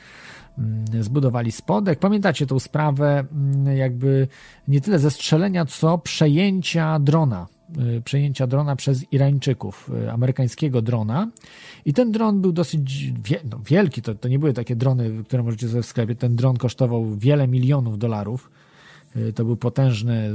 zbudowali 1.01 1.51
spodek. 1.51 1.99
Pamiętacie 1.99 2.45
tą 2.45 2.59
sprawę 2.59 3.25
mm, 3.31 3.77
jakby 3.77 4.27
nie 4.67 4.81
tyle 4.81 4.99
zestrzelenia, 4.99 5.65
co 5.65 5.97
przejęcia 5.97 6.99
drona. 6.99 7.47
Y, 7.97 8.01
przejęcia 8.01 8.47
drona 8.47 8.75
przez 8.75 9.13
Irańczyków, 9.13 9.91
y, 10.03 10.11
amerykańskiego 10.11 10.81
drona. 10.81 11.31
I 11.85 11.93
ten 11.93 12.11
dron 12.11 12.41
był 12.41 12.51
dosyć 12.51 13.13
no, 13.51 13.59
wielki, 13.65 14.01
to, 14.01 14.15
to 14.15 14.27
nie 14.27 14.39
były 14.39 14.53
takie 14.53 14.75
drony, 14.75 15.23
które 15.23 15.43
możecie 15.43 15.69
sobie 15.69 15.81
w 15.81 15.85
sklepie. 15.85 16.15
Ten 16.15 16.35
dron 16.35 16.57
kosztował 16.57 17.05
wiele 17.15 17.47
milionów 17.47 17.97
dolarów. 17.97 18.49
Y, 19.15 19.33
to 19.33 19.45
był 19.45 19.57
potężny, 19.57 20.31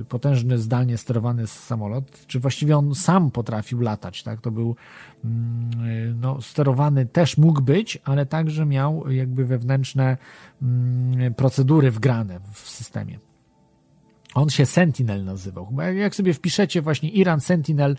y, 0.00 0.04
potężny 0.04 0.58
zdalnie 0.58 0.98
sterowany 0.98 1.46
samolot, 1.46 2.26
czy 2.26 2.40
właściwie 2.40 2.76
on 2.76 2.94
sam 2.94 3.30
potrafił 3.30 3.80
latać, 3.80 4.22
tak? 4.22 4.40
To 4.40 4.50
był 4.50 4.76
mm, 5.24 5.86
y, 5.86 6.14
no, 6.20 6.42
sterowany 6.42 7.06
też 7.06 7.38
mógł 7.38 7.62
być, 7.62 7.98
ale 8.04 8.26
także 8.26 8.66
miał 8.66 9.10
jakby 9.10 9.44
wewnętrzne 9.44 10.16
mm, 10.62 11.34
procedury 11.34 11.90
wgrane 11.90 12.40
w 12.52 12.58
systemie. 12.58 13.18
On 14.34 14.50
się 14.50 14.66
Sentinel 14.66 15.24
nazywał. 15.24 15.76
Jak 15.96 16.14
sobie 16.14 16.34
wpiszecie 16.34 16.82
właśnie 16.82 17.08
Iran 17.08 17.40
Sentinel, 17.40 17.96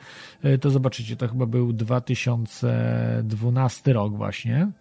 to 0.61 0.69
zobaczycie, 0.69 1.15
to 1.15 1.27
chyba 1.27 1.45
był 1.45 1.73
2012 1.73 3.93
rok 3.93 4.17
właśnie. 4.17 4.71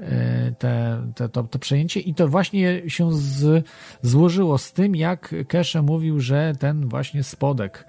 E, 0.00 0.52
te, 0.58 1.02
te, 1.14 1.28
to, 1.28 1.44
to 1.44 1.58
przejęcie 1.58 2.00
i 2.00 2.14
to 2.14 2.28
właśnie 2.28 2.90
się 2.90 3.12
z, 3.12 3.66
złożyło 4.02 4.58
z 4.58 4.72
tym, 4.72 4.96
jak 4.96 5.34
Kesze 5.48 5.82
mówił, 5.82 6.20
że 6.20 6.52
ten 6.58 6.88
właśnie 6.88 7.22
spodek 7.22 7.86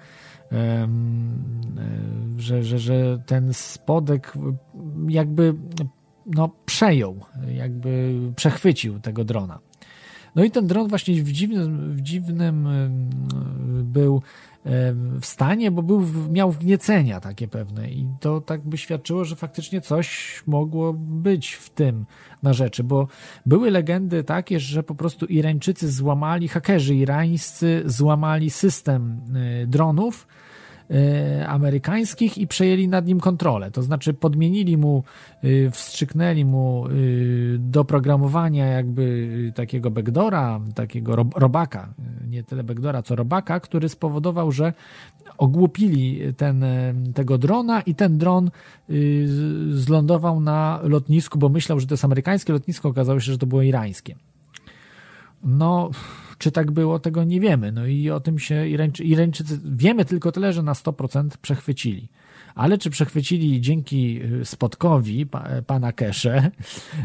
e, 0.52 0.88
że, 2.36 2.62
że, 2.62 2.78
że 2.78 3.18
ten 3.26 3.54
spodek 3.54 4.32
jakby 5.08 5.54
no, 6.26 6.50
przejął, 6.66 7.20
jakby 7.48 8.14
przechwycił 8.36 9.00
tego 9.00 9.24
drona. 9.24 9.58
No 10.34 10.44
i 10.44 10.50
ten 10.50 10.66
dron 10.66 10.88
właśnie 10.88 11.22
w 11.22 11.32
dziwnym, 11.32 11.92
w 11.92 12.00
dziwnym 12.00 12.68
był 13.84 14.22
w 15.20 15.26
stanie, 15.26 15.70
bo 15.70 15.82
był, 15.82 16.06
miał 16.30 16.52
wgniecenia 16.52 17.20
takie 17.20 17.48
pewne 17.48 17.90
i 17.90 18.06
to 18.20 18.40
tak 18.40 18.60
by 18.60 18.78
świadczyło, 18.78 19.24
że 19.24 19.36
faktycznie 19.36 19.80
coś 19.80 20.42
mogło 20.46 20.92
być 20.92 21.52
w 21.52 21.70
tym 21.70 22.06
na 22.42 22.52
rzeczy, 22.52 22.84
bo 22.84 23.08
były 23.46 23.70
legendy 23.70 24.24
takie, 24.24 24.60
że 24.60 24.82
po 24.82 24.94
prostu 24.94 25.26
Irańczycy 25.26 25.92
złamali, 25.92 26.48
hakerzy 26.48 26.94
irańscy 26.94 27.82
złamali 27.86 28.50
system 28.50 29.20
y, 29.62 29.66
dronów, 29.66 30.26
amerykańskich 31.46 32.38
i 32.38 32.46
przejęli 32.46 32.88
nad 32.88 33.06
nim 33.06 33.20
kontrolę. 33.20 33.70
To 33.70 33.82
znaczy 33.82 34.14
podmienili 34.14 34.76
mu, 34.76 35.04
e, 35.42 35.70
wstrzyknęli 35.70 36.44
mu 36.44 36.86
e, 36.86 36.90
do 37.58 37.84
programowania 37.84 38.66
jakby 38.66 39.52
takiego 39.54 39.90
backdora, 39.90 40.60
takiego 40.74 41.16
robaka, 41.36 41.94
nie 42.28 42.42
tyle 42.42 42.64
backdora, 42.64 43.02
co 43.02 43.16
robaka, 43.16 43.60
który 43.60 43.88
spowodował, 43.88 44.52
że 44.52 44.72
ogłupili 45.38 46.20
ten, 46.36 46.64
tego 47.14 47.38
drona 47.38 47.80
i 47.80 47.94
ten 47.94 48.18
dron 48.18 48.50
zlądował 49.70 50.40
na 50.40 50.80
lotnisku, 50.82 51.38
bo 51.38 51.48
myślał, 51.48 51.80
że 51.80 51.86
to 51.86 51.94
jest 51.94 52.04
amerykańskie 52.04 52.52
lotnisko, 52.52 52.88
okazało 52.88 53.20
się, 53.20 53.32
że 53.32 53.38
to 53.38 53.46
było 53.46 53.62
irańskie. 53.62 54.16
No, 55.44 55.90
czy 56.40 56.50
tak 56.50 56.70
było, 56.70 56.98
tego 56.98 57.24
nie 57.24 57.40
wiemy. 57.40 57.72
No 57.72 57.86
i 57.86 58.10
o 58.10 58.20
tym 58.20 58.38
się 58.38 58.68
Irańczy, 58.68 59.04
Irańczycy, 59.04 59.60
wiemy 59.64 60.04
tylko 60.04 60.32
tyle, 60.32 60.52
że 60.52 60.62
na 60.62 60.72
100% 60.72 61.28
przechwycili. 61.42 62.08
Ale 62.54 62.78
czy 62.78 62.90
przechwycili 62.90 63.60
dzięki 63.60 64.20
y, 64.22 64.44
spotkowi 64.44 65.26
pana 65.66 65.92
Kesze, 65.92 66.50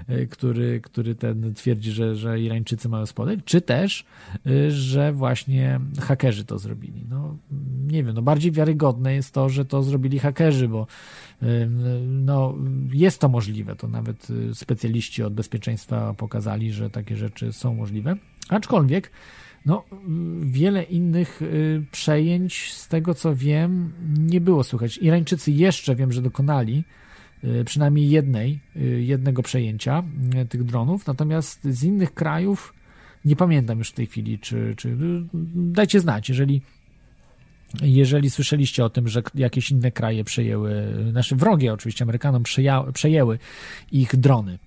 y, 0.10 0.28
który, 0.28 0.82
który 0.82 1.16
ten 1.16 1.54
twierdzi, 1.54 1.92
że, 1.92 2.16
że 2.16 2.42
Irańczycy 2.42 2.90
mają 2.90 3.06
spodek, 3.06 3.40
czy 3.46 3.62
też, 3.62 4.06
y, 4.48 4.72
że 4.72 5.14
właśnie 5.14 5.80
hakerzy 6.02 6.46
to 6.46 6.60
zrobili? 6.60 7.06
No, 7.10 7.38
nie 7.88 8.04
wiem, 8.04 8.16
no 8.16 8.22
bardziej 8.22 8.52
wiarygodne 8.52 9.14
jest 9.14 9.34
to, 9.34 9.50
że 9.50 9.66
to 9.66 9.84
zrobili 9.84 10.20
hakerzy, 10.20 10.68
bo 10.68 10.88
no, 12.08 12.56
jest 12.94 13.22
to 13.22 13.30
możliwe. 13.30 13.76
To 13.76 13.88
nawet 13.88 14.28
specjaliści 14.54 15.24
od 15.24 15.34
bezpieczeństwa 15.34 16.14
pokazali, 16.14 16.72
że 16.72 16.90
takie 16.90 17.18
rzeczy 17.18 17.54
są 17.54 17.74
możliwe. 17.74 18.16
Aczkolwiek, 18.50 19.12
no, 19.66 19.84
wiele 20.42 20.84
innych 20.84 21.42
y, 21.42 21.86
przejęć, 21.92 22.74
z 22.74 22.88
tego 22.88 23.14
co 23.14 23.36
wiem, 23.36 23.94
nie 24.18 24.42
było 24.42 24.64
słychać. 24.64 24.98
Irańczycy 24.98 25.52
jeszcze 25.52 25.96
wiem, 25.96 26.12
że 26.12 26.22
dokonali 26.22 26.84
y, 27.44 27.64
przynajmniej 27.66 28.10
jednej, 28.10 28.60
y, 28.76 29.04
jednego 29.04 29.44
przejęcia 29.44 30.04
tych 30.50 30.64
dronów, 30.64 31.08
natomiast 31.08 31.64
z 31.64 31.84
innych 31.84 32.14
krajów 32.14 32.74
nie 33.26 33.36
pamiętam 33.36 33.78
już 33.78 33.90
w 33.90 33.94
tej 33.94 34.06
chwili, 34.06 34.40
czy, 34.40 34.74
czy 34.78 34.98
dajcie 35.54 36.00
znać, 36.00 36.30
jeżeli 36.30 36.62
jeżeli 37.82 38.30
słyszeliście 38.30 38.86
o 38.86 38.90
tym, 38.90 39.08
że 39.08 39.24
jakieś 39.36 39.72
inne 39.72 39.92
kraje 39.92 40.24
przejęły, 40.24 40.94
nasze 41.14 41.36
wrogie 41.36 41.74
oczywiście 41.74 42.04
Amerykanom 42.04 42.44
przejęły 42.94 43.40
ich 43.92 44.16
drony. 44.16 44.60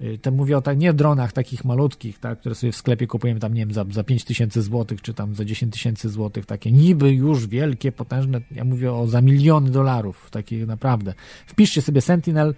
Y, 0.00 0.18
to 0.18 0.30
mówię 0.30 0.56
o 0.56 0.62
tak, 0.62 0.78
nie 0.78 0.92
dronach 0.92 1.32
takich 1.32 1.64
malutkich, 1.64 2.18
tak, 2.18 2.40
które 2.40 2.54
sobie 2.54 2.72
w 2.72 2.76
sklepie 2.76 3.06
kupujemy 3.06 3.40
tam, 3.40 3.54
nie 3.54 3.60
wiem, 3.60 3.72
za, 3.72 3.84
za 3.90 4.04
5 4.04 4.24
tysięcy 4.24 4.62
złotych, 4.62 5.02
czy 5.02 5.14
tam 5.14 5.34
za 5.34 5.44
10 5.44 5.72
tysięcy 5.72 6.08
złotych, 6.08 6.46
takie 6.46 6.72
niby 6.72 7.12
już 7.12 7.46
wielkie, 7.46 7.92
potężne, 7.92 8.40
ja 8.50 8.64
mówię 8.64 8.92
o 8.92 9.06
za 9.06 9.20
miliony 9.20 9.70
dolarów, 9.70 10.30
takich 10.30 10.66
naprawdę. 10.66 11.14
Wpiszcie 11.46 11.82
sobie 11.82 12.00
Sentinel, 12.00 12.54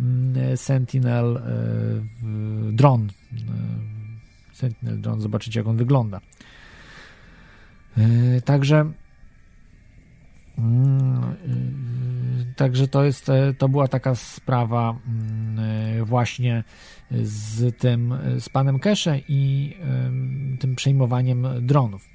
mm, 0.00 0.56
Sentinel 0.56 1.36
e, 1.36 2.72
dron, 2.72 3.08
Sentinel 4.52 5.00
dron, 5.00 5.20
zobaczycie 5.20 5.60
jak 5.60 5.66
on 5.66 5.76
wygląda. 5.76 6.20
E, 7.96 8.40
także 8.40 8.92
Mm, 10.60 11.36
y, 12.50 12.54
także 12.56 12.88
to 12.88 13.04
jest, 13.04 13.30
to 13.58 13.68
była 13.68 13.88
taka 13.88 14.14
sprawa 14.14 14.96
mm, 15.06 15.49
właśnie 16.04 16.64
z 17.22 17.76
tym, 17.78 18.14
z 18.38 18.48
panem 18.48 18.78
Kesze 18.78 19.20
i 19.28 19.74
tym 20.60 20.76
przejmowaniem 20.76 21.46
dronów. 21.60 22.08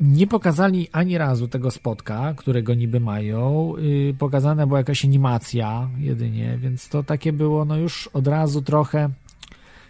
Nie 0.00 0.26
pokazali 0.26 0.88
ani 0.92 1.18
razu 1.18 1.48
tego 1.48 1.70
spotka, 1.70 2.34
którego 2.36 2.74
niby 2.74 3.00
mają. 3.00 3.72
Yy, 3.76 4.14
pokazana 4.18 4.66
była 4.66 4.78
jakaś 4.78 5.04
animacja 5.04 5.88
jedynie, 5.98 6.58
więc 6.58 6.88
to 6.88 7.02
takie 7.02 7.32
było 7.32 7.64
no 7.64 7.76
już 7.76 8.08
od 8.08 8.28
razu 8.28 8.62
trochę 8.62 9.10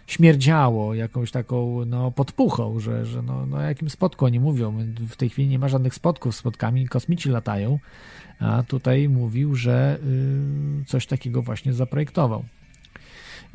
śmierdziało 0.09 0.93
jakąś 0.93 1.31
taką 1.31 1.85
no, 1.85 2.11
podpuchą, 2.11 2.79
że, 2.79 3.05
że 3.05 3.21
no, 3.21 3.45
no 3.45 3.61
jakim 3.61 3.89
spotku 3.89 4.25
oni 4.25 4.39
mówią. 4.39 4.73
W 5.09 5.15
tej 5.15 5.29
chwili 5.29 5.47
nie 5.47 5.59
ma 5.59 5.67
żadnych 5.67 5.93
spotków, 5.93 6.35
spotkami 6.35 6.87
kosmici 6.87 7.29
latają, 7.29 7.79
a 8.39 8.63
tutaj 8.63 9.09
mówił, 9.09 9.55
że 9.55 9.99
yy, 10.79 10.85
coś 10.85 11.05
takiego 11.05 11.41
właśnie 11.41 11.73
zaprojektował. 11.73 12.43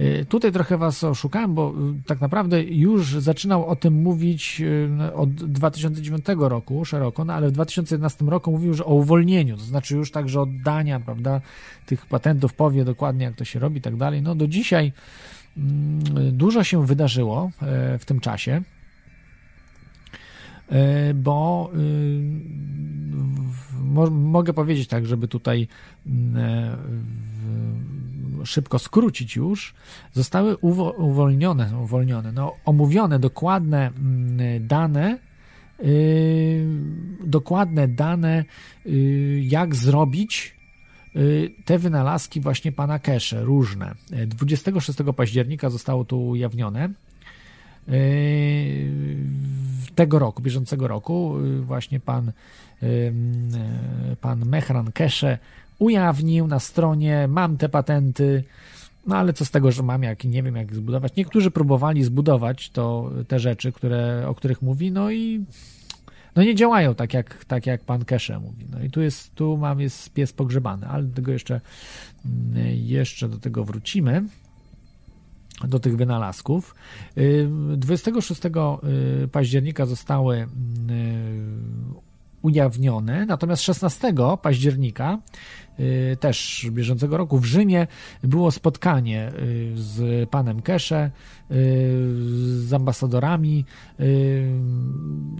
Y, 0.00 0.26
tutaj 0.28 0.52
trochę 0.52 0.78
was 0.78 1.04
oszukałem, 1.04 1.54
bo 1.54 1.70
y, 1.70 2.02
tak 2.06 2.20
naprawdę 2.20 2.62
już 2.62 3.06
zaczynał 3.06 3.66
o 3.66 3.76
tym 3.76 4.02
mówić 4.02 4.62
y, 5.10 5.14
od 5.14 5.34
2009 5.34 6.24
roku 6.38 6.84
szeroko, 6.84 7.24
no 7.24 7.32
ale 7.32 7.48
w 7.48 7.52
2011 7.52 8.24
roku 8.24 8.50
mówił, 8.50 8.74
że 8.74 8.84
o 8.84 8.94
uwolnieniu, 8.94 9.56
to 9.56 9.62
znaczy 9.62 9.96
już 9.96 10.10
także 10.10 10.40
oddania, 10.40 11.00
prawda, 11.00 11.40
tych 11.86 12.06
patentów, 12.06 12.54
powie 12.54 12.84
dokładnie 12.84 13.24
jak 13.24 13.34
to 13.34 13.44
się 13.44 13.58
robi 13.58 13.78
i 13.78 13.80
tak 13.80 13.96
dalej. 13.96 14.22
No 14.22 14.34
do 14.34 14.48
dzisiaj 14.48 14.92
dużo 16.32 16.64
się 16.64 16.86
wydarzyło 16.86 17.50
e, 17.62 17.98
w 17.98 18.04
tym 18.04 18.20
czasie. 18.20 18.62
E, 20.68 21.14
bo 21.14 21.70
mogę 24.10 24.52
powiedzieć 24.52 24.88
tak, 24.88 25.06
żeby 25.06 25.28
tutaj 25.28 25.68
mm, 26.06 26.36
e, 26.36 26.76
szybko 28.46 28.78
skrócić 28.78 29.36
już, 29.36 29.74
zostały 30.12 30.56
uwolnione, 30.56 31.70
uwolnione 31.82 32.32
no, 32.32 32.52
omówione 32.64 33.18
dokładne 33.18 33.86
mm, 33.86 34.66
dane, 34.66 35.18
dokładne 37.24 37.88
dane, 37.88 38.44
yy, 38.84 39.40
jak 39.40 39.74
zrobić 39.74 40.56
te 41.64 41.78
wynalazki 41.78 42.40
właśnie 42.40 42.72
pana 42.72 42.98
Kesze, 42.98 43.44
różne. 43.44 43.94
26 44.26 44.98
października 45.16 45.70
zostało 45.70 46.04
to 46.04 46.16
ujawnione. 46.16 46.88
Yy, 47.88 47.94
tego 49.94 50.18
roku, 50.18 50.42
bieżącego 50.42 50.88
roku, 50.88 51.34
właśnie 51.60 52.00
pan, 52.00 52.32
pan 54.20 54.46
Mehran 54.46 54.92
Kesze 54.92 55.38
ujawnił 55.78 56.46
na 56.46 56.58
stronie, 56.58 57.28
mam 57.28 57.56
te 57.56 57.68
patenty, 57.68 58.44
no 59.06 59.16
ale 59.16 59.32
co 59.32 59.44
z 59.44 59.50
tego, 59.50 59.72
że 59.72 59.82
mam, 59.82 60.02
jak 60.02 60.24
nie 60.24 60.42
wiem, 60.42 60.56
jak 60.56 60.74
zbudować. 60.74 61.16
Niektórzy 61.16 61.50
próbowali 61.50 62.04
zbudować 62.04 62.70
to, 62.70 63.10
te 63.28 63.38
rzeczy, 63.38 63.72
które, 63.72 64.24
o 64.28 64.34
których 64.34 64.62
mówi, 64.62 64.92
no 64.92 65.10
i 65.10 65.44
no 66.36 66.42
nie 66.42 66.54
działają 66.54 66.94
tak 66.94 67.14
jak, 67.14 67.44
tak 67.44 67.66
jak 67.66 67.84
pan 67.84 68.04
Kesze 68.04 68.38
mówi. 68.38 68.66
No 68.70 68.82
i 68.82 68.90
tu 68.90 69.02
jest, 69.02 69.34
tu 69.34 69.56
mam, 69.56 69.80
jest 69.80 70.12
pies 70.12 70.32
pogrzebany, 70.32 70.86
ale 70.86 71.02
do 71.02 71.14
tego 71.14 71.32
jeszcze, 71.32 71.60
jeszcze 72.74 73.28
do 73.28 73.38
tego 73.38 73.64
wrócimy 73.64 74.24
do 75.64 75.78
tych 75.78 75.96
wynalazków. 75.96 76.74
26 77.76 78.42
y, 78.44 79.28
października 79.28 79.86
zostały 79.86 80.46
ujawnione, 82.42 83.26
natomiast 83.26 83.62
16 83.62 84.14
października 84.42 85.18
Y, 85.80 86.16
też 86.20 86.66
bieżącego 86.70 87.16
roku 87.16 87.38
w 87.38 87.44
Rzymie 87.44 87.86
było 88.22 88.50
spotkanie 88.50 89.32
y, 89.38 89.72
z 89.74 90.30
panem 90.30 90.62
Kesze, 90.62 91.06
y, 91.06 91.10
z 91.50 92.72
ambasadorami 92.72 93.64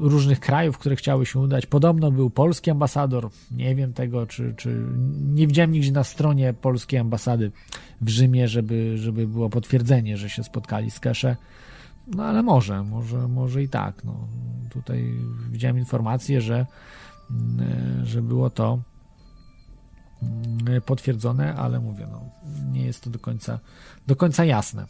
różnych 0.01 0.41
krajów, 0.41 0.79
które 0.79 0.97
chciały 0.97 1.27
się 1.27 1.39
udać. 1.39 1.67
Podobno 1.67 2.11
był 2.11 2.31
polski 2.31 2.71
ambasador, 2.71 3.29
nie 3.51 3.75
wiem 3.75 3.93
tego, 3.93 4.27
czy, 4.27 4.55
czy 4.57 4.87
nie 5.35 5.47
widziałem 5.47 5.73
nigdzie 5.73 5.93
na 5.93 6.05
stronie 6.05 6.55
polskiej 6.55 6.99
ambasady 6.99 7.53
w 8.01 8.09
Rzymie, 8.09 8.49
żeby, 8.49 8.99
żeby 8.99 9.27
było 9.27 9.51
potwierdzenie, 9.51 10.17
że 10.17 10.31
się 10.31 10.45
spotkali 10.45 10.91
z 10.91 11.01
Kesze. 11.01 11.37
No 12.07 12.25
ale 12.25 12.43
może, 12.43 12.83
może, 12.83 13.29
może 13.29 13.63
i 13.63 13.69
tak. 13.69 14.05
No, 14.05 14.29
tutaj 14.71 15.15
widziałem 15.51 15.79
informację, 15.79 16.41
że, 16.41 16.67
że 18.03 18.23
było 18.23 18.51
to 18.51 18.79
potwierdzone, 20.87 21.55
ale 21.55 21.81
mówię, 21.81 22.07
no, 22.11 22.21
nie 22.73 22.85
jest 22.85 23.05
to 23.05 23.11
do 23.11 23.19
końca, 23.19 23.59
do 24.07 24.17
końca 24.17 24.45
jasne. 24.45 24.87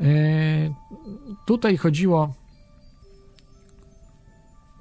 E, 0.00 0.74
tutaj 1.46 1.76
chodziło 1.76 2.34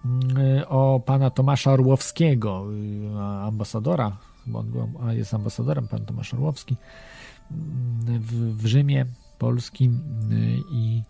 mm, 0.05 0.63
o 0.67 0.99
pana 1.05 1.29
Tomasza 1.29 1.71
Orłowskiego, 1.71 2.65
y, 2.73 3.19
ambasadora, 3.21 4.17
bo 4.45 4.59
on 4.59 4.71
był, 4.71 4.89
a 5.07 5.13
jest 5.13 5.33
ambasadorem, 5.33 5.87
pan 5.87 6.05
Tomasz 6.05 6.33
Orłowski 6.33 6.75
mm, 7.51 8.19
w, 8.21 8.57
w 8.57 8.65
Rzymie 8.65 9.05
polskim 9.37 10.01
y, 10.31 10.57
i 10.71 11.01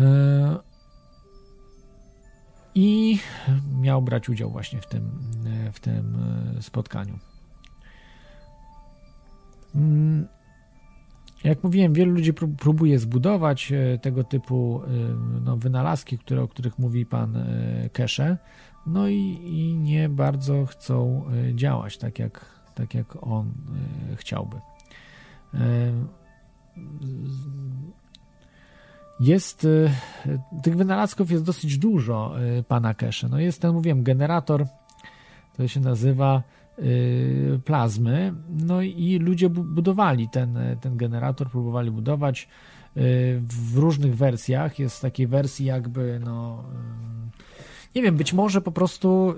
e, 0.00 0.68
i 2.74 3.18
miał 3.80 4.02
brać 4.02 4.28
udział 4.28 4.50
właśnie 4.50 4.80
w 4.80 4.86
tym, 4.86 5.10
w 5.72 5.80
tym 5.80 6.16
e, 6.58 6.62
spotkaniu. 6.62 7.18
Jak 11.44 11.64
mówiłem, 11.64 11.92
wielu 11.92 12.12
ludzi 12.12 12.32
próbuje 12.58 12.98
zbudować 12.98 13.72
e, 13.72 13.98
tego 13.98 14.24
typu 14.24 14.82
e, 14.84 14.88
no, 15.44 15.56
wynalazki, 15.56 16.18
które, 16.18 16.42
o 16.42 16.48
których 16.48 16.78
mówi 16.78 17.06
pan 17.06 17.44
Kesze, 17.92 18.38
no 18.86 19.08
i, 19.08 19.40
i 19.44 19.74
nie 19.74 20.08
bardzo 20.08 20.66
chcą 20.66 21.24
działać 21.54 21.98
tak, 21.98 22.18
jak, 22.18 22.44
tak 22.74 22.94
jak 22.94 23.22
on 23.22 23.52
chciałby. 24.16 24.56
Jest, 29.20 29.66
tych 30.62 30.76
wynalazków 30.76 31.30
jest 31.30 31.44
dosyć 31.44 31.78
dużo 31.78 32.34
pana 32.68 32.94
Kesze. 32.94 33.28
No 33.28 33.38
jest 33.38 33.62
ten, 33.62 33.72
mówiłem, 33.72 34.02
generator, 34.02 34.66
to 35.56 35.68
się 35.68 35.80
nazywa 35.80 36.42
plazmy, 37.64 38.34
no 38.66 38.82
i 38.82 39.18
ludzie 39.18 39.48
budowali 39.48 40.28
ten, 40.28 40.58
ten 40.80 40.96
generator, 40.96 41.50
próbowali 41.50 41.90
budować 41.90 42.48
w 43.40 43.76
różnych 43.76 44.16
wersjach. 44.16 44.78
Jest 44.78 45.02
takiej 45.02 45.26
wersji 45.26 45.66
jakby, 45.66 46.20
no 46.24 46.64
nie 47.94 48.02
wiem, 48.02 48.16
być 48.16 48.32
może 48.32 48.60
po 48.60 48.72
prostu 48.72 49.34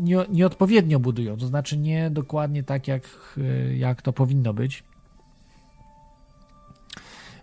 nie, 0.00 0.18
nieodpowiednio 0.32 1.00
budują, 1.00 1.36
to 1.36 1.46
znaczy 1.46 1.76
nie 1.76 2.10
dokładnie 2.10 2.62
tak, 2.62 2.88
jak, 2.88 3.38
jak 3.76 4.02
to 4.02 4.12
powinno 4.12 4.54
być. 4.54 4.84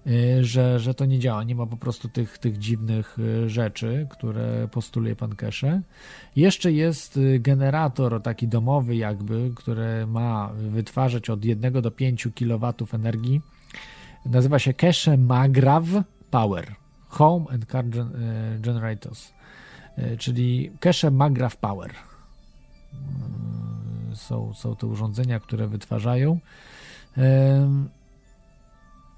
Y, 0.08 0.46
że, 0.46 0.80
że 0.80 0.94
to 0.94 1.06
nie 1.06 1.20
działa. 1.20 1.44
Nie 1.44 1.56
ma 1.56 1.66
po 1.66 1.78
prostu 1.78 2.10
tych, 2.10 2.38
tych 2.38 2.58
dziwnych 2.58 3.20
y, 3.20 3.50
rzeczy, 3.50 4.08
które 4.10 4.68
postuluje 4.72 5.16
pan 5.16 5.36
Kesze. 5.36 5.82
Jeszcze 6.36 6.72
jest 6.72 7.18
y, 7.18 7.40
generator 7.40 8.22
taki 8.22 8.48
domowy 8.48 8.96
jakby, 8.96 9.52
który 9.56 10.08
ma 10.08 10.50
wytwarzać 10.54 11.30
od 11.30 11.46
1 11.46 11.82
do 11.82 11.92
5 11.92 12.28
kW 12.36 12.74
energii. 12.94 13.42
Nazywa 14.26 14.60
się 14.60 14.74
Kesze 14.74 15.18
Magrav 15.18 16.04
Power. 16.32 16.76
Home 17.08 17.46
and 17.50 17.66
Car 17.66 17.86
Generators. 18.60 19.34
Czyli 20.18 20.72
Kesze 20.80 21.12
Magrav 21.12 21.56
Power. 21.62 21.92
Są, 24.14 24.54
są 24.54 24.76
te 24.76 24.88
urządzenia, 24.88 25.40
które 25.40 25.68
wytwarzają. 25.68 26.40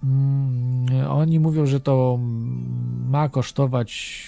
Mm, 0.04 1.08
oni 1.08 1.40
mówią, 1.40 1.66
że 1.66 1.80
to 1.80 2.20
ma 3.10 3.30
kosztować 3.30 4.20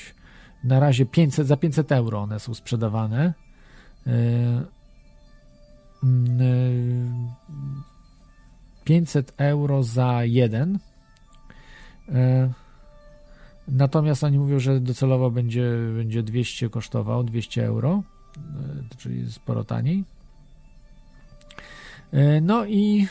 na 0.63 0.79
razie 0.79 1.05
500, 1.05 1.47
za 1.47 1.57
500 1.57 1.91
euro 1.91 2.19
one 2.19 2.39
są 2.39 2.53
sprzedawane. 2.53 3.33
500 8.83 9.29
e, 9.29 9.43
mm, 9.43 9.49
euro 9.51 9.83
za 9.83 10.23
jeden. 10.23 10.79
E, 12.09 12.51
natomiast 13.67 14.23
oni 14.23 14.39
mówią, 14.39 14.59
że 14.59 14.79
docelowo 14.79 15.31
będzie, 15.31 15.71
będzie 15.97 16.23
200 16.23 16.69
kosztował, 16.69 17.23
200 17.23 17.65
euro, 17.65 18.03
e, 18.37 18.97
czyli 18.97 19.31
sporo 19.31 19.63
taniej. 19.63 20.03
No 22.41 22.65
i 22.65 23.07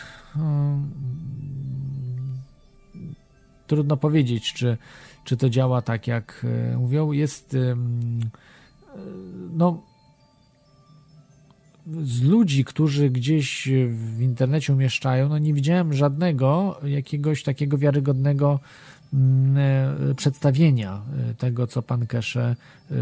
trudno 3.70 3.96
powiedzieć, 3.96 4.52
czy, 4.52 4.76
czy 5.24 5.36
to 5.36 5.50
działa 5.50 5.82
tak, 5.82 6.06
jak 6.06 6.46
e, 6.72 6.78
mówią. 6.78 7.12
Jest 7.12 7.54
e, 7.54 7.76
no 9.52 9.82
z 12.02 12.22
ludzi, 12.22 12.64
którzy 12.64 13.10
gdzieś 13.10 13.68
w 13.88 14.20
internecie 14.20 14.72
umieszczają, 14.72 15.28
no 15.28 15.38
nie 15.38 15.54
widziałem 15.54 15.92
żadnego 15.92 16.80
jakiegoś 16.84 17.42
takiego 17.42 17.78
wiarygodnego 17.78 18.60
przedstawienia 20.16 21.02
e, 21.30 21.34
tego, 21.34 21.66
co 21.66 21.82
pan 21.82 22.06
Kesze 22.06 22.56
e, 22.90 22.94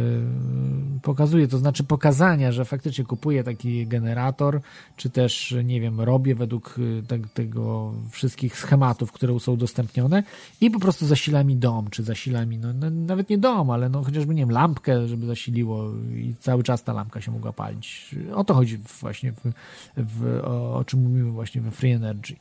pokazuje, 1.03 1.49
to 1.49 1.59
znaczy 1.59 1.85
pokazania, 1.85 2.53
że 2.53 2.65
faktycznie 2.65 3.05
kupuję 3.05 3.45
taki 3.45 3.87
generator, 3.87 4.61
czy 4.97 5.11
też, 5.11 5.55
nie 5.65 5.81
wiem, 5.81 6.01
robię 6.01 6.35
według 6.35 6.77
te, 7.09 7.19
tego 7.19 7.95
wszystkich 8.11 8.59
schematów, 8.59 9.13
które 9.13 9.41
są 9.41 9.53
udostępnione 9.53 10.23
i 10.61 10.71
po 10.71 10.81
prostu 10.81 11.07
zasila 11.07 11.45
mi 11.45 11.57
dom, 11.57 11.91
czy 11.91 12.03
zasila 12.03 12.47
mi, 12.47 12.59
no, 12.59 12.91
nawet 12.91 13.31
nie 13.31 13.39
dom, 13.39 13.71
ale 13.71 13.89
no 13.89 14.05
chociażby, 14.05 14.35
nie 14.35 14.43
wiem, 14.43 14.51
lampkę, 14.51 15.09
żeby 15.09 15.27
zasiliło 15.27 15.93
i 16.15 16.35
cały 16.41 16.63
czas 16.63 16.83
ta 16.83 16.93
lampka 16.93 17.21
się 17.21 17.33
mogła 17.33 17.53
palić. 17.53 18.15
O 18.35 18.45
to 18.45 18.55
chodzi 18.55 18.79
właśnie, 19.01 19.33
w, 19.33 19.53
w, 19.97 20.41
o, 20.45 20.77
o 20.77 20.85
czym 20.85 21.03
mówimy 21.03 21.31
właśnie 21.31 21.61
we 21.61 21.71
Free 21.71 21.93
Energy 21.93 22.37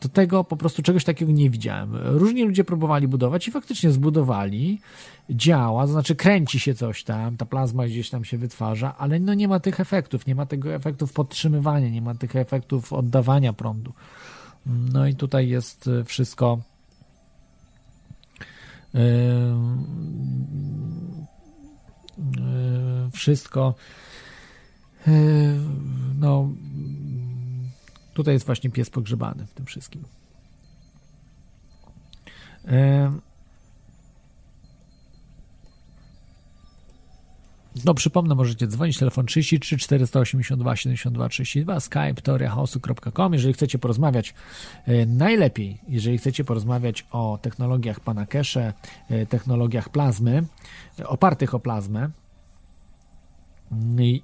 to 0.00 0.08
tego 0.08 0.44
po 0.44 0.56
prostu 0.56 0.82
czegoś 0.82 1.04
takiego 1.04 1.32
nie 1.32 1.50
widziałem. 1.50 1.96
Różni 1.96 2.44
ludzie 2.44 2.64
próbowali 2.64 3.08
budować 3.08 3.48
i 3.48 3.50
faktycznie 3.50 3.90
zbudowali, 3.90 4.80
działa, 5.30 5.86
to 5.86 5.92
znaczy 5.92 6.16
kręci 6.16 6.60
się 6.60 6.74
coś 6.74 7.04
tam, 7.04 7.36
ta 7.36 7.46
plazma 7.46 7.86
gdzieś 7.86 8.10
tam 8.10 8.24
się 8.24 8.38
wytwarza, 8.38 8.94
ale 8.98 9.20
no 9.20 9.34
nie 9.34 9.48
ma 9.48 9.60
tych 9.60 9.80
efektów, 9.80 10.26
nie 10.26 10.34
ma 10.34 10.46
tego 10.46 10.74
efektów 10.74 11.12
podtrzymywania, 11.12 11.88
nie 11.88 12.02
ma 12.02 12.14
tych 12.14 12.36
efektów 12.36 12.92
oddawania 12.92 13.52
prądu. 13.52 13.92
No 14.66 15.06
i 15.06 15.14
tutaj 15.14 15.48
jest 15.48 15.90
wszystko 16.04 16.58
yy, 18.94 19.00
yy, 22.18 23.10
wszystko 23.12 23.74
yy, 25.06 25.12
no 26.18 26.48
Tutaj 28.18 28.34
jest 28.34 28.46
właśnie 28.46 28.70
pies 28.70 28.90
pogrzebany 28.90 29.46
w 29.46 29.52
tym 29.52 29.66
wszystkim. 29.66 30.04
No 37.84 37.94
przypomnę, 37.94 38.34
możecie 38.34 38.66
dzwonić, 38.66 38.98
telefon 38.98 39.26
33 39.26 39.76
482 39.76 40.76
72 40.76 41.28
32, 41.28 41.80
skype 41.80 42.14
teoriachaosu.com. 42.14 43.32
Jeżeli 43.32 43.54
chcecie 43.54 43.78
porozmawiać, 43.78 44.34
e, 44.86 45.06
najlepiej, 45.06 45.78
jeżeli 45.88 46.18
chcecie 46.18 46.44
porozmawiać 46.44 47.06
o 47.10 47.38
technologiach 47.42 48.00
pana 48.00 48.26
Kesze, 48.26 48.72
e, 49.10 49.26
technologiach 49.26 49.88
plazmy, 49.88 50.44
e, 50.98 51.06
opartych 51.06 51.54
o 51.54 51.60
plazmę, 51.60 52.10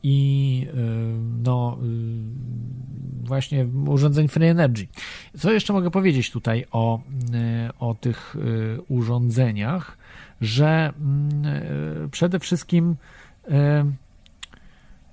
i 0.03 0.67
y, 0.75 0.77
no 1.45 1.79
y, 1.83 3.27
właśnie 3.27 3.67
urządzeń 3.87 4.29
Free 4.29 4.49
Energy. 4.49 4.87
Co 5.39 5.53
jeszcze 5.53 5.73
mogę 5.73 5.91
powiedzieć 5.91 6.31
tutaj 6.31 6.65
o, 6.73 6.99
y, 6.99 7.79
o 7.79 7.95
tych 7.95 8.37
urządzeniach, 8.89 9.99
że 10.41 10.93
przede 12.11 12.39
wszystkim 12.39 12.97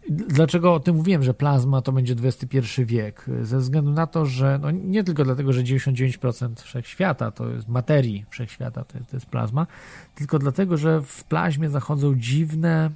Dlaczego 0.10 0.74
o 0.74 0.80
tym 0.80 0.96
mówiłem, 0.96 1.24
że 1.24 1.34
plazma 1.34 1.82
to 1.82 1.92
będzie 1.92 2.16
XXI 2.24 2.58
wiek? 2.86 3.26
Ze 3.42 3.58
względu 3.58 3.92
na 3.92 4.08
to, 4.08 4.26
że 4.26 4.60
no 4.62 4.72
nie 4.72 5.04
tylko 5.04 5.24
dlatego, 5.24 5.54
że 5.54 5.64
99% 5.64 6.56
wszechświata 6.56 7.32
to 7.32 7.50
jest 7.50 7.68
materii 7.68 8.26
wszechświata, 8.30 8.84
to, 8.84 8.94
to 8.94 9.16
jest 9.16 9.26
plazma, 9.26 9.68
tylko 10.16 10.40
dlatego, 10.40 10.78
że 10.78 11.02
w 11.02 11.24
plazmie 11.24 11.70
zachodzą 11.70 12.16
dziwne 12.16 12.92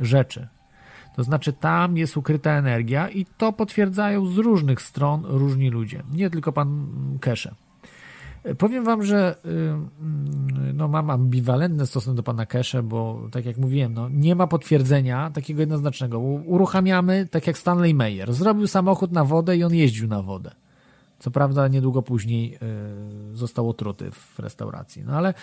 rzeczy. 0.00 0.48
To 1.16 1.24
znaczy, 1.24 1.52
tam 1.52 1.96
jest 1.96 2.16
ukryta 2.16 2.50
energia 2.50 3.08
i 3.08 3.26
to 3.38 3.52
potwierdzają 3.52 4.26
z 4.26 4.38
różnych 4.38 4.82
stron 4.82 5.24
różni 5.24 5.70
ludzie, 5.70 6.02
nie 6.12 6.30
tylko 6.30 6.52
pan 6.52 6.88
Kesze. 7.20 7.54
Powiem 8.58 8.84
wam, 8.84 9.04
że 9.04 9.36
y, 9.44 10.74
no, 10.74 10.88
mam 10.88 11.10
ambiwalentny 11.10 11.86
stosunek 11.86 12.16
do 12.16 12.22
pana 12.22 12.46
Kesze, 12.46 12.82
bo 12.82 13.28
tak 13.32 13.44
jak 13.44 13.56
mówiłem, 13.56 13.94
no, 13.94 14.08
nie 14.08 14.34
ma 14.34 14.46
potwierdzenia 14.46 15.30
takiego 15.30 15.60
jednoznacznego. 15.60 16.18
Uruchamiamy, 16.18 17.28
tak 17.30 17.46
jak 17.46 17.58
Stanley 17.58 17.94
Mayer. 17.94 18.32
Zrobił 18.32 18.66
samochód 18.66 19.12
na 19.12 19.24
wodę 19.24 19.56
i 19.56 19.64
on 19.64 19.74
jeździł 19.74 20.08
na 20.08 20.22
wodę. 20.22 20.50
Co 21.18 21.30
prawda 21.30 21.68
niedługo 21.68 22.02
później 22.02 22.54
y, 23.32 23.36
został 23.36 23.68
otruty 23.68 24.10
w 24.10 24.38
restauracji. 24.38 25.02
No 25.06 25.12
ale, 25.12 25.34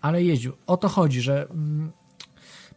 ale 0.00 0.22
jeździł. 0.22 0.52
O 0.66 0.76
to 0.76 0.88
chodzi, 0.88 1.20
że 1.20 1.48
mm, 1.50 1.92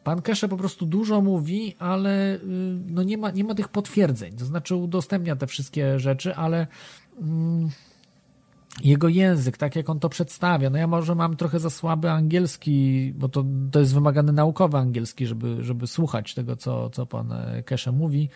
Pan 0.03 0.22
Kesze 0.22 0.48
po 0.48 0.57
prostu 0.57 0.86
dużo 0.86 1.22
mówi, 1.22 1.76
ale 1.80 2.36
y, 2.36 2.40
no 2.88 3.03
nie, 3.03 3.18
ma, 3.18 3.32
nie 3.32 3.44
ma 3.44 3.56
tych 3.56 3.68
potwierdzeń. 3.68 4.34
To 4.34 4.45
znaczy 4.45 4.76
udostępnia 4.76 5.36
te 5.36 5.48
wszystkie 5.48 5.99
rzeczy, 5.99 6.36
ale 6.36 6.68
mm, 7.22 7.69
jego 8.84 9.07
język, 9.07 9.57
tak 9.57 9.76
jak 9.76 9.90
on 9.90 9.99
to 9.99 10.10
przedstawia, 10.10 10.69
no 10.69 10.78
ja 10.78 10.88
może 10.88 11.15
mam 11.15 11.36
trochę 11.36 11.60
za 11.60 11.69
słaby 11.69 12.11
angielski, 12.11 13.14
bo 13.15 13.30
to, 13.30 13.45
to 13.72 13.80
jest 13.80 13.94
wymagany 13.94 14.34
naukowy 14.34 14.78
angielski, 14.78 15.28
żeby, 15.28 15.64
żeby 15.64 15.88
słuchać 15.88 16.34
tego, 16.34 16.56
co, 16.56 16.90
co 16.90 17.06
pan 17.06 17.34
Kesze 17.65 17.91
mówi. 17.91 18.30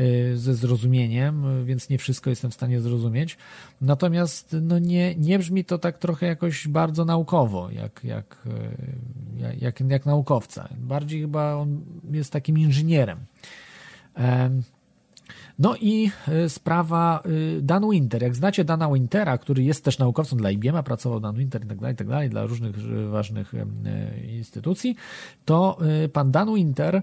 Y, 0.00 0.36
ze 0.36 0.54
zrozumieniem, 0.54 1.64
więc 1.64 1.88
nie 1.88 1.98
wszystko 1.98 2.30
jestem 2.30 2.50
w 2.50 2.54
stanie 2.54 2.80
zrozumieć. 2.80 3.36
Natomiast 3.80 4.56
no 4.62 4.78
nie, 4.78 5.14
nie 5.14 5.38
brzmi 5.38 5.64
to 5.64 5.78
tak 5.78 5.98
trochę 5.98 6.26
jakoś 6.26 6.68
bardzo 6.68 7.04
naukowo, 7.04 7.70
jak, 7.70 8.04
jak, 8.04 8.46
y, 8.46 9.56
jak, 9.60 9.80
jak 9.80 10.06
naukowca. 10.06 10.68
Bardziej 10.76 11.20
chyba 11.20 11.54
on 11.54 11.80
jest 12.10 12.32
takim 12.32 12.58
inżynierem. 12.58 13.18
No 15.58 15.76
i 15.80 16.10
e, 16.28 16.48
sprawa 16.48 17.22
e, 17.24 17.62
Dan 17.62 17.90
Winter. 17.90 18.22
Jak 18.22 18.36
znacie 18.36 18.64
Dana 18.64 18.92
Wintera, 18.92 19.38
który 19.38 19.62
jest 19.62 19.84
też 19.84 19.98
naukowcem 19.98 20.38
dla 20.38 20.50
IBM, 20.50 20.82
pracował 20.84 21.20
Dan 21.20 21.36
Winter 21.36 21.64
i 21.64 21.68
tak 21.68 21.78
dalej, 21.78 21.94
i 21.94 21.96
tak 21.96 22.08
dalej, 22.08 22.30
dla 22.30 22.46
różnych 22.46 22.76
e, 22.78 23.08
ważnych 23.08 23.52
instytucji, 24.28 24.96
to 25.44 25.78
pan 26.12 26.30
Dan 26.30 26.54
Winter 26.54 27.02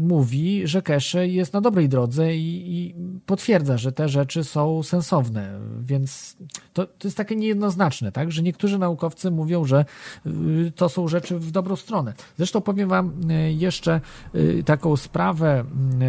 mówi, 0.00 0.66
że 0.66 0.82
cache 0.82 1.28
jest 1.28 1.52
na 1.52 1.60
dobrej 1.60 1.88
drodze 1.88 2.36
i, 2.36 2.78
i 2.78 2.94
potwierdza, 3.26 3.78
że 3.78 3.92
te 3.92 4.08
rzeczy 4.08 4.44
są 4.44 4.82
sensowne, 4.82 5.60
więc 5.80 6.36
to, 6.72 6.86
to 6.86 7.08
jest 7.08 7.16
takie 7.16 7.36
niejednoznaczne, 7.36 8.12
tak, 8.12 8.32
że 8.32 8.42
niektórzy 8.42 8.78
naukowcy 8.78 9.30
mówią, 9.30 9.64
że 9.64 9.84
to 10.76 10.88
są 10.88 11.08
rzeczy 11.08 11.38
w 11.38 11.50
dobrą 11.50 11.76
stronę. 11.76 12.14
Zresztą 12.36 12.60
powiem 12.60 12.88
wam 12.88 13.12
jeszcze 13.48 14.00
taką 14.64 14.96
sprawę, 14.96 15.64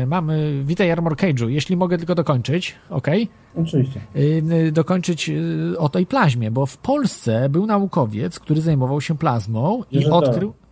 mamy, 0.08 0.64
witaj 0.66 0.93
Armor 0.94 1.16
Cage'u, 1.16 1.48
jeśli 1.48 1.78
mogę 1.78 1.98
tylko 1.98 2.16
dokończyć, 2.16 2.76
ok? 2.90 3.08
Oczywiście. 3.56 4.02
Y, 4.16 4.44
y, 4.68 4.72
dokończyć 4.72 5.30
y, 5.30 5.76
o 5.78 5.90
tej 5.90 6.06
plazmie, 6.06 6.52
bo 6.52 6.66
w 6.66 6.78
Polsce 6.78 7.50
był 7.50 7.66
naukowiec, 7.66 8.40
który 8.40 8.62
zajmował 8.62 9.02
się 9.02 9.18
plazmą 9.18 9.84
Jerzy 9.92 10.08
i 10.08 10.12
odkrył... 10.12 10.50
Dora. 10.50 10.64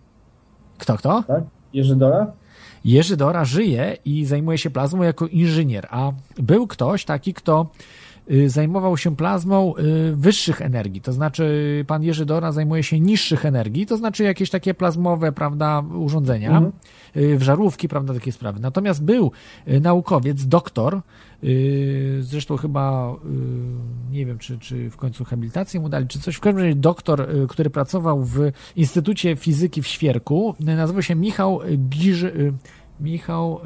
Kto, 0.78 0.98
kto? 0.98 1.24
Tak? 1.28 1.44
Jerzy 1.74 1.96
Dora? 1.96 2.32
Jerzy 2.86 3.18
Dora 3.18 3.46
żyje 3.46 3.98
i 4.06 4.26
zajmuje 4.26 4.58
się 4.58 4.70
plazmą 4.70 5.04
jako 5.04 5.28
inżynier, 5.28 5.88
a 5.90 6.12
był 6.38 6.68
ktoś 6.68 7.06
taki, 7.06 7.34
kto 7.34 7.70
zajmował 8.48 8.98
się 8.98 9.16
plazmą 9.16 9.74
wyższych 10.14 10.62
energii, 10.62 11.02
to 11.02 11.14
znaczy 11.14 11.86
pan 11.88 12.04
Jerzy 12.04 12.26
Dora 12.26 12.52
zajmuje 12.52 12.84
się 12.84 13.00
niższych 13.00 13.46
energii, 13.46 13.86
to 13.86 13.98
znaczy 13.98 14.24
jakieś 14.24 14.50
takie 14.50 14.74
plazmowe, 14.74 15.32
prawda, 15.32 15.84
urządzenia. 15.94 16.50
Mhm 16.50 16.72
Y, 17.18 17.38
w 17.38 17.44
żarówki, 17.44 17.88
prawda, 17.88 18.14
takie 18.14 18.32
sprawy. 18.32 18.60
Natomiast 18.60 19.04
był 19.04 19.32
y, 19.68 19.80
naukowiec, 19.80 20.48
doktor, 20.48 21.02
y, 21.44 22.18
zresztą 22.22 22.58
chyba, 22.58 23.16
nie 24.12 24.26
wiem, 24.26 24.38
czy, 24.38 24.60
czy 24.60 24.90
w 24.90 24.98
końcu 24.98 25.26
habilitację 25.26 25.80
mu 25.80 25.90
dali, 25.90 26.08
czy 26.08 26.20
coś, 26.20 26.36
w 26.36 26.40
każdym 26.40 26.64
razie 26.64 26.76
doktor, 26.76 27.28
który 27.50 27.70
pracował 27.70 28.24
w 28.24 28.40
Instytucie 28.76 29.36
Fizyki 29.36 29.82
w 29.82 29.88
Świerku, 29.88 30.56
nazywał 30.60 31.02
się 31.02 31.16
Michał 31.16 31.60
Giży, 31.90 32.54
Michał 33.00 33.60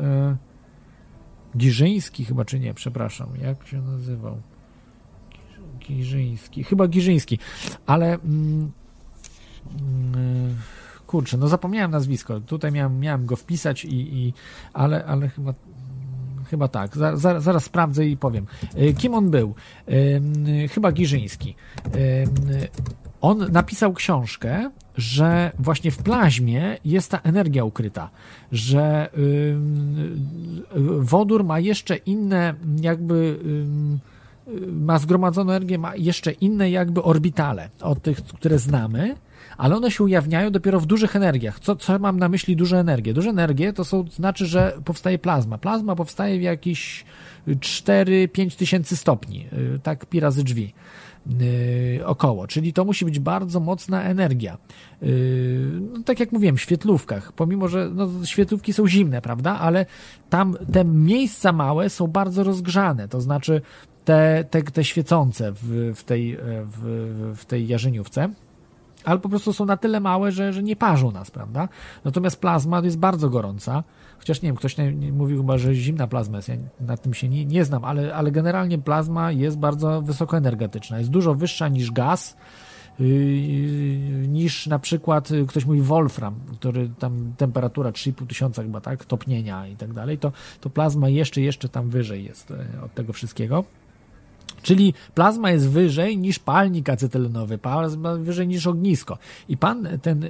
Giżyński 1.58 2.26
chyba, 2.26 2.46
czy 2.46 2.60
nie, 2.60 2.74
przepraszam, 2.74 3.30
jak 3.42 3.68
się 3.68 3.82
nazywał? 3.82 4.38
Giżyński, 5.80 6.64
chyba 6.64 6.88
Giżyński, 6.88 7.40
ale 7.86 8.14
mm, 8.14 8.72
mm, 9.80 10.56
kurczę, 11.08 11.38
no 11.38 11.48
zapomniałem 11.48 11.92
nazwisko. 11.92 12.40
Tutaj 12.40 12.72
miałem, 12.72 13.00
miałem 13.00 13.26
go 13.26 13.36
wpisać, 13.36 13.86
i, 13.86 14.18
i 14.18 14.34
ale, 14.74 15.06
ale 15.06 15.30
chyba 15.30 15.54
chyba 16.50 16.68
tak. 16.68 16.98
Zaraz, 16.98 17.44
zaraz 17.44 17.64
sprawdzę 17.64 18.06
i 18.06 18.18
powiem. 18.18 18.46
E, 18.76 18.94
kim 18.94 19.14
on 19.14 19.30
był? 19.30 19.56
Chyba 20.72 20.92
Giżyński. 20.92 21.56
On 23.26 23.52
napisał 23.52 23.94
książkę, 23.94 24.72
że 24.98 25.52
właśnie 25.60 25.92
w 25.92 25.98
plazmie 25.98 26.78
jest 26.86 27.12
ta 27.12 27.20
energia 27.24 27.64
ukryta, 27.64 28.10
że 28.52 29.10
wodór 31.00 31.44
ma 31.44 31.60
jeszcze 31.60 31.96
inne 31.96 32.54
jakby 32.82 33.40
ma 34.72 35.00
zgromadzoną 35.00 35.52
energię, 35.52 35.78
ma 35.78 35.96
jeszcze 35.96 36.32
inne 36.32 36.70
jakby 36.70 37.04
orbitale 37.04 37.70
od 37.82 38.02
tych, 38.02 38.24
które 38.24 38.60
znamy 38.60 39.16
ale 39.58 39.76
one 39.76 39.92
się 39.92 40.04
ujawniają 40.04 40.52
dopiero 40.52 40.80
w 40.80 40.86
dużych 40.86 41.16
energiach. 41.16 41.60
Co, 41.60 41.76
co 41.76 42.00
mam 42.00 42.20
na 42.20 42.30
myśli 42.30 42.56
duże 42.56 42.80
energie? 42.80 43.14
Duże 43.14 43.30
energie 43.30 43.74
to 43.74 43.86
są, 43.86 44.06
znaczy, 44.12 44.46
że 44.46 44.78
powstaje 44.86 45.18
plazma. 45.18 45.58
Plazma 45.58 45.96
powstaje 45.96 46.40
w 46.40 46.42
jakichś 46.42 47.06
4-5 47.48 48.58
tysięcy 48.58 48.98
stopni, 48.98 49.46
y, 49.76 49.80
tak 49.84 50.06
pi 50.06 50.20
razy 50.20 50.44
drzwi. 50.44 50.74
Yy, 51.28 52.06
około, 52.06 52.48
czyli 52.48 52.74
to 52.74 52.86
musi 52.86 53.06
być 53.06 53.20
bardzo 53.20 53.60
mocna 53.60 54.04
energia. 54.04 54.58
Yy, 55.02 55.10
no, 55.94 56.04
tak 56.06 56.20
jak 56.20 56.32
mówiłem, 56.32 56.58
w 56.58 56.62
świetlówkach, 56.62 57.32
pomimo, 57.32 57.68
że 57.68 57.90
no, 57.94 58.10
świetlówki 58.26 58.74
są 58.74 58.88
zimne, 58.88 59.22
prawda, 59.22 59.60
ale 59.60 59.86
tam 60.30 60.58
te 60.74 60.86
miejsca 60.86 61.52
małe 61.52 61.90
są 61.90 62.08
bardzo 62.08 62.44
rozgrzane, 62.44 63.08
to 63.08 63.22
znaczy 63.22 63.62
te, 64.06 64.46
te, 64.50 64.64
te 64.64 64.84
świecące 64.84 65.52
w, 65.52 65.92
w, 65.96 66.04
tej, 66.04 66.38
w, 66.64 67.34
w 67.38 67.46
tej 67.46 67.68
jarzyniówce 67.68 68.30
ale 69.06 69.20
po 69.20 69.30
prostu 69.30 69.54
są 69.54 69.66
na 69.66 69.78
tyle 69.78 70.00
małe, 70.00 70.32
że, 70.32 70.54
że 70.54 70.64
nie 70.64 70.76
parzą 70.76 71.12
nas, 71.12 71.32
prawda? 71.32 71.68
Natomiast 72.06 72.42
plazma 72.42 72.80
jest 72.80 72.98
bardzo 72.98 73.30
gorąca, 73.30 73.84
chociaż 74.18 74.42
nie 74.42 74.50
wiem, 74.50 74.56
ktoś 74.56 74.76
mówił 75.12 75.38
chyba, 75.38 75.58
że 75.58 75.76
zimna 75.76 76.08
plazma 76.08 76.38
jest, 76.38 76.50
ja 76.50 76.56
nad 76.80 77.02
tym 77.02 77.14
się 77.14 77.30
nie, 77.30 77.46
nie 77.46 77.66
znam, 77.66 77.86
ale, 77.86 78.16
ale 78.16 78.32
generalnie 78.32 78.78
plazma 78.78 79.32
jest 79.32 79.58
bardzo 79.58 80.02
wysokoenergetyczna, 80.02 80.98
jest 80.98 81.10
dużo 81.10 81.36
wyższa 81.36 81.68
niż 81.68 81.92
gaz, 81.92 82.38
yy, 83.00 83.08
niż 84.28 84.68
na 84.68 84.80
przykład 84.80 85.32
yy, 85.32 85.46
ktoś 85.46 85.66
mówi 85.66 85.82
Wolfram, 85.82 86.36
który 86.60 86.90
tam 87.00 87.34
temperatura 87.38 87.92
3,5 87.92 88.28
tysiąca 88.28 88.64
chyba, 88.64 88.82
tak, 88.82 89.06
topnienia 89.06 89.68
i 89.68 89.76
tak 89.76 89.94
dalej, 89.94 90.18
to, 90.18 90.32
to 90.62 90.70
plazma 90.70 91.10
jeszcze, 91.10 91.42
jeszcze 91.42 91.70
tam 91.70 91.90
wyżej 91.90 92.24
jest 92.26 92.50
yy, 92.50 92.82
od 92.86 92.94
tego 92.94 93.14
wszystkiego. 93.14 93.64
Czyli 94.62 94.94
plazma 95.14 95.52
jest 95.52 95.70
wyżej 95.70 96.18
niż 96.18 96.40
palnik 96.40 96.90
acetylenowy, 96.90 97.58
plazma 97.58 98.16
wyżej 98.16 98.48
niż 98.48 98.68
ognisko. 98.68 99.18
I 99.50 99.58
pan 99.58 99.88
ten 100.02 100.26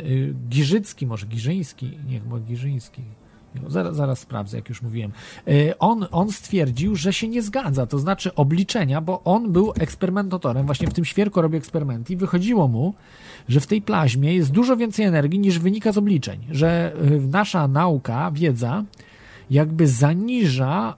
Giżycki, 0.50 1.08
może 1.08 1.26
Giżyński, 1.26 1.98
nie 2.08 2.20
chyba 2.20 2.40
Giżyński, 2.40 3.02
Zaraz, 3.68 3.96
zaraz 3.96 4.20
sprawdzę, 4.20 4.58
jak 4.58 4.70
już 4.70 4.82
mówiłem. 4.82 5.12
Y, 5.48 5.74
on, 5.80 6.08
on 6.12 6.32
stwierdził, 6.32 6.96
że 6.96 7.14
się 7.14 7.28
nie 7.28 7.42
zgadza, 7.42 7.86
to 7.86 8.00
znaczy 8.00 8.36
obliczenia, 8.36 9.02
bo 9.02 9.24
on 9.24 9.52
był 9.52 9.74
eksperymentatorem, 9.80 10.66
właśnie 10.66 10.88
w 10.88 10.94
tym 10.94 11.06
świerku 11.06 11.42
robił 11.42 11.58
eksperymenty 11.58 12.14
i 12.14 12.18
wychodziło 12.18 12.68
mu, 12.68 12.94
że 13.50 13.60
w 13.60 13.68
tej 13.68 13.82
plazmie 13.82 14.36
jest 14.36 14.52
dużo 14.52 14.78
więcej 14.78 15.06
energii 15.06 15.40
niż 15.40 15.60
wynika 15.60 15.92
z 15.92 15.98
obliczeń, 15.98 16.40
że 16.52 16.94
y, 17.12 17.22
nasza 17.28 17.68
nauka, 17.68 18.32
wiedza 18.32 18.84
jakby 19.50 19.88
zaniża 19.88 20.96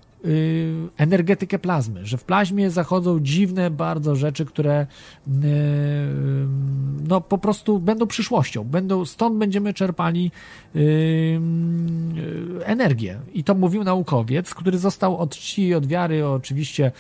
energetykę 0.98 1.60
plazmy, 1.60 2.06
że 2.06 2.18
w 2.18 2.24
plazmie 2.24 2.70
zachodzą 2.70 3.20
dziwne 3.20 3.72
bardzo 3.72 4.16
rzeczy, 4.16 4.46
które 4.46 4.88
y, 5.28 5.32
no 7.08 7.22
po 7.22 7.38
prostu 7.38 7.80
będą 7.80 8.08
przyszłością, 8.08 8.64
będą, 8.64 9.06
stąd 9.06 9.38
będziemy 9.38 9.74
czerpali 9.74 10.32
y, 10.76 11.40
energię. 12.64 13.20
I 13.34 13.44
to 13.44 13.56
mówił 13.56 13.84
naukowiec, 13.84 14.54
który 14.54 14.78
został 14.78 15.18
od 15.18 15.36
czci 15.36 15.74
od 15.74 15.86
wiary 15.86 16.28
oczywiście 16.28 16.92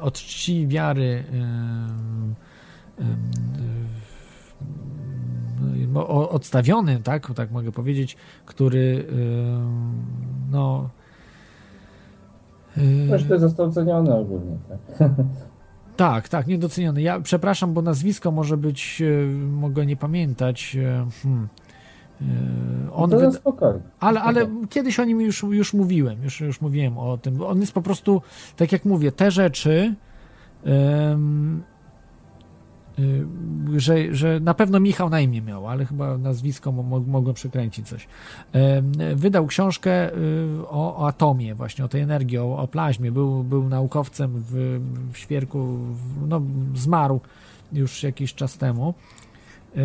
od 0.00 0.14
czci 0.14 0.66
wiary 0.68 1.24
odstawiony, 6.06 7.00
tak, 7.04 7.34
tak 7.34 7.50
mogę 7.50 7.72
powiedzieć, 7.72 8.16
który 8.46 9.06
no 10.50 10.90
Zresztą 13.08 13.38
został 13.38 13.72
ceniony 13.72 14.14
ogólnie, 14.14 14.56
tak. 14.68 15.08
Tak, 15.96 16.28
tak, 16.28 16.46
niedoceniony. 16.46 17.02
Ja 17.02 17.20
przepraszam, 17.20 17.74
bo 17.74 17.82
nazwisko 17.82 18.30
może 18.30 18.56
być, 18.56 19.02
mogę 19.50 19.86
nie 19.86 19.96
pamiętać. 19.96 20.76
Hmm. 21.22 21.48
On 22.92 23.10
no 23.10 23.16
to 23.16 23.16
wyda... 23.16 23.30
spokojnie. 23.32 23.80
Ale, 24.00 24.22
ale 24.22 24.46
kiedyś 24.70 25.00
o 25.00 25.04
nim 25.04 25.20
już, 25.20 25.42
już 25.42 25.74
mówiłem, 25.74 26.22
już, 26.22 26.40
już 26.40 26.60
mówiłem 26.60 26.98
o 26.98 27.18
tym. 27.18 27.42
On 27.42 27.60
jest 27.60 27.72
po 27.72 27.82
prostu, 27.82 28.22
tak 28.56 28.72
jak 28.72 28.84
mówię, 28.84 29.12
te 29.12 29.30
rzeczy 29.30 29.94
um, 30.64 31.62
Y, 31.62 31.75
że, 33.76 34.14
że 34.14 34.40
na 34.40 34.54
pewno 34.54 34.80
Michał 34.80 35.10
na 35.10 35.20
imię 35.20 35.42
miał, 35.42 35.68
ale 35.68 35.84
chyba 35.84 36.18
nazwisko 36.18 36.72
mogłem 37.06 37.34
przekręcić 37.34 37.88
coś. 37.88 38.08
Wydał 39.16 39.46
książkę 39.46 40.12
y, 40.12 40.16
o, 40.68 40.96
o 40.96 41.08
atomie, 41.08 41.54
właśnie 41.54 41.84
o 41.84 41.88
tej 41.88 42.00
energii, 42.00 42.38
o, 42.38 42.58
o 42.58 42.68
plaźmie. 42.68 43.12
Był, 43.12 43.44
był 43.44 43.68
naukowcem 43.68 44.44
w, 44.50 44.80
w 45.12 45.18
świerku, 45.18 45.76
w, 45.76 46.28
no, 46.28 46.42
zmarł 46.74 47.20
już 47.72 48.02
jakiś 48.02 48.34
czas 48.34 48.58
temu. 48.58 48.94
E, 49.76 49.80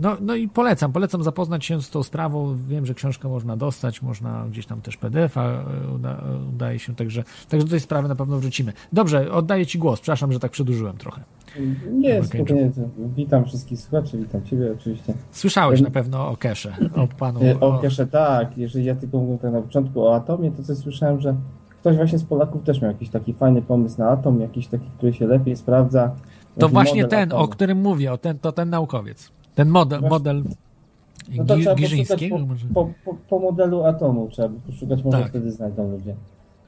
no, 0.00 0.16
no 0.20 0.34
i 0.34 0.48
polecam, 0.48 0.92
polecam 0.92 1.22
zapoznać 1.22 1.64
się 1.64 1.82
z 1.82 1.90
tą 1.90 2.02
sprawą. 2.02 2.56
Wiem, 2.68 2.86
że 2.86 2.94
książkę 2.94 3.28
można 3.28 3.56
dostać, 3.56 4.02
można 4.02 4.46
gdzieś 4.50 4.66
tam 4.66 4.80
też 4.80 4.96
PDF-a 4.96 5.44
e, 5.44 5.64
uda, 5.94 6.20
udaje 6.54 6.78
się, 6.78 6.94
także, 6.94 7.24
także 7.48 7.66
do 7.66 7.70
tej 7.70 7.80
sprawy 7.80 8.08
na 8.08 8.14
pewno 8.14 8.38
wrócimy. 8.38 8.72
Dobrze, 8.92 9.32
oddaję 9.32 9.66
Ci 9.66 9.78
głos. 9.78 10.00
Przepraszam, 10.00 10.32
że 10.32 10.40
tak 10.40 10.50
przedłużyłem 10.50 10.96
trochę. 10.96 11.20
Nie, 11.92 12.24
spokojnie. 12.24 12.70
Witam 13.16 13.44
wszystkich 13.44 13.80
słuchaczy, 13.80 14.18
witam 14.18 14.44
Ciebie 14.44 14.72
oczywiście. 14.72 15.14
Słyszałeś 15.30 15.80
na 15.80 15.90
pewno 15.90 16.28
o 16.28 16.36
Kesze, 16.36 16.76
o 16.96 17.06
panu. 17.18 17.40
E, 17.42 17.60
o, 17.60 17.76
o 17.76 17.78
Kesze, 17.78 18.06
tak. 18.06 18.58
Jeżeli 18.58 18.84
ja 18.84 18.94
tylko 18.94 19.18
mówię 19.18 19.38
tak 19.38 19.52
na 19.52 19.62
początku 19.62 20.02
o 20.02 20.14
Atomie, 20.14 20.50
to 20.50 20.62
coś 20.62 20.76
słyszałem, 20.76 21.20
że 21.20 21.34
ktoś 21.80 21.96
właśnie 21.96 22.18
z 22.18 22.24
Polaków 22.24 22.62
też 22.62 22.82
miał 22.82 22.90
jakiś 22.90 23.08
taki 23.08 23.34
fajny 23.34 23.62
pomysł 23.62 23.98
na 23.98 24.08
Atom, 24.08 24.40
jakiś 24.40 24.66
taki, 24.66 24.86
który 24.96 25.12
się 25.12 25.26
lepiej 25.26 25.56
sprawdza 25.56 26.14
to 26.58 26.68
właśnie 26.68 27.04
ten, 27.04 27.28
atomu. 27.28 27.42
o 27.42 27.48
którym 27.48 27.78
mówię, 27.78 28.12
o 28.12 28.18
ten, 28.18 28.38
to 28.38 28.52
ten 28.52 28.70
naukowiec. 28.70 29.30
Ten 29.54 29.68
model, 29.68 30.00
model 30.00 30.42
no 31.36 31.44
to 31.44 31.56
trzeba 31.56 31.74
Giżyńskiego. 31.74 32.38
Po, 32.74 32.84
po, 32.84 32.90
po, 33.04 33.16
po, 33.28 33.38
modelu 33.38 33.84
atomu 33.84 34.28
trzeba 34.30 34.48
by 34.48 34.60
poszukać, 34.60 35.04
może 35.04 35.18
tak. 35.18 35.28
wtedy 35.28 35.52
znajdą 35.52 35.90
ludzie. 35.90 36.14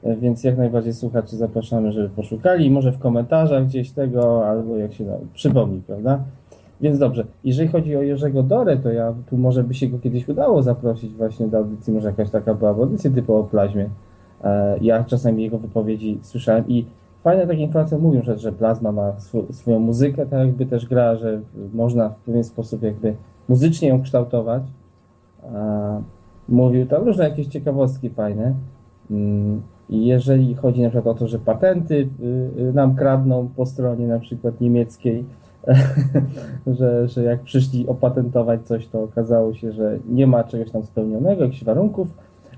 E, 0.03 0.15
więc 0.15 0.43
jak 0.43 0.57
najbardziej 0.57 0.93
słuchaczy 0.93 1.37
zapraszamy, 1.37 1.91
żeby 1.91 2.09
poszukali, 2.09 2.71
może 2.71 2.91
w 2.91 2.99
komentarzach 2.99 3.65
gdzieś 3.65 3.91
tego, 3.91 4.47
albo 4.47 4.77
jak 4.77 4.93
się 4.93 5.05
da, 5.05 5.17
przypomni, 5.33 5.81
prawda? 5.87 6.19
Więc 6.81 6.99
dobrze, 6.99 7.25
jeżeli 7.43 7.69
chodzi 7.69 7.95
o 7.95 8.01
Jerzego 8.01 8.43
Dorę, 8.43 8.77
to 8.77 8.91
ja 8.91 9.13
tu 9.29 9.37
może 9.37 9.63
by 9.63 9.73
się 9.73 9.87
go 9.87 9.99
kiedyś 9.99 10.27
udało 10.27 10.63
zaprosić 10.63 11.13
właśnie 11.13 11.47
do 11.47 11.57
audycji, 11.57 11.93
może 11.93 12.07
jakaś 12.07 12.29
taka 12.29 12.53
była 12.53 12.71
audycja 12.71 13.11
typu 13.11 13.35
o 13.35 13.43
plaźmie. 13.43 13.89
E, 14.43 14.77
ja 14.81 15.03
czasami 15.03 15.43
jego 15.43 15.57
wypowiedzi 15.57 16.19
słyszałem 16.21 16.67
i 16.67 16.85
fajne 17.23 17.47
takie 17.47 17.61
informacje 17.61 17.97
mówią, 17.97 18.21
że, 18.21 18.37
że 18.37 18.51
plazma 18.51 18.91
ma 18.91 19.09
sw 19.09 19.53
swoją 19.53 19.79
muzykę, 19.79 20.25
tak 20.25 20.39
jakby 20.39 20.65
też 20.65 20.85
gra, 20.85 21.15
że 21.15 21.41
można 21.73 22.09
w 22.09 22.15
pewien 22.15 22.43
sposób 22.43 22.83
jakby 22.83 23.15
muzycznie 23.49 23.87
ją 23.87 24.01
kształtować. 24.01 24.63
Mówił 26.49 26.85
tam 26.85 27.03
różne 27.03 27.23
jakieś 27.29 27.47
ciekawostki 27.47 28.09
fajne. 28.09 28.53
Mm, 29.11 29.61
I 29.89 30.05
jeżeli 30.05 30.55
chodzi 30.55 30.81
na 30.81 30.89
przykład 30.89 31.15
o 31.15 31.19
to, 31.19 31.27
że 31.27 31.39
patenty 31.39 31.95
y, 31.95 32.61
y, 32.61 32.73
nam 32.73 32.95
kradną 32.95 33.49
po 33.55 33.65
stronie 33.65 34.07
na 34.07 34.19
przykład 34.19 34.61
niemieckiej, 34.61 35.25
że, 36.77 37.07
że 37.07 37.23
jak 37.23 37.41
przyszli 37.41 37.87
opatentować 37.87 38.67
coś, 38.67 38.87
to 38.87 39.03
okazało 39.03 39.53
się, 39.53 39.71
że 39.71 39.99
nie 40.09 40.27
ma 40.27 40.43
czegoś 40.43 40.71
tam 40.71 40.83
spełnionego, 40.83 41.43
jakichś 41.43 41.63
warunków, 41.63 42.07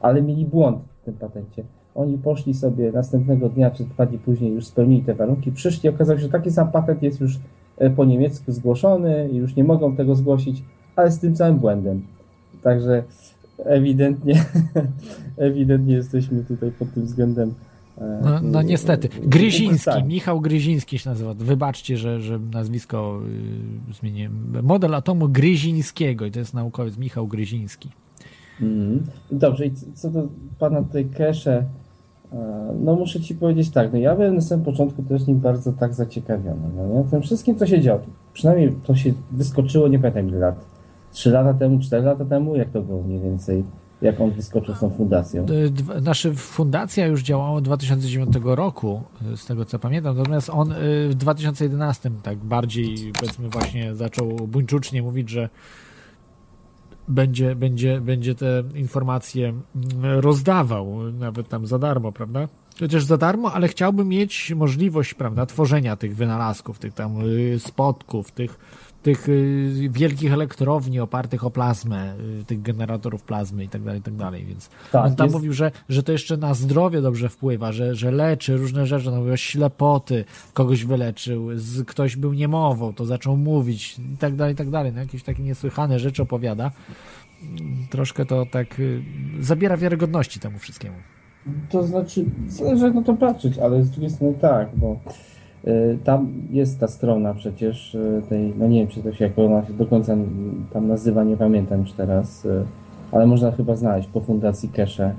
ale 0.02 0.22
mieli 0.22 0.46
błąd 0.46 0.80
w 1.02 1.06
tym 1.06 1.14
patencie. 1.14 1.64
Oni 1.96 2.18
poszli 2.18 2.54
sobie 2.54 2.92
następnego 2.92 3.50
dnia 3.50 3.72
czy 3.72 3.84
dwa 3.84 4.06
dni 4.06 4.18
później, 4.18 4.54
już 4.54 4.66
spełnili 4.66 5.04
te 5.04 5.14
warunki, 5.14 5.52
przyszli, 5.52 5.90
okazało 5.90 6.20
się, 6.20 6.26
że 6.26 6.32
taki 6.32 6.52
sam 6.52 6.72
patent 6.72 7.04
jest 7.04 7.20
już 7.20 7.40
e, 7.78 7.90
po 7.90 8.06
niemiecku 8.06 8.52
zgłoszony 8.52 9.30
i 9.32 9.36
już 9.36 9.56
nie 9.56 9.64
mogą 9.64 9.96
tego 9.96 10.16
zgłosić, 10.16 10.64
ale 10.96 11.12
z 11.12 11.20
tym 11.20 11.36
samym 11.36 11.60
błędem. 11.60 12.02
Także 12.62 13.04
ewidentnie, 13.58 14.46
ewidentnie 15.38 15.94
jesteśmy 15.94 16.44
tutaj 16.44 16.72
pod 16.72 16.94
tym 16.94 17.06
względem. 17.06 17.54
E, 17.98 18.20
no, 18.24 18.40
no 18.42 18.62
niestety. 18.62 19.10
Gryziński, 19.24 19.86
tak. 19.86 20.08
Michał 20.08 20.42
Gryziński 20.42 21.00
się 21.00 21.10
nazywa. 21.10 21.34
Wybaczcie, 21.34 21.98
że, 21.98 22.22
że 22.22 22.40
nazwisko 22.40 23.20
yy, 23.88 23.94
zmieniłem. 23.94 24.62
Model 24.64 24.96
atomu 24.96 25.30
Gryzińskiego 25.30 26.26
i 26.26 26.32
to 26.32 26.40
jest 26.40 26.54
naukowiec 26.54 26.98
Michał 26.98 27.28
Gryziński. 27.28 27.90
Mm. 28.62 29.04
Dobrze, 29.32 29.66
i 29.66 29.72
co 29.94 30.10
do 30.10 30.28
pana 30.60 30.84
tutaj 30.84 31.06
Kesze, 31.06 31.66
no 32.80 32.96
muszę 32.96 33.20
ci 33.20 33.36
powiedzieć 33.36 33.70
tak, 33.70 33.94
no 33.94 34.00
ja 34.00 34.16
byłem 34.16 34.36
na 34.36 34.42
samym 34.42 34.66
początku 34.66 35.04
też 35.04 35.28
nim 35.28 35.40
bardzo 35.40 35.74
tak 35.74 35.94
zaciekawiony, 35.94 36.70
no 36.78 36.88
nie? 36.88 37.04
Tym 37.04 37.22
wszystkim, 37.22 37.56
co 37.56 37.68
się 37.68 37.82
działo. 37.82 38.00
Przynajmniej 38.34 38.76
to 38.88 38.96
się 38.96 39.14
wyskoczyło, 39.32 39.88
nie 39.88 40.00
pamiętam 40.00 40.28
ile 40.28 40.38
lat. 40.38 40.66
Trzy 41.12 41.32
lata 41.32 41.54
temu, 41.54 41.80
cztery 41.80 42.04
lata 42.04 42.26
temu, 42.26 42.56
jak 42.56 42.70
to 42.70 42.82
było 42.82 43.04
mniej 43.04 43.20
więcej? 43.20 43.64
Jak 44.02 44.22
on 44.22 44.32
wyskoczył 44.32 44.76
z 44.76 44.80
tą 44.80 44.90
fundacją? 44.90 45.46
Nasza 46.02 46.30
fundacja 46.36 47.08
już 47.08 47.24
działała 47.24 47.52
od 47.52 47.64
2009 47.64 48.36
roku, 48.44 49.02
z 49.36 49.46
tego 49.46 49.66
co 49.66 49.80
pamiętam, 49.80 50.18
natomiast 50.18 50.50
on 50.50 50.74
w 51.10 51.16
2011 51.16 52.12
tak 52.24 52.38
bardziej, 52.38 53.12
powiedzmy 53.20 53.50
właśnie 53.50 53.96
zaczął 53.96 54.28
buńczucznie 54.28 55.02
mówić, 55.02 55.30
że 55.30 55.50
będzie, 57.08 57.56
będzie, 57.56 58.02
będzie 58.02 58.36
te 58.36 58.64
informacje 58.76 59.48
mm, 59.48 60.20
rozdawał, 60.20 61.12
nawet 61.12 61.50
tam 61.50 61.68
za 61.68 61.80
darmo, 61.80 62.12
prawda? 62.12 62.48
Chociaż 62.80 63.04
za 63.04 63.18
darmo, 63.18 63.54
ale 63.54 63.68
chciałby 63.68 64.06
mieć 64.06 64.54
możliwość, 64.56 65.14
prawda, 65.14 65.46
tworzenia 65.46 65.96
tych 65.96 66.16
wynalazków, 66.16 66.80
tych 66.80 66.94
tam 66.94 67.22
y, 67.22 67.60
spotków, 67.60 68.32
tych, 68.32 68.60
tych 69.06 69.30
y, 69.30 69.90
wielkich 69.92 70.34
elektrowni 70.34 71.00
opartych 71.00 71.46
o 71.46 71.52
plazmę, 71.52 72.14
y, 72.42 72.46
tych 72.46 72.62
generatorów 72.62 73.24
plazmy 73.24 73.64
i 73.64 73.70
tak 73.70 73.84
dalej, 73.84 74.02
tak 74.02 74.16
dalej, 74.16 74.46
więc 74.46 74.70
Tak, 74.92 75.06
on 75.06 75.16
tam 75.16 75.26
jest- 75.26 75.36
mówił, 75.36 75.54
że, 75.54 75.72
że 75.90 76.04
to 76.04 76.12
jeszcze 76.12 76.38
na 76.38 76.54
zdrowie 76.54 77.02
dobrze 77.02 77.30
wpływa, 77.30 77.72
że, 77.72 77.96
że 77.96 78.12
leczy 78.12 78.58
różne 78.58 78.86
rzeczy, 78.86 79.12
no 79.12 79.18
mówił 79.18 79.38
ślepoty, 79.38 80.26
kogoś 80.54 80.86
wyleczył, 80.86 81.50
z, 81.56 81.84
ktoś 81.84 82.16
był 82.16 82.34
niemową, 82.34 82.94
to 82.94 83.06
zaczął 83.06 83.38
mówić 83.38 84.00
i 84.14 84.18
tak 84.18 84.36
dalej, 84.36 84.54
i 84.54 84.58
tak 84.58 84.70
dalej, 84.70 84.92
no 84.94 85.00
jakieś 85.00 85.24
takie 85.24 85.44
niesłychane 85.44 86.00
rzeczy 86.00 86.22
opowiada. 86.24 86.72
Troszkę 87.90 88.26
to 88.26 88.46
tak 88.52 88.80
y, 88.80 89.02
zabiera 89.40 89.78
wiarygodności 89.78 90.40
temu 90.40 90.60
wszystkiemu. 90.60 90.96
To 91.70 91.84
znaczy, 91.84 92.26
zależy 92.48 92.86
jak 92.86 92.94
na 92.94 93.04
to 93.04 93.14
patrzeć, 93.14 93.58
ale 93.58 93.84
z 93.84 93.90
drugiej 93.90 94.10
strony 94.10 94.34
tak, 94.42 94.70
bo 94.76 95.00
tam 96.04 96.32
jest 96.52 96.80
ta 96.80 96.88
strona 96.88 97.34
przecież 97.34 97.96
y, 97.96 98.22
tej, 98.30 98.54
no 98.58 98.68
nie 98.68 98.80
wiem, 98.80 98.88
czy 98.88 99.04
to 99.04 99.14
się 99.14 99.26
jak 99.26 99.40
ona 99.40 99.66
się 99.66 99.74
do 99.74 99.86
końca 99.86 100.16
tam 100.74 100.88
nazywa, 100.88 101.24
nie 101.24 101.38
pamiętam 101.38 101.82
już 101.82 101.92
teraz, 101.92 102.46
y, 102.46 102.64
ale 103.12 103.26
można 103.26 103.52
chyba 103.52 103.76
znaleźć 103.76 104.08
po 104.08 104.22
Fundacji 104.22 104.70
Kesze 104.70 105.14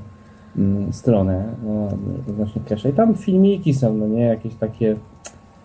mm, 0.59 0.93
stronę 0.93 1.44
no, 1.64 1.89
odnośnie 2.28 2.62
Kesze 2.68 2.90
i 2.90 2.93
tam 2.93 3.14
filmiki 3.14 3.74
są, 3.74 3.94
no 3.94 4.09
nie, 4.09 4.23
jakieś 4.23 4.55
takie, 4.55 4.97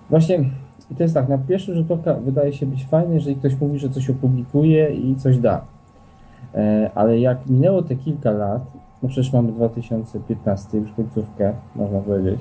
właśnie 0.09 0.45
i 0.91 0.95
to 0.95 1.03
jest 1.03 1.15
tak, 1.15 1.29
na 1.29 1.37
pierwszy 1.37 1.75
rzut 1.75 1.91
oka 1.91 2.13
wydaje 2.13 2.53
się 2.53 2.65
być 2.65 2.85
fajne, 2.85 3.13
jeżeli 3.13 3.35
ktoś 3.35 3.61
mówi, 3.61 3.79
że 3.79 3.89
coś 3.89 4.09
opublikuje 4.09 4.89
i 4.89 5.15
coś 5.15 5.37
da. 5.37 5.61
E, 6.55 6.91
Ale 6.95 7.19
jak 7.19 7.49
minęło 7.49 7.81
te 7.81 7.95
kilka 7.95 8.31
lat, 8.31 8.61
no 9.03 9.09
przecież 9.09 9.33
mamy 9.33 9.51
2015, 9.51 10.77
już 10.77 10.91
końcówkę, 10.91 11.53
można 11.75 11.99
powiedzieć, 11.99 12.39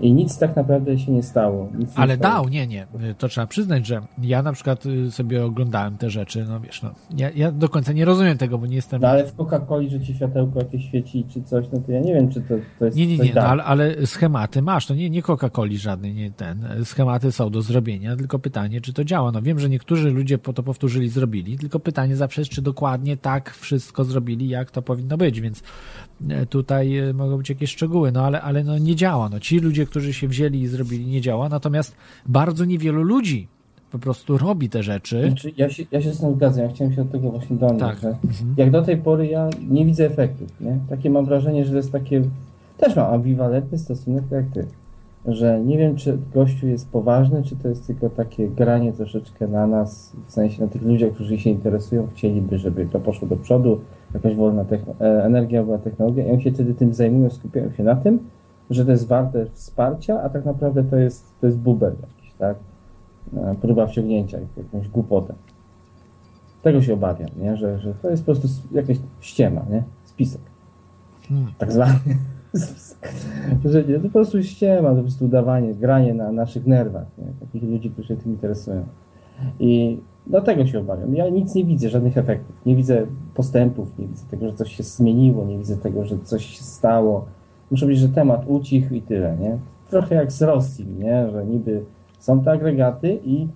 i 0.00 0.12
nic 0.12 0.38
tak 0.38 0.56
naprawdę 0.56 0.98
się 0.98 1.12
nie 1.12 1.22
stało. 1.22 1.68
Nic 1.78 1.88
nie 1.96 1.98
Ale 2.02 2.16
stało. 2.16 2.34
dał, 2.34 2.48
nie, 2.48 2.66
nie. 2.66 2.86
To 3.18 3.28
trzeba 3.28 3.46
przyznać, 3.46 3.86
że 3.86 4.00
ja 4.22 4.42
na 4.42 4.52
przykład 4.52 4.86
y, 4.86 5.10
sobie 5.10 5.44
oglądałem 5.44 5.96
te 5.96 6.10
rzeczy, 6.10 6.44
no 6.48 6.60
wiesz, 6.60 6.82
no. 6.82 6.90
Ja, 7.16 7.30
ja 7.30 7.52
do 7.52 7.68
końca 7.68 7.92
nie 7.92 8.04
rozumiem 8.04 8.38
tego, 8.38 8.58
bo 8.58 8.66
nie 8.66 8.76
jestem. 8.76 9.02
No 9.02 9.08
ale 9.08 9.26
w 9.26 9.36
Coca-Coli, 9.36 9.90
że 9.90 10.00
ci 10.00 10.14
światełko 10.14 10.58
jakieś 10.58 10.84
świeci 10.84 11.24
czy 11.28 11.42
coś, 11.42 11.66
no 11.72 11.80
to 11.86 11.92
ja 11.92 12.00
nie 12.00 12.14
wiem, 12.14 12.30
czy 12.30 12.40
to, 12.40 12.54
to 12.78 12.84
jest 12.84 12.96
Nie, 12.96 13.06
nie, 13.06 13.18
nie, 13.18 13.32
no, 13.34 13.40
ale, 13.40 13.64
ale 13.64 14.06
schematy 14.06 14.62
masz, 14.62 14.86
to 14.86 14.94
nie, 14.94 15.10
nie 15.10 15.22
Coca-Coli 15.22 15.76
żadnej, 15.76 16.14
nie 16.14 16.30
ten. 16.30 16.64
Schematy 16.84 17.32
są 17.32 17.50
do 17.50 17.62
zrobienia, 17.62 18.16
tylko 18.16 18.38
pytanie, 18.38 18.80
czy 18.80 18.92
to 18.92 19.04
działa. 19.04 19.32
No 19.32 19.42
wiem, 19.42 19.58
że 19.58 19.68
niektórzy 19.68 20.10
ludzie 20.10 20.38
po 20.38 20.52
to 20.52 20.62
powtórzyli, 20.62 21.08
zrobili, 21.08 21.58
tylko 21.58 21.80
pytanie 21.80 22.16
zawsze 22.16 22.40
jest, 22.40 22.50
czy 22.50 22.62
dokładnie 22.62 23.16
tak 23.16 23.50
wszystko 23.50 24.04
zrobili, 24.04 24.48
jak 24.48 24.70
to 24.70 24.82
powinno 24.82 25.16
być, 25.16 25.40
więc 25.40 25.62
tutaj 26.50 26.98
e, 26.98 27.12
mogą 27.12 27.36
być 27.36 27.48
jakieś 27.48 27.70
szczegóły, 27.70 28.12
no 28.12 28.22
ale, 28.24 28.42
ale 28.42 28.64
no 28.64 28.78
nie 28.78 28.96
działa. 28.96 29.28
No 29.28 29.40
ci 29.40 29.58
ludzie, 29.58 29.86
którzy 29.86 30.12
się 30.12 30.28
wzięli 30.28 30.60
i 30.60 30.66
zrobili, 30.66 31.06
nie 31.06 31.20
działa, 31.20 31.48
natomiast 31.48 31.96
bardzo 32.26 32.64
niewielu 32.64 33.02
ludzi 33.02 33.48
po 33.92 33.98
prostu 33.98 34.38
robi 34.38 34.68
te 34.68 34.82
rzeczy. 34.82 35.26
Znaczy, 35.26 35.52
ja, 35.56 35.70
się, 35.70 35.84
ja 35.90 36.02
się 36.02 36.12
z 36.12 36.20
tym 36.20 36.34
zgadzam, 36.34 36.64
ja 36.64 36.70
chciałem 36.70 36.92
się 36.94 37.02
od 37.02 37.12
tego 37.12 37.30
właśnie 37.30 37.56
donieść, 37.56 37.80
Tak. 37.80 37.98
że 37.98 38.08
Mhm. 38.08 38.54
jak 38.56 38.70
do 38.70 38.82
tej 38.82 38.96
pory 38.96 39.26
ja 39.26 39.50
nie 39.68 39.86
widzę 39.86 40.06
efektów, 40.06 40.48
nie? 40.60 40.78
Takie 40.88 41.10
mam 41.10 41.24
wrażenie, 41.24 41.64
że 41.64 41.70
to 41.70 41.76
jest 41.76 41.92
takie, 41.92 42.22
też 42.78 42.96
mam 42.96 43.14
ambiwalentny 43.14 43.78
stosunek 43.78 44.24
jak 44.30 44.44
ty, 44.54 44.66
że 45.26 45.60
nie 45.60 45.78
wiem, 45.78 45.96
czy 45.96 46.18
gościu 46.34 46.66
jest 46.66 46.88
poważny, 46.90 47.42
czy 47.42 47.56
to 47.56 47.68
jest 47.68 47.86
tylko 47.86 48.10
takie 48.10 48.48
granie 48.48 48.92
troszeczkę 48.92 49.48
na 49.48 49.66
nas, 49.66 50.12
w 50.26 50.32
sensie 50.32 50.62
na 50.62 50.68
tych 50.68 50.82
ludziach, 50.82 51.12
którzy 51.12 51.38
się 51.38 51.50
interesują, 51.50 52.08
chcieliby, 52.14 52.58
żeby 52.58 52.86
to 52.86 53.00
poszło 53.00 53.28
do 53.28 53.36
przodu, 53.36 53.80
jakaś 54.14 54.34
wolna 54.34 54.64
e, 55.00 55.24
energia, 55.24 55.62
była 55.62 55.78
technologia 55.78 56.26
i 56.26 56.30
oni 56.30 56.42
się 56.42 56.50
wtedy 56.50 56.74
tym 56.74 56.94
zajmują, 56.94 57.30
skupiają 57.30 57.72
się 57.72 57.82
na 57.82 57.96
tym, 57.96 58.18
że 58.70 58.84
to 58.84 58.90
jest 58.90 59.06
warte 59.06 59.46
wsparcia, 59.52 60.22
a 60.22 60.28
tak 60.28 60.44
naprawdę 60.44 60.84
to 60.84 60.96
jest, 60.96 61.40
to 61.40 61.46
jest 61.46 61.58
bubel 61.58 61.92
jakiś, 62.00 62.32
tak? 62.38 62.56
E, 63.36 63.54
Próba 63.60 63.86
wciągnięcia, 63.86 64.38
jakąś 64.56 64.88
głupotę. 64.88 65.34
Tego 66.62 66.82
się 66.82 66.94
obawiam, 66.94 67.30
nie? 67.36 67.56
Że, 67.56 67.78
że 67.78 67.94
to 67.94 68.10
jest 68.10 68.24
po 68.24 68.34
prostu 68.34 68.48
jakaś 68.72 68.96
ściema, 69.20 69.62
nie? 69.70 69.82
Spisek. 70.04 70.40
Hmm. 71.28 71.52
Tak 71.58 71.72
zwany. 71.72 71.98
że 73.64 73.84
nie, 73.84 73.94
to 73.94 74.02
po 74.02 74.08
prostu 74.08 74.42
ściema, 74.42 74.88
to 74.88 74.96
po 74.96 75.02
prostu 75.02 75.24
udawanie, 75.24 75.74
granie 75.74 76.14
na 76.14 76.32
naszych 76.32 76.66
nerwach, 76.66 77.06
nie? 77.18 77.24
Takich 77.40 77.62
ludzi, 77.62 77.90
którzy 77.90 78.08
się 78.08 78.16
tym 78.16 78.32
interesują. 78.32 78.84
I 79.60 80.00
dlatego 80.26 80.66
się 80.66 80.80
obawiam. 80.80 81.14
Ja 81.14 81.28
nic 81.28 81.54
nie 81.54 81.64
widzę, 81.64 81.88
żadnych 81.88 82.18
efektów. 82.18 82.56
Nie 82.66 82.76
widzę 82.76 83.06
postępów, 83.34 83.98
nie 83.98 84.06
widzę 84.06 84.24
tego, 84.30 84.46
że 84.46 84.54
coś 84.54 84.76
się 84.76 84.82
zmieniło, 84.82 85.44
nie 85.44 85.58
widzę 85.58 85.76
tego, 85.76 86.04
że 86.04 86.18
coś 86.18 86.46
się 86.46 86.64
stało. 86.64 87.24
Muszę 87.70 87.86
powiedzieć, 87.86 88.02
że 88.02 88.14
temat 88.14 88.42
ucichł 88.46 88.94
i 88.94 89.02
tyle, 89.02 89.36
nie? 89.40 89.58
Trochę 89.90 90.14
jak 90.14 90.32
z 90.32 90.42
Rosji, 90.42 90.86
nie? 90.98 91.30
Że 91.30 91.46
niby 91.46 91.84
są 92.18 92.40
te 92.40 92.50
agregaty 92.50 93.18
i 93.24 93.48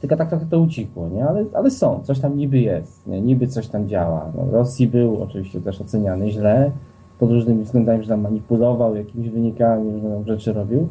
tylko 0.00 0.16
tak 0.16 0.28
trochę 0.28 0.46
to 0.46 0.60
ucichło, 0.60 1.08
nie? 1.08 1.26
Ale, 1.26 1.44
ale 1.54 1.70
są, 1.70 2.00
coś 2.02 2.20
tam 2.20 2.36
niby 2.36 2.58
jest, 2.58 3.06
nie? 3.06 3.20
niby 3.20 3.46
coś 3.46 3.68
tam 3.68 3.88
działa. 3.88 4.32
No, 4.36 4.50
Rosji 4.50 4.86
był 4.86 5.22
oczywiście 5.22 5.60
też 5.60 5.80
oceniany 5.80 6.30
źle, 6.30 6.70
pod 7.18 7.30
różnymi 7.30 7.64
względami, 7.64 8.02
że 8.02 8.08
tam 8.08 8.20
manipulował 8.20 8.96
jakimiś 8.96 9.30
wynikami, 9.30 9.92
różne 9.92 10.24
rzeczy 10.26 10.52
robił, 10.52 10.88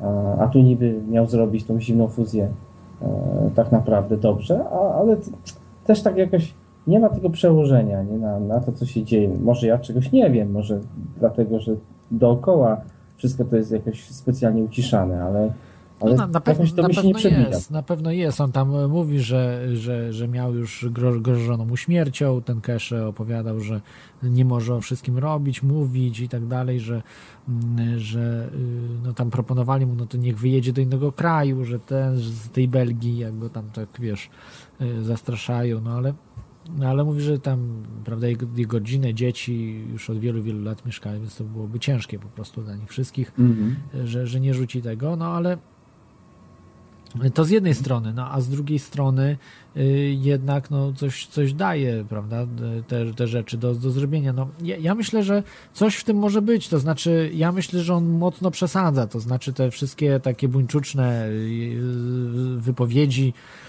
a, 0.00 0.36
a 0.36 0.48
tu 0.48 0.58
niby 0.58 1.00
miał 1.08 1.26
zrobić 1.26 1.64
tą 1.64 1.80
zimną 1.80 2.08
fuzję 2.08 2.48
tak 3.54 3.72
naprawdę 3.72 4.16
dobrze, 4.16 4.64
a, 4.64 4.94
ale 4.94 5.16
też 5.86 6.02
tak 6.02 6.16
jakoś 6.16 6.54
nie 6.86 7.00
ma 7.00 7.08
tego 7.08 7.30
przełożenia 7.30 8.02
nie? 8.02 8.18
Na, 8.18 8.40
na 8.40 8.60
to, 8.60 8.72
co 8.72 8.86
się 8.86 9.04
dzieje. 9.04 9.30
Może 9.40 9.66
ja 9.66 9.78
czegoś 9.78 10.12
nie 10.12 10.30
wiem, 10.30 10.50
może 10.50 10.80
dlatego, 11.18 11.60
że 11.60 11.72
dookoła 12.10 12.80
wszystko 13.16 13.44
to 13.44 13.56
jest 13.56 13.72
jakoś 13.72 14.08
specjalnie 14.10 14.62
uciszane, 14.62 15.24
ale, 15.24 15.52
ale 16.00 16.10
No, 16.10 16.16
na, 16.16 16.26
na 16.26 16.40
pewno, 16.40 16.64
jakoś 16.64 16.76
to 16.76 16.82
na 16.82 16.88
mi 16.88 16.94
się 16.94 17.02
nie 17.02 17.14
pewno 17.14 17.48
jest, 17.48 17.70
na 17.70 17.82
pewno 17.82 18.10
jest. 18.10 18.40
On 18.40 18.52
tam 18.52 18.76
e, 18.76 18.88
mówi, 18.88 19.20
że, 19.20 19.68
że, 19.76 20.12
że 20.12 20.28
miał 20.28 20.54
już 20.54 20.86
gro, 20.90 21.20
grożoną 21.20 21.64
mu 21.64 21.76
śmiercią. 21.76 22.42
Ten 22.42 22.60
Kesze 22.60 23.06
opowiadał, 23.06 23.60
że 23.60 23.80
nie 24.22 24.44
może 24.44 24.74
o 24.74 24.80
wszystkim 24.80 25.18
robić, 25.18 25.62
mówić 25.62 26.20
i 26.20 26.28
tak 26.28 26.46
dalej, 26.46 26.80
że, 26.80 27.02
mm, 27.48 27.98
że 27.98 28.50
y, 28.54 28.58
no, 29.04 29.12
tam 29.12 29.30
proponowali 29.30 29.86
mu, 29.86 29.94
no 29.94 30.06
to 30.06 30.16
niech 30.16 30.38
wyjedzie 30.38 30.72
do 30.72 30.80
innego 30.80 31.12
kraju, 31.12 31.64
że 31.64 31.78
ten 31.78 32.16
z 32.16 32.48
tej 32.48 32.68
Belgii 32.68 33.18
jakby 33.18 33.50
tam 33.50 33.70
tak, 33.70 33.88
wiesz, 33.98 34.30
y, 34.80 35.04
zastraszają, 35.04 35.80
no 35.80 35.90
ale 35.90 36.14
no 36.76 36.88
ale 36.88 37.04
mówi, 37.04 37.20
że 37.20 37.38
tam, 37.38 37.82
prawda, 38.04 38.28
jego, 38.28 38.46
jego 38.56 38.78
rodziny, 38.78 39.14
dzieci 39.14 39.84
już 39.92 40.10
od 40.10 40.18
wielu, 40.18 40.42
wielu 40.42 40.62
lat 40.62 40.86
mieszkają, 40.86 41.20
więc 41.20 41.36
to 41.36 41.44
byłoby 41.44 41.78
ciężkie 41.78 42.18
po 42.18 42.28
prostu 42.28 42.62
dla 42.62 42.76
nich 42.76 42.88
wszystkich 42.88 43.32
Mhm. 43.38 43.76
że, 44.04 44.26
że 44.26 44.40
nie 44.40 44.54
rzuci 44.54 44.82
tego, 44.82 45.16
no 45.16 45.26
ale 45.26 45.58
to 47.34 47.44
z 47.44 47.50
jednej 47.50 47.74
strony, 47.74 48.12
no 48.12 48.32
a 48.32 48.40
z 48.40 48.48
drugiej 48.48 48.78
strony 48.78 49.36
y, 49.76 50.16
jednak 50.20 50.70
no, 50.70 50.92
coś, 50.92 51.26
coś 51.26 51.52
daje, 51.52 52.04
prawda, 52.08 52.46
te, 52.88 53.14
te 53.14 53.26
rzeczy 53.26 53.56
do, 53.56 53.74
do 53.74 53.90
zrobienia. 53.90 54.32
No, 54.32 54.48
ja, 54.62 54.76
ja 54.76 54.94
myślę, 54.94 55.22
że 55.22 55.42
coś 55.72 55.96
w 55.96 56.04
tym 56.04 56.16
może 56.16 56.42
być, 56.42 56.68
to 56.68 56.78
znaczy 56.78 57.30
ja 57.34 57.52
myślę, 57.52 57.80
że 57.80 57.94
on 57.94 58.08
mocno 58.08 58.50
przesadza, 58.50 59.06
to 59.06 59.20
znaczy 59.20 59.52
te 59.52 59.70
wszystkie 59.70 60.20
takie 60.20 60.48
buńczuczne 60.48 61.28
y, 61.28 61.76
wypowiedzi 62.56 63.28
y, 63.28 63.67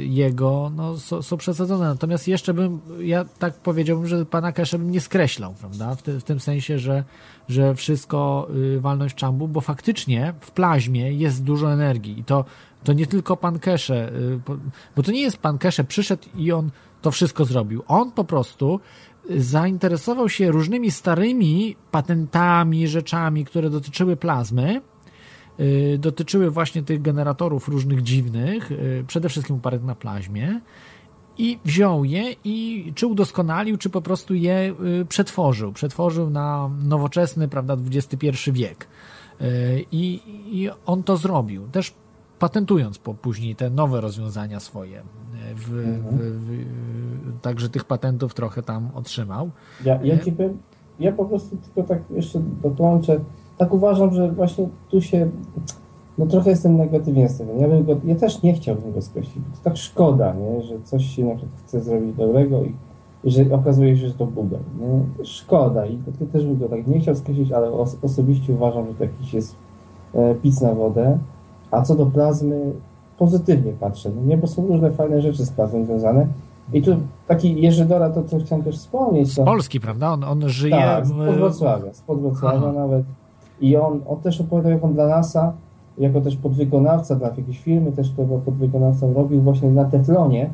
jego 0.00 0.72
no, 0.76 0.96
są, 0.96 1.22
są 1.22 1.36
przesadzone. 1.36 1.84
Natomiast 1.84 2.28
jeszcze 2.28 2.54
bym, 2.54 2.80
ja 3.00 3.24
tak 3.24 3.54
powiedziałbym, 3.54 4.06
że 4.06 4.26
pana 4.26 4.52
Kesze 4.52 4.78
bym 4.78 4.90
nie 4.90 5.00
skreślał, 5.00 5.54
prawda? 5.60 5.94
W, 5.94 6.02
w 6.02 6.22
tym 6.22 6.40
sensie, 6.40 6.78
że, 6.78 7.04
że 7.48 7.74
wszystko 7.74 8.48
y, 8.76 8.80
walnąć 8.80 9.12
w 9.12 9.14
czambu, 9.14 9.48
bo 9.48 9.60
faktycznie 9.60 10.34
w 10.40 10.50
plaźmie 10.50 11.12
jest 11.12 11.44
dużo 11.44 11.72
energii 11.72 12.18
i 12.18 12.24
to, 12.24 12.44
to 12.84 12.92
nie 12.92 13.06
tylko 13.06 13.36
pan 13.36 13.58
Kesze, 13.58 14.12
y, 14.12 14.40
bo- 14.96 15.02
to 15.02 15.12
nie 15.12 15.20
jest 15.22 15.38
pan 15.38 15.58
Kesze 15.58 15.84
przyszedł 15.84 16.22
i 16.36 16.52
on 16.52 16.70
to 17.02 17.10
wszystko 17.10 17.44
zrobił. 17.44 17.82
On 17.88 18.12
po 18.12 18.24
prostu 18.24 18.80
y, 19.30 19.42
zainteresował 19.42 20.28
się 20.28 20.50
różnymi 20.50 20.90
starymi 20.90 21.76
patentami, 21.90 22.88
rzeczami, 22.88 23.44
które 23.44 23.70
dotyczyły 23.70 24.16
plazmy, 24.16 24.76
y, 24.76 24.93
dotyczyły 25.98 26.50
właśnie 26.50 26.82
tych 26.82 27.02
generatorów 27.02 27.68
różnych 27.68 28.02
dziwnych, 28.02 28.72
y, 28.72 29.04
przede 29.06 29.28
wszystkim 29.28 29.56
opartych 29.56 29.84
na 29.84 29.94
plaźmie 29.94 30.60
i 31.38 31.58
wziął 31.64 32.04
je 32.04 32.34
i 32.44 32.92
czy 32.94 33.06
udoskonalił, 33.06 33.76
czy 33.76 33.90
po 33.90 34.02
prostu 34.02 34.34
je 34.34 34.74
y, 35.00 35.04
przetworzył. 35.04 35.72
Przetworzył 35.72 36.30
na 36.30 36.70
nowoczesny, 36.84 37.48
prawda, 37.48 37.76
XXI 37.94 38.52
wiek. 38.52 38.86
Y, 39.40 39.84
I, 39.92 40.20
I 40.46 40.70
on 40.86 41.02
to 41.02 41.16
zrobił. 41.16 41.68
Też 41.68 41.94
patentując 42.38 42.98
po, 42.98 43.14
później 43.14 43.56
te 43.56 43.70
nowe 43.70 44.00
rozwiązania 44.00 44.60
swoje. 44.60 44.98
Y, 45.00 45.54
W, 45.54 45.60
w, 45.60 46.18
w, 46.20 47.40
także 47.40 47.68
tych 47.68 47.84
patentów 47.84 48.34
trochę 48.34 48.62
tam 48.62 48.90
otrzymał. 48.94 49.50
Ja, 49.84 50.02
ja 50.02 50.18
ci 50.18 50.32
powiem, 50.32 50.58
ja 50.98 51.12
po 51.12 51.24
prostu 51.24 51.56
tylko 51.56 51.88
tak 51.88 52.02
jeszcze 52.10 52.40
dokończę. 52.62 53.20
Tak 53.58 53.74
uważam, 53.74 54.14
że 54.14 54.32
właśnie 54.32 54.68
tu 54.90 55.00
się, 55.00 55.28
no 56.18 56.26
trochę 56.26 56.50
jestem 56.50 56.76
negatywnie 56.76 57.22
nastawiony. 57.22 57.60
Ja, 57.60 57.68
bym 57.68 57.84
go, 57.84 57.96
ja 58.04 58.14
też 58.14 58.42
nie 58.42 58.54
chciałbym 58.54 58.92
go 58.92 59.02
skreślić. 59.02 59.44
To 59.54 59.64
tak 59.64 59.76
szkoda, 59.76 60.34
nie? 60.34 60.62
że 60.62 60.74
coś 60.84 61.04
się 61.04 61.24
na 61.24 61.34
przykład 61.34 61.60
chce 61.66 61.80
zrobić 61.80 62.16
dobrego 62.16 62.62
i, 62.62 62.74
że 63.24 63.44
okazuje 63.52 63.96
się, 63.96 64.08
że 64.08 64.14
to 64.14 64.26
bubel. 64.26 64.60
Nie? 64.80 65.24
Szkoda 65.24 65.86
i 65.86 65.96
to, 65.96 66.26
też 66.32 66.44
bym 66.44 66.58
go 66.58 66.68
tak 66.68 66.86
nie 66.86 67.00
chciał 67.00 67.14
skreślić, 67.14 67.52
ale 67.52 67.72
os, 67.72 67.96
osobiście 68.02 68.52
uważam, 68.52 68.86
że 68.86 68.94
to 68.94 69.04
jakiś 69.04 69.34
jest 69.34 69.54
e, 70.14 70.34
pic 70.34 70.60
na 70.60 70.74
wodę. 70.74 71.18
A 71.70 71.82
co 71.82 71.94
do 71.94 72.06
plazmy, 72.06 72.72
pozytywnie 73.18 73.72
patrzę, 73.72 74.10
no 74.16 74.22
nie, 74.26 74.36
bo 74.36 74.46
są 74.46 74.66
różne 74.66 74.90
fajne 74.90 75.22
rzeczy 75.22 75.46
z 75.46 75.50
plazmą 75.50 75.84
związane. 75.84 76.26
I 76.72 76.82
tu 76.82 76.96
taki 77.26 77.62
Jerzy 77.62 77.84
Dora, 77.84 78.10
to 78.10 78.24
co 78.24 78.38
chciałem 78.38 78.64
też 78.64 78.78
wspomnieć. 78.78 79.32
Z 79.32 79.34
to, 79.34 79.44
Polski, 79.44 79.80
prawda? 79.80 80.12
On, 80.12 80.24
on 80.24 80.48
żyje... 80.48 80.76
tak, 80.76 81.06
z 81.06 81.12
Podwrocławia, 81.12 81.92
z 81.92 82.00
Podwrocławia 82.00 82.58
Aha. 82.58 82.72
nawet. 82.72 83.04
I 83.60 83.76
on, 83.76 84.00
on 84.08 84.16
też 84.16 84.40
opowiadał, 84.40 84.72
jak 84.72 84.84
on 84.84 84.94
dla 84.94 85.06
NASA, 85.06 85.52
jako 85.98 86.20
też 86.20 86.36
podwykonawca 86.36 87.16
dla 87.16 87.28
jakiejś 87.28 87.58
firmy, 87.58 87.92
też 87.92 88.10
był 88.10 88.40
podwykonawcą, 88.44 89.12
robił 89.12 89.40
właśnie 89.40 89.70
na 89.70 89.84
teflonie. 89.84 90.50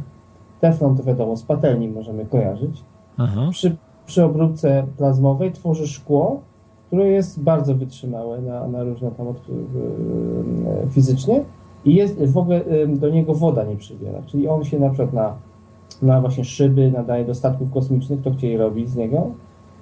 Teflon 0.61 0.97
to 0.97 1.03
wiadomo, 1.03 1.37
z 1.37 1.43
patelni 1.43 1.89
możemy 1.89 2.27
kojarzyć. 2.27 2.83
Aha. 3.19 3.49
Przy, 3.51 3.77
przy 4.07 4.25
obróbce 4.25 4.87
plazmowej 4.97 5.53
tworzy 5.53 5.89
szkło, 5.89 6.41
które 6.87 7.09
jest 7.09 7.43
bardzo 7.43 7.75
wytrzymałe 7.75 8.41
na, 8.41 8.69
na 8.69 8.83
różne 8.83 9.11
tam 9.11 9.29
od, 9.29 9.37
y, 9.37 10.91
fizycznie 10.91 11.41
i 11.85 11.95
jest 11.95 12.25
w 12.25 12.39
ogóle 12.39 12.61
y, 12.67 12.87
do 12.87 13.11
niego 13.11 13.35
woda 13.35 13.65
nie 13.65 13.77
przybiera. 13.77 14.19
Czyli 14.27 14.49
on 14.49 14.65
się 14.65 14.79
na 14.79 14.89
przykład 14.89 15.13
na, 15.13 15.35
na 16.03 16.21
właśnie 16.21 16.45
szyby 16.45 16.91
nadaje 16.91 17.25
do 17.25 17.35
statków 17.35 17.71
kosmicznych, 17.71 18.23
to 18.23 18.31
chcieli 18.31 18.57
robić 18.57 18.91
z 18.91 18.97
niego. 18.97 19.31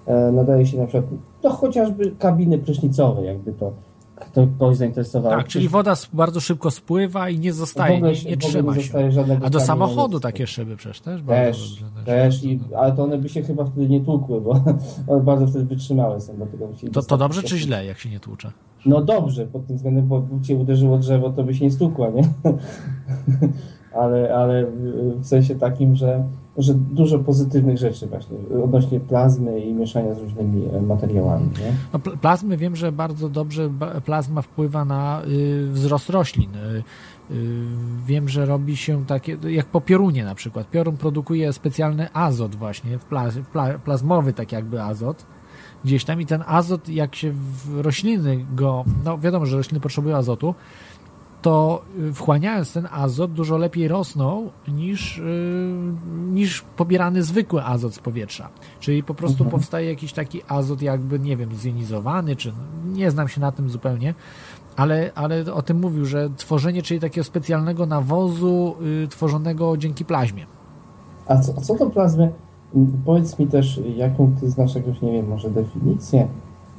E, 0.08 0.32
nadaje 0.32 0.66
się 0.66 0.78
na 0.78 0.86
przykład 0.86 1.04
do 1.42 1.50
chociażby 1.50 2.10
kabiny 2.18 2.58
prysznicowej, 2.58 3.26
jakby 3.26 3.52
to, 3.52 3.72
to 4.32 4.46
kogoś 4.58 4.76
zainteresowało. 4.76 5.36
Tak, 5.36 5.46
czyli 5.48 5.68
woda 5.68 5.94
bardzo 6.12 6.40
szybko 6.40 6.70
spływa 6.70 7.28
i 7.30 7.38
nie 7.38 7.52
zostaje, 7.52 8.00
nie, 8.02 8.14
się- 8.16 8.30
nie 8.30 8.36
trzyma 8.36 8.76
nie 8.76 8.82
się. 8.82 8.94
A 9.42 9.50
do 9.50 9.60
samochodu 9.60 10.20
takie 10.20 10.46
szyby 10.46 10.76
przecież 10.76 11.00
też 11.00 11.22
Też, 11.26 11.74
dobrze. 11.80 12.04
też, 12.04 12.44
i, 12.44 12.60
ale 12.76 12.92
to 12.92 13.04
one 13.04 13.18
by 13.18 13.28
się 13.28 13.42
chyba 13.42 13.64
wtedy 13.64 13.88
nie 13.88 14.00
tłukły, 14.00 14.40
bo 14.40 14.50
one 15.08 15.20
bardzo 15.22 15.46
wtedy 15.46 15.64
wytrzymałe 15.64 16.20
są. 16.20 16.32
Dlatego 16.36 16.68
To, 16.92 17.02
to 17.02 17.16
dobrze 17.16 17.42
czy 17.42 17.58
źle, 17.58 17.84
jak 17.84 17.98
się 17.98 18.10
nie 18.10 18.20
tłucze? 18.20 18.52
No 18.86 19.00
dobrze, 19.00 19.46
pod 19.46 19.66
tym 19.66 19.76
względem, 19.76 20.06
bo 20.08 20.22
cię 20.42 20.56
uderzyło 20.56 20.98
drzewo, 20.98 21.30
to 21.30 21.44
by 21.44 21.54
się 21.54 21.64
nie 21.64 21.70
stukła, 21.70 22.08
nie? 22.10 22.22
ale, 24.00 24.34
ale 24.34 24.66
w 25.20 25.26
sensie 25.26 25.54
takim, 25.54 25.94
że, 25.94 26.24
że 26.58 26.74
dużo 26.74 27.18
pozytywnych 27.18 27.78
rzeczy 27.78 28.06
właśnie 28.06 28.36
odnośnie 28.64 29.00
plazmy 29.00 29.60
i 29.60 29.72
mieszania 29.74 30.14
z 30.14 30.18
różnymi 30.18 30.66
e, 30.72 30.82
materiałami, 30.82 31.46
nie? 31.46 31.72
No, 31.92 31.98
pl- 31.98 32.18
plazmy 32.18 32.56
wiem, 32.56 32.76
że 32.76 32.92
bardzo 32.92 33.28
dobrze 33.28 33.70
plazma 34.04 34.42
wpływa 34.42 34.84
na 34.84 35.22
y, 35.28 35.66
wzrost 35.70 36.10
roślin. 36.10 36.50
Y, 36.56 36.82
y, 37.30 37.64
wiem, 38.06 38.28
że 38.28 38.46
robi 38.46 38.76
się 38.76 39.06
takie, 39.06 39.36
jak 39.48 39.66
po 39.66 39.80
piorunie 39.80 40.24
na 40.24 40.34
przykład. 40.34 40.70
Piorun 40.70 40.96
produkuje 40.96 41.52
specjalny 41.52 42.12
azot 42.12 42.54
właśnie, 42.54 42.98
plazmowy 43.84 44.32
tak 44.32 44.52
jakby 44.52 44.82
azot. 44.82 45.24
Gdzieś 45.84 46.04
tam 46.04 46.20
i 46.20 46.26
ten 46.26 46.44
azot, 46.46 46.88
jak 46.88 47.14
się 47.14 47.32
w 47.32 47.80
rośliny 47.80 48.44
go, 48.54 48.84
no 49.04 49.18
wiadomo, 49.18 49.46
że 49.46 49.56
rośliny 49.56 49.80
potrzebują 49.80 50.16
azotu, 50.16 50.54
to 51.42 51.82
y, 51.98 52.12
wchłaniając 52.12 52.72
ten 52.72 52.88
azot 52.90 53.32
dużo 53.32 53.58
lepiej 53.58 53.88
rosną 53.88 54.50
niż, 54.68 55.18
y, 55.18 55.22
niż 56.30 56.62
pobierany 56.76 57.22
zwykły 57.22 57.62
azot 57.64 57.94
z 57.94 57.98
powietrza. 57.98 58.48
Czyli 58.80 59.02
po 59.02 59.14
prostu 59.14 59.44
Mhm. 59.44 59.50
powstaje 59.50 59.88
jakiś 59.88 60.12
taki 60.12 60.40
azot 60.48 60.82
jakby, 60.82 61.18
nie 61.18 61.36
wiem, 61.36 61.54
zjonizowany, 61.54 62.36
czy 62.36 62.52
nie 62.86 63.10
znam 63.10 63.28
się 63.28 63.40
na 63.40 63.52
tym 63.52 63.70
zupełnie, 63.70 64.14
ale, 64.76 65.10
ale 65.14 65.54
o 65.54 65.62
tym 65.62 65.80
mówił, 65.80 66.04
że 66.04 66.30
tworzenie, 66.36 66.82
czyli 66.82 67.00
takiego 67.00 67.24
specjalnego 67.24 67.86
nawozu 67.86 68.74
y, 69.04 69.08
tworzonego 69.08 69.76
dzięki 69.76 70.04
plaźmie. 70.04 70.46
A 71.28 71.36
co, 71.38 71.52
a 71.58 71.60
co 71.60 71.74
do 71.74 71.86
plazmy? 71.90 72.32
M, 72.76 73.02
Powiedz 73.04 73.38
mi 73.38 73.46
też, 73.46 73.80
jaką 73.96 74.32
ty 74.40 74.50
znasz 74.50 74.74
jakąś, 74.74 75.00
nie 75.02 75.12
wiem, 75.12 75.28
może 75.28 75.50
definicję 75.50 76.28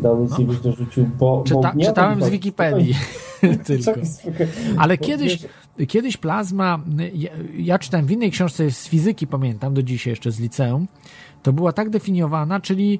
audycji 0.07 0.45
byś 0.45 0.59
dorzucił, 0.59 1.09
bo... 1.19 1.37
bo 1.37 1.43
Czyta, 1.43 1.73
nie 1.75 1.85
o 1.85 1.87
to 1.87 1.91
czytałem 1.91 2.19
z 2.19 2.23
chodzi. 2.23 2.31
Wikipedii 2.31 2.95
tylko. 3.65 4.05
Spokojnie. 4.05 4.53
Ale 4.77 4.97
Bo 4.97 5.05
kiedyś, 5.05 5.45
kiedyś 5.87 6.17
plazma, 6.17 6.79
ja, 7.13 7.29
ja 7.57 7.79
czytałem 7.79 8.05
w 8.05 8.11
innej 8.11 8.31
książce 8.31 8.71
z 8.71 8.87
fizyki, 8.87 9.27
pamiętam, 9.27 9.73
do 9.73 9.83
dzisiaj 9.83 10.11
jeszcze 10.11 10.31
z 10.31 10.39
liceum, 10.39 10.87
to 11.43 11.53
była 11.53 11.73
tak 11.73 11.89
definiowana, 11.89 12.59
czyli 12.59 12.99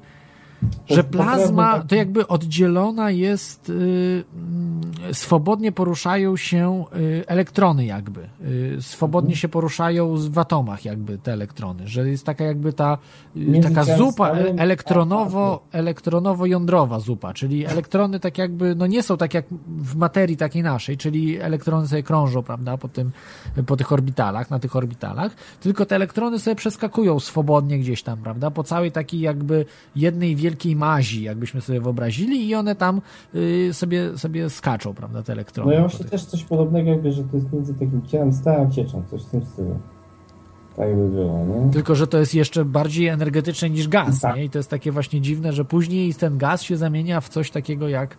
że 0.90 1.04
plazma 1.04 1.72
tak. 1.78 1.86
to 1.86 1.94
jakby 1.94 2.26
oddzielona 2.26 3.10
jest, 3.10 3.68
y, 3.68 4.24
mm, 4.34 4.80
swobodnie 5.12 5.72
poruszają 5.72 6.36
się 6.36 6.84
y, 6.96 7.24
elektrony 7.26 7.84
jakby, 7.84 8.28
y, 8.44 8.76
swobodnie 8.80 9.28
Mhm. 9.28 9.36
się 9.36 9.48
poruszają 9.48 10.16
w 10.16 10.38
atomach 10.38 10.84
jakby 10.84 11.18
te 11.18 11.32
elektrony, 11.32 11.88
że 11.88 12.08
jest 12.08 12.26
taka 12.26 12.44
jakby 12.44 12.72
ta 12.72 12.98
taka 13.62 13.84
zupa 13.84 14.26
a 14.26 14.32
elektronowo, 14.32 15.62
elektronowo-jądrowa 15.72 17.00
zupa, 17.00 17.34
czyli 17.34 17.66
elektrony 17.66 18.20
tak 18.20 18.38
jakby, 18.38 18.74
no 18.74 18.86
nie 18.86 19.02
są 19.02 19.16
tak 19.16 19.34
jak 19.34 19.44
w 19.66 19.96
materii 19.96 20.36
takiej 20.36 20.62
naszej, 20.62 20.96
czyli 20.96 21.40
elektrony 21.40 21.88
sobie 21.88 22.02
krążą, 22.02 22.42
prawda, 22.42 22.76
po, 22.76 22.88
tym, 22.88 23.10
po 23.66 23.76
tych 23.76 23.92
orbitalach, 23.92 24.50
na 24.50 24.58
tych 24.58 24.76
orbitalach, 24.76 25.32
tylko 25.60 25.86
te 25.86 25.96
elektrony 25.96 26.38
sobie 26.38 26.54
przeskakują 26.54 27.20
swobodnie 27.20 27.78
gdzieś 27.78 28.02
tam, 28.02 28.18
prawda, 28.18 28.50
po 28.50 28.64
całej 28.64 28.92
takiej 28.92 29.20
jakby 29.20 29.64
jednej 29.96 30.36
wielkiej 30.36 30.49
mazi, 30.76 31.22
jakbyśmy 31.22 31.60
sobie 31.60 31.80
wyobrazili 31.80 32.48
i 32.48 32.54
one 32.54 32.74
tam 32.74 33.00
y, 33.34 33.68
sobie, 33.72 34.18
sobie 34.18 34.50
skaczą, 34.50 34.94
prawda, 34.94 35.22
te 35.22 35.32
elektrony. 35.32 35.70
No 35.70 35.74
ja 35.74 35.80
właśnie 35.88 36.04
też 36.06 36.24
coś 36.24 36.44
podobnego 36.44 36.90
jakby, 36.90 37.12
że 37.12 37.22
to 37.24 37.36
jest 37.36 37.52
między 37.52 37.74
takim 37.74 38.02
ciałem 38.06 38.32
stałym 38.32 38.68
a 38.68 38.70
cieczą, 38.70 39.02
coś 39.10 39.22
w 39.22 39.30
tym 39.30 39.44
stylu. 39.44 39.78
Tak 40.76 40.96
by 40.96 41.08
było, 41.08 41.38
nie? 41.46 41.70
Tylko, 41.72 41.94
że 41.94 42.06
to 42.06 42.18
jest 42.18 42.34
jeszcze 42.34 42.64
bardziej 42.64 43.06
energetyczne 43.06 43.70
niż 43.70 43.88
gaz, 43.88 44.20
Tak. 44.20 44.36
nie? 44.36 44.44
I 44.44 44.50
to 44.50 44.58
jest 44.58 44.70
takie 44.70 44.92
właśnie 44.92 45.20
dziwne, 45.20 45.52
że 45.52 45.64
później 45.64 46.14
ten 46.14 46.38
gaz 46.38 46.62
się 46.62 46.76
zamienia 46.76 47.20
w 47.20 47.28
coś 47.28 47.50
takiego 47.50 47.88
jak, 47.88 48.16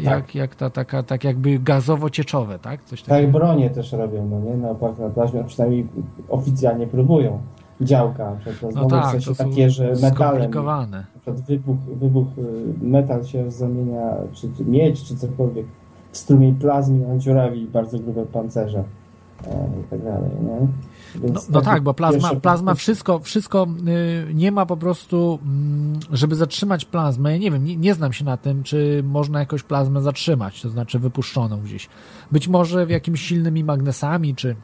jak, 0.00 0.34
jak 0.34 0.54
ta 0.54 0.70
taka, 0.70 1.02
tak 1.02 1.24
jakby 1.24 1.58
gazowo-cieczowe, 1.60 2.58
tak? 2.58 2.84
Coś 2.84 3.02
Tak 3.02 3.08
takiego. 3.08 3.32
bronie 3.38 3.70
też 3.70 3.92
robią, 3.92 4.28
no 4.30 4.40
nie? 4.40 4.56
Na 4.56 4.68
na 5.04 5.10
plażmie, 5.10 5.44
przynajmniej 5.44 5.86
oficjalnie 6.28 6.86
próbują. 6.86 7.40
Działka, 7.80 8.36
przykład 8.40 8.74
No 8.74 8.86
tak, 8.86 9.14
to 9.14 9.34
są 9.34 9.34
takie, 9.34 9.70
że 9.70 9.84
metalem, 9.84 10.10
skomplikowane. 10.10 10.96
na 11.14 11.20
przykład 11.20 11.40
wybuch, 11.40 11.76
wybuch, 12.00 12.26
y, 12.38 12.84
metal 12.86 13.24
się 13.24 13.50
zamienia, 13.50 14.14
czy 14.32 14.48
miedź, 14.64 15.04
czy 15.04 15.16
cokolwiek, 15.16 15.66
w 16.12 16.18
strumień 16.18 16.54
plazmy, 16.54 17.10
a 17.10 17.18
dziurawi 17.18 17.66
bardzo 17.66 17.98
grube 17.98 18.26
pancerze 18.26 18.84
e, 19.46 19.68
i 19.80 19.90
tak 19.90 20.02
dalej, 20.02 20.30
nie? 20.42 20.66
No, 21.32 21.40
no 21.50 21.60
tak, 21.60 21.82
bo 21.82 21.94
plazma, 21.94 22.34
plazma 22.34 22.74
wszystko, 22.74 23.18
wszystko 23.18 23.66
y, 24.28 24.34
nie 24.34 24.52
ma 24.52 24.66
po 24.66 24.76
prostu, 24.76 25.38
mm, 25.42 26.00
żeby 26.10 26.34
zatrzymać 26.34 26.84
plazmę. 26.84 27.32
Ja 27.32 27.38
nie 27.38 27.50
wiem, 27.50 27.64
nie, 27.64 27.76
nie 27.76 27.94
znam 27.94 28.12
się 28.12 28.24
na 28.24 28.36
tym, 28.36 28.62
czy 28.62 29.02
można 29.06 29.38
jakoś 29.38 29.62
plazmę 29.62 30.02
zatrzymać, 30.02 30.62
to 30.62 30.68
znaczy 30.68 30.98
wypuszczoną 30.98 31.60
gdzieś. 31.60 31.88
Być 32.32 32.48
może 32.48 32.86
w 32.86 32.90
jakimiś 32.90 33.20
silnymi 33.22 33.64
magnesami, 33.64 34.34
czy. 34.34 34.56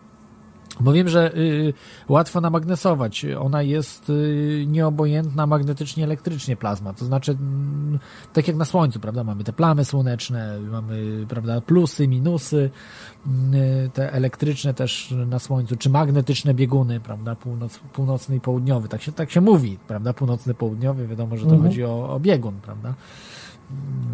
Bo 0.80 0.92
wiem, 0.92 1.09
że 1.09 1.36
y, 1.36 1.72
łatwo 2.09 2.40
namagnesować. 2.40 3.26
Ona 3.40 3.62
jest 3.62 4.10
y, 4.10 4.64
nieobojętna 4.68 5.46
magnetycznie, 5.46 6.05
elektrycznie 6.05 6.56
plazma. 6.56 6.92
To 6.94 7.05
znaczy, 7.05 7.32
mm, 7.32 7.98
tak 8.32 8.48
jak 8.48 8.56
na 8.56 8.64
Słońcu, 8.64 9.01
prawda? 9.01 9.24
Mamy 9.24 9.44
te 9.44 9.52
plamy 9.52 9.84
słoneczne, 9.84 10.59
mamy, 10.60 11.26
prawda, 11.28 11.60
plusy, 11.60 12.09
minusy, 12.09 12.70
mm, 13.26 13.55
y, 13.55 13.90
te 13.94 14.12
elektryczne 14.12 14.74
też 14.74 15.14
na 15.26 15.38
Słońcu, 15.38 15.76
czy 15.76 15.90
magnetyczne 15.90 16.55
bieguny, 16.55 17.01
prawda? 17.01 17.34
Północ, 17.34 17.78
północny 17.78 18.36
i 18.36 18.40
południowy. 18.40 18.88
Tak 18.88 19.02
się, 19.02 19.12
tak 19.12 19.30
się 19.30 19.40
mówi, 19.40 19.78
prawda? 19.88 20.12
Północny, 20.12 20.55
południowy. 20.55 21.06
Wiadomo, 21.06 21.36
że 21.36 21.44
to 21.46 21.51
Mhm. 21.55 21.62
chodzi 21.70 21.84
o, 21.84 22.10
o 22.14 22.20
biegun, 22.20 22.55
prawda? 22.62 22.94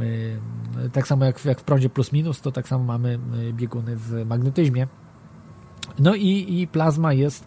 Y, 0.02 0.90
Tak 0.92 1.06
samo 1.08 1.24
jak, 1.24 1.38
w- 1.38 1.44
jak 1.44 1.60
w 1.60 1.64
prądzie 1.64 1.88
plus 1.90 2.12
minus, 2.12 2.40
to 2.40 2.52
tak 2.52 2.68
samo 2.68 2.84
mamy 2.84 3.18
y, 3.48 3.52
bieguny 3.52 3.96
w 3.96 4.26
magnetyzmie. 4.26 4.86
No 5.98 6.14
i, 6.14 6.60
i 6.60 6.66
plazma 6.66 7.12
jest, 7.12 7.44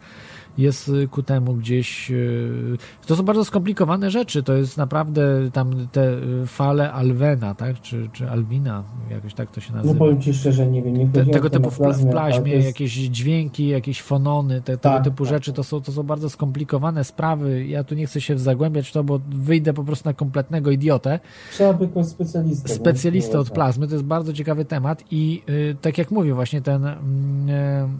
jest 0.57 0.89
y, 0.89 1.07
ku 1.07 1.23
temu 1.23 1.53
gdzieś. 1.53 2.11
y, 2.11 2.77
To 3.07 3.15
są 3.15 3.23
bardzo 3.23 3.45
skomplikowane 3.45 4.11
rzeczy. 4.11 4.43
To 4.43 4.53
jest 4.53 4.77
naprawdę 4.77 5.21
tam 5.53 5.88
te 5.91 6.13
y, 6.13 6.47
fale 6.47 6.91
Alwena, 6.93 7.55
tak? 7.55 7.81
Czy, 7.81 8.09
czy 8.13 8.30
Alwina, 8.30 8.84
jakoś 9.09 9.34
tak 9.34 9.51
to 9.51 9.61
się 9.61 9.71
No 9.71 9.77
nazywa. 9.77 9.99
powiem 9.99 10.21
Ci 10.21 10.34
szczerze, 10.34 10.67
nie 10.67 10.81
wiem, 10.81 10.97
nie 10.97 11.07
Te, 11.07 11.25
tego 11.25 11.49
typu 11.49 11.69
w, 11.71 11.80
pla- 11.80 11.93
w 11.93 12.09
plaźmie, 12.11 12.41
to 12.51 12.55
jest- 12.57 12.67
jakieś 12.67 12.91
dźwięki, 12.93 13.67
jakieś 13.67 14.01
fonony, 14.01 14.61
te, 14.61 14.77
tego 14.77 14.95
Tak, 14.95 15.03
typu 15.03 15.23
tak, 15.23 15.34
rzeczy, 15.34 15.53
to 15.53 15.63
są, 15.63 15.81
to 15.81 15.91
są 15.91 16.03
bardzo 16.03 16.30
skomplikowane 16.30 17.03
sprawy. 17.03 17.65
Ja 17.67 17.84
tu 17.84 17.95
nie 17.95 18.05
chcę 18.07 18.21
się 18.21 18.39
zagłębiać 18.39 18.89
w 18.89 18.91
to, 18.91 19.03
bo 19.03 19.19
wyjdę 19.30 19.73
po 19.73 19.84
prostu 19.84 20.09
na 20.09 20.13
kompletnego 20.13 20.71
idiotę. 20.71 21.19
Trzeba 21.51 21.73
by 21.73 21.88
kogoś 21.88 22.05
specjalistę. 22.07 22.69
nie? 22.69 22.75
Specjalista 22.75 23.39
od 23.39 23.47
Tak. 23.47 23.55
plazmy, 23.55 23.88
to 23.88 23.93
jest 23.93 24.05
bardzo 24.05 24.34
ciekawy 24.34 24.65
temat 24.65 25.03
i 25.11 25.43
tak 25.81 25.97
jak 25.97 26.11
mówię, 26.11 26.34
właśnie 26.34 26.61
ten 26.61 26.85
mm, 26.85 26.99
mm, 27.49 27.99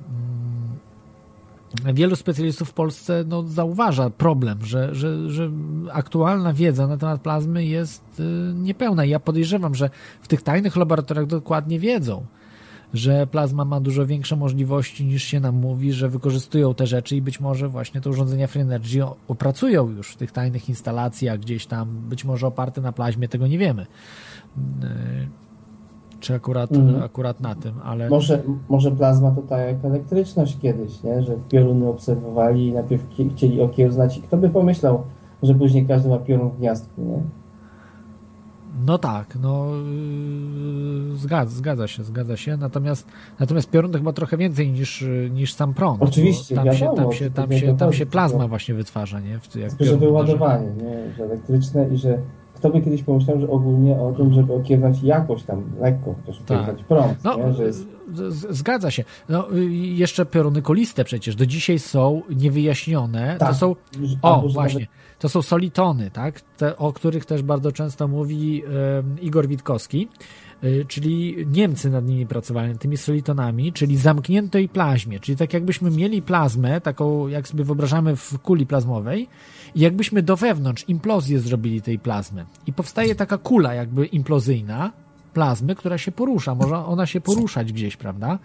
wielu 1.94 2.16
specjalistów 2.16 2.70
w 2.70 2.74
Polsce 2.74 3.24
no, 3.28 3.44
zauważa 3.44 4.10
problem, 4.10 4.66
że, 4.66 4.96
że, 4.96 5.30
że 5.30 5.52
aktualna 5.92 6.54
wiedza 6.54 6.88
na 6.88 6.98
temat 6.98 7.22
plazmy 7.22 7.66
jest 7.66 8.20
y, 8.20 8.54
niepełna. 8.56 9.06
Ja 9.06 9.20
podejrzewam, 9.20 9.76
że 9.76 9.90
w 10.22 10.28
tych 10.28 10.42
tajnych 10.42 10.76
laboratoriach 10.76 11.26
dokładnie 11.26 11.80
wiedzą, 11.80 12.26
że 12.94 13.28
plazma 13.28 13.66
ma 13.66 13.80
dużo 13.80 14.06
większe 14.06 14.36
możliwości 14.36 15.06
niż 15.06 15.24
się 15.24 15.40
nam 15.40 15.56
mówi, 15.56 15.94
że 15.94 16.10
wykorzystują 16.10 16.74
te 16.74 16.88
rzeczy 16.88 17.16
i 17.16 17.22
być 17.22 17.40
może 17.40 17.70
właśnie 17.70 18.02
te 18.02 18.10
urządzenia 18.10 18.48
Free 18.48 18.62
Energy 18.62 19.04
opracują 19.28 19.90
już 19.90 20.12
w 20.12 20.18
tych 20.18 20.32
tajnych 20.32 20.70
instalacjach 20.70 21.40
gdzieś 21.40 21.66
tam, 21.66 21.90
być 22.10 22.26
może 22.26 22.48
oparte 22.48 22.82
na 22.82 22.92
plaźmie, 22.92 23.28
tego 23.28 23.48
nie 23.48 23.58
wiemy. 23.58 23.86
Yy, 24.58 25.44
czy 26.24 26.36
akurat, 26.36 26.72
Mhm. 26.72 27.04
akurat 27.04 27.42
na 27.42 27.56
tym, 27.56 27.74
ale 27.84 28.10
Może, 28.10 28.42
może 28.70 28.92
plazma 28.92 29.32
to 29.32 29.42
tak 29.42 29.68
jak 29.68 29.86
elektryczność 29.86 30.58
kiedyś, 30.62 31.04
nie? 31.04 31.24
że 31.24 31.34
pioruny 31.50 31.88
obserwowali 31.88 32.68
i 32.68 32.72
najpierw 32.74 33.04
chcieli 33.36 33.62
okiełznać 33.62 34.18
i 34.18 34.22
kto 34.22 34.38
by 34.38 34.50
pomyślał, 34.50 35.04
że 35.44 35.56
później 35.56 35.86
każdy 35.86 36.10
ma 36.10 36.18
piorun 36.18 36.50
w 36.50 36.58
gniazdku, 36.58 37.02
nie? 37.02 37.20
no 38.88 38.98
tak, 38.98 39.38
no 39.42 39.66
yy, 41.12 41.18
zgadza, 41.18 41.56
zgadza 41.56 41.88
się, 41.88 42.04
zgadza 42.04 42.38
się, 42.38 42.58
natomiast 42.58 43.08
natomiast 43.40 43.70
piorun 43.70 43.92
to 43.92 43.98
chyba 43.98 44.14
trochę 44.14 44.38
więcej 44.38 44.72
niż, 44.72 45.06
niż 45.32 45.54
sam 45.54 45.74
prąd. 45.74 46.02
Oczywiście, 46.04 46.56
tam 46.56 46.66
się, 46.66 46.72
wiadomo, 46.86 46.96
tam 46.98 47.12
się, 47.14 47.30
tam 47.32 47.52
się, 47.52 47.78
tam 47.78 47.94
się 47.94 48.06
plazma 48.06 48.48
właśnie 48.48 48.76
wytwarza, 48.76 49.20
nie? 49.20 49.40
W, 49.40 49.56
jak 49.56 49.70
Tylko, 49.74 49.86
że 49.86 49.98
wyładowanie, 49.98 50.68
nie? 50.68 51.14
że 51.18 51.24
elektryczne 51.24 51.90
i 51.90 51.98
że 51.98 52.18
kto 52.64 52.70
by 52.72 52.82
kiedyś 52.82 53.04
pomyślał, 53.04 53.40
że 53.40 53.50
ogólnie 53.50 54.00
o 54.00 54.12
tym, 54.12 54.34
żeby 54.34 54.54
okiełznać 54.54 55.04
jakoś 55.04 55.44
tam 55.44 55.64
lekko, 55.82 56.16
chociaż 56.26 56.42
Tak. 56.46 56.76
prąd, 56.76 57.24
No, 57.24 57.38
nie? 57.38 57.54
że 57.54 57.64
jest 57.64 57.88
zgadza 58.50 58.92
się. 58.92 59.04
No, 59.30 59.54
y, 59.54 59.66
jeszcze 59.74 60.26
pioruny 60.26 60.62
koliste 60.62 61.04
przecież 61.04 61.36
do 61.36 61.46
dzisiaj 61.46 61.80
są 61.80 62.22
niewyjaśnione. 62.36 63.36
To 63.40 63.46
Tak. 63.46 63.56
są 63.56 63.76
że- 64.04 64.16
O, 64.22 64.44
właśnie. 64.54 64.88
To 65.20 65.30
są 65.30 65.42
solitony, 65.42 66.12
tak? 66.12 66.42
Te, 66.42 66.78
o 66.78 66.94
których 66.94 67.26
też 67.26 67.42
bardzo 67.44 67.72
często 67.72 68.08
mówi 68.08 68.64
Igor 69.22 69.48
Witkowski, 69.48 70.08
czyli 70.88 71.36
Niemcy 71.52 71.90
nad 71.90 72.06
nimi 72.06 72.28
pracowali, 72.28 72.78
tymi 72.78 72.98
solitonami, 72.98 73.74
czyli 73.74 73.98
zamkniętej 73.98 74.70
plaźmie, 74.70 75.20
czyli 75.20 75.38
tak 75.38 75.54
jakbyśmy 75.54 75.92
mieli 75.92 76.22
plazmę, 76.22 76.82
taką 76.82 77.28
jak 77.28 77.48
sobie 77.48 77.64
wyobrażamy 77.64 78.16
w 78.16 78.40
kuli 78.40 78.66
plazmowej 78.66 79.28
i 79.76 79.80
jakbyśmy 79.80 80.22
do 80.22 80.38
wewnątrz 80.38 80.86
implozję 80.88 81.40
zrobili 81.40 81.82
tej 81.82 82.00
plazmy. 82.00 82.46
I 82.68 82.74
powstaje 82.74 83.16
taka 83.16 83.38
kula 83.38 83.74
jakby 83.74 84.06
implozyjna 84.06 84.92
plazmy, 85.34 85.76
która 85.76 85.98
się 85.98 86.12
porusza, 86.12 86.56
może 86.56 86.86
ona 86.86 87.06
się 87.06 87.22
poruszać 87.22 87.74
gdzieś, 87.74 87.98
prawda? 87.98 88.40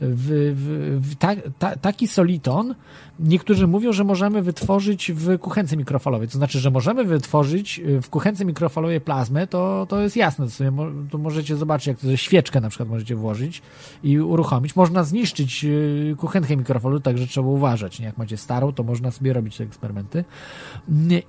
W, 0.00 0.54
w, 0.56 1.08
w 1.10 1.16
ta, 1.16 1.28
ta, 1.58 1.76
taki 1.76 2.08
soliton 2.08 2.74
niektórzy 3.20 3.66
mówią, 3.66 3.92
że 3.92 4.04
możemy 4.04 4.42
wytworzyć 4.42 5.12
w 5.14 5.38
kuchence 5.38 5.76
mikrofalowej. 5.76 6.28
To 6.28 6.38
znaczy, 6.38 6.58
że 6.58 6.70
możemy 6.70 7.04
wytworzyć 7.04 7.78
y, 7.78 8.00
w 8.02 8.10
kuchence 8.10 8.44
mikrofalowej 8.44 9.00
plazmę, 9.00 9.46
to, 9.46 9.86
to 9.88 10.00
jest 10.00 10.16
jasne. 10.16 10.44
To, 10.44 10.50
sobie, 10.50 10.72
to 11.10 11.18
możecie 11.18 11.56
zobaczyć, 11.56 11.86
jak 11.86 11.98
to 11.98 12.16
świeczkę 12.16 12.60
na 12.60 12.68
przykład 12.68 12.88
możecie 12.88 13.16
włożyć 13.16 13.62
i 14.02 14.20
uruchomić. 14.20 14.76
Można 14.76 15.04
zniszczyć 15.04 15.64
y, 15.64 16.14
kuchenkę 16.18 16.56
mikrofalową, 16.56 17.00
także 17.00 17.26
trzeba 17.26 17.48
uważać. 17.48 18.00
Nie? 18.00 18.06
Jak 18.06 18.18
macie 18.18 18.36
starą, 18.36 18.72
to 18.72 18.82
można 18.82 19.10
sobie 19.10 19.32
robić 19.32 19.56
te 19.56 19.64
eksperymenty. 19.64 20.24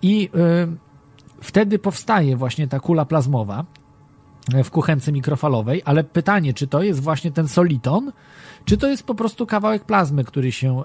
I 0.01 0.29
y, 0.35 1.41
wtedy 1.41 1.79
powstaje 1.79 2.37
właśnie 2.37 2.67
ta 2.67 2.79
kula 2.79 3.05
plazmowa 3.05 3.65
w 4.63 4.71
kuchence 4.71 5.11
mikrofalowej, 5.11 5.81
ale 5.85 6.03
pytanie, 6.03 6.53
czy 6.53 6.67
to 6.67 6.83
jest 6.83 6.99
właśnie 6.99 7.31
ten 7.31 7.47
soliton, 7.47 8.11
czy 8.65 8.77
to 8.77 8.89
jest 8.89 9.03
po 9.03 9.15
prostu 9.15 9.45
kawałek 9.45 9.83
plazmy, 9.85 10.23
który 10.23 10.51
się 10.51 10.81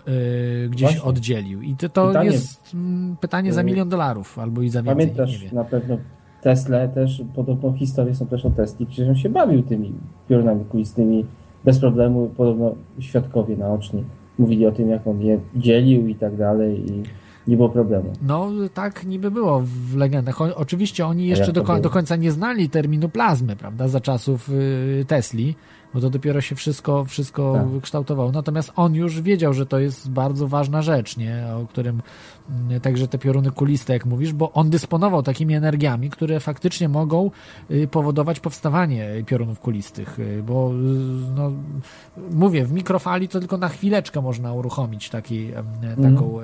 y, 0.64 0.68
gdzieś 0.68 0.88
Właśnie. 0.88 1.02
oddzielił. 1.02 1.62
I 1.62 1.74
to, 1.76 1.88
to 1.88 2.06
Pytanie- 2.08 2.30
jest 2.30 2.74
mm, 2.74 3.16
pytanie 3.20 3.52
za 3.52 3.60
Y, 3.60 3.64
milion 3.64 3.88
dolarów, 3.88 4.38
albo 4.38 4.62
i 4.62 4.68
za 4.68 4.82
więcej, 4.82 5.06
Pamiętasz 5.06 5.52
na 5.52 5.64
pewno 5.64 5.98
Tesla 6.42 6.88
też, 6.88 7.22
podobno 7.34 7.72
historie 7.72 8.14
są 8.14 8.26
też 8.26 8.44
o 8.44 8.50
Tesli, 8.50 8.86
przecież 8.86 9.08
on 9.08 9.16
się 9.16 9.28
bawił 9.28 9.62
tymi 9.62 9.92
piorunami 10.28 10.64
kulistymi 10.64 11.24
bez 11.64 11.78
problemu, 11.78 12.30
podobno 12.36 12.74
świadkowie 12.98 13.56
naoczni 13.56 14.04
mówili 14.38 14.66
o 14.66 14.72
tym, 14.72 14.90
jak 14.90 15.06
on 15.06 15.22
je 15.22 15.40
dzielił 15.56 16.08
i 16.08 16.14
tak 16.14 16.36
dalej 16.36 16.92
i 16.92 17.02
nie 17.46 17.56
było 17.56 17.68
problemu. 17.68 18.12
No, 18.22 18.50
tak 18.74 19.04
niby 19.04 19.30
było 19.30 19.62
w 19.64 19.96
legendach. 19.96 20.40
O, 20.40 20.56
oczywiście 20.56 21.06
oni 21.06 21.26
jeszcze 21.26 21.52
do, 21.52 21.62
do 21.62 21.90
końca 21.90 22.16
nie 22.16 22.32
znali 22.32 22.70
terminu 22.70 23.08
plazmy, 23.08 23.56
prawda, 23.56 23.88
za 23.88 24.00
czasów 24.00 24.48
y, 24.48 25.04
Tesli, 25.08 25.54
bo 25.94 26.00
to 26.00 26.10
dopiero 26.10 26.40
się 26.40 26.54
wszystko, 26.54 27.04
wszystko 27.04 27.52
Tak. 27.54 27.82
kształtowało. 27.82 28.32
Natomiast 28.32 28.72
on 28.76 28.94
już 28.94 29.20
wiedział, 29.20 29.52
że 29.52 29.66
to 29.66 29.78
jest 29.78 30.10
bardzo 30.10 30.48
ważna 30.48 30.82
rzecz, 30.82 31.16
nie, 31.16 31.44
o 31.62 31.66
którym 31.66 32.02
także 32.82 33.08
te 33.08 33.18
pioruny 33.18 33.50
kuliste, 33.50 33.92
jak 33.92 34.06
mówisz, 34.06 34.32
bo 34.32 34.52
on 34.52 34.70
dysponował 34.70 35.22
takimi 35.22 35.54
energiami, 35.54 36.10
które 36.10 36.40
faktycznie 36.40 36.88
mogą 36.88 37.30
y, 37.70 37.88
powodować 37.88 38.40
powstawanie 38.40 39.24
piorunów 39.26 39.60
kulistych, 39.60 40.18
y, 40.18 40.42
bo 40.46 40.70
y, 40.70 40.74
no, 41.36 41.52
mówię, 42.30 42.64
w 42.64 42.72
mikrofali 42.72 43.28
to 43.28 43.40
tylko 43.40 43.56
na 43.56 43.68
chwileczkę 43.68 44.22
można 44.22 44.52
uruchomić 44.52 45.10
taki, 45.10 45.50
taką, 46.02 46.38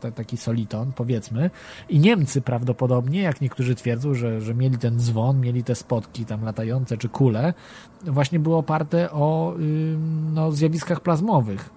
te, 0.00 0.12
taki 0.12 0.36
soliton, 0.36 0.92
powiedzmy. 0.92 1.50
I 1.88 1.98
Niemcy 1.98 2.40
prawdopodobnie, 2.40 3.22
jak 3.22 3.40
niektórzy 3.40 3.74
twierdzą, 3.74 4.14
że, 4.14 4.40
że 4.40 4.54
mieli 4.54 4.78
ten 4.78 4.98
dzwon, 4.98 5.40
mieli 5.40 5.64
te 5.64 5.74
spotki 5.74 6.24
tam 6.24 6.44
latające 6.44 6.96
czy 6.96 7.08
kule, 7.08 7.54
właśnie 8.04 8.38
było 8.38 8.58
oparte 8.58 9.10
o 9.10 9.54
no, 10.34 10.52
zjawiskach 10.52 11.00
plazmowych. 11.00 11.70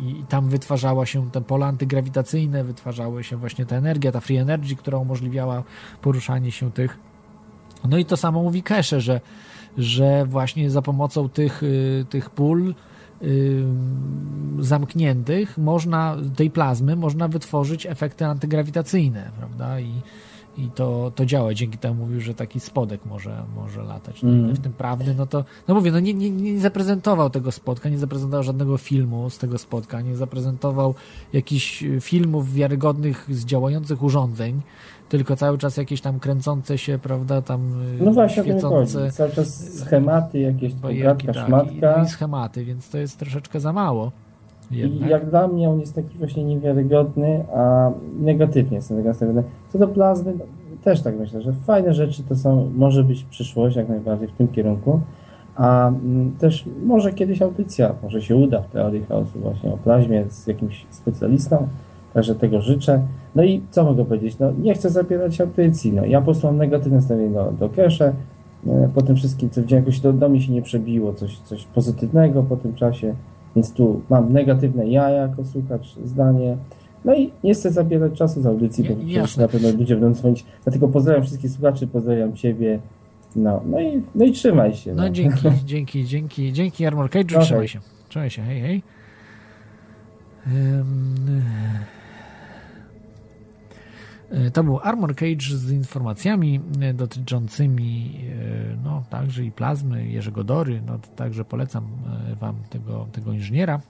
I 0.00 0.24
tam 0.28 0.48
wytwarzała 0.48 1.06
się 1.06 1.30
te 1.30 1.40
pola 1.40 1.66
antygrawitacyjne, 1.66 2.64
wytwarzały 2.64 3.24
się 3.24 3.36
właśnie 3.36 3.66
ta 3.66 3.76
energia, 3.76 4.12
ta 4.12 4.20
free 4.20 4.36
energy, 4.36 4.76
która 4.76 4.98
umożliwiała 4.98 5.62
poruszanie 6.02 6.52
się 6.52 6.72
tych. 6.72 6.98
No 7.88 7.98
i 7.98 8.04
to 8.04 8.16
samo 8.16 8.42
mówi 8.42 8.62
Kesze, 8.62 9.00
że, 9.00 9.20
że 9.78 10.26
właśnie 10.26 10.70
za 10.70 10.82
pomocą 10.82 11.28
tych, 11.28 11.62
y, 11.62 12.06
tych 12.10 12.30
pól 12.30 12.74
y, 13.22 13.64
zamkniętych 14.58 15.58
można, 15.58 16.16
tej 16.36 16.50
plazmy 16.50 16.96
można 16.96 17.28
wytworzyć 17.28 17.86
efekty 17.86 18.26
antygrawitacyjne, 18.26 19.30
prawda? 19.38 19.80
I, 19.80 19.92
i 20.58 20.70
to, 20.70 21.12
to 21.14 21.26
działa. 21.26 21.54
Dzięki 21.54 21.78
temu 21.78 21.94
mówił, 21.94 22.20
że 22.20 22.34
taki 22.34 22.60
spodek 22.60 23.06
może, 23.06 23.42
może 23.56 23.82
latać. 23.82 24.22
No, 24.22 24.30
Mhm. 24.30 24.54
W 24.56 24.58
tym 24.60 24.72
prawdy, 24.72 25.14
no 25.14 25.26
to, 25.26 25.44
no 25.68 25.74
mówię, 25.74 25.92
no 25.92 26.00
nie, 26.00 26.14
nie, 26.14 26.30
nie 26.30 26.60
zaprezentował 26.60 27.30
tego 27.30 27.52
spotka, 27.52 27.88
nie 27.88 27.98
zaprezentował 27.98 28.42
żadnego 28.42 28.78
filmu 28.78 29.30
z 29.30 29.38
tego 29.38 29.58
spotka, 29.58 30.00
nie 30.00 30.16
zaprezentował 30.16 30.94
jakichś 31.32 31.82
y, 31.82 32.00
filmów 32.00 32.52
wiarygodnych 32.54 33.26
z 33.30 33.44
działających 33.44 34.02
urządzeń, 34.02 34.60
tylko 35.08 35.36
cały 35.36 35.58
czas 35.58 35.76
jakieś 35.76 36.00
tam 36.00 36.20
kręcące 36.20 36.78
się, 36.78 36.98
się, 36.98 37.42
tam 37.44 37.82
y, 38.00 38.04
No 38.04 38.12
właśnie 38.12 38.42
świecące. 38.42 39.10
Cały 39.12 39.30
czas 39.30 39.74
schematy, 39.74 40.38
jakieś 40.38 40.74
pogadka, 40.74 41.32
tak, 41.32 41.46
szmatka. 41.46 42.00
i, 42.02 42.04
i 42.04 42.08
schematy, 42.08 42.64
więc 42.64 42.90
to 42.90 42.98
jest 42.98 43.18
troszeczkę 43.18 43.60
za 43.60 43.72
mało. 43.72 44.12
I 44.70 44.76
Jednak. 44.76 45.10
jak 45.10 45.30
dla 45.30 45.48
mnie 45.48 45.70
on 45.70 45.80
jest 45.80 45.94
taki 45.94 46.18
właśnie 46.18 46.44
niewiarygodny, 46.44 47.44
a 47.54 47.90
negatywnie 48.20 48.76
jest 48.76 48.90
nastawiony. 48.90 49.42
Co 49.72 49.78
do 49.78 49.88
plazmy, 49.88 50.32
no, 50.38 50.44
też 50.84 51.02
tak 51.02 51.18
myślę, 51.18 51.42
że 51.42 51.52
fajne 51.52 51.94
rzeczy 51.94 52.22
to 52.22 52.36
są, 52.36 52.70
może 52.76 53.04
być 53.04 53.24
przyszłość 53.24 53.76
jak 53.76 53.88
najbardziej 53.88 54.28
w 54.28 54.32
tym 54.32 54.48
kierunku, 54.48 55.00
a 55.56 55.88
mm, 55.88 56.32
też 56.38 56.64
może 56.84 57.12
kiedyś 57.12 57.42
audycja, 57.42 57.94
może 58.02 58.22
się 58.22 58.36
uda 58.36 58.62
w 58.62 58.70
teorii 58.70 59.04
chaosu 59.04 59.38
właśnie 59.38 59.72
o 59.72 59.76
plazmie 59.76 60.24
z 60.28 60.46
jakimś 60.46 60.86
specjalistą, 60.90 61.68
także 62.14 62.34
tego 62.34 62.60
życzę. 62.60 63.02
No 63.34 63.42
i 63.44 63.62
co 63.70 63.84
mogę 63.84 64.04
powiedzieć, 64.04 64.38
no 64.38 64.52
nie 64.62 64.74
chcę 64.74 64.90
zabierać 64.90 65.40
audycji, 65.40 65.92
no 65.92 66.04
ja 66.04 66.18
po 66.18 66.24
prostu 66.24 66.46
mam 66.46 66.56
negatywne 66.56 66.96
nastawienie 66.96 67.34
do, 67.34 67.52
do 67.60 67.68
Kesze, 67.68 68.12
e, 68.66 68.88
po 68.94 69.02
tym 69.02 69.16
wszystkim, 69.16 69.50
co 69.50 69.60
widziałem, 69.60 69.84
jakoś 69.84 70.00
do, 70.00 70.12
do 70.12 70.28
mnie 70.28 70.40
się 70.40 70.52
nie 70.52 70.62
przebiło 70.62 71.12
coś, 71.12 71.38
coś 71.38 71.64
pozytywnego 71.64 72.42
po 72.42 72.56
tym 72.56 72.74
czasie, 72.74 73.14
więc 73.58 73.72
tu 73.72 74.02
mam 74.10 74.32
negatywne 74.32 74.88
ja 74.88 75.10
jako 75.10 75.44
słuchacz 75.44 75.96
zdanie. 76.04 76.56
No 77.04 77.14
i 77.14 77.30
nie 77.44 77.54
chcę 77.54 77.70
zabierać 77.70 78.12
czasu 78.12 78.42
z 78.42 78.46
audycji, 78.46 78.84
bo 78.84 78.94
jasne. 79.06 79.42
na 79.42 79.48
pewno 79.48 79.68
ludzie 79.70 79.96
będą 79.96 80.14
dzwonić. 80.14 80.44
Dlatego 80.64 80.88
pozdrawiam 80.88 81.22
wszystkich 81.22 81.50
słuchaczy, 81.50 81.86
pozdrawiam 81.86 82.36
Ciebie. 82.36 82.78
No, 83.36 83.60
no, 83.66 83.80
i, 83.80 84.02
no 84.14 84.24
i 84.24 84.32
trzymaj 84.32 84.74
się. 84.74 84.94
No 84.94 85.10
dzięki, 85.18 85.48
dzięki, 85.64 86.04
dzięki, 86.04 86.52
dzięki 86.52 86.86
Armor 86.86 87.10
Cage, 87.10 87.34
No 87.36 87.40
trzymaj 87.40 87.60
hej. 87.60 87.68
się. 87.68 87.80
Trzymaj 88.08 88.30
się, 88.30 88.42
hej, 88.42 88.60
hej. 88.60 88.82
E, 90.46 90.84
To 94.52 94.64
był 94.64 94.78
Armor 94.78 95.14
Cage 95.14 95.56
z 95.56 95.70
informacjami 95.70 96.60
e, 96.80 96.94
dotyczącymi 96.94 98.20
e, 98.72 98.76
no, 98.84 99.02
także 99.10 99.44
i 99.44 99.52
plazmy 99.52 100.08
Jerzego 100.08 100.44
Dory. 100.44 100.82
No, 100.86 100.98
także 101.16 101.44
polecam 101.44 101.84
e, 102.32 102.34
Wam 102.34 102.56
tego, 102.70 103.06
tego 103.12 103.32
inżyniera, 103.32 103.80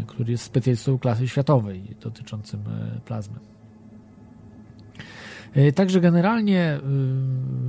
e, 0.00 0.04
który 0.06 0.30
jest 0.32 0.44
specjalistą 0.44 0.98
klasy 0.98 1.28
światowej 1.28 1.82
dotyczącym 2.00 2.60
e, 2.60 3.00
plazmy. 3.00 3.38
E, 5.54 5.72
Także 5.72 6.00
generalnie 6.00 6.80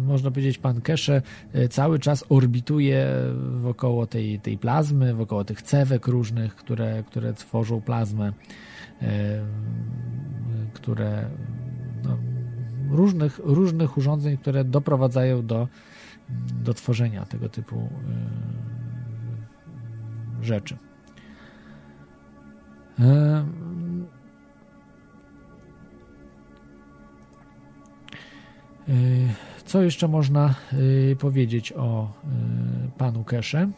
można 0.06 0.32
powiedzieć, 0.32 0.58
pan 0.58 0.82
Kesze 0.82 1.22
cały 1.70 2.00
czas 2.00 2.26
orbituje 2.30 3.08
wokoło 3.62 4.08
tej, 4.08 4.40
tej 4.40 4.58
plazmy, 4.58 5.14
wokoło 5.14 5.44
tych 5.44 5.62
cewek 5.62 6.08
różnych, 6.08 6.56
które, 6.56 7.04
które 7.04 7.34
tworzą 7.34 7.82
plazmę, 7.82 8.34
które 10.74 11.30
no, 12.04 12.18
różnych, 12.90 13.40
różnych 13.44 13.98
urządzeń, 13.98 14.38
które 14.38 14.64
doprowadzają 14.64 15.46
do, 15.46 15.68
do 16.64 16.74
tworzenia 16.74 17.26
tego 17.26 17.50
typu 17.50 17.90
y, 20.42 20.46
rzeczy. 20.46 20.78
Y, 23.00 23.04
Co 29.70 29.82
jeszcze 29.82 30.08
można 30.08 30.56
powiedzieć 31.20 31.74
o 31.74 32.14
panu 32.98 33.24
Kesze? 33.24 33.70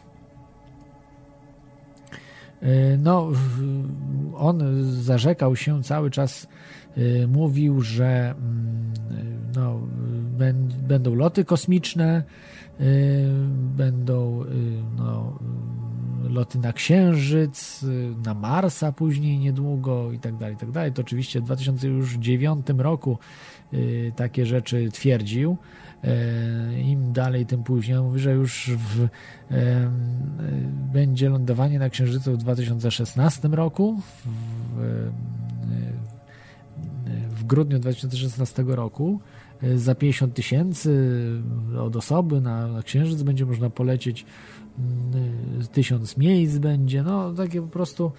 No, 2.98 3.30
on 4.36 4.62
zarzekał 4.84 5.56
się 5.56 5.82
cały 5.82 6.10
czas, 6.10 6.48
mówił, 7.28 7.80
że 7.80 8.34
mm, 8.38 8.92
no, 9.54 9.80
będą 10.88 11.14
loty 11.14 11.44
kosmiczne, 11.44 12.22
będą 13.76 14.44
no, 14.96 15.38
loty 16.28 16.58
na 16.58 16.72
Księżyc, 16.72 17.84
na 18.24 18.34
Marsa 18.34 18.92
później 18.92 19.38
niedługo 19.38 20.12
i 20.12 20.18
tak 20.18 20.36
dalej, 20.36 20.54
i 20.54 20.58
tak 20.58 20.70
dalej. 20.70 20.92
To 20.92 21.02
oczywiście 21.02 21.40
w 21.40 21.44
2009 21.44 22.66
roku 22.78 23.18
takie 24.16 24.46
rzeczy 24.46 24.90
twierdził. 24.92 25.56
Im 26.84 27.12
dalej, 27.12 27.46
tym 27.46 27.62
później. 27.62 27.96
On 27.96 28.04
mówi, 28.04 28.20
że 28.20 28.32
już 28.32 28.70
w, 28.70 29.08
będzie 30.92 31.28
lądowanie 31.28 31.78
na 31.78 31.90
Księżycu 31.90 32.32
w 32.32 32.36
2016 32.36 33.48
roku. 33.48 34.00
W 34.76 35.10
grudniu 37.54 37.78
2016 37.78 38.64
roku 38.66 39.20
za 39.74 39.94
50 39.94 40.34
tysięcy 40.34 41.16
od 41.78 41.96
osoby 41.96 42.40
na, 42.40 42.68
na 42.68 42.82
Księżyc 42.82 43.22
będzie 43.22 43.46
można 43.46 43.70
polecieć 43.70 44.26
mm, 44.78 45.66
tysiąc 45.72 46.16
miejsc 46.16 46.58
będzie, 46.58 47.02
no 47.02 47.32
takie 47.32 47.62
po 47.62 47.68
prostu 47.68 48.12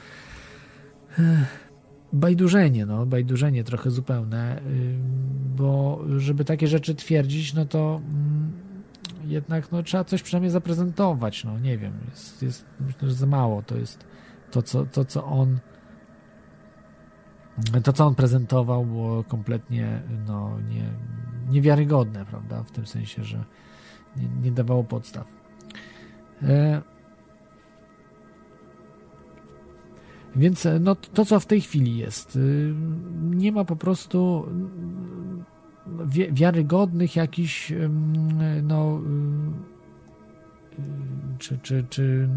bajdurzenie, 2.14 2.86
no, 2.86 3.06
bajdurzenie 3.06 3.64
trochę 3.64 3.92
zupełne, 3.92 4.62
bo 5.56 6.02
żeby 6.18 6.46
takie 6.46 6.68
rzeczy 6.68 6.96
twierdzić, 6.96 7.54
no 7.54 7.66
to 7.66 8.02
mm, 8.06 8.52
jednak 9.26 9.72
no, 9.72 9.84
trzeba 9.84 10.04
coś 10.04 10.24
przynajmniej 10.24 10.52
zaprezentować, 10.52 11.44
no 11.44 11.60
nie 11.60 11.78
wiem, 11.78 11.94
jest, 12.10 12.44
jest 12.44 12.66
myślę, 12.80 13.10
że 13.10 13.16
za 13.16 13.26
mało 13.26 13.62
to 13.62 13.78
jest 13.78 14.06
to, 14.52 14.62
co, 14.62 14.86
to, 14.86 15.06
co 15.06 15.26
on 15.26 15.60
to, 17.84 17.94
co 17.94 18.06
on 18.06 18.16
prezentował, 18.16 18.86
było 18.86 19.24
kompletnie 19.24 20.02
no, 20.28 20.60
nie, 20.70 20.90
niewiarygodne, 21.50 22.26
prawda? 22.26 22.64
W 22.64 22.72
tym 22.72 22.86
sensie, 22.86 23.24
że 23.24 23.44
nie, 24.18 24.28
nie 24.44 24.52
dawało 24.52 24.84
podstaw. 24.84 25.28
E... 26.42 26.82
Więc 30.36 30.68
no, 30.80 30.96
to, 30.96 31.26
co 31.26 31.40
w 31.40 31.46
tej 31.46 31.62
chwili 31.62 31.98
jest, 31.98 32.36
y, 32.36 32.74
nie 33.22 33.52
ma 33.52 33.66
po 33.66 33.76
prostu 33.76 34.48
wi 36.06 36.34
wiarygodnych 36.34 37.16
jakichś 37.16 37.74
no, 38.64 39.02
czy, 41.40 41.58
czy, 41.58 41.86
czy 41.90 42.30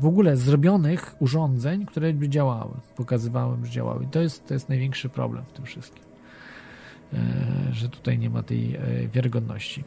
w 0.00 0.06
ogóle 0.06 0.36
zrobionych 0.36 1.16
urządzeń, 1.18 1.86
które 1.86 2.12
by 2.12 2.28
działały, 2.28 2.74
pokazywały, 2.96 3.56
że 3.64 3.70
działały. 3.70 4.06
To 4.10 4.20
jest, 4.20 4.46
to 4.48 4.54
jest 4.54 4.68
największy 4.68 5.08
problem 5.08 5.44
w 5.44 5.52
tym 5.52 5.64
wszystkim, 5.64 6.04
e, 7.12 7.18
że 7.72 7.88
tutaj 7.88 8.18
nie 8.18 8.30
ma 8.30 8.42
tej 8.42 8.76
e, 8.76 8.80
wiarygodności. 9.08 9.84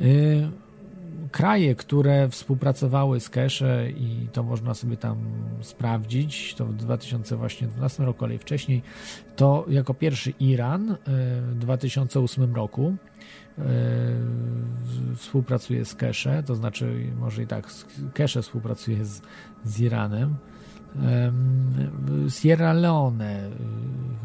E, 0.00 0.04
kraje, 1.30 1.74
które 1.74 2.28
współpracowały 2.28 3.20
z 3.20 3.30
Cache 3.30 3.90
i 3.90 4.28
to 4.32 4.42
można 4.42 4.74
sobie 4.74 4.96
tam 4.96 5.18
sprawdzić, 5.60 6.54
to 6.54 6.66
w 6.66 6.74
2012 6.74 8.04
roku, 8.04 8.24
ale 8.24 8.34
i 8.34 8.38
wcześniej, 8.38 8.82
to 9.36 9.64
jako 9.68 9.94
pierwszy 9.94 10.30
Iran 10.30 10.96
w 11.06 11.54
2008 11.58 12.54
roku 12.54 12.96
współpracuje 15.16 15.84
z 15.84 15.94
Cache, 15.94 16.42
to 16.42 16.54
znaczy 16.54 17.12
może 17.20 17.42
i 17.42 17.46
tak, 17.46 17.66
Cache 18.14 18.42
współpracuje 18.42 19.04
z, 19.04 19.22
z 19.64 19.80
Iranem. 19.80 20.36
Sierra 22.28 22.72
Leone 22.72 23.50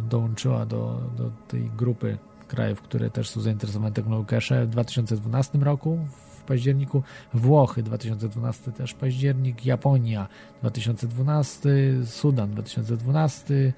dołączyła 0.09 0.65
do, 0.65 1.01
do 1.17 1.31
tej 1.47 1.69
grupy 1.77 2.17
krajów, 2.47 2.81
które 2.81 3.09
też 3.09 3.29
są 3.29 3.41
zainteresowane 3.41 3.91
technologią 3.91 4.25
Cache 4.25 4.65
w 4.65 4.69
2012 4.69 5.57
roku, 5.57 5.99
w 6.41 6.43
październiku, 6.43 7.03
Włochy 7.33 7.83
2012 7.83 8.71
też 8.71 8.93
październik, 8.93 9.65
Japonia 9.65 10.27
2012, 10.61 11.69
Sudan 12.05 12.51
2012, 12.51 13.73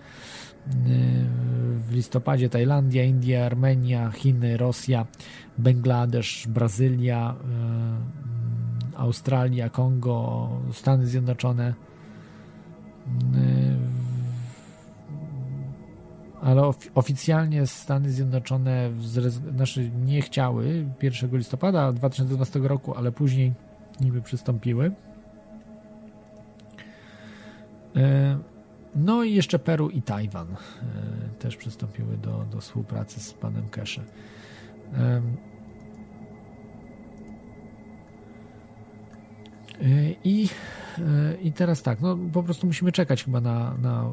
w 1.80 1.91
listopadzie 1.91 2.49
Tajlandia, 2.49 3.03
India, 3.03 3.45
Armenia, 3.45 4.11
Chiny, 4.11 4.57
Rosja, 4.57 5.06
Bangladesz, 5.57 6.48
Brazylia, 6.49 7.35
e, 8.95 8.98
Australia, 8.98 9.69
Kongo, 9.69 10.49
Stany 10.72 11.07
Zjednoczone. 11.07 11.68
E, 11.68 11.73
ale 16.41 16.72
oficjalnie 16.95 17.68
Stany 17.68 18.10
Zjednoczone 18.10 18.91
znaczy 19.56 19.91
nie 20.06 20.22
chciały 20.22 20.85
1 21.02 21.38
listopada 21.38 21.91
2012 21.94 22.60
roku, 22.60 22.95
ale 22.95 23.11
później 23.11 23.53
niby 24.02 24.22
przystąpiły. 24.22 24.91
No 28.95 29.24
i 29.24 29.34
jeszcze 29.34 29.60
Peru 29.60 29.90
i 29.90 30.02
Tajwan 30.02 30.48
e, 30.48 30.56
też 31.40 31.57
przystąpiły 31.57 32.18
do, 32.18 32.45
do 32.52 32.61
współpracy 32.61 33.20
z 33.20 33.34
panem 33.34 33.70
Kesze. 33.70 34.03
E, 34.94 35.22
I, 40.24 40.49
e, 40.99 41.36
I 41.41 41.52
teraz 41.52 41.82
tak, 41.82 42.02
no 42.02 42.18
po 42.34 42.44
prostu 42.44 42.68
musimy 42.68 42.91
czekać 42.91 43.24
chyba 43.24 43.41
na, 43.41 43.74
na 43.82 44.06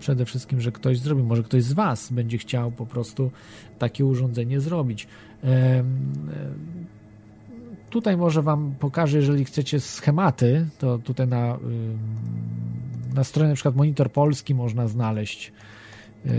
przede 0.00 0.24
wszystkim, 0.24 0.60
że 0.60 0.72
ktoś 0.72 0.98
zrobi. 0.98 1.22
Może 1.22 1.42
ktoś 1.42 1.62
z 1.62 1.72
Was 1.72 2.12
będzie 2.12 2.38
chciał 2.38 2.72
po 2.72 2.86
prostu 2.86 3.30
takie 3.78 4.04
urządzenie 4.04 4.60
zrobić. 4.60 5.08
Tutaj 7.90 8.16
może 8.16 8.42
Wam 8.42 8.74
pokażę, 8.78 9.16
jeżeli 9.16 9.44
chcecie 9.44 9.80
schematy, 9.80 10.66
to 10.78 10.98
tutaj 10.98 11.28
na 11.28 11.58
na 13.14 13.24
stronie 13.24 13.48
na 13.48 13.54
przykład 13.54 13.76
Monitor 13.76 14.12
Polski 14.12 14.54
można 14.54 14.88
znaleźć 14.88 15.52
e, 16.26 16.30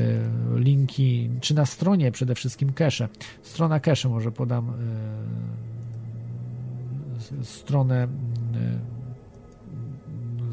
linki, 0.56 1.30
czy 1.41 1.53
na 1.53 1.65
stronie 1.65 2.11
przede 2.11 2.35
wszystkim 2.35 2.73
Cache. 2.73 3.07
Strona 3.41 3.80
Cache 3.80 4.10
może 4.10 4.31
podam 4.31 4.69
e, 4.69 4.73
stronę 7.43 8.03
e, 8.03 8.07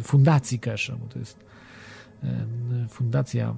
fundacji 0.02 0.58
Cache, 0.58 0.96
bo 0.96 1.06
to 1.06 1.18
jest 1.18 1.48
fundacja 2.88 3.54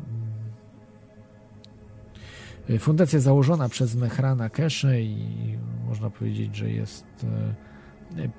fundacja 2.78 3.20
założona 3.20 3.68
przez 3.68 3.96
Mehrana 3.96 4.50
Cache 4.50 5.02
i 5.02 5.58
można 5.88 6.10
powiedzieć, 6.10 6.56
że 6.56 6.70
jest 6.70 7.06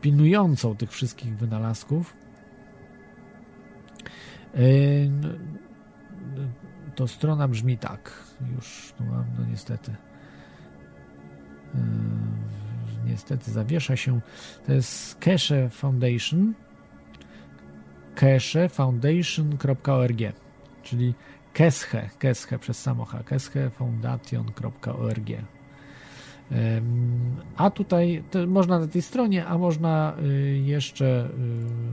pilnującą 0.02 0.76
tych 0.76 0.92
wszystkich 0.92 1.38
wynalazków 1.38 2.14
to 6.96 7.08
strona 7.08 7.48
brzmi 7.48 7.78
tak. 7.78 8.24
Już 8.56 8.94
tu 8.98 9.04
mam, 9.04 9.26
no 9.40 9.46
niestety. 9.46 9.96
Niestety 13.06 13.52
zawiesza 13.52 13.96
się. 13.96 14.22
To 14.66 14.74
jest 14.74 15.20
Cache 15.20 15.70
Foundation. 15.70 16.54
cachefoundation.org 18.16 20.22
czyli 20.84 21.14
Kesche, 21.54 22.10
Kesche 22.20 22.60
przez 22.60 22.82
samocha, 22.82 23.24
keschefoundation.org. 23.24 25.30
A 27.58 27.70
tutaj 27.70 28.24
można 28.48 28.80
na 28.80 28.88
tej 28.88 29.02
stronie, 29.02 29.46
a 29.46 29.58
można 29.58 30.16
y, 30.24 30.58
jeszcze 30.66 31.30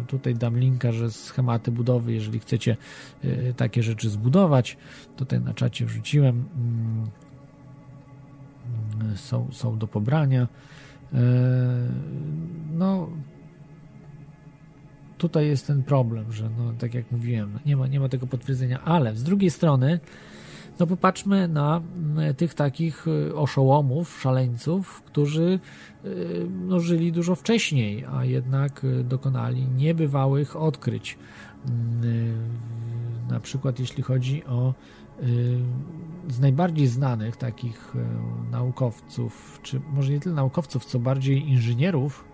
y, 0.03 0.07
tutaj 0.07 0.35
dam 0.35 0.59
linka, 0.59 0.93
że 0.93 1.11
schematy 1.11 1.73
budowy, 1.73 2.13
jeżeli 2.13 2.41
chcecie 2.41 2.77
y, 3.25 3.55
takie 3.57 3.83
rzeczy 3.83 4.11
zbudować, 4.11 4.77
tutaj 5.17 5.41
na 5.41 5.55
czacie 5.55 5.87
wrzuciłem. 5.87 6.45
Mm, 6.57 7.11
są, 9.17 9.49
są 9.53 9.79
do 9.79 9.87
pobrania. 9.87 10.49
No, 12.73 13.09
tutaj 15.19 15.47
jest 15.47 15.67
ten 15.67 15.83
problem, 15.83 16.33
że 16.33 16.51
no, 16.59 16.73
tak 16.79 16.95
jak 16.95 17.13
mówiłem, 17.13 17.59
nie 17.67 17.77
ma, 17.77 17.87
nie 17.87 18.01
ma 18.01 18.09
tego 18.09 18.27
potwierdzenia, 18.27 18.81
ale 18.85 19.17
z 19.17 19.23
drugiej 19.23 19.51
strony 19.51 20.01
no 20.79 20.87
popatrzmy 20.87 21.49
na 21.49 21.81
e, 22.19 22.35
tych 22.35 22.55
takich 22.55 23.07
e, 23.09 23.35
oszołomów, 23.35 24.21
szaleńców, 24.21 25.03
którzy 25.03 25.61
e, 26.05 26.09
no, 26.67 26.81
żyli 26.81 27.13
dużo 27.13 27.35
wcześniej, 27.35 28.05
a 28.13 28.25
jednak 28.25 28.87
dokonali 29.05 29.67
niebywałych 29.67 30.57
odkryć. 30.57 31.19
Mm, 31.67 32.49
na 33.31 33.41
przykład 33.41 33.81
jeśli 33.81 34.03
chodzi 34.03 34.45
o 34.45 34.75
z 36.29 36.41
najbardziej 36.41 36.87
znanych 36.87 37.37
takich 37.37 37.95
naukowców, 38.51 39.61
czy 39.63 39.81
może 39.93 40.13
nie 40.13 40.21
tyle 40.21 40.35
naukowców, 40.35 40.85
co 40.85 40.99
bardziej 40.99 41.49
inżynierów, 41.49 42.25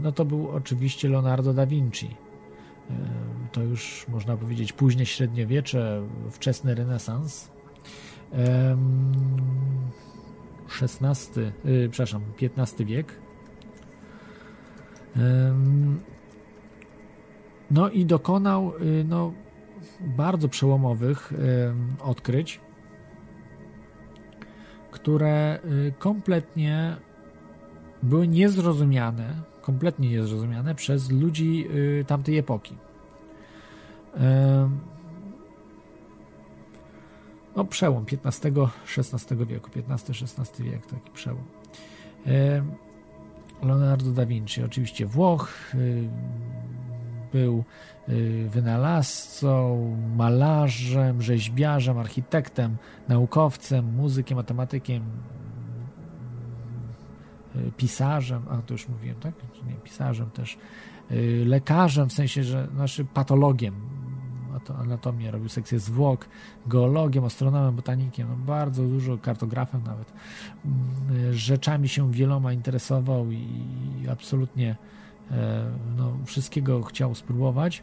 no 0.00 0.12
to 0.12 0.24
był 0.24 0.50
oczywiście 0.50 1.08
Leonardo 1.08 1.54
da 1.54 1.66
Vinci. 1.66 2.23
To 3.52 3.62
już 3.62 4.06
można 4.08 4.36
powiedzieć 4.36 4.72
późne 4.72 5.06
średniowiecze, 5.06 6.02
wczesny 6.30 6.74
renesans. 6.74 7.50
XVI, 10.82 11.40
y, 11.66 11.88
przepraszam, 11.90 12.22
XV 12.58 12.84
wiek. 12.84 13.20
No 17.70 17.90
i 17.90 18.06
dokonał 18.06 18.72
y, 18.76 19.04
no, 19.08 19.32
bardzo 20.00 20.48
przełomowych 20.48 21.32
odkryć, 22.00 22.60
które 24.90 25.58
y, 25.64 25.92
kompletnie 25.98 26.96
były 28.02 28.28
niezrozumiane, 28.28 29.42
kompletnie 29.64 30.08
niezrozumiane 30.08 30.74
przez 30.74 31.10
ludzi 31.10 31.68
tamtej 32.06 32.38
epoki. 32.38 32.76
No, 37.56 37.64
przełom 37.64 38.04
XV-XVI 38.04 39.46
wieku, 39.46 39.70
XV-XVI 39.76 40.64
wiek, 40.64 40.86
taki 40.86 41.10
przełom. 41.10 41.44
Leonardo 43.64 44.10
da 44.10 44.26
Vinci, 44.26 44.62
oczywiście 44.62 45.06
Włoch, 45.06 45.48
y, 45.74 46.08
był 47.32 47.64
y, 48.08 48.48
wynalazcą, 48.48 49.78
malarzem, 50.16 51.22
rzeźbiarzem, 51.22 51.98
architektem, 51.98 52.76
naukowcem, 53.08 53.94
muzykiem, 53.94 54.36
matematykiem, 54.36 55.02
y, 55.02 55.43
pisarzem, 57.76 58.42
a 58.50 58.56
to 58.56 58.74
już 58.74 58.88
mówiłem, 58.88 59.16
tak? 59.20 59.34
Nie, 59.66 59.74
pisarzem 59.74 60.30
też, 60.30 60.58
lekarzem, 61.44 62.08
w 62.08 62.12
sensie, 62.12 62.44
że 62.44 62.68
naszy 62.76 63.04
patologiem, 63.04 63.74
anatomię, 64.78 65.30
robił 65.30 65.48
sekcję 65.48 65.78
zwłok, 65.78 66.28
geologiem, 66.66 67.24
astronomem, 67.24 67.76
botanikiem, 67.76 68.28
no 68.28 68.36
bardzo 68.36 68.84
dużo, 68.84 69.18
kartografem 69.18 69.82
nawet. 69.82 70.12
Mm, 70.64 71.32
rzeczami 71.32 71.88
się 71.88 72.12
wieloma 72.12 72.52
interesował 72.52 73.30
i 73.30 73.48
absolutnie 74.10 74.76
e, 75.30 75.64
no, 75.96 76.12
wszystkiego 76.24 76.82
chciał 76.82 77.14
spróbować. 77.14 77.82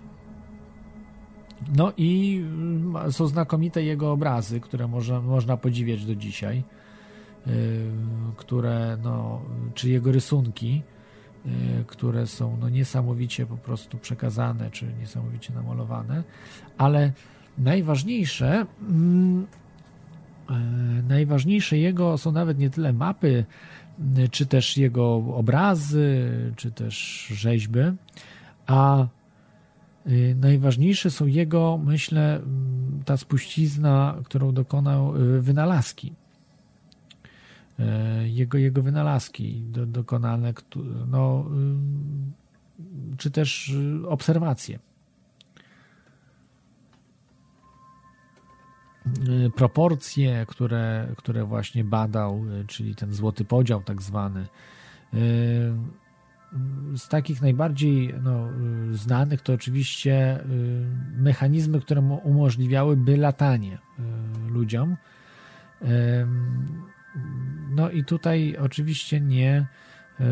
No 1.78 1.94
i 1.98 2.42
są 3.12 3.28
znakomite 3.28 3.84
jego 3.84 4.12
obrazy, 4.12 4.60
które 4.60 4.88
może, 4.88 5.22
można 5.22 5.58
podziwiać 5.58 6.06
do 6.06 6.16
dzisiaj, 6.16 6.64
które, 8.38 8.98
no, 9.04 9.42
czy 9.74 9.90
jego 9.90 10.12
rysunki, 10.12 10.84
Y, 11.46 11.86
które 11.88 12.28
są 12.28 12.58
no, 12.58 12.70
niesamowicie 12.70 13.46
po 13.46 13.58
prostu 13.58 13.98
przekazane, 13.98 14.72
czy 14.72 14.94
niesamowicie 15.00 15.54
namalowane, 15.54 16.24
ale 16.78 17.12
najważniejsze, 17.58 18.66
mm, 18.82 19.48
y, 20.50 21.04
najważniejsze 21.04 21.78
jego 21.78 22.18
są 22.18 22.32
nawet 22.32 22.60
nie 22.60 22.70
tyle 22.70 22.94
mapy, 22.94 23.46
y, 24.18 24.30
czy 24.30 24.46
też 24.46 24.78
jego 24.78 25.16
obrazy, 25.16 26.30
czy 26.56 26.72
też 26.72 27.28
rzeźby, 27.28 27.80
a 28.68 29.08
najważniejsze 30.36 31.10
są 31.10 31.26
jego, 31.26 31.80
myślę, 31.84 32.36
mm, 32.36 33.02
ta 33.06 33.18
spuścizna, 33.18 34.16
którą 34.24 34.54
dokonał 34.54 35.14
wynalazki. 35.40 36.14
E, 37.80 38.28
jego, 38.28 38.58
jego 38.58 38.82
wynalazki 38.82 39.64
do, 39.68 39.86
dokonane, 39.86 40.54
no, 41.08 41.46
y, 43.14 43.18
czy 43.18 43.32
też 43.32 43.70
y, 43.70 44.10
obserwacje. 44.10 44.80
Y, 49.48 49.50
proporcje, 49.56 50.46
które, 50.48 51.08
które 51.18 51.46
właśnie 51.46 51.84
badał, 51.84 52.44
czyli 52.68 52.96
ten 52.96 53.14
złoty 53.14 53.46
podział, 53.46 53.84
tak 53.84 54.02
zwany. 54.02 54.48
Z 56.96 57.08
takich 57.10 57.42
najbardziej 57.42 58.14
no, 58.22 58.48
znanych 58.92 59.42
to 59.42 59.54
oczywiście 59.54 60.44
mechanizmy, 61.18 61.82
które 61.82 62.02
umożliwiałyby 62.24 63.18
latanie 63.18 63.78
ludziom. 64.50 64.98
No 67.72 67.90
i 67.90 68.04
tutaj 68.04 68.58
oczywiście 68.60 69.22
nie 69.22 69.66
e, 70.20 70.26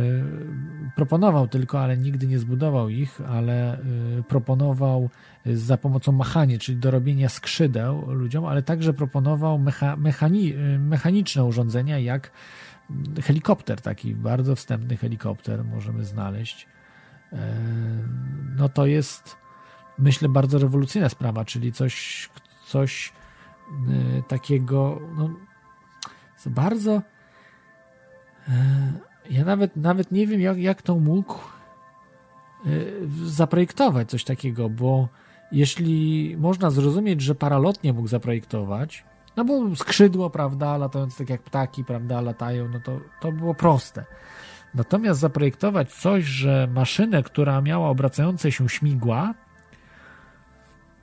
proponował 0.95 1.47
tylko, 1.47 1.81
ale 1.81 1.97
nigdy 1.97 2.27
nie 2.27 2.39
zbudował 2.39 2.89
ich, 2.89 3.21
ale 3.29 3.73
e, 3.73 3.79
proponował 4.27 5.09
za 5.45 5.77
pomocą 5.77 6.11
machania, 6.11 6.57
czyli 6.57 6.77
do 6.77 6.91
robienia 6.91 7.29
skrzydeł 7.29 8.11
ludziom, 8.11 8.45
ale 8.45 8.63
także 8.63 8.93
proponował 8.93 9.59
mecha, 9.59 9.95
mechani, 9.95 10.53
e, 10.53 10.79
mechaniczne 10.79 11.43
urządzenia, 11.43 11.99
jak 11.99 12.31
helikopter, 13.21 13.81
taki 13.81 14.15
bardzo 14.15 14.55
wstępny 14.55 14.97
helikopter 14.97 15.63
możemy 15.63 16.05
znaleźć. 16.05 16.67
No 18.57 18.69
to 18.69 18.85
jest, 18.85 19.37
myślę, 19.97 20.29
bardzo 20.29 20.59
rewolucyjna 20.59 21.09
sprawa, 21.09 21.45
czyli 21.45 21.71
coś, 21.71 22.29
coś 22.65 23.13
takiego, 24.27 25.01
no, 25.17 25.29
bardzo 26.45 27.01
E, 27.01 27.18
ja 29.29 29.45
nawet, 29.45 29.75
nawet 29.75 30.11
nie 30.11 30.27
wiem, 30.27 30.41
jak, 30.41 30.57
jak 30.57 30.81
to 30.81 30.95
mógł 30.95 31.33
e, 31.33 32.69
zaprojektować 33.25 34.09
coś 34.09 34.23
takiego, 34.23 34.69
bo 34.69 35.07
jeśli 35.51 36.35
można 36.39 36.69
zrozumieć, 36.69 37.21
że 37.21 37.35
paralotnie 37.35 37.93
mógł 37.93 38.07
zaprojektować, 38.07 39.05
no 39.37 39.45
bo 39.45 39.75
skrzydło, 39.75 40.29
prawda, 40.29 40.77
latając 40.77 41.17
tak 41.17 41.29
jak 41.29 41.41
ptaki, 41.41 41.83
prawda, 41.83 42.21
latają, 42.21 42.67
no 42.67 42.79
to, 42.79 42.99
to 43.21 43.31
było 43.31 43.53
proste. 43.53 44.05
Natomiast 44.73 45.19
zaprojektować 45.19 45.93
coś, 45.93 46.23
że 46.23 46.67
maszynę, 46.73 47.23
która 47.23 47.61
miała 47.61 47.89
obracające 47.89 48.51
się 48.51 48.69
śmigła, 48.69 49.33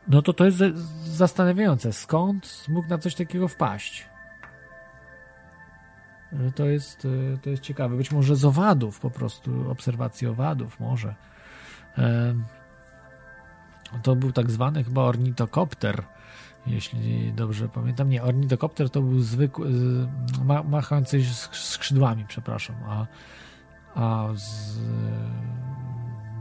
no 0.09 0.23
to 0.23 0.33
to 0.33 0.45
jest 0.45 0.59
zastanawiające. 1.05 1.93
Skąd 1.93 2.67
mógł 2.69 2.89
na 2.89 2.99
coś 2.99 3.15
takiego 3.15 3.49
wpaść? 3.49 4.09
To 6.55 6.67
jest, 6.67 7.07
e, 7.35 7.39
to 7.39 7.51
jest 7.51 7.63
ciekawe. 7.63 7.97
Być 7.97 8.13
może 8.13 8.37
z 8.37 8.45
owadów, 8.45 9.01
po 9.01 9.11
prostu 9.11 9.71
obserwacji 9.71 10.27
owadów, 10.27 10.81
może. 10.81 11.15
E, 11.99 12.35
to 14.03 14.17
był 14.17 14.33
tak 14.33 14.51
zwany 14.51 14.85
chyba 14.85 15.03
ornitokopter, 15.03 16.03
jeśli 16.67 17.33
dobrze 17.33 17.69
pamiętam. 17.69 18.09
Nie, 18.09 18.23
ornitokopter 18.23 18.91
to 18.91 19.03
był 19.03 19.21
zwykły, 19.21 19.71
machający 20.65 21.25
skrzydłami, 21.53 22.25
przepraszam, 22.29 22.77
a, 22.87 23.07
a 23.95 24.29
z, 24.35 24.79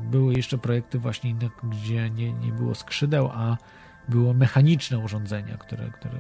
były 0.03 0.33
jeszcze 0.33 0.57
projekty 0.57 0.99
właśnie 0.99 1.29
inne, 1.29 1.49
gdzie 1.63 2.09
nie, 2.09 2.33
nie 2.33 2.51
było 2.51 2.75
skrzydeł, 2.75 3.29
a 3.33 3.57
było 4.09 4.33
mechaniczne 4.33 4.99
urządzenia, 4.99 5.57
które, 5.57 5.91
które 5.91 6.19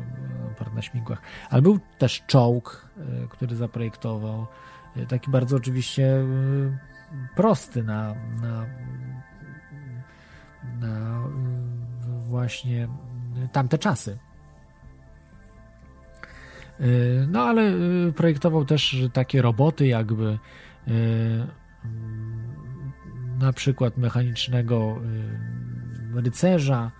oparte 0.51 0.75
na 0.75 0.81
śmigłach. 0.81 1.21
Ale 1.49 1.61
był 1.61 1.79
też 1.97 2.23
czołg, 2.27 2.89
e, 2.97 3.27
który 3.27 3.55
zaprojektował, 3.55 4.47
e, 4.95 5.05
taki 5.05 5.31
bardzo 5.31 5.55
oczywiście 5.57 6.05
e, 6.05 6.25
prosty 7.35 7.83
na, 7.83 8.15
na, 8.41 8.65
na 10.79 11.21
właśnie 12.05 12.87
tamte 13.51 13.77
czasy. 13.77 14.17
No 17.27 17.43
ale 17.43 17.71
projektował 18.15 18.65
też 18.65 18.97
takie 19.13 19.41
roboty, 19.41 19.87
jakby 19.87 20.39
na 23.39 23.53
przykład 23.53 23.97
mechanicznego 23.97 25.01
rycerza, 26.13 26.91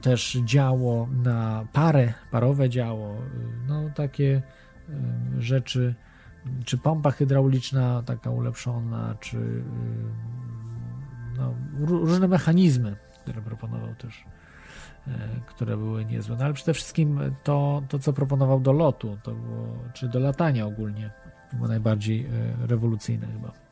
też 0.00 0.38
działo 0.44 1.08
na 1.24 1.66
parę, 1.72 2.12
parowe 2.30 2.68
działo, 2.68 3.16
no 3.66 3.90
takie 3.94 4.42
rzeczy, 5.38 5.94
czy 6.64 6.78
pompa 6.78 7.10
hydrauliczna 7.10 8.02
taka 8.02 8.30
ulepszona, 8.30 9.14
czy 9.20 9.64
no, 11.36 11.54
różne 11.78 12.28
mechanizmy, 12.28 12.96
które 13.22 13.42
proponował 13.42 13.94
też, 13.94 14.24
które 15.46 15.76
były 15.76 16.04
niezłe. 16.04 16.36
No 16.38 16.44
ale 16.44 16.54
przede 16.54 16.74
wszystkim 16.74 17.20
to, 17.44 17.82
to 17.88 17.98
co 17.98 18.12
proponował 18.12 18.60
do 18.60 18.72
lotu, 18.72 19.18
to 19.22 19.34
było, 19.34 19.78
czy 19.92 20.08
do 20.08 20.18
latania 20.18 20.66
ogólnie, 20.66 21.10
było 21.52 21.68
najbardziej 21.68 22.28
rewolucyjne 22.60 23.26
chyba. 23.26 23.67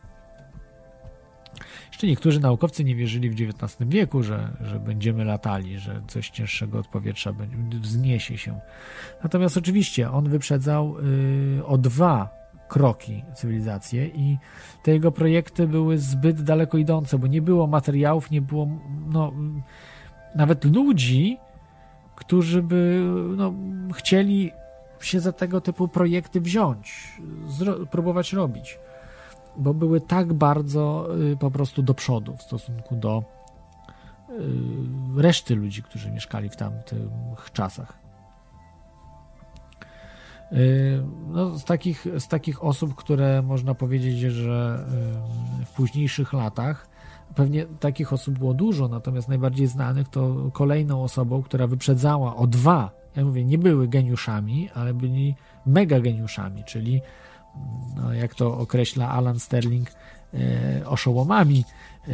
Jeszcze 1.88 2.06
niektórzy 2.06 2.40
naukowcy 2.40 2.84
nie 2.84 2.96
wierzyli 2.96 3.30
w 3.30 3.34
XIX 3.40 3.76
wieku, 3.88 4.22
że, 4.22 4.56
że 4.60 4.80
będziemy 4.80 5.24
latali, 5.24 5.78
że 5.78 6.02
coś 6.08 6.30
cięższego 6.30 6.78
od 6.78 6.88
powietrza 6.88 7.32
będzie, 7.32 7.78
wzniesie 7.78 8.38
się. 8.38 8.60
Natomiast 9.22 9.56
oczywiście 9.56 10.10
on 10.10 10.28
wyprzedzał 10.28 10.96
y, 11.58 11.66
o 11.66 11.78
dwa 11.78 12.28
kroki 12.68 13.24
cywilizację 13.34 14.06
i 14.06 14.38
te 14.82 14.92
jego 14.92 15.12
projekty 15.12 15.66
były 15.66 15.98
zbyt 15.98 16.42
daleko 16.42 16.78
idące, 16.78 17.18
bo 17.18 17.26
nie 17.26 17.42
było 17.42 17.66
materiałów, 17.66 18.30
nie 18.30 18.42
było 18.42 18.68
no, 19.06 19.32
nawet 20.34 20.64
ludzi, 20.64 21.38
którzy 22.16 22.62
by 22.62 23.02
no, 23.36 23.54
chcieli 23.94 24.52
się 25.00 25.20
za 25.20 25.32
tego 25.32 25.60
typu 25.60 25.88
projekty 25.88 26.40
wziąć, 26.40 27.12
próbować 27.90 28.32
robić, 28.32 28.78
bo 29.58 29.74
były 29.74 30.00
tak 30.00 30.32
bardzo 30.32 31.08
y, 31.32 31.36
po 31.36 31.50
prostu 31.50 31.82
do 31.82 31.94
przodu 31.94 32.36
w 32.36 32.42
stosunku 32.42 32.96
do 32.96 33.24
y, 35.18 35.22
reszty 35.22 35.54
ludzi, 35.54 35.82
którzy 35.82 36.10
mieszkali 36.10 36.48
w 36.48 36.56
tamtych 36.56 37.52
czasach. 37.52 37.98
Y, 40.52 41.02
no, 41.28 41.58
z, 41.58 41.64
takich, 41.64 42.06
z 42.18 42.28
takich 42.28 42.64
osób, 42.64 42.94
które 42.94 43.42
można 43.42 43.74
powiedzieć, 43.74 44.18
że 44.18 44.86
w 45.66 45.70
późniejszych 45.70 46.32
latach 46.32 46.96
Pewnie 47.34 47.66
takich 47.80 48.12
osób 48.12 48.38
było 48.38 48.54
dużo, 48.54 48.88
natomiast 48.88 49.28
najbardziej 49.28 49.66
znanych 49.66 50.08
to 50.08 50.50
kolejną 50.52 51.02
osobą, 51.02 51.42
która 51.42 51.66
wyprzedzała 51.66 52.36
o 52.36 52.46
dwa, 52.46 52.90
ja 53.16 53.24
mówię, 53.24 53.44
nie 53.44 53.58
były 53.58 53.88
geniuszami, 53.88 54.70
ale 54.74 54.94
byli 54.94 55.34
mega 55.66 56.00
geniuszami, 56.00 56.64
czyli 56.64 57.00
no, 57.96 58.14
jak 58.14 58.34
to 58.34 58.58
określa 58.58 59.08
Alan 59.08 59.38
Sterling, 59.38 59.90
e, 60.34 60.86
oszołomami. 60.86 61.64
E, 62.08 62.12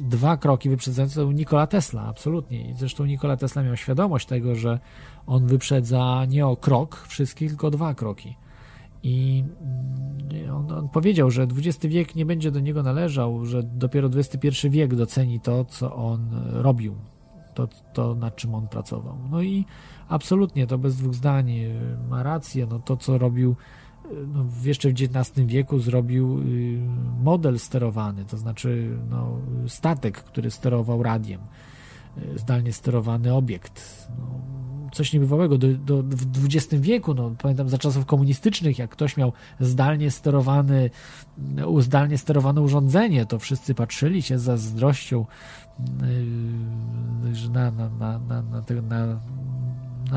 dwa 0.00 0.36
kroki 0.36 0.70
wyprzedzające 0.70 1.14
to 1.14 1.32
Nikola 1.32 1.66
Tesla, 1.66 2.02
absolutnie. 2.02 2.70
I 2.70 2.74
zresztą 2.74 3.04
Nikola 3.04 3.36
Tesla 3.36 3.62
miał 3.62 3.76
świadomość 3.76 4.26
tego, 4.26 4.54
że 4.54 4.78
on 5.26 5.46
wyprzedza 5.46 6.24
nie 6.28 6.46
o 6.46 6.56
krok 6.56 7.04
wszystkich, 7.08 7.48
tylko 7.48 7.70
dwa 7.70 7.94
kroki. 7.94 8.36
I 9.02 9.44
mm, 9.60 10.56
on, 10.56 10.72
on, 10.72 10.88
powiedział, 10.88 11.30
że 11.30 11.42
XX 11.42 11.86
wiek 11.86 12.14
nie 12.14 12.26
będzie 12.26 12.50
do 12.50 12.60
niego 12.60 12.82
należał, 12.82 13.46
że 13.46 13.62
dopiero 13.62 14.08
XXI 14.08 14.68
wiek 14.70 14.94
doceni 14.94 15.40
to, 15.40 15.64
co 15.64 15.94
on 15.94 16.30
robił, 16.52 16.94
to, 17.54 17.68
to 17.92 18.14
nad 18.14 18.36
czym 18.36 18.54
on 18.54 18.68
pracował. 18.68 19.18
No 19.30 19.42
i 19.42 19.64
absolutnie 20.08 20.66
to 20.66 20.78
bez 20.78 20.96
dwóch 20.96 21.14
zdań 21.14 21.52
ma 22.08 22.22
rację. 22.22 22.66
No 22.70 22.78
to, 22.78 22.96
co 22.96 23.18
robił 23.18 23.56
no, 24.26 24.44
jeszcze 24.64 24.88
w 24.88 24.92
XIX 24.92 25.46
wieku, 25.46 25.78
zrobił 25.78 26.38
y, 26.38 26.78
model 27.22 27.58
sterowany, 27.58 28.24
to 28.24 28.36
znaczy 28.36 28.98
no, 29.10 29.38
statek, 29.68 30.22
który 30.22 30.50
sterował 30.50 31.02
radiem, 31.02 31.40
y, 32.18 32.38
zdalnie 32.38 32.72
sterowany 32.72 33.34
obiekt. 33.34 34.08
No, 34.18 34.54
coś 34.92 35.12
niebywałego. 35.12 35.58
Do, 35.58 35.68
do, 35.74 36.02
w 36.02 36.44
XX 36.44 36.82
wieku, 36.82 37.14
no, 37.14 37.34
pamiętam 37.42 37.68
za 37.68 37.78
czasów 37.78 38.06
komunistycznych, 38.06 38.78
jak 38.78 38.90
ktoś 38.90 39.16
miał 39.16 39.32
zdalnie 39.60 40.10
sterowany, 40.10 40.90
zdalnie 41.78 42.18
sterowane 42.18 42.60
urządzenie, 42.60 43.26
to 43.26 43.38
wszyscy 43.38 43.74
patrzyli 43.74 44.22
się 44.22 44.38
z 44.38 44.42
zazdrością 44.42 45.26
yy, 46.02 47.50
na, 47.50 47.70
na, 47.70 47.88
na, 47.88 48.18
na, 48.18 48.42
na, 48.42 48.62
na, 48.70 48.82
na 48.82 49.20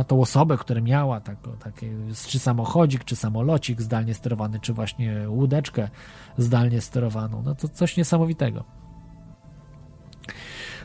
tą 0.07 0.21
osobę, 0.21 0.57
która 0.57 0.81
miała 0.81 1.19
tak, 1.21 1.37
takie, 1.63 1.91
czy 2.27 2.39
samochodzik, 2.39 3.03
czy 3.03 3.15
samolocik 3.15 3.81
zdalnie 3.81 4.13
sterowany, 4.13 4.59
czy 4.59 4.73
właśnie 4.73 5.29
łódeczkę 5.29 5.89
zdalnie 6.37 6.81
sterowaną. 6.81 7.41
No 7.45 7.55
to 7.55 7.69
coś 7.69 7.97
niesamowitego. 7.97 8.63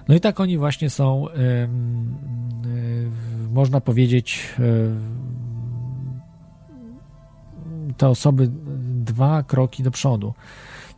No 0.09 0.15
i 0.15 0.21
tak 0.21 0.41
oni 0.41 0.59
właśnie 0.59 0.91
są, 0.91 1.27
można 3.51 3.81
powiedzieć, 3.81 4.55
te 7.97 8.09
osoby 8.09 8.51
dwa 9.05 9.43
kroki 9.43 9.83
do 9.83 9.91
przodu. 9.91 10.35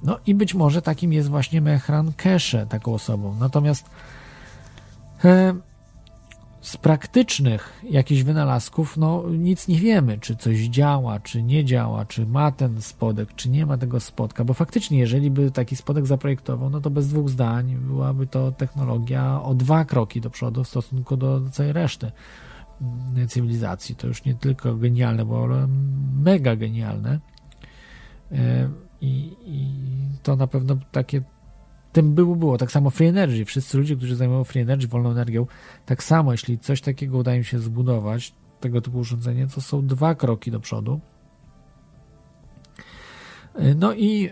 No 0.02 0.18
i 0.26 0.34
być 0.34 0.54
może 0.54 0.82
takim 0.82 1.12
jest 1.12 1.28
właśnie 1.28 1.60
Mehran 1.60 2.12
Keshe, 2.12 2.66
taką 2.66 2.94
osobą. 2.94 3.36
Natomiast 3.40 3.90
z 6.64 6.76
praktycznych 6.76 7.82
jakichś 7.90 8.22
wynalazków, 8.22 8.96
no 8.96 9.24
nic 9.30 9.68
nie 9.68 9.78
wiemy, 9.78 10.18
czy 10.18 10.36
coś 10.36 10.58
działa, 10.58 11.20
czy 11.20 11.42
nie 11.42 11.64
działa, 11.64 12.04
czy 12.04 12.26
ma 12.26 12.52
ten 12.52 12.82
spodek, 12.82 13.34
czy 13.34 13.50
nie 13.50 13.66
ma 13.66 13.78
tego 13.78 14.00
spodka, 14.00 14.44
bo 14.44 14.54
faktycznie, 14.54 14.98
jeżeli 14.98 15.30
by 15.30 15.50
taki 15.50 15.76
spodek 15.76 16.06
zaprojektował, 16.06 16.70
no 16.70 16.80
to 16.80 16.90
bez 16.90 17.08
dwóch 17.08 17.28
zdań 17.28 17.76
byłaby 17.76 18.26
to 18.26 18.52
technologia 18.52 19.42
o 19.42 19.54
dwa 19.54 19.84
kroki 19.84 20.20
do 20.20 20.30
przodu 20.30 20.64
w 20.64 20.68
stosunku 20.68 21.16
do, 21.16 21.40
całej 21.50 21.72
reszty 21.72 22.12
mm, 22.80 23.28
cywilizacji. 23.28 23.96
To 23.96 24.06
już 24.06 24.24
nie 24.24 24.34
tylko 24.34 24.74
genialne, 24.74 25.24
bo 25.24 25.48
mega 26.16 26.56
genialne. 26.56 27.20
E, 28.32 28.70
I, 29.00 29.36
i 29.46 29.68
to 30.22 30.36
na 30.36 30.46
pewno 30.46 30.76
takie 30.92 31.22
tym 31.94 32.14
było, 32.14 32.36
było. 32.36 32.58
Tak 32.58 32.72
samo 32.72 32.90
free 32.90 33.06
energy. 33.08 33.44
Wszyscy 33.44 33.78
ludzie, 33.78 33.96
którzy 33.96 34.16
zajmują 34.16 34.44
free 34.44 34.62
energy, 34.62 34.88
wolną 34.88 35.10
energią, 35.10 35.46
tak 35.86 36.02
samo, 36.02 36.32
jeśli 36.32 36.58
coś 36.58 36.80
takiego 36.80 37.18
udaje 37.18 37.38
im 37.38 37.44
się 37.44 37.58
zbudować, 37.58 38.32
tego 38.60 38.80
typu 38.80 38.98
urządzenie, 38.98 39.46
to 39.46 39.60
są 39.60 39.86
dwa 39.86 40.14
kroki 40.14 40.50
do 40.50 40.60
przodu. 40.60 41.00
No 43.76 43.92
i 43.92 44.20
yy, 44.20 44.30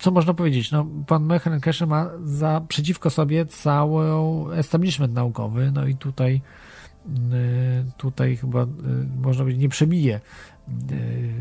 co 0.00 0.10
można 0.10 0.34
powiedzieć? 0.34 0.72
No, 0.72 0.86
pan 1.06 1.24
Mechan 1.24 1.60
Keshe 1.60 1.86
ma 1.86 2.10
za, 2.24 2.62
przeciwko 2.68 3.10
sobie 3.10 3.46
cały 3.46 4.04
establishment 4.56 5.14
naukowy, 5.14 5.72
no 5.74 5.86
i 5.86 5.94
tutaj 5.96 6.40
yy, 7.06 7.12
tutaj 7.96 8.36
chyba 8.36 8.60
yy, 8.60 8.66
można 9.22 9.42
powiedzieć 9.42 9.62
nie 9.62 9.68
przebije 9.68 10.20
y, 10.92 11.32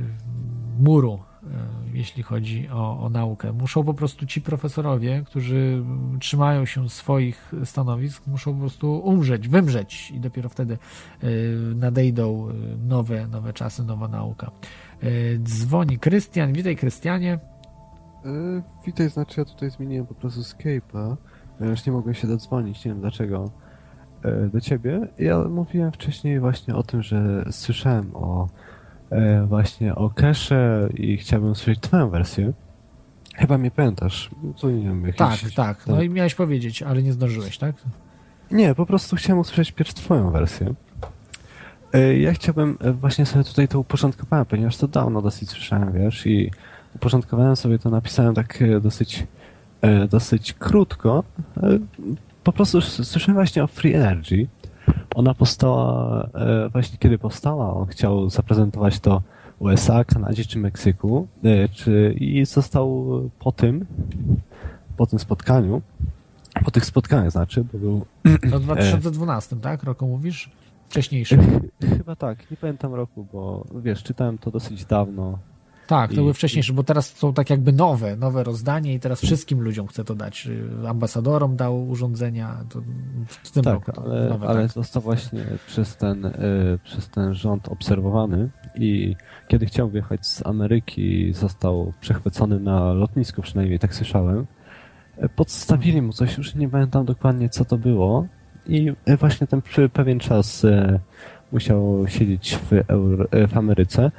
muru 0.79 1.19
E, 1.51 1.82
jeśli 1.93 2.23
chodzi 2.23 2.69
o, 2.69 2.99
o 2.99 3.09
naukę. 3.09 3.53
Muszą 3.53 3.83
po 3.83 3.93
prostu 3.93 4.25
ci 4.25 4.41
profesorowie, 4.41 5.23
którzy 5.25 5.83
trzymają 6.19 6.65
się 6.65 6.89
swoich 6.89 7.51
stanowisk, 7.63 8.27
muszą 8.27 8.53
po 8.53 8.59
prostu 8.59 8.99
umrzeć, 8.99 9.47
wymrzeć 9.47 10.11
i 10.11 10.19
dopiero 10.19 10.49
wtedy 10.49 10.77
e, 11.23 11.27
nadejdą 11.75 12.49
e, 12.49 12.53
nowe, 12.87 13.27
nowe 13.27 13.53
czasy, 13.53 13.83
nowa 13.83 14.07
nauka. 14.07 14.51
Dzwoni 15.43 15.99
Krystian. 15.99 16.53
Witaj, 16.53 16.75
Krystianie. 16.75 17.39
witaj, 18.85 19.09
znaczy 19.09 19.39
ja 19.41 19.45
tutaj 19.45 19.69
zmieniłem 19.69 20.05
po 20.05 20.13
prostu 20.13 20.41
Skype'a, 20.41 21.15
ponieważ 21.57 21.85
nie 21.85 21.93
mogłem 21.93 22.13
się 22.15 22.27
dodzwonić, 22.27 22.85
nie 22.85 22.91
wiem 22.91 23.01
dlaczego, 23.01 23.51
do 24.53 24.61
ciebie. 24.61 25.07
Ja 25.19 25.39
mówiłem 25.39 25.91
wcześniej 25.91 26.39
właśnie 26.39 26.75
o 26.75 26.83
tym, 26.83 27.03
że 27.03 27.45
słyszałem 27.51 28.15
o 28.15 28.47
E, 28.47 28.72
właśnie 29.47 29.95
o 29.95 30.09
cache 30.09 30.89
i 30.93 31.17
chciałbym 31.17 31.51
usłyszeć 31.51 31.79
twoją 31.79 32.09
wersję. 32.09 32.53
Chyba 33.35 33.57
mnie 33.57 33.71
pamiętasz. 33.71 34.29
Dzwoniłem 34.57 35.05
jakiś... 35.05 35.17
Tak, 35.17 35.39
tak. 35.55 35.87
No 35.87 36.01
i 36.01 36.09
miałeś 36.09 36.35
powiedzieć, 36.35 36.83
ale 36.83 37.03
nie 37.03 37.13
zdążyłeś, 37.13 37.57
tak? 37.57 37.75
Nie, 38.51 38.75
po 38.75 38.85
prostu 38.85 39.15
chciałem 39.15 39.39
usłyszeć 39.39 39.71
pierwszy 39.71 39.93
twoją 39.93 40.31
wersję. 40.31 40.73
E, 41.93 42.17
ja 42.17 42.33
chciałbym 42.33 42.77
e, 42.81 42.93
właśnie 42.93 43.25
sobie 43.25 43.43
tutaj 43.43 43.67
to 43.67 43.79
uporządkowałem, 43.79 44.45
ponieważ 44.45 44.77
to 44.77 44.87
dawno 44.87 45.21
dosyć 45.21 45.49
słyszałem, 45.49 45.91
wiesz, 45.91 46.25
i 46.27 46.51
uporządkowałem 46.95 47.55
sobie 47.55 47.79
to, 47.79 47.89
napisałem 47.89 48.35
tak 48.35 48.63
dosyć, 48.81 49.27
dosyć 50.09 50.53
krótko. 50.53 51.23
Po 52.43 52.51
prostu 52.51 52.81
słyszałem 52.81 53.33
właśnie 53.33 53.63
o 53.63 53.67
Free 53.67 53.93
Energy, 53.93 54.47
ona 55.15 55.33
powstała, 55.33 56.23
e, 56.33 56.69
właśnie 56.69 56.97
kiedy 56.97 57.17
powstała, 57.17 57.73
on 57.73 57.85
chciał 57.85 58.29
zaprezentować 58.29 58.99
to 58.99 59.21
USA, 59.59 60.03
Kanadzie 60.03 60.45
czy 60.45 60.59
Meksyku 60.59 61.27
e, 61.43 61.69
czy, 61.69 62.15
i 62.19 62.45
został 62.45 63.05
po 63.39 63.51
tym, 63.51 63.85
po 64.97 65.05
tym 65.05 65.19
spotkaniu, 65.19 65.81
po 66.65 66.71
tych 66.71 66.85
spotkaniach 66.85 67.31
znaczy, 67.31 67.65
bo 67.73 67.79
był... 67.79 68.05
To 68.51 68.59
w 68.59 68.63
2012, 68.63 69.55
tak? 69.55 69.83
Roku 69.83 70.07
mówisz? 70.07 70.49
Wcześniejszy. 70.89 71.37
Chyba 71.97 72.15
tak, 72.15 72.51
nie 72.51 72.57
pamiętam 72.57 72.93
roku, 72.93 73.27
bo 73.33 73.65
wiesz, 73.75 74.03
czytałem 74.03 74.37
to 74.37 74.51
dosyć 74.51 74.85
dawno, 74.85 75.39
tak, 75.93 76.09
to 76.09 76.13
I, 76.13 76.17
były 76.17 76.33
wcześniejsze, 76.33 76.73
bo 76.73 76.83
teraz 76.83 77.07
są 77.07 77.33
tak 77.33 77.49
jakby 77.49 77.73
nowe, 77.73 78.15
nowe 78.15 78.43
rozdanie 78.43 78.93
i 78.93 78.99
teraz 78.99 79.21
wszystkim 79.21 79.61
ludziom 79.61 79.87
chce 79.87 80.03
to 80.03 80.15
dać. 80.15 80.49
Ambasadorom 80.87 81.55
dał 81.55 81.89
urządzenia, 81.89 82.57
to 82.69 82.81
w 83.27 83.51
tym 83.51 83.63
tak, 83.63 83.73
roku 83.73 83.91
to 83.91 84.03
ale, 84.03 84.29
nowe, 84.29 84.47
ale 84.47 84.61
tak. 84.61 84.71
został 84.71 85.01
właśnie 85.01 85.45
przez 85.67 85.97
ten, 85.97 86.25
y, 86.25 86.31
przez 86.83 87.09
ten 87.09 87.33
rząd 87.33 87.67
obserwowany 87.67 88.49
i 88.75 89.15
kiedy 89.47 89.65
chciał 89.65 89.89
wyjechać 89.89 90.27
z 90.27 90.45
Ameryki 90.45 91.33
został 91.33 91.93
przechwycony 92.01 92.59
na 92.59 92.93
lotnisku, 92.93 93.41
przynajmniej 93.41 93.79
tak 93.79 93.95
słyszałem. 93.95 94.45
E, 95.17 95.29
podstawili 95.29 96.01
mu 96.01 96.13
coś, 96.13 96.37
już 96.37 96.55
nie 96.55 96.69
pamiętam 96.69 97.05
dokładnie 97.05 97.49
co 97.49 97.65
to 97.65 97.77
było 97.77 98.27
i 98.67 98.93
e, 99.05 99.17
właśnie 99.17 99.47
ten 99.47 99.61
pewien 99.93 100.19
czas 100.19 100.65
musiał 101.51 102.05
siedzieć 102.07 102.57
w, 102.57 102.73
Euro, 102.87 103.25
w 103.47 103.57
Ameryce 103.57 104.11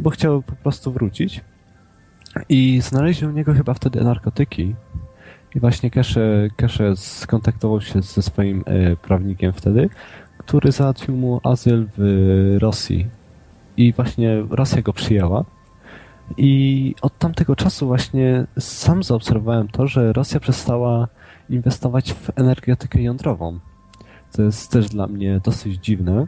bo 0.00 0.10
chciał 0.10 0.42
po 0.42 0.56
prostu 0.56 0.92
wrócić. 0.92 1.40
I 2.48 2.80
znaleźli 2.80 3.26
u 3.26 3.30
niego 3.30 3.54
chyba 3.54 3.74
wtedy 3.74 4.04
narkotyki. 4.04 4.74
I 5.54 5.60
właśnie 5.60 5.90
Kesze, 6.56 6.96
skontaktował 6.96 7.80
się 7.80 8.02
ze 8.02 8.22
swoim 8.22 8.64
e, 8.66 8.96
prawnikiem 8.96 9.52
wtedy, 9.52 9.88
który 10.38 10.72
załatwił 10.72 11.16
mu 11.16 11.40
azyl 11.44 11.86
w 11.96 12.56
Rosji. 12.60 13.06
I 13.76 13.92
właśnie 13.92 14.42
Rosja 14.50 14.82
go 14.82 14.92
przyjęła. 14.92 15.44
I 16.36 16.94
od 17.02 17.18
tamtego 17.18 17.56
czasu 17.56 17.86
właśnie 17.86 18.46
sam 18.58 19.02
zaobserwowałem 19.02 19.68
to, 19.68 19.86
że 19.86 20.12
Rosja 20.12 20.40
przestała 20.40 21.08
inwestować 21.50 22.12
w 22.12 22.30
energetykę 22.36 23.02
jądrową. 23.02 23.58
To 24.32 24.42
jest 24.42 24.70
też 24.70 24.88
dla 24.88 25.06
mnie 25.06 25.40
dosyć 25.44 25.84
dziwne. 25.84 26.26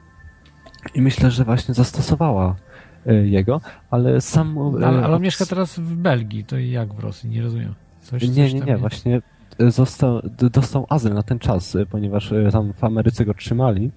I 0.95 1.03
myślę, 1.03 1.31
że 1.31 1.45
właśnie 1.45 1.75
zastosowała 1.75 2.49
e, 2.51 2.72
jego, 3.07 3.61
ale 3.91 4.21
sam... 4.21 4.59
e, 4.59 4.87
Ale, 4.87 5.05
ale 5.05 5.17
on 5.17 5.23
mieszka 5.23 5.47
teraz 5.47 5.79
w 5.79 5.97
Belgii, 5.97 6.45
to 6.45 6.59
jak 6.59 6.95
w 6.95 6.99
Rosji? 6.99 7.31
Nie 7.31 7.43
rozumiem. 7.43 7.75
Coś, 8.03 8.23
Nie, 8.23 8.29
coś 8.29 8.53
nie, 8.55 8.61
nie, 8.61 8.77
właśnie 8.77 9.21
e, 9.59 9.71
został, 9.71 10.21
dostał 10.53 10.87
azyl 10.89 11.15
na 11.15 11.23
ten 11.23 11.39
czas, 11.39 11.77
ponieważ 11.91 12.33
tam 12.53 12.73
w 12.73 12.85
Ameryce 12.85 13.25
go 13.25 13.35
trzymali. 13.35 13.91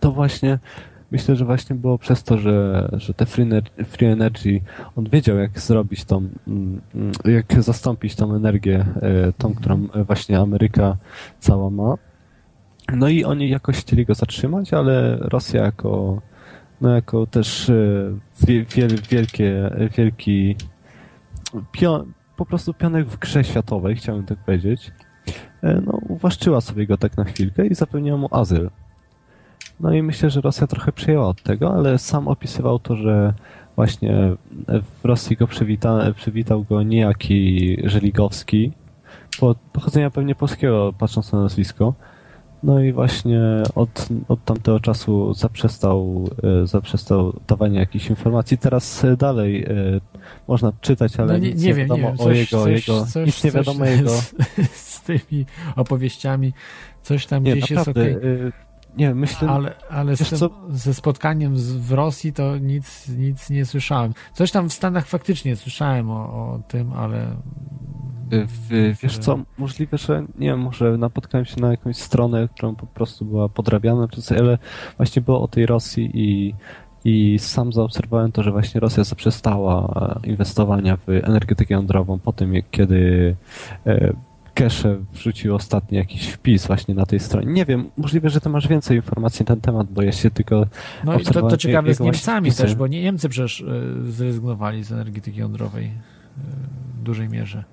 To 0.00 0.12
właśnie 0.12 0.58
myślę, 1.10 1.36
że 1.36 1.44
właśnie 1.44 1.76
było 1.76 1.98
przez 1.98 2.22
to, 2.22 2.38
że, 2.38 2.88
że 2.92 3.14
te 3.14 3.26
free, 3.26 3.44
ener- 3.46 3.84
free 3.84 4.06
energy, 4.06 4.60
on 4.96 5.04
wiedział 5.08 5.36
jak 5.38 5.60
zrobić 5.60 6.04
tą, 6.04 6.28
mm, 6.46 6.80
jak 7.24 7.62
zastąpić 7.62 8.14
tą 8.16 8.34
energię, 8.34 8.86
tą, 9.38 9.54
którą 9.54 9.86
właśnie 10.06 10.38
Ameryka 10.38 10.96
cała 11.40 11.70
ma. 11.70 11.94
No 12.92 13.08
i 13.08 13.24
oni 13.24 13.48
jakoś 13.48 13.76
chcieli 13.76 14.06
go 14.06 14.14
zatrzymać, 14.14 14.72
ale 14.72 15.16
Rosja 15.20 15.62
jako, 15.64 16.22
no 16.80 16.94
jako 16.94 17.26
też 17.26 17.70
e, 17.70 17.74
wie- 18.46 18.64
wiel, 18.64 18.90
wielkie, 19.10 19.70
wielki 19.96 20.56
pio, 21.72 22.04
po 22.36 22.46
prostu 22.46 22.74
pionek 22.74 23.06
w 23.06 23.18
grze 23.18 23.44
światowej, 23.44 23.96
chciałbym 23.96 24.26
tak 24.26 24.38
powiedzieć, 24.38 24.92
e, 25.62 25.80
no, 25.86 25.92
uwłaszczyła 26.08 26.60
sobie 26.60 26.86
go 26.86 26.96
tak 26.96 27.16
na 27.16 27.24
chwilkę 27.24 27.66
i 27.66 27.74
zapewniła 27.74 28.16
mu 28.18 28.28
azyl. 28.30 28.70
No 29.80 29.92
i 29.92 30.02
myślę, 30.02 30.30
że 30.30 30.40
Rosja 30.40 30.66
trochę 30.66 30.92
przyjęła 30.92 31.28
od 31.28 31.42
tego, 31.42 31.74
ale 31.74 31.98
sam 31.98 32.28
opisywał 32.28 32.78
to, 32.78 32.96
że 32.96 33.34
właśnie 33.76 34.36
w 34.68 35.04
Rosji 35.04 35.36
go 35.36 35.46
przywita, 35.46 36.12
przywitał 36.14 36.64
go 36.64 36.82
niejaki 36.82 37.76
Żeligowski, 37.84 38.72
po, 39.40 39.54
pochodzenia 39.72 40.10
pewnie 40.10 40.34
polskiego, 40.34 40.94
patrząc 40.98 41.32
na 41.32 41.42
nazwisko. 41.42 41.94
No 42.66 42.80
i 42.80 42.92
właśnie 42.92 43.40
od, 43.74 44.08
od 44.28 44.44
tamtego 44.44 44.80
czasu 44.80 45.34
zaprzestał, 45.34 46.28
e, 46.62 46.66
zaprzestał 46.66 47.40
dawania 47.48 47.80
jakichś 47.80 48.10
informacji. 48.10 48.58
Teraz 48.58 49.04
e, 49.04 49.16
dalej 49.16 49.64
e, 49.64 49.70
można 50.48 50.72
czytać, 50.80 51.16
ale 51.20 51.32
no 51.32 51.38
nie, 51.38 51.48
nic 51.50 51.62
nie 51.62 51.68
nie, 51.68 51.74
wiem, 51.74 51.88
nie 51.88 51.96
wiadomo 51.96 52.08
wiem. 52.08 52.20
o 52.20 52.24
Coś, 52.24 52.38
jego, 52.38 52.64
coś, 52.64 52.88
jego 52.88 53.06
coś, 53.06 53.26
nic 53.26 53.44
nie 53.44 53.50
coś 53.52 53.58
wiadomo 53.66 53.84
o 53.84 53.86
jego. 53.86 54.10
Z, 54.10 54.34
z 54.72 55.00
tymi 55.00 55.46
opowieściami, 55.76 56.52
coś 57.02 57.26
tam 57.26 57.42
Nie, 57.42 57.56
gdzieś 57.56 57.70
naprawdę. 57.70 58.04
jest 58.06 58.18
okej. 58.18 58.30
y, 58.30 58.52
Nie, 58.96 59.14
myślę, 59.14 59.48
Ale, 59.48 59.74
ale 59.90 60.16
z 60.16 60.30
tym, 60.30 60.48
ze 60.70 60.94
spotkaniem 60.94 61.58
z, 61.58 61.72
w 61.72 61.92
Rosji 61.92 62.32
to 62.32 62.58
nic, 62.58 63.08
nic 63.08 63.50
nie 63.50 63.64
słyszałem. 63.64 64.14
Coś 64.34 64.50
tam 64.50 64.68
w 64.68 64.72
Stanach 64.72 65.06
faktycznie 65.06 65.56
słyszałem 65.56 66.10
o, 66.10 66.14
o 66.14 66.60
tym, 66.68 66.92
ale 66.92 67.36
w, 68.30 68.94
wiesz 69.02 69.18
co, 69.18 69.38
możliwe, 69.58 69.98
że 69.98 70.24
nie 70.38 70.46
wiem, 70.46 70.60
może 70.60 70.98
napotkałem 70.98 71.44
się 71.44 71.60
na 71.60 71.70
jakąś 71.70 71.96
stronę, 71.96 72.48
którą 72.54 72.74
po 72.74 72.86
prostu 72.86 73.24
była 73.24 73.48
podrabiana 73.48 74.08
przez, 74.08 74.32
ale 74.32 74.58
właśnie 74.96 75.22
było 75.22 75.42
o 75.42 75.48
tej 75.48 75.66
Rosji 75.66 76.10
i, 76.14 76.54
i 77.04 77.38
sam 77.38 77.72
zaobserwowałem 77.72 78.32
to, 78.32 78.42
że 78.42 78.52
właśnie 78.52 78.80
Rosja 78.80 79.04
zaprzestała 79.04 79.94
e, 80.24 80.28
inwestowania 80.28 80.96
w 80.96 81.08
energetykę 81.08 81.74
jądrową 81.74 82.18
po 82.18 82.32
tym, 82.32 82.54
jak 82.54 82.70
kiedy 82.70 83.36
e, 83.86 84.12
Kesze 84.56 84.96
wrzucił 85.12 85.54
ostatni 85.54 85.98
jakiś 85.98 86.28
wpis 86.28 86.66
właśnie 86.66 86.94
na 86.94 87.06
tej 87.06 87.20
stronie. 87.20 87.52
Nie 87.52 87.64
wiem, 87.64 87.90
możliwe, 87.96 88.30
że 88.30 88.40
ty 88.40 88.48
masz 88.48 88.68
więcej 88.68 88.96
informacji 88.96 89.42
na 89.42 89.46
ten 89.46 89.60
temat, 89.60 89.86
bo 89.90 90.02
ja 90.02 90.12
się 90.12 90.30
tylko 90.30 90.66
No 91.04 91.18
i 91.18 91.24
to, 91.24 91.48
to 91.48 91.56
ciekawe 91.56 91.94
z 91.94 92.00
Niemcami 92.00 92.52
też, 92.52 92.74
bo 92.74 92.86
nie- 92.86 93.02
Niemcy 93.02 93.28
przecież 93.28 93.60
y, 93.60 94.12
zrezygnowali 94.12 94.84
z 94.84 94.92
energetyki 94.92 95.40
jądrowej 95.40 95.84
y, 95.84 95.90
w 96.98 97.02
dużej 97.02 97.28
mierze. 97.28 97.64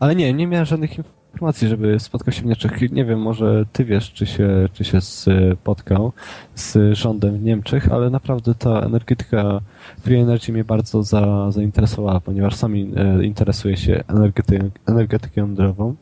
Ale 0.00 0.16
nie, 0.16 0.32
nie 0.32 0.46
miałem 0.46 0.66
żadnych 0.66 0.98
informacji, 1.32 1.68
żeby 1.68 2.00
spotkał 2.00 2.32
się 2.32 2.42
w 2.42 2.44
Niemczech. 2.44 2.92
Nie 2.92 3.04
wiem, 3.04 3.20
może 3.20 3.64
ty 3.72 3.84
wiesz, 3.84 4.12
czy 4.12 4.26
się, 4.26 4.68
czy 4.72 4.84
się 4.84 5.00
spotkał 5.00 6.12
z 6.54 6.96
rządem 6.96 7.38
w 7.38 7.42
Niemczech, 7.42 7.92
ale 7.92 8.10
naprawdę 8.10 8.54
ta 8.54 8.80
energetyka 8.80 9.60
Free 10.00 10.20
Energy 10.20 10.52
mnie 10.52 10.64
bardzo 10.64 11.02
za, 11.02 11.50
zainteresowała, 11.50 12.20
ponieważ 12.20 12.54
sami 12.54 12.92
e, 12.96 13.24
interesuje 13.24 13.76
się 13.76 14.04
energety, 14.08 14.70
energetyką 14.86 15.40
jądrową. 15.40 15.94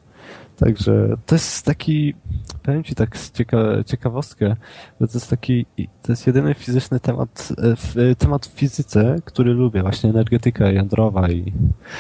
Także 0.57 1.17
to 1.27 1.35
jest 1.35 1.65
taki, 1.65 2.15
powiem 2.63 2.85
ci 2.85 2.95
tak 2.95 3.19
cieka, 3.33 3.59
ciekawostkę, 3.87 4.57
że 5.01 5.07
to 5.09 5.15
jest 5.15 5.31
taki, 5.31 5.67
to 6.03 6.13
jest 6.13 6.27
jedyny 6.27 6.55
fizyczny 6.55 7.01
temat, 7.01 7.53
e, 7.59 7.77
w, 7.77 8.15
temat 8.19 8.47
w 8.47 8.51
fizyce, 8.51 9.17
który 9.25 9.53
lubię, 9.55 9.83
właśnie 9.83 10.11
energetyka 10.11 10.71
jądrowa 10.71 11.31
i, 11.31 11.53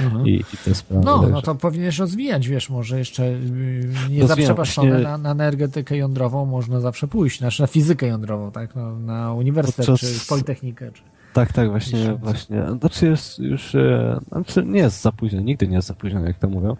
Mhm. 0.04 0.26
i, 0.26 0.30
i 0.54 0.56
te 0.64 0.74
sprawy. 0.74 1.04
No, 1.04 1.18
Także- 1.18 1.32
no 1.32 1.42
to 1.42 1.54
powinieneś 1.54 1.98
rozwijać, 1.98 2.48
wiesz, 2.48 2.70
może 2.70 2.98
jeszcze 2.98 3.24
y, 3.24 3.88
nie 4.10 4.26
zaprzepatrzone 4.26 4.88
właśnie- 4.90 5.04
na, 5.04 5.18
na 5.18 5.30
energetykę 5.30 5.96
jądrową 5.96 6.46
można 6.46 6.80
zawsze 6.80 7.08
pójść, 7.08 7.38
znaczy 7.38 7.62
na 7.62 7.66
fizykę 7.66 8.06
jądrową, 8.06 8.50
tak, 8.52 8.74
no, 8.74 8.98
na 8.98 9.32
uniwersytet, 9.34 9.86
Podczas- 9.86 10.22
czy 10.22 10.28
politechnikę, 10.28 10.92
czy... 10.92 11.02
Tak, 11.36 11.52
tak, 11.52 11.70
właśnie, 11.70 11.98
Miesiąc. 11.98 12.20
właśnie. 12.20 12.62
Znaczy 12.80 13.06
jest 13.06 13.38
już, 13.38 13.74
e, 13.74 14.20
znaczy 14.28 14.64
nie 14.64 14.80
jest 14.80 15.02
za 15.02 15.12
późno, 15.12 15.40
nigdy 15.40 15.68
nie 15.68 15.76
jest 15.76 15.88
za 15.88 15.94
późno, 15.94 16.20
jak 16.20 16.38
to 16.38 16.48
mówią, 16.48 16.76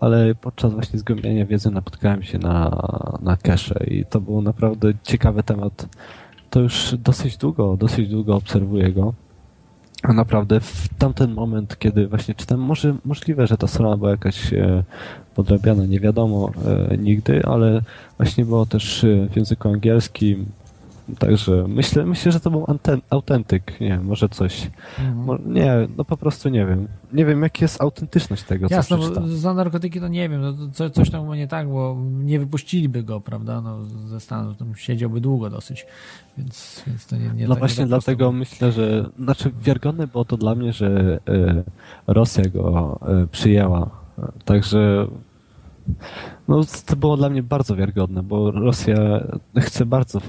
ale 0.00 0.34
podczas 0.34 0.72
właśnie 0.72 0.98
zgłębiania 0.98 1.46
wiedzy 1.46 1.70
napotkałem 1.70 2.22
się 2.22 2.38
na, 2.38 2.82
na 3.22 3.36
cache 3.36 3.84
i 3.86 4.04
to 4.04 4.20
był 4.20 4.42
naprawdę 4.42 4.92
ciekawy 5.02 5.42
temat. 5.42 5.88
To 6.50 6.60
już 6.60 6.94
dosyć 6.98 7.36
długo, 7.36 7.76
dosyć 7.76 8.08
długo 8.08 8.36
obserwuję 8.36 8.92
go. 8.92 9.14
A 10.02 10.12
naprawdę 10.12 10.60
w 10.60 10.88
tamten 10.98 11.34
moment, 11.34 11.78
kiedy 11.78 12.08
właśnie 12.08 12.34
czytam, 12.34 12.60
może 12.60 12.96
możliwe, 13.04 13.46
że 13.46 13.56
ta 13.56 13.66
strona 13.66 13.96
była 13.96 14.10
jakaś 14.10 14.52
e, 14.52 14.84
podrabiana, 15.34 15.86
nie 15.86 16.00
wiadomo 16.00 16.50
e, 16.90 16.96
nigdy, 16.96 17.42
ale 17.44 17.82
właśnie 18.16 18.44
było 18.44 18.66
też 18.66 19.04
e, 19.04 19.28
w 19.30 19.36
języku 19.36 19.68
angielskim, 19.68 20.46
Także 21.18 21.64
myślę, 21.68 22.06
myślę, 22.06 22.32
że 22.32 22.40
to 22.40 22.50
był 22.50 22.64
anten, 22.68 23.00
autentyk, 23.10 23.80
nie 23.80 23.88
wiem, 23.88 24.04
może 24.04 24.28
coś. 24.28 24.70
Mo, 25.14 25.38
nie, 25.46 25.88
no 25.96 26.04
po 26.04 26.16
prostu 26.16 26.48
nie 26.48 26.66
wiem. 26.66 26.88
Nie 27.12 27.24
wiem, 27.24 27.42
jaka 27.42 27.58
jest 27.60 27.80
autentyczność 27.82 28.42
tego, 28.42 28.68
co 28.68 28.80
przeczytam. 28.82 29.22
bo 29.22 29.28
za 29.28 29.54
narkotyki 29.54 30.00
to 30.00 30.08
nie 30.08 30.28
wiem, 30.28 30.40
no, 30.40 30.52
co, 30.72 30.90
coś 30.90 31.10
tam 31.10 31.22
było 31.22 31.34
nie 31.34 31.48
tak, 31.48 31.68
bo 31.68 31.96
nie 32.10 32.38
wypuściliby 32.38 33.02
go, 33.02 33.20
prawda, 33.20 33.60
no, 33.60 33.84
ze 33.84 34.20
Stanów, 34.20 34.56
tam 34.56 34.74
siedziałby 34.76 35.20
długo 35.20 35.50
dosyć, 35.50 35.86
więc, 36.38 36.82
więc 36.86 37.06
to 37.06 37.16
nie, 37.16 37.30
nie 37.34 37.42
No 37.48 37.54
tak- 37.54 37.58
właśnie 37.58 37.84
nie 37.84 37.90
tak 37.90 38.00
dlatego 38.00 38.18
było. 38.18 38.32
myślę, 38.32 38.72
że 38.72 39.10
znaczy 39.18 39.50
wiarygodne 39.62 40.06
było 40.06 40.24
to 40.24 40.36
dla 40.36 40.54
mnie, 40.54 40.72
że 40.72 41.18
e, 41.28 41.62
Rosja 42.06 42.44
go 42.44 42.98
e, 43.22 43.26
przyjęła. 43.26 43.90
Także 44.44 45.06
no, 46.50 46.60
to 46.86 46.96
było 46.96 47.16
dla 47.16 47.28
mnie 47.30 47.42
bardzo 47.42 47.76
wiarygodne, 47.76 48.22
bo 48.22 48.50
Rosja 48.50 48.96
chce 49.58 49.86
bardzo, 49.86 50.18
e, 50.18 50.22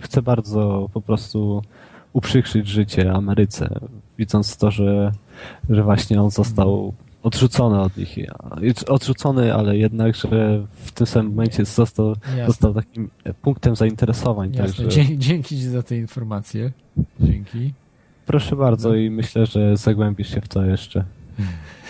chce 0.00 0.22
bardzo 0.22 0.90
po 0.92 1.00
prostu 1.00 1.62
uprzykrzyć 2.12 2.68
życie 2.68 3.12
Ameryce, 3.12 3.80
widząc 4.18 4.56
to, 4.56 4.70
że, 4.70 5.12
że 5.70 5.82
właśnie 5.82 6.22
on 6.22 6.30
został 6.30 6.94
odrzucony 7.22 7.80
od 7.80 7.96
nich. 7.96 8.16
Odrzucony, 8.88 9.54
ale 9.54 9.76
jednak, 9.76 10.16
że 10.16 10.66
w 10.74 10.92
tym 10.92 11.06
samym 11.06 11.30
momencie 11.32 11.64
został, 11.64 12.08
Jasne. 12.08 12.46
został 12.46 12.74
takim 12.74 13.10
punktem 13.42 13.76
zainteresowań. 13.76 14.54
Jasne. 14.54 14.66
Także... 14.66 14.88
Dzięki, 14.88 15.18
dzięki 15.18 15.56
Ci 15.56 15.68
za 15.68 15.82
te 15.82 15.96
informacje. 15.96 16.72
Dzięki. 17.20 17.72
Proszę 18.26 18.56
bardzo 18.56 18.88
No. 18.88 18.94
i 18.94 19.10
myślę, 19.10 19.46
że 19.46 19.76
zagłębisz 19.76 20.34
się 20.34 20.40
w 20.40 20.48
to 20.48 20.64
jeszcze. 20.64 21.04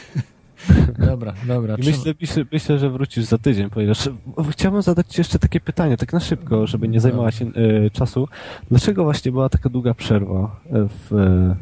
Dobra, 0.99 1.35
dobra. 1.47 1.74
I 1.74 1.86
myślę, 1.86 2.15
myślę, 2.20 2.45
myślę, 2.53 2.78
że 2.78 2.91
wrócisz 2.91 3.24
za 3.24 3.39
tydzień, 3.39 3.70
ponieważ 3.70 4.09
chciałbym 4.51 4.82
zadać 4.82 5.07
Ci 5.07 5.20
jeszcze 5.20 5.39
takie 5.39 5.61
pytanie, 5.61 5.97
tak 5.97 6.12
na 6.12 6.20
szybko, 6.20 6.66
żeby 6.66 6.89
nie 6.89 7.01
zajmować 7.01 7.35
się 7.35 7.47
e, 7.47 7.91
czasu. 7.91 8.28
Dlaczego 8.70 9.05
właśnie 9.05 9.32
była 9.32 9.49
taka 9.49 9.69
długa 9.69 9.95
przerwa 9.95 10.61
e, 10.66 10.89
w, 10.89 11.12
e, 11.12 11.57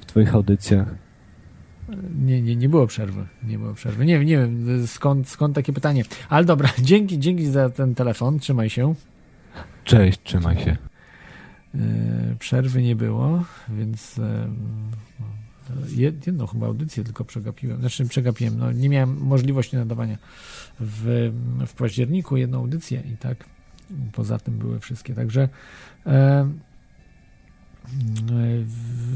w 0.00 0.06
Twoich 0.06 0.34
audycjach? 0.34 0.94
Nie, 2.24 2.42
nie, 2.42 2.56
nie 2.56 2.68
było 2.68 2.86
przerwy. 2.86 3.26
Nie 3.44 3.58
było 3.58 3.74
przerwy. 3.74 4.06
Nie, 4.06 4.24
nie 4.24 4.38
wiem 4.38 4.86
skąd, 4.86 5.28
skąd 5.28 5.54
takie 5.54 5.72
pytanie. 5.72 6.02
Ale 6.28 6.44
dobra, 6.44 6.68
dzięki, 6.82 7.18
dzięki 7.18 7.46
za 7.46 7.70
ten 7.70 7.94
telefon. 7.94 8.38
Trzymaj 8.38 8.70
się. 8.70 8.94
Cześć, 9.84 10.20
trzymaj 10.22 10.58
się. 10.58 10.76
Przerwy 12.38 12.82
nie 12.82 12.96
było, 12.96 13.44
więc 13.68 14.20
jedną 15.88 16.46
chyba 16.46 16.66
audycję 16.66 17.04
tylko 17.04 17.24
przegapiłem. 17.24 17.80
Znaczy 17.80 18.06
przegapiłem. 18.06 18.58
No, 18.58 18.72
nie 18.72 18.88
miałem 18.88 19.16
możliwości 19.20 19.76
nadawania 19.76 20.18
w, 20.80 21.32
w 21.66 21.74
październiku 21.74 22.36
jedną 22.36 22.58
audycję 22.58 23.02
i 23.14 23.16
tak 23.16 23.44
poza 24.12 24.38
tym 24.38 24.58
były 24.58 24.80
wszystkie. 24.80 25.14
Także 25.14 25.48
e, 26.06 26.46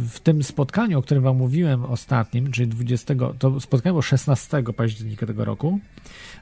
w 0.08 0.20
tym 0.20 0.42
spotkaniu, 0.42 0.98
o 0.98 1.02
którym 1.02 1.22
wam 1.22 1.36
mówiłem 1.36 1.84
ostatnim, 1.84 2.50
czyli 2.50 2.68
20, 2.68 3.14
to 3.38 3.60
spotkanie 3.60 3.92
było 3.92 4.02
16 4.02 4.62
października 4.76 5.26
tego 5.26 5.44
roku, 5.44 5.78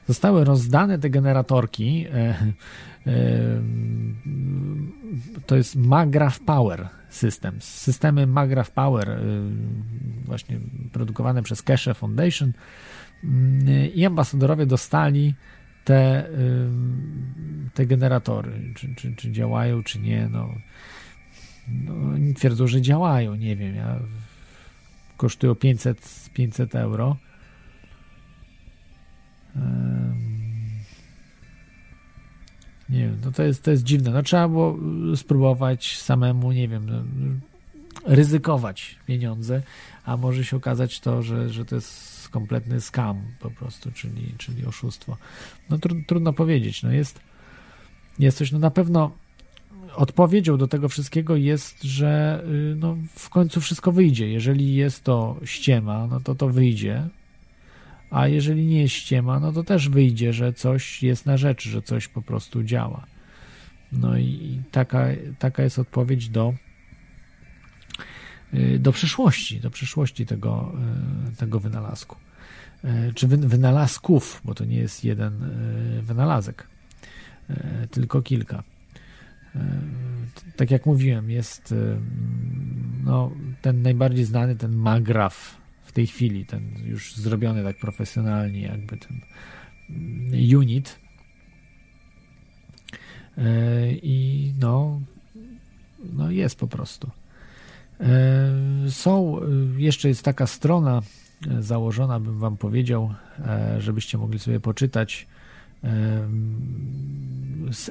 zostały 0.07 0.43
rozdane 0.43 0.99
te 0.99 1.09
generatorki. 1.09 2.05
E, 2.13 2.13
e, 2.13 3.61
to 5.45 5.55
jest 5.55 5.75
Magraph 5.75 6.39
Power 6.39 6.89
Systems. 7.09 7.63
Systemy 7.63 8.27
Magraph 8.27 8.71
Power, 8.71 9.09
e, 9.09 9.19
właśnie 10.25 10.59
produkowane 10.91 11.43
przez 11.43 11.61
Cache 11.61 11.93
Foundation. 11.93 12.53
I 13.95 14.05
ambasadorowie 14.05 14.65
dostali 14.65 15.33
te, 15.83 16.29
te 17.73 17.85
generatory. 17.85 18.73
Czy, 18.75 18.95
czy, 18.95 19.15
czy 19.15 19.31
działają, 19.31 19.83
czy 19.83 19.99
nie. 19.99 20.29
No, 20.31 20.55
no, 21.67 21.93
oni 22.13 22.33
twierdzą, 22.33 22.67
że 22.67 22.81
działają. 22.81 23.35
Nie 23.35 23.55
wiem. 23.55 23.75
Ja, 23.75 23.99
kosztują 25.17 25.55
500, 25.55 26.29
500 26.33 26.75
euro. 26.75 27.17
Nie 32.89 32.99
wiem, 32.99 33.17
no 33.25 33.31
to 33.31 33.43
jest, 33.43 33.63
to 33.63 33.71
jest 33.71 33.83
dziwne. 33.83 34.11
No 34.11 34.23
trzeba 34.23 34.47
było 34.47 34.77
spróbować 35.15 35.97
samemu, 35.97 36.51
nie 36.51 36.67
wiem, 36.67 36.89
no, 36.89 37.03
ryzykować 38.05 38.95
pieniądze, 39.05 39.61
a 40.05 40.17
może 40.17 40.45
się 40.45 40.57
okazać 40.57 40.99
to, 40.99 41.23
że, 41.23 41.49
że 41.49 41.65
to 41.65 41.75
jest 41.75 42.29
kompletny 42.29 42.81
skam 42.81 43.21
po 43.39 43.51
prostu, 43.51 43.91
czyli, 43.91 44.33
czyli 44.37 44.65
oszustwo. 44.65 45.17
No 45.69 45.77
tr 45.77 45.89
trudno 46.07 46.33
powiedzieć. 46.33 46.83
No 46.83 46.91
jest, 46.91 47.19
jest 48.19 48.37
coś, 48.37 48.51
no 48.51 48.59
na 48.59 48.71
pewno 48.71 49.11
odpowiedzią 49.95 50.57
do 50.57 50.67
tego 50.67 50.89
wszystkiego 50.89 51.35
jest, 51.35 51.83
że 51.83 52.43
y, 52.71 52.75
no, 52.75 52.97
w 53.15 53.29
końcu 53.29 53.61
wszystko 53.61 53.91
wyjdzie. 53.91 54.29
Jeżeli 54.29 54.75
jest 54.75 55.03
to 55.03 55.35
ściema, 55.43 56.07
no 56.07 56.19
to 56.19 56.35
to 56.35 56.49
wyjdzie, 56.49 57.07
a 58.11 58.27
jeżeli 58.27 58.65
nie 58.65 58.81
jest 58.81 58.95
ściema, 58.95 59.39
no 59.39 59.51
to 59.51 59.63
też 59.63 59.89
wyjdzie, 59.89 60.33
że 60.33 60.53
coś 60.53 61.03
jest 61.03 61.25
na 61.25 61.37
rzeczy, 61.37 61.69
że 61.69 61.81
coś 61.81 62.07
po 62.07 62.21
prostu 62.21 62.63
działa. 62.63 63.05
No 63.91 64.17
i 64.17 64.61
taka, 64.71 65.07
taka 65.39 65.63
jest 65.63 65.79
odpowiedź 65.79 66.29
do, 66.29 66.53
y, 68.53 68.79
do 68.79 68.91
przyszłości, 68.91 69.59
do 69.59 69.69
przyszłości 69.69 70.25
tego, 70.25 70.73
y, 71.33 71.35
tego 71.35 71.59
wynalazku. 71.59 72.15
Y, 72.85 73.13
czy 73.13 73.27
wynalazków, 73.27 74.41
bo 74.45 74.55
to 74.55 74.65
nie 74.65 74.77
jest 74.77 75.03
jeden 75.03 75.33
wynalazek, 76.01 76.67
tylko 77.91 78.21
kilka. 78.21 78.63
Tak 80.55 80.71
jak 80.71 80.85
mówiłem, 80.85 81.29
jest 81.29 81.73
no, 83.03 83.31
ten 83.61 83.81
najbardziej 83.81 84.25
znany, 84.25 84.55
ten 84.55 84.75
Magraf, 84.75 85.56
tej 85.97 86.07
chwili, 86.07 86.45
ten 86.45 86.61
już 86.85 87.15
zrobiony 87.15 87.63
tak 87.63 87.77
profesjonalnie, 87.77 88.61
jakby 88.61 88.97
ten 88.97 89.21
unit. 90.57 90.99
E, 93.37 93.91
I 93.91 94.53
no, 94.59 95.01
no 96.13 96.31
jest 96.31 96.59
po 96.59 96.67
prostu. 96.67 97.11
E, 97.99 98.51
są, 98.89 99.39
jeszcze 99.77 100.07
jest 100.07 100.23
taka 100.23 100.47
strona 100.47 101.01
e, 101.47 101.63
założona, 101.63 102.19
bym 102.19 102.39
wam 102.39 102.57
powiedział, 102.57 103.13
żebyście 103.77 104.17
mogli 104.17 104.39
sobie 104.39 104.59
poczytać, 104.59 105.27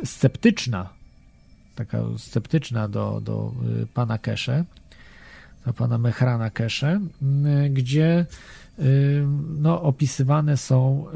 sceptyczna, 0.04 0.90
taka 1.74 1.98
sceptyczna 2.16 2.88
do, 2.88 3.20
do 3.20 3.52
pana 3.94 4.18
Kesze, 4.18 4.64
pana 5.72 5.98
Mechrana 5.98 6.50
Kesze, 6.50 7.00
gdzie 7.70 8.26
no, 9.58 9.82
opisywane 9.82 10.56
są 10.56 11.06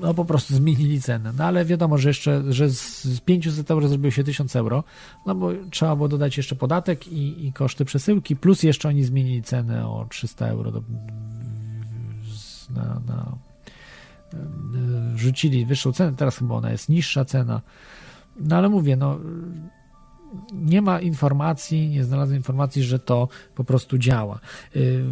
no 0.00 0.14
po 0.14 0.24
prostu 0.24 0.54
zmienili 0.54 1.00
cenę. 1.00 1.32
No 1.38 1.44
ale 1.44 1.64
wiadomo, 1.64 1.98
że 1.98 2.08
jeszcze, 2.08 2.42
że 2.52 2.70
z 2.70 3.20
500 3.20 3.70
euro 3.70 3.88
zrobiło 3.88 4.10
się 4.10 4.24
1000 4.24 4.56
euro, 4.56 4.84
no 5.26 5.34
bo 5.34 5.50
trzeba 5.70 5.96
było 5.96 6.08
dodać 6.08 6.36
jeszcze 6.36 6.56
podatek 6.56 7.08
i, 7.08 7.46
i 7.46 7.52
koszty 7.52 7.84
przesyłki, 7.84 8.36
plus 8.36 8.62
jeszcze 8.62 8.88
oni 8.88 9.04
zmienili 9.04 9.42
cenę 9.42 9.88
o 9.88 10.06
300 10.10 10.46
euro 10.46 10.72
do, 10.72 10.82
na, 12.74 13.00
na 13.06 13.32
wrzucili 15.14 15.66
wyższą 15.66 15.92
cenę, 15.92 16.16
teraz 16.16 16.36
chyba 16.36 16.54
ona 16.54 16.70
jest 16.70 16.88
niższa 16.88 17.24
cena. 17.24 17.60
No 18.40 18.56
ale 18.56 18.68
mówię, 18.68 18.96
no 18.96 19.18
nie 20.52 20.82
ma 20.82 21.00
informacji, 21.00 21.88
nie 21.88 22.04
znalazłem 22.04 22.36
informacji, 22.36 22.82
że 22.82 22.98
to 22.98 23.28
po 23.54 23.64
prostu 23.64 23.98
działa. 23.98 24.40
Y, 24.76 25.04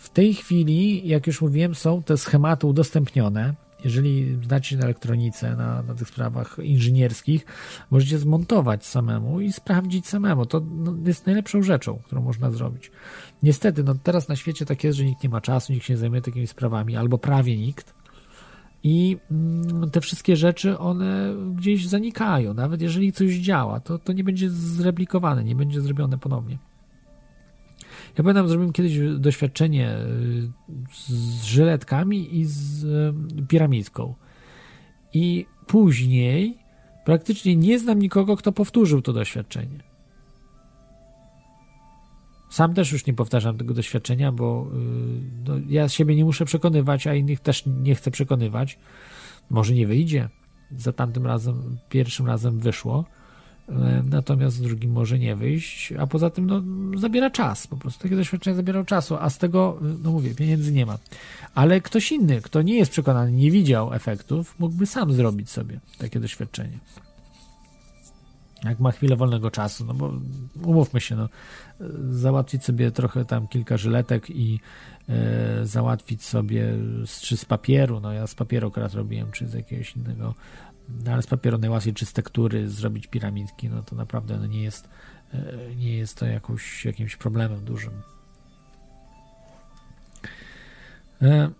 w 0.00 0.08
tej 0.10 0.34
chwili, 0.34 1.08
jak 1.08 1.26
już 1.26 1.40
mówiłem, 1.40 1.74
są 1.74 2.02
te 2.02 2.16
schematy 2.16 2.66
udostępnione. 2.66 3.54
Jeżeli 3.84 4.38
znacie 4.44 4.70
się 4.70 4.76
na 4.76 4.84
elektronice, 4.84 5.56
na, 5.56 5.82
na 5.82 5.94
tych 5.94 6.08
sprawach 6.08 6.56
inżynierskich, 6.62 7.46
możecie 7.90 8.18
zmontować 8.18 8.86
samemu 8.86 9.40
i 9.40 9.52
sprawdzić 9.52 10.08
samemu. 10.08 10.46
To 10.46 10.60
no, 10.60 10.94
jest 11.06 11.26
najlepszą 11.26 11.62
rzeczą, 11.62 11.98
którą 12.04 12.22
można 12.22 12.50
zrobić. 12.50 12.90
Niestety, 13.42 13.84
no 13.84 13.94
teraz 14.02 14.28
na 14.28 14.36
świecie 14.36 14.66
tak 14.66 14.84
jest, 14.84 14.98
że 14.98 15.04
nikt 15.04 15.22
nie 15.22 15.28
ma 15.28 15.40
czasu, 15.40 15.72
nikt 15.72 15.86
się 15.86 15.94
nie 15.94 15.98
zajmuje 15.98 16.22
takimi 16.22 16.46
sprawami, 16.46 16.96
albo 16.96 17.18
prawie 17.18 17.56
nikt. 17.56 17.94
I 18.82 19.16
mm, 19.30 19.90
te 19.90 20.00
wszystkie 20.00 20.36
rzeczy, 20.36 20.78
one 20.78 21.34
gdzieś 21.56 21.88
zanikają. 21.88 22.54
Nawet 22.54 22.82
jeżeli 22.82 23.12
coś 23.12 23.34
działa, 23.34 23.80
to, 23.80 23.98
to 23.98 24.12
nie 24.12 24.24
będzie 24.24 24.50
zreplikowane, 24.50 25.44
nie 25.44 25.54
będzie 25.54 25.80
zrobione 25.80 26.18
ponownie. 26.18 26.58
Ja 28.18 28.24
pamiętam, 28.24 28.48
zrobiłem 28.48 28.72
kiedyś 28.72 28.98
doświadczenie 29.18 29.96
y, 29.98 30.50
z 30.94 31.44
żyletkami 31.44 32.38
i 32.38 32.44
z 32.44 32.84
y, 32.84 33.46
piramidką. 33.48 34.14
I 35.14 35.46
później 35.66 36.58
praktycznie 37.04 37.56
nie 37.56 37.78
znam 37.78 37.98
nikogo, 37.98 38.36
kto 38.36 38.52
powtórzył 38.52 39.02
to 39.02 39.12
doświadczenie. 39.12 39.87
Sam 42.50 42.74
też 42.74 42.92
już 42.92 43.06
nie 43.06 43.14
powtarzam 43.14 43.58
tego 43.58 43.74
doświadczenia, 43.74 44.32
bo 44.32 44.66
y, 44.66 45.48
no, 45.48 45.54
ja 45.68 45.88
siebie 45.88 46.16
nie 46.16 46.24
muszę 46.24 46.44
przekonywać, 46.44 47.06
a 47.06 47.14
innych 47.14 47.40
też 47.40 47.62
nie 47.66 47.94
chcę 47.94 48.10
przekonywać. 48.10 48.78
Może 49.50 49.74
nie 49.74 49.86
wyjdzie. 49.86 50.28
Za 50.76 50.92
tamtym 50.92 51.26
razem, 51.26 51.78
pierwszym 51.88 52.26
razem 52.26 52.58
wyszło, 52.58 53.04
e, 53.68 54.02
natomiast 54.10 54.62
drugim 54.62 54.92
może 54.92 55.18
nie 55.18 55.36
wyjść, 55.36 55.92
a 55.92 56.06
poza 56.06 56.30
tym 56.30 56.46
no, 56.46 56.62
zabiera 56.98 57.30
czas. 57.30 57.66
Po 57.66 57.76
prostu 57.76 58.02
takie 58.02 58.16
doświadczenie 58.16 58.56
zabiera 58.56 58.84
czasu, 58.84 59.16
a 59.20 59.30
z 59.30 59.38
tego, 59.38 59.78
no 60.02 60.10
mówię, 60.10 60.34
pieniędzy 60.34 60.72
nie 60.72 60.86
ma. 60.86 60.98
Ale 61.54 61.80
ktoś 61.80 62.12
inny, 62.12 62.40
kto 62.40 62.62
nie 62.62 62.78
jest 62.78 62.92
przekonany, 62.92 63.32
nie 63.32 63.50
widział 63.50 63.94
efektów, 63.94 64.54
mógłby 64.58 64.86
sam 64.86 65.12
zrobić 65.12 65.50
sobie 65.50 65.80
takie 65.98 66.20
doświadczenie. 66.20 66.78
Jak 68.68 68.80
ma 68.80 68.92
chwilę 68.92 69.16
wolnego 69.16 69.50
czasu, 69.50 69.84
no 69.84 69.94
bo 69.94 70.12
umówmy 70.64 71.00
się, 71.00 71.16
no, 71.16 71.28
załatwić 72.10 72.64
sobie 72.64 72.90
trochę 72.90 73.24
tam 73.24 73.48
kilka 73.48 73.76
żyletek 73.76 74.30
i 74.30 74.60
e, 75.08 75.66
załatwić 75.66 76.24
sobie 76.24 76.72
z, 77.06 77.20
czy 77.20 77.36
z 77.36 77.44
papieru, 77.44 78.00
no 78.00 78.12
ja 78.12 78.26
z 78.26 78.34
papieru 78.34 78.68
akurat 78.68 78.94
robiłem, 78.94 79.32
czy 79.32 79.48
z 79.48 79.54
jakiegoś 79.54 79.96
innego, 79.96 80.34
no, 81.04 81.12
ale 81.12 81.22
z 81.22 81.26
papieru 81.26 81.58
najłatwiej 81.58 81.94
czy 81.94 82.06
z 82.06 82.12
tektury 82.12 82.68
zrobić 82.68 83.06
piramidki, 83.06 83.68
no 83.68 83.82
to 83.82 83.96
naprawdę 83.96 84.38
no, 84.38 84.46
nie 84.46 84.62
jest 84.62 84.88
e, 85.34 85.74
nie 85.76 85.96
jest 85.96 86.18
to 86.18 86.26
jakimś 86.84 87.16
problemem 87.16 87.64
dużym. 87.64 87.92
E, 91.22 91.50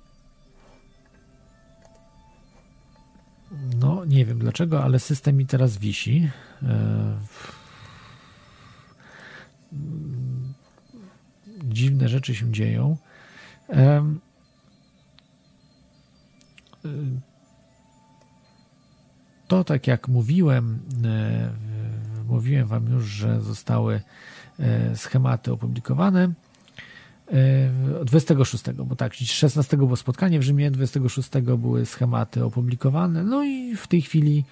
no, 3.80 4.05
nie 4.05 4.24
wiem 4.24 4.39
dlaczego, 4.39 4.85
ale 4.85 4.98
system 4.98 5.36
mi 5.36 5.47
teraz 5.47 5.78
wisi. 5.78 6.30
E, 6.62 7.18
dziwne 11.64 12.09
rzeczy 12.09 12.35
się 12.35 12.52
dzieją. 12.52 12.97
E, 13.70 14.14
to, 19.48 19.64
tak 19.64 19.86
jak 19.86 20.09
mówiłem, 20.09 20.78
mówiłem 22.28 22.66
Wam 22.66 22.93
już, 22.93 23.05
że 23.05 23.40
zostały 23.40 24.01
schematy 24.94 25.52
opublikowane. 25.52 26.32
26, 28.05 28.64
bo 28.70 28.97
tak, 28.97 29.14
16 29.14 29.76
było 29.76 29.97
spotkanie 29.97 30.39
w 30.39 30.43
Rzymie, 30.43 30.70
26 30.70 31.30
były 31.59 31.86
schematy 31.86 32.44
opublikowane, 32.44 33.24
no 33.24 33.44
i 33.44 33.76
w 33.76 33.86
tej 33.86 34.02
chwili 34.02 34.44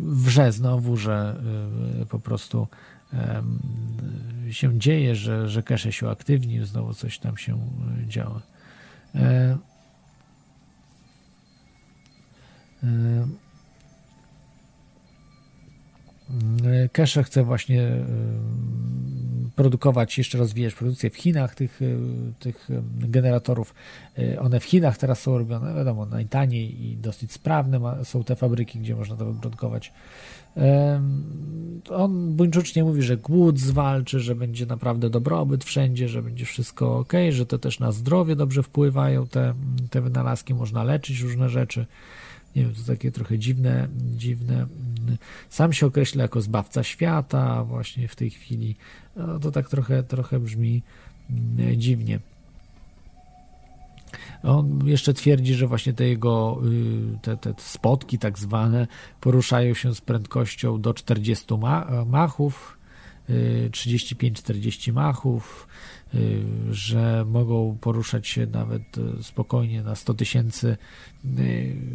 wrze 0.00 0.52
znowu, 0.52 0.96
że 0.96 1.42
y, 2.02 2.06
po 2.06 2.18
prostu 2.18 2.66
się 4.50 4.78
dzieje, 4.78 5.14
że, 5.14 5.48
że 5.48 5.62
cache 5.62 5.92
się 5.92 6.06
uaktywnił, 6.06 6.64
znowu 6.64 6.94
coś 6.94 7.18
tam 7.18 7.36
się 7.36 7.54
y, 7.54 8.06
działa. 8.06 8.42
E, 9.14 9.58
e, 12.84 13.28
Cache 16.92 17.22
chce 17.22 17.44
właśnie 17.44 17.82
produkować, 19.60 20.18
jeszcze 20.18 20.38
rozwijać 20.38 20.74
produkcję 20.74 21.10
w 21.10 21.16
Chinach 21.16 21.54
tych, 21.54 21.80
tych 22.38 22.68
generatorów. 22.98 23.74
One 24.38 24.60
w 24.60 24.64
Chinach 24.64 24.98
teraz 24.98 25.20
są 25.20 25.38
robione, 25.38 25.74
wiadomo, 25.74 26.06
najtaniej 26.06 26.86
i 26.86 26.96
dosyć 26.96 27.32
sprawne 27.32 28.04
są 28.04 28.24
te 28.24 28.36
fabryki, 28.36 28.78
gdzie 28.78 28.96
można 28.96 29.16
to 29.16 29.24
wyprodukować. 29.24 29.92
On 31.90 32.36
buńczucznie 32.36 32.84
mówi, 32.84 33.02
że 33.02 33.16
głód 33.16 33.58
zwalczy, 33.58 34.20
że 34.20 34.34
będzie 34.34 34.66
naprawdę 34.66 35.10
dobrobyt 35.10 35.64
wszędzie, 35.64 36.08
że 36.08 36.22
będzie 36.22 36.44
wszystko 36.44 36.98
ok, 36.98 37.12
że 37.30 37.46
to 37.46 37.58
też 37.58 37.80
na 37.80 37.92
zdrowie 37.92 38.36
dobrze 38.36 38.62
wpływają 38.62 39.26
te, 39.26 39.54
te 39.90 40.00
wynalazki, 40.00 40.54
można 40.54 40.84
leczyć 40.84 41.20
różne 41.20 41.48
rzeczy 41.48 41.86
nie 42.56 42.62
wiem, 42.62 42.74
to 42.74 42.92
takie 42.92 43.12
trochę 43.12 43.38
dziwne, 43.38 43.88
dziwne. 44.16 44.66
Sam 45.48 45.72
się 45.72 45.86
określa 45.86 46.22
jako 46.22 46.40
zbawca 46.40 46.82
świata 46.82 47.64
właśnie 47.64 48.08
w 48.08 48.16
tej 48.16 48.30
chwili. 48.30 48.76
No, 49.16 49.38
to 49.38 49.50
tak 49.50 49.68
trochę, 49.68 50.02
trochę 50.02 50.40
brzmi 50.40 50.82
mm, 51.30 51.80
dziwnie. 51.80 52.18
On 54.42 54.88
jeszcze 54.88 55.14
twierdzi, 55.14 55.54
że 55.54 55.66
właśnie 55.66 55.92
te 55.92 56.08
jego 56.08 56.60
y, 57.14 57.18
te, 57.22 57.36
te 57.36 57.54
spotki 57.58 58.18
tak 58.18 58.38
zwane 58.38 58.86
poruszają 59.20 59.74
się 59.74 59.94
z 59.94 60.00
prędkością 60.00 60.80
do 60.80 60.94
40 60.94 61.46
machów, 62.06 62.78
35-40 63.28 64.88
y, 64.88 64.92
machów, 64.92 65.66
że 66.70 67.24
mogą 67.24 67.78
poruszać 67.80 68.28
się 68.28 68.46
nawet 68.46 68.98
y, 68.98 69.22
spokojnie 69.22 69.82
na 69.82 69.94
100 69.94 70.14
tysięcy 70.14 70.76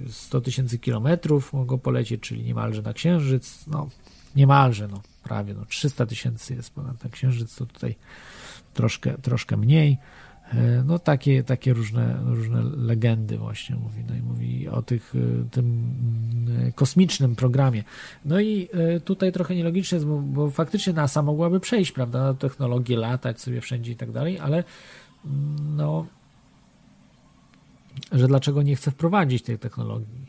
100 0.10 0.38
y, 0.38 0.42
tysięcy 0.42 0.80
kilometrów 0.80 1.54
mogą 1.54 1.78
polecieć, 1.78 2.22
czyli 2.22 2.44
niemalże 2.44 2.82
na 2.82 2.94
Księżyc, 2.94 3.68
no 3.68 3.90
niemalże, 4.36 4.88
no 4.88 5.02
prawie, 5.24 5.54
no 5.54 5.66
300 5.66 6.06
tysięcy 6.06 6.54
jest 6.56 6.74
ponad 6.74 7.04
na 7.04 7.10
Księżyc, 7.10 7.56
to 7.56 7.66
tutaj 7.66 7.96
troszkę, 8.74 9.18
troszkę 9.18 9.58
mniej, 9.58 9.98
no 10.86 11.00
takie, 11.00 11.44
takie 11.44 11.74
różne, 11.74 12.20
różne 12.26 12.64
legendy 12.64 13.38
właśnie 13.38 13.76
mówi, 13.76 14.04
no 14.10 14.16
i 14.16 14.22
mówi 14.22 14.68
o 14.68 14.82
tych, 14.82 15.14
e, 15.16 15.50
tym 15.52 15.66
mm, 16.48 16.72
kosmicznym 16.72 17.36
programie. 17.36 17.84
No 18.26 18.40
i 18.40 18.68
e, 18.74 19.00
tutaj 19.00 19.32
trochę 19.32 19.56
nielogiczne 19.56 19.96
jest, 19.96 20.08
bo, 20.08 20.18
bo 20.20 20.52
faktycznie 20.52 20.94
NASA 20.94 21.22
mogłaby 21.22 21.60
przejść, 21.60 21.92
prawda, 21.92 22.24
na 22.24 22.34
technologię, 22.34 22.98
latać 22.98 23.42
sobie 23.42 23.62
wszędzie 23.62 23.92
i 23.92 23.96
tak 23.96 24.12
dalej, 24.12 24.40
ale 24.40 24.64
mm, 25.26 25.76
no, 25.76 26.06
że 28.12 28.28
dlaczego 28.28 28.62
nie 28.62 28.76
chce 28.76 28.92
wprowadzić 28.92 29.44
tej 29.44 29.60
technologii, 29.60 30.26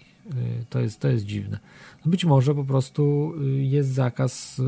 to 0.71 0.81
jest, 0.81 1.01
to 1.01 1.09
jest 1.09 1.25
dziwne. 1.25 1.59
Być 2.07 2.25
może 2.25 2.55
po 2.55 2.65
prostu 2.65 3.33
y, 3.43 3.63
jest 3.63 3.89
zakaz, 3.89 4.59
y, 4.59 4.63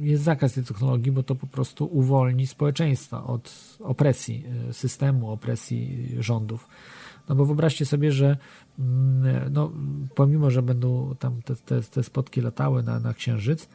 jest 0.00 0.22
zakaz 0.22 0.52
tej 0.52 0.64
technologii, 0.64 1.12
bo 1.12 1.22
to 1.22 1.34
po 1.34 1.46
prostu 1.46 1.84
uwolni 1.84 2.46
społeczeństwa 2.46 3.24
od 3.24 3.76
opresji 3.80 4.44
y, 4.70 4.72
systemu, 4.72 5.30
opresji 5.30 6.08
rządów. 6.18 6.68
No 7.28 7.34
bo 7.34 7.44
wyobraźcie 7.44 7.86
sobie, 7.86 8.12
że 8.12 8.36
mm, 8.78 9.52
no, 9.52 9.72
pomimo, 10.14 10.50
że 10.50 10.62
będą 10.62 11.14
tam 11.18 11.42
te, 11.42 11.56
te, 11.56 11.82
te 11.82 12.02
spotki 12.02 12.40
latały 12.40 12.82
na, 12.82 13.00
na 13.00 13.14
Księżyc, 13.14 13.68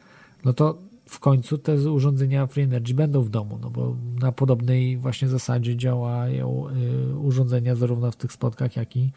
no 0.44 0.52
to 0.52 0.78
w 1.06 1.18
końcu 1.18 1.58
te 1.58 1.74
urządzenia 1.90 2.46
Free 2.46 2.62
Energy 2.62 2.94
będą 2.94 3.22
w 3.22 3.28
domu, 3.28 3.58
no 3.62 3.70
bo 3.70 3.96
na 4.20 4.32
podobnej 4.32 4.96
właśnie 4.96 5.28
zasadzie 5.28 5.76
działają 5.76 6.66
urządzenia 7.22 7.74
zarówno 7.74 8.10
w 8.10 8.16
tych 8.16 8.32
spotkach, 8.32 8.76
jak 8.76 8.96
i, 8.96 9.10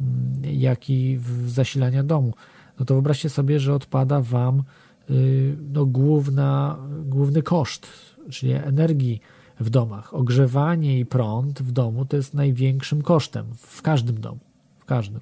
mm, 0.00 0.44
jak 0.44 0.90
i 0.90 1.18
w 1.18 1.50
zasilania 1.50 2.02
domu 2.02 2.32
no 2.78 2.86
to 2.86 2.94
wyobraźcie 2.94 3.28
sobie, 3.28 3.60
że 3.60 3.74
odpada 3.74 4.20
Wam 4.20 4.62
y, 5.10 5.56
no, 5.72 5.86
główna, 5.86 6.78
główny 7.04 7.42
koszt, 7.42 7.86
czyli 8.30 8.52
energii 8.52 9.20
w 9.60 9.70
domach. 9.70 10.14
Ogrzewanie 10.14 10.98
i 10.98 11.06
prąd 11.06 11.62
w 11.62 11.72
domu 11.72 12.04
to 12.04 12.16
jest 12.16 12.34
największym 12.34 13.02
kosztem 13.02 13.46
w 13.56 13.82
każdym 13.82 14.20
domu. 14.20 14.40
W 14.78 14.84
każdym. 14.84 15.20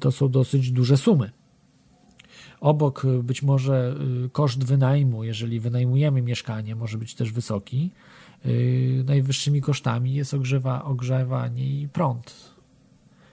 To 0.00 0.12
są 0.12 0.28
dosyć 0.28 0.70
duże 0.70 0.96
sumy. 0.96 1.30
Obok 2.60 3.04
y, 3.04 3.22
być 3.22 3.42
może 3.42 3.96
y, 4.24 4.28
koszt 4.30 4.64
wynajmu, 4.64 5.24
jeżeli 5.24 5.60
wynajmujemy 5.60 6.22
mieszkanie, 6.22 6.76
może 6.76 6.98
być 6.98 7.14
też 7.14 7.32
wysoki. 7.32 7.90
Najwyższymi 9.04 9.60
kosztami 9.60 10.14
jest 10.14 10.34
ogrzewa, 10.34 10.84
ogrzewanie 10.84 11.80
i 11.80 11.88
prąd 11.88 12.51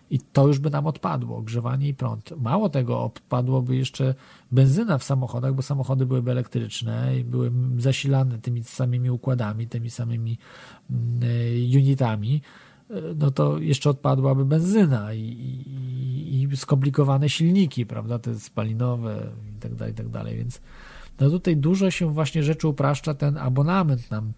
i 0.10 0.20
to 0.20 0.48
już 0.48 0.60
by 0.60 0.70
nam 0.70 0.88
odpadło, 0.88 1.38
ogrzewanie 1.38 1.88
i 1.88 1.94
prąd. 1.94 2.34
Mało 2.38 2.70
tego, 2.70 3.04
odpadłoby 3.04 3.76
jeszcze 3.76 4.16
benzyna 4.52 4.98
w 4.98 5.04
samochodach, 5.04 5.54
bo 5.54 5.62
samochody 5.62 6.06
byłyby 6.06 6.32
elektryczne 6.32 7.20
i 7.20 7.24
były 7.24 7.52
zasilane 7.78 8.40
tymi 8.40 8.64
samymi 8.64 9.10
układami, 9.10 9.68
tymi 9.68 9.90
samymi 9.90 10.38
mm, 10.90 11.22
unitami, 11.76 12.42
no 13.16 13.32
to 13.32 13.60
jeszcze 13.60 13.90
odpadłaby 13.90 14.46
benzyna 14.46 15.14
i, 15.14 15.22
i, 15.22 16.48
i 16.54 16.58
skomplikowane 16.58 17.30
silniki, 17.30 17.86
prawda, 17.86 18.20
te 18.20 18.40
spalinowe 18.40 19.32
i 19.58 19.60
tak 19.60 19.76
dalej, 19.76 19.94
i 19.94 19.96
tak 19.96 20.10
dalej, 20.10 20.38
więc 20.38 20.62
no 21.20 21.30
tutaj 21.30 21.58
dużo 21.58 21.92
się 21.92 22.14
właśnie 22.14 22.44
rzeczy 22.44 22.68
upraszcza, 22.68 23.14
ten 23.14 23.38
abonament 23.38 24.12
nam 24.12 24.34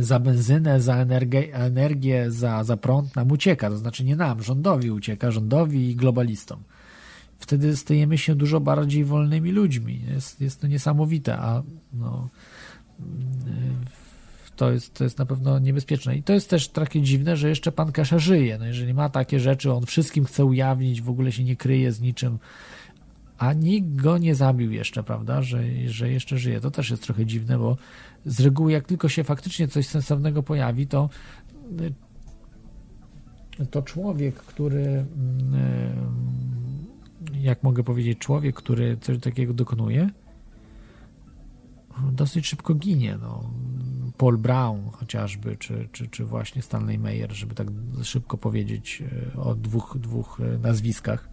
za 0.00 0.20
benzynę, 0.20 0.80
za 0.80 0.96
energię, 0.96 1.54
energię 1.54 2.30
za, 2.30 2.64
za 2.64 2.76
prąd 2.76 3.16
nam 3.16 3.30
ucieka, 3.30 3.70
to 3.70 3.76
znaczy 3.76 4.04
nie 4.04 4.16
nam, 4.16 4.42
rządowi 4.42 4.90
ucieka, 4.90 5.30
rządowi 5.30 5.90
i 5.90 5.96
globalistom. 5.96 6.62
Wtedy 7.38 7.76
stajemy 7.76 8.18
się 8.18 8.34
dużo 8.34 8.60
bardziej 8.60 9.04
wolnymi 9.04 9.52
ludźmi. 9.52 10.00
Jest, 10.14 10.40
jest 10.40 10.60
to 10.60 10.66
niesamowite, 10.66 11.38
a 11.38 11.62
no, 11.92 12.28
to, 14.56 14.72
jest, 14.72 14.94
to 14.94 15.04
jest 15.04 15.18
na 15.18 15.26
pewno 15.26 15.58
niebezpieczne. 15.58 16.16
I 16.16 16.22
to 16.22 16.32
jest 16.32 16.50
też 16.50 16.68
takie 16.68 17.02
dziwne, 17.02 17.36
że 17.36 17.48
jeszcze 17.48 17.72
pan 17.72 17.92
Kasza 17.92 18.18
żyje. 18.18 18.58
No 18.58 18.66
jeżeli 18.66 18.94
ma 18.94 19.08
takie 19.08 19.40
rzeczy, 19.40 19.72
on 19.72 19.86
wszystkim 19.86 20.24
chce 20.24 20.44
ujawnić, 20.44 21.02
w 21.02 21.10
ogóle 21.10 21.32
się 21.32 21.44
nie 21.44 21.56
kryje 21.56 21.92
z 21.92 22.00
niczym, 22.00 22.38
a 23.38 23.52
nikt 23.52 23.94
go 23.94 24.18
nie 24.18 24.34
zabił 24.34 24.72
jeszcze, 24.72 25.02
prawda, 25.02 25.42
że, 25.42 25.62
że 25.86 26.10
jeszcze 26.10 26.38
żyje. 26.38 26.60
To 26.60 26.70
też 26.70 26.90
jest 26.90 27.02
trochę 27.02 27.26
dziwne, 27.26 27.58
bo 27.58 27.76
z 28.26 28.40
reguły 28.40 28.72
jak 28.72 28.86
tylko 28.86 29.08
się 29.08 29.24
faktycznie 29.24 29.68
coś 29.68 29.86
sensownego 29.86 30.42
pojawi, 30.42 30.86
to 30.86 31.08
to 33.70 33.82
człowiek, 33.82 34.34
który 34.34 34.84
mm, 34.84 35.06
jak 37.34 37.62
mogę 37.62 37.84
powiedzieć, 37.84 38.18
człowiek, 38.18 38.56
który 38.56 38.96
coś 38.96 39.18
takiego 39.18 39.54
dokonuje, 39.54 40.10
dosyć 42.12 42.46
szybko 42.46 42.74
ginie. 42.74 43.18
No. 43.20 43.50
Paul 44.16 44.38
Brown 44.38 44.90
chociażby, 44.92 45.56
czy, 45.56 45.88
czy, 45.92 46.08
czy 46.08 46.24
właśnie 46.24 46.62
Stanley 46.62 46.98
Meyer, 46.98 47.32
żeby 47.32 47.54
tak 47.54 47.66
szybko 48.02 48.38
powiedzieć 48.38 49.02
e, 49.36 49.40
o 49.40 49.54
dwóch, 49.54 49.96
dwóch 50.00 50.40
e, 50.40 50.58
nazwiskach 50.58 51.28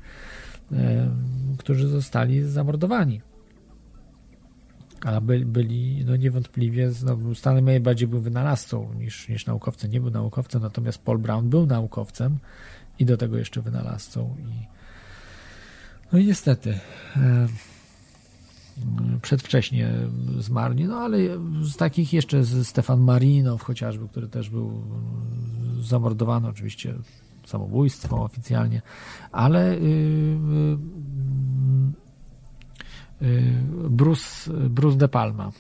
którzy 1.58 1.88
zostali 1.88 2.44
zamordowani. 2.44 3.22
A 5.06 5.22
by, 5.22 5.46
byli 5.46 6.06
no 6.06 6.16
niewątpliwie, 6.16 6.92
no, 7.06 7.36
Stanley 7.36 7.64
May 7.64 7.80
bardziej 7.80 8.08
był 8.08 8.22
wynalazcą 8.22 8.94
niż, 8.94 9.30
niż 9.30 9.46
naukowcem. 9.46 9.92
Nie 9.92 10.02
był 10.02 10.12
naukowcem, 10.12 10.62
natomiast 10.62 11.04
Paul 11.04 11.20
Brown 11.20 11.50
był 11.50 11.66
naukowcem 11.66 12.38
i 13.00 13.06
do 13.06 13.18
tego 13.18 13.38
jeszcze 13.38 13.62
wynalazcą. 13.62 14.36
I, 14.40 14.68
no 16.12 16.20
i 16.20 16.26
niestety 16.26 16.80
przedwcześnie 19.22 19.94
zmarli, 20.40 20.86
no 20.86 20.98
ale 20.98 21.18
z 21.62 21.78
takich 21.78 22.14
jeszcze 22.14 22.46
Stefan 22.46 23.00
Marinow 23.00 23.64
chociażby, 23.64 24.08
który 24.08 24.28
też 24.28 24.50
był 24.50 24.84
zamordowany, 25.82 26.48
oczywiście 26.48 26.96
samobójstwo 27.46 28.24
oficjalnie, 28.24 28.82
ale 29.32 29.74
y, 29.74 29.78
y, 29.78 30.78
y, 33.26 33.54
Bruce, 33.90 34.52
Bruce 34.70 34.98
De 34.98 35.08
Palma. 35.08 35.52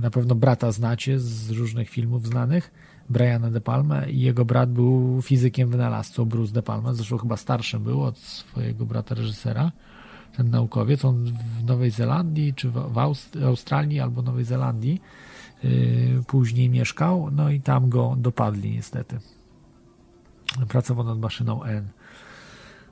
Na 0.00 0.10
pewno 0.10 0.34
brata 0.34 0.72
znacie 0.72 1.18
z 1.18 1.50
różnych 1.50 1.90
filmów 1.90 2.26
znanych. 2.26 2.72
Briana 3.10 3.50
De 3.50 3.60
Palma 3.60 4.06
i 4.06 4.20
jego 4.20 4.44
brat 4.44 4.72
był 4.72 5.22
fizykiem 5.22 5.68
wynalazcą 5.68 6.24
Bruce 6.24 6.52
De 6.52 6.62
Palma, 6.62 6.94
zresztą 6.94 7.18
chyba 7.18 7.36
starszym 7.36 7.82
był 7.82 8.02
od 8.02 8.18
swojego 8.18 8.86
brata 8.86 9.14
reżysera 9.14 9.72
ten 10.36 10.50
naukowiec. 10.50 11.04
On 11.04 11.24
w 11.60 11.64
Nowej 11.64 11.90
Zelandii, 11.90 12.54
czy 12.54 12.70
w 12.70 12.98
Australii 13.44 14.00
albo 14.00 14.22
Nowej 14.22 14.44
Zelandii 14.44 15.00
później 16.26 16.70
mieszkał, 16.70 17.30
no 17.32 17.50
i 17.50 17.60
tam 17.60 17.88
go 17.88 18.14
dopadli 18.18 18.70
niestety. 18.70 19.18
Pracował 20.68 21.04
nad 21.04 21.18
maszyną 21.18 21.62
N. 21.62 21.88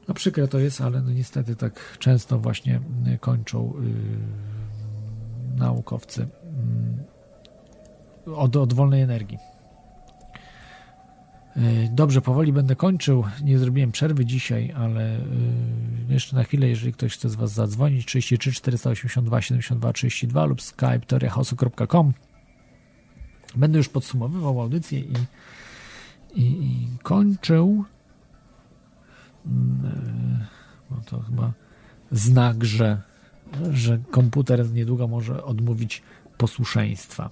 No 0.08 0.14
przykre 0.14 0.48
to 0.48 0.58
jest, 0.58 0.80
ale 0.80 1.02
no 1.02 1.10
niestety 1.10 1.56
tak 1.56 1.96
często 1.98 2.38
właśnie 2.38 2.80
kończą 3.20 3.74
yy, 3.82 5.56
naukowcy 5.56 6.28
yy, 8.26 8.36
od, 8.36 8.56
od 8.56 8.72
wolnej 8.72 9.02
energii. 9.02 9.38
E, 11.56 11.88
dobrze, 11.92 12.20
powoli 12.20 12.52
będę 12.52 12.76
kończył. 12.76 13.24
Nie 13.42 13.58
zrobiłem 13.58 13.92
przerwy 13.92 14.26
dzisiaj, 14.26 14.72
ale 14.76 15.16
e, 15.16 15.20
jeszcze 16.08 16.36
na 16.36 16.44
chwilę, 16.44 16.68
jeżeli 16.68 16.92
ktoś 16.92 17.14
chce 17.14 17.28
z 17.28 17.34
Was 17.34 17.52
zadzwonić, 17.52 18.06
33 18.06 18.52
482 18.52 19.42
72 19.42 19.92
32 19.92 20.44
lub 20.44 20.62
skype 20.62 21.00
teoriachaosu.com. 21.00 22.12
Będę 23.56 23.78
już 23.78 23.88
podsumowywał 23.88 24.60
audycję 24.60 25.00
i, 25.00 25.12
i, 26.34 26.42
i 26.42 26.98
kończył. 27.02 27.84
No 30.90 31.00
to 31.06 31.20
chyba 31.20 31.52
znak, 32.10 32.64
że, 32.64 33.02
że 33.70 33.98
komputer 34.10 34.70
niedługo 34.72 35.08
może 35.08 35.44
odmówić 35.44 36.02
posłuszeństwa. 36.38 37.30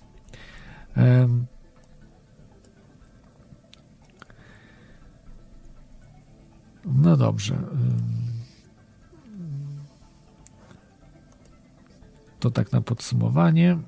No 6.85 7.17
dobrze. 7.17 7.59
To 12.41 12.51
tak 12.51 12.73
na 12.73 12.81
podsumowanie 12.81 13.79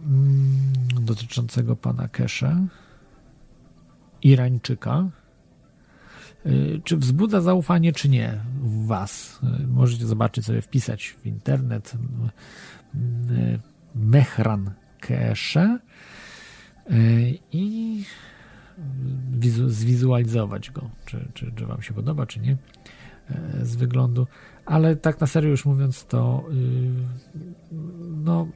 dotyczącego 1.00 1.76
pana 1.76 2.08
Kesze, 2.08 2.66
Irańczyka. 4.24 5.08
Y, 6.46 6.80
czy 6.84 6.96
wzbudza 6.96 7.40
zaufanie, 7.40 7.92
czy 7.92 8.08
nie 8.08 8.40
w 8.62 8.86
Was? 8.86 9.40
Y, 9.62 9.66
możecie 9.66 10.06
zobaczyć 10.06 10.44
sobie, 10.44 10.62
wpisać 10.62 11.16
w 11.22 11.26
internet 11.26 11.94
y, 11.94 13.58
Mehran 13.94 14.70
Kesze 15.00 15.78
i 17.52 18.04
zwizualizować 19.66 20.70
go, 20.70 20.90
czy, 21.06 21.28
czy, 21.34 21.52
czy 21.56 21.66
Wam 21.66 21.82
się 21.82 21.94
podoba, 21.94 22.26
czy 22.26 22.40
nie, 22.40 22.56
z 23.62 23.76
wyglądu. 23.76 24.26
Ale 24.66 24.96
tak 24.96 25.20
na 25.20 25.26
serio 25.26 25.50
już 25.50 25.64
mówiąc, 25.64 26.06
to 26.06 26.44
no 28.24 28.48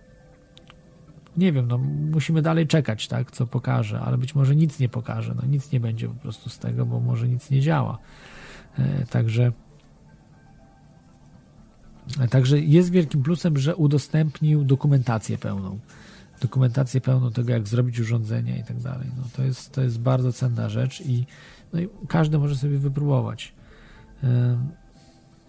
nie 1.39 1.53
wiem, 1.53 1.69
no 1.69 1.79
musimy 2.13 2.43
dalej 2.43 2.67
czekać, 2.67 3.09
tak, 3.09 3.31
co 3.31 3.47
pokaże, 3.47 4.01
ale 4.01 4.19
być 4.19 4.35
może 4.35 4.57
nic 4.57 4.79
nie 4.79 4.89
pokaże, 4.89 5.35
no 5.35 5.43
nic 5.49 5.73
nie 5.73 5.81
będzie 5.81 6.09
po 6.09 6.15
prostu 6.15 6.51
z 6.51 6.59
tego, 6.59 6.87
bo 6.87 7.01
może 7.01 7.29
nic 7.29 7.51
nie 7.51 7.61
działa. 7.61 7.99
E, 8.79 9.07
także 9.07 9.53
Także 12.31 12.59
jest 12.59 12.91
wielkim 12.91 13.23
plusem, 13.23 13.59
że 13.59 13.77
udostępnił 13.77 14.65
dokumentację 14.65 15.39
pełną 15.39 15.79
dokumentację 16.41 17.01
pełną 17.01 17.31
tego, 17.31 17.53
jak 17.53 17.69
zrobić 17.69 18.01
urządzenia 18.01 18.57
i 18.57 18.65
tak 18.65 18.81
dalej. 18.81 19.07
No 19.17 19.23
to, 19.37 19.43
jest, 19.43 19.73
to 19.73 19.83
jest 19.83 20.01
bardzo 20.01 20.33
cenna 20.33 20.69
rzecz 20.69 21.01
i, 21.01 21.27
no 21.73 21.81
i 21.81 21.89
każdy 22.09 22.39
może 22.39 22.57
sobie 22.57 22.79
wypróbować. 22.79 23.55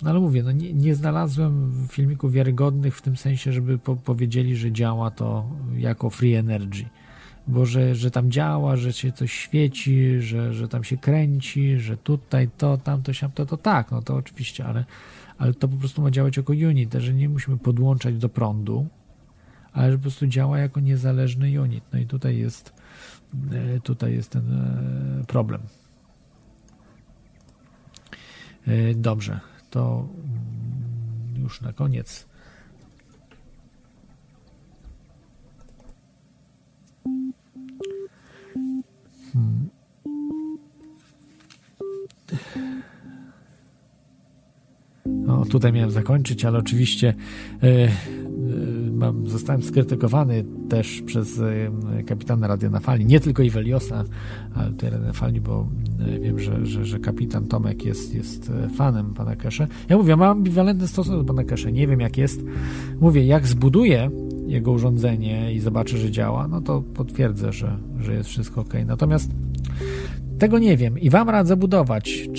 No 0.01 0.09
ale 0.09 0.19
mówię, 0.19 0.43
no 0.43 0.51
nie, 0.51 0.73
nie 0.73 0.95
znalazłem 0.95 1.73
filmików 1.91 2.34
wiarygodnych 2.34 2.97
w 2.97 3.01
tym 3.01 3.17
sensie, 3.17 3.53
żeby 3.53 3.77
po, 3.77 3.95
powiedzieli, 3.95 4.55
że 4.55 4.71
działa 4.71 5.11
to 5.11 5.45
jako 5.77 6.09
free 6.09 6.34
energy. 6.34 6.85
Bo 7.47 7.65
że, 7.65 7.95
że 7.95 8.11
tam 8.11 8.31
działa, 8.31 8.76
że 8.76 8.93
się 8.93 9.11
coś 9.11 9.34
świeci, 9.34 10.21
że, 10.21 10.53
że 10.53 10.67
tam 10.67 10.84
się 10.84 10.97
kręci, 10.97 11.80
że 11.80 11.97
tutaj 11.97 12.49
to, 12.57 12.77
tamto, 12.77 13.13
siam, 13.13 13.31
to, 13.31 13.45
to 13.45 13.57
tak, 13.57 13.91
no 13.91 14.01
to 14.01 14.15
oczywiście, 14.15 14.65
ale, 14.65 14.85
ale 15.38 15.53
to 15.53 15.67
po 15.67 15.77
prostu 15.77 16.01
ma 16.01 16.11
działać 16.11 16.38
jako 16.38 16.53
unit, 16.53 16.93
że 16.93 17.13
nie 17.13 17.30
musimy 17.30 17.57
podłączać 17.57 18.17
do 18.17 18.30
prądu, 18.30 18.88
ale 19.73 19.91
że 19.91 19.97
po 19.97 20.01
prostu 20.01 20.27
działa 20.27 20.59
jako 20.59 20.80
niezależny 20.80 21.61
unit. 21.61 21.84
No 21.93 21.99
i 21.99 22.05
tutaj 22.05 22.38
jest, 22.38 22.73
e, 23.51 23.80
tutaj 23.80 24.13
jest 24.13 24.30
ten 24.30 24.53
e, 24.53 25.26
problem. 25.26 25.61
E, 28.67 28.93
dobrze, 28.95 29.39
to 29.69 30.07
mm, 31.33 31.43
już 31.43 31.61
na 31.61 31.73
koniec. 31.73 32.27
Hmm. 39.33 39.69
No, 45.05 45.45
tutaj 45.45 45.73
miałem 45.73 45.91
zakończyć, 45.91 46.45
ale 46.45 46.59
oczywiście 46.59 47.13
mam, 47.63 47.89
zostałem 49.26 49.63
skrytykowany 49.63 50.45
też 50.69 51.01
przez 51.05 51.41
kapitana 52.05 52.47
Radio 52.47 52.69
na 52.69 52.80
Fali, 52.80 53.05
nie 53.05 53.19
tylko 53.19 53.43
Iweliosa, 53.43 54.03
ale 54.55 54.71
tutaj 54.71 54.89
Radio 54.89 55.07
na 55.07 55.13
Fali, 55.13 55.41
bo 55.41 55.67
e, 55.99 56.19
wiem, 56.19 56.39
że, 56.39 56.65
że, 56.65 56.85
że 56.85 56.99
kapitan 56.99 57.47
Tomek 57.47 57.85
jest, 57.85 58.15
jest 58.15 58.49
e, 58.49 58.69
fanem 58.69 59.13
pana 59.13 59.35
Kesze. 59.35 59.67
Ja 59.89 59.97
mówię, 59.97 60.15
mam 60.15 60.30
ambiwalentny 60.38 60.88
stosunek 60.88 61.19
do 61.19 61.26
pana 61.26 61.43
Kesze, 61.43 61.71
nie 61.71 61.88
wiem 61.88 61.99
jak 61.99 62.17
jest. 62.17 62.43
Mówię, 63.01 63.26
jak 63.26 63.47
zbuduję 63.47 64.11
jego 64.47 64.71
urządzenie 64.71 65.53
i 65.53 65.59
zobaczę, 65.59 65.97
że 65.97 66.11
działa, 66.11 66.47
no 66.47 66.61
to 66.61 66.81
potwierdzę, 66.81 67.53
że, 67.53 67.77
że 67.99 68.13
jest 68.13 68.30
wszystko 68.30 68.61
ok. 68.61 68.73
Natomiast 68.85 69.31
tego 70.39 70.59
nie 70.59 70.77
wiem 70.77 70.99
i 70.99 71.09
wam 71.09 71.30
radzę 71.30 71.57
budować. 71.57 72.30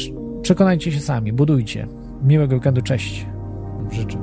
Przekonajcie 0.42 0.92
się 0.92 1.00
sami, 1.00 1.32
budujcie. 1.32 1.86
Miłego 2.22 2.54
weekendu, 2.54 2.82
cześć. 2.82 3.26
Życzę. 3.92 4.18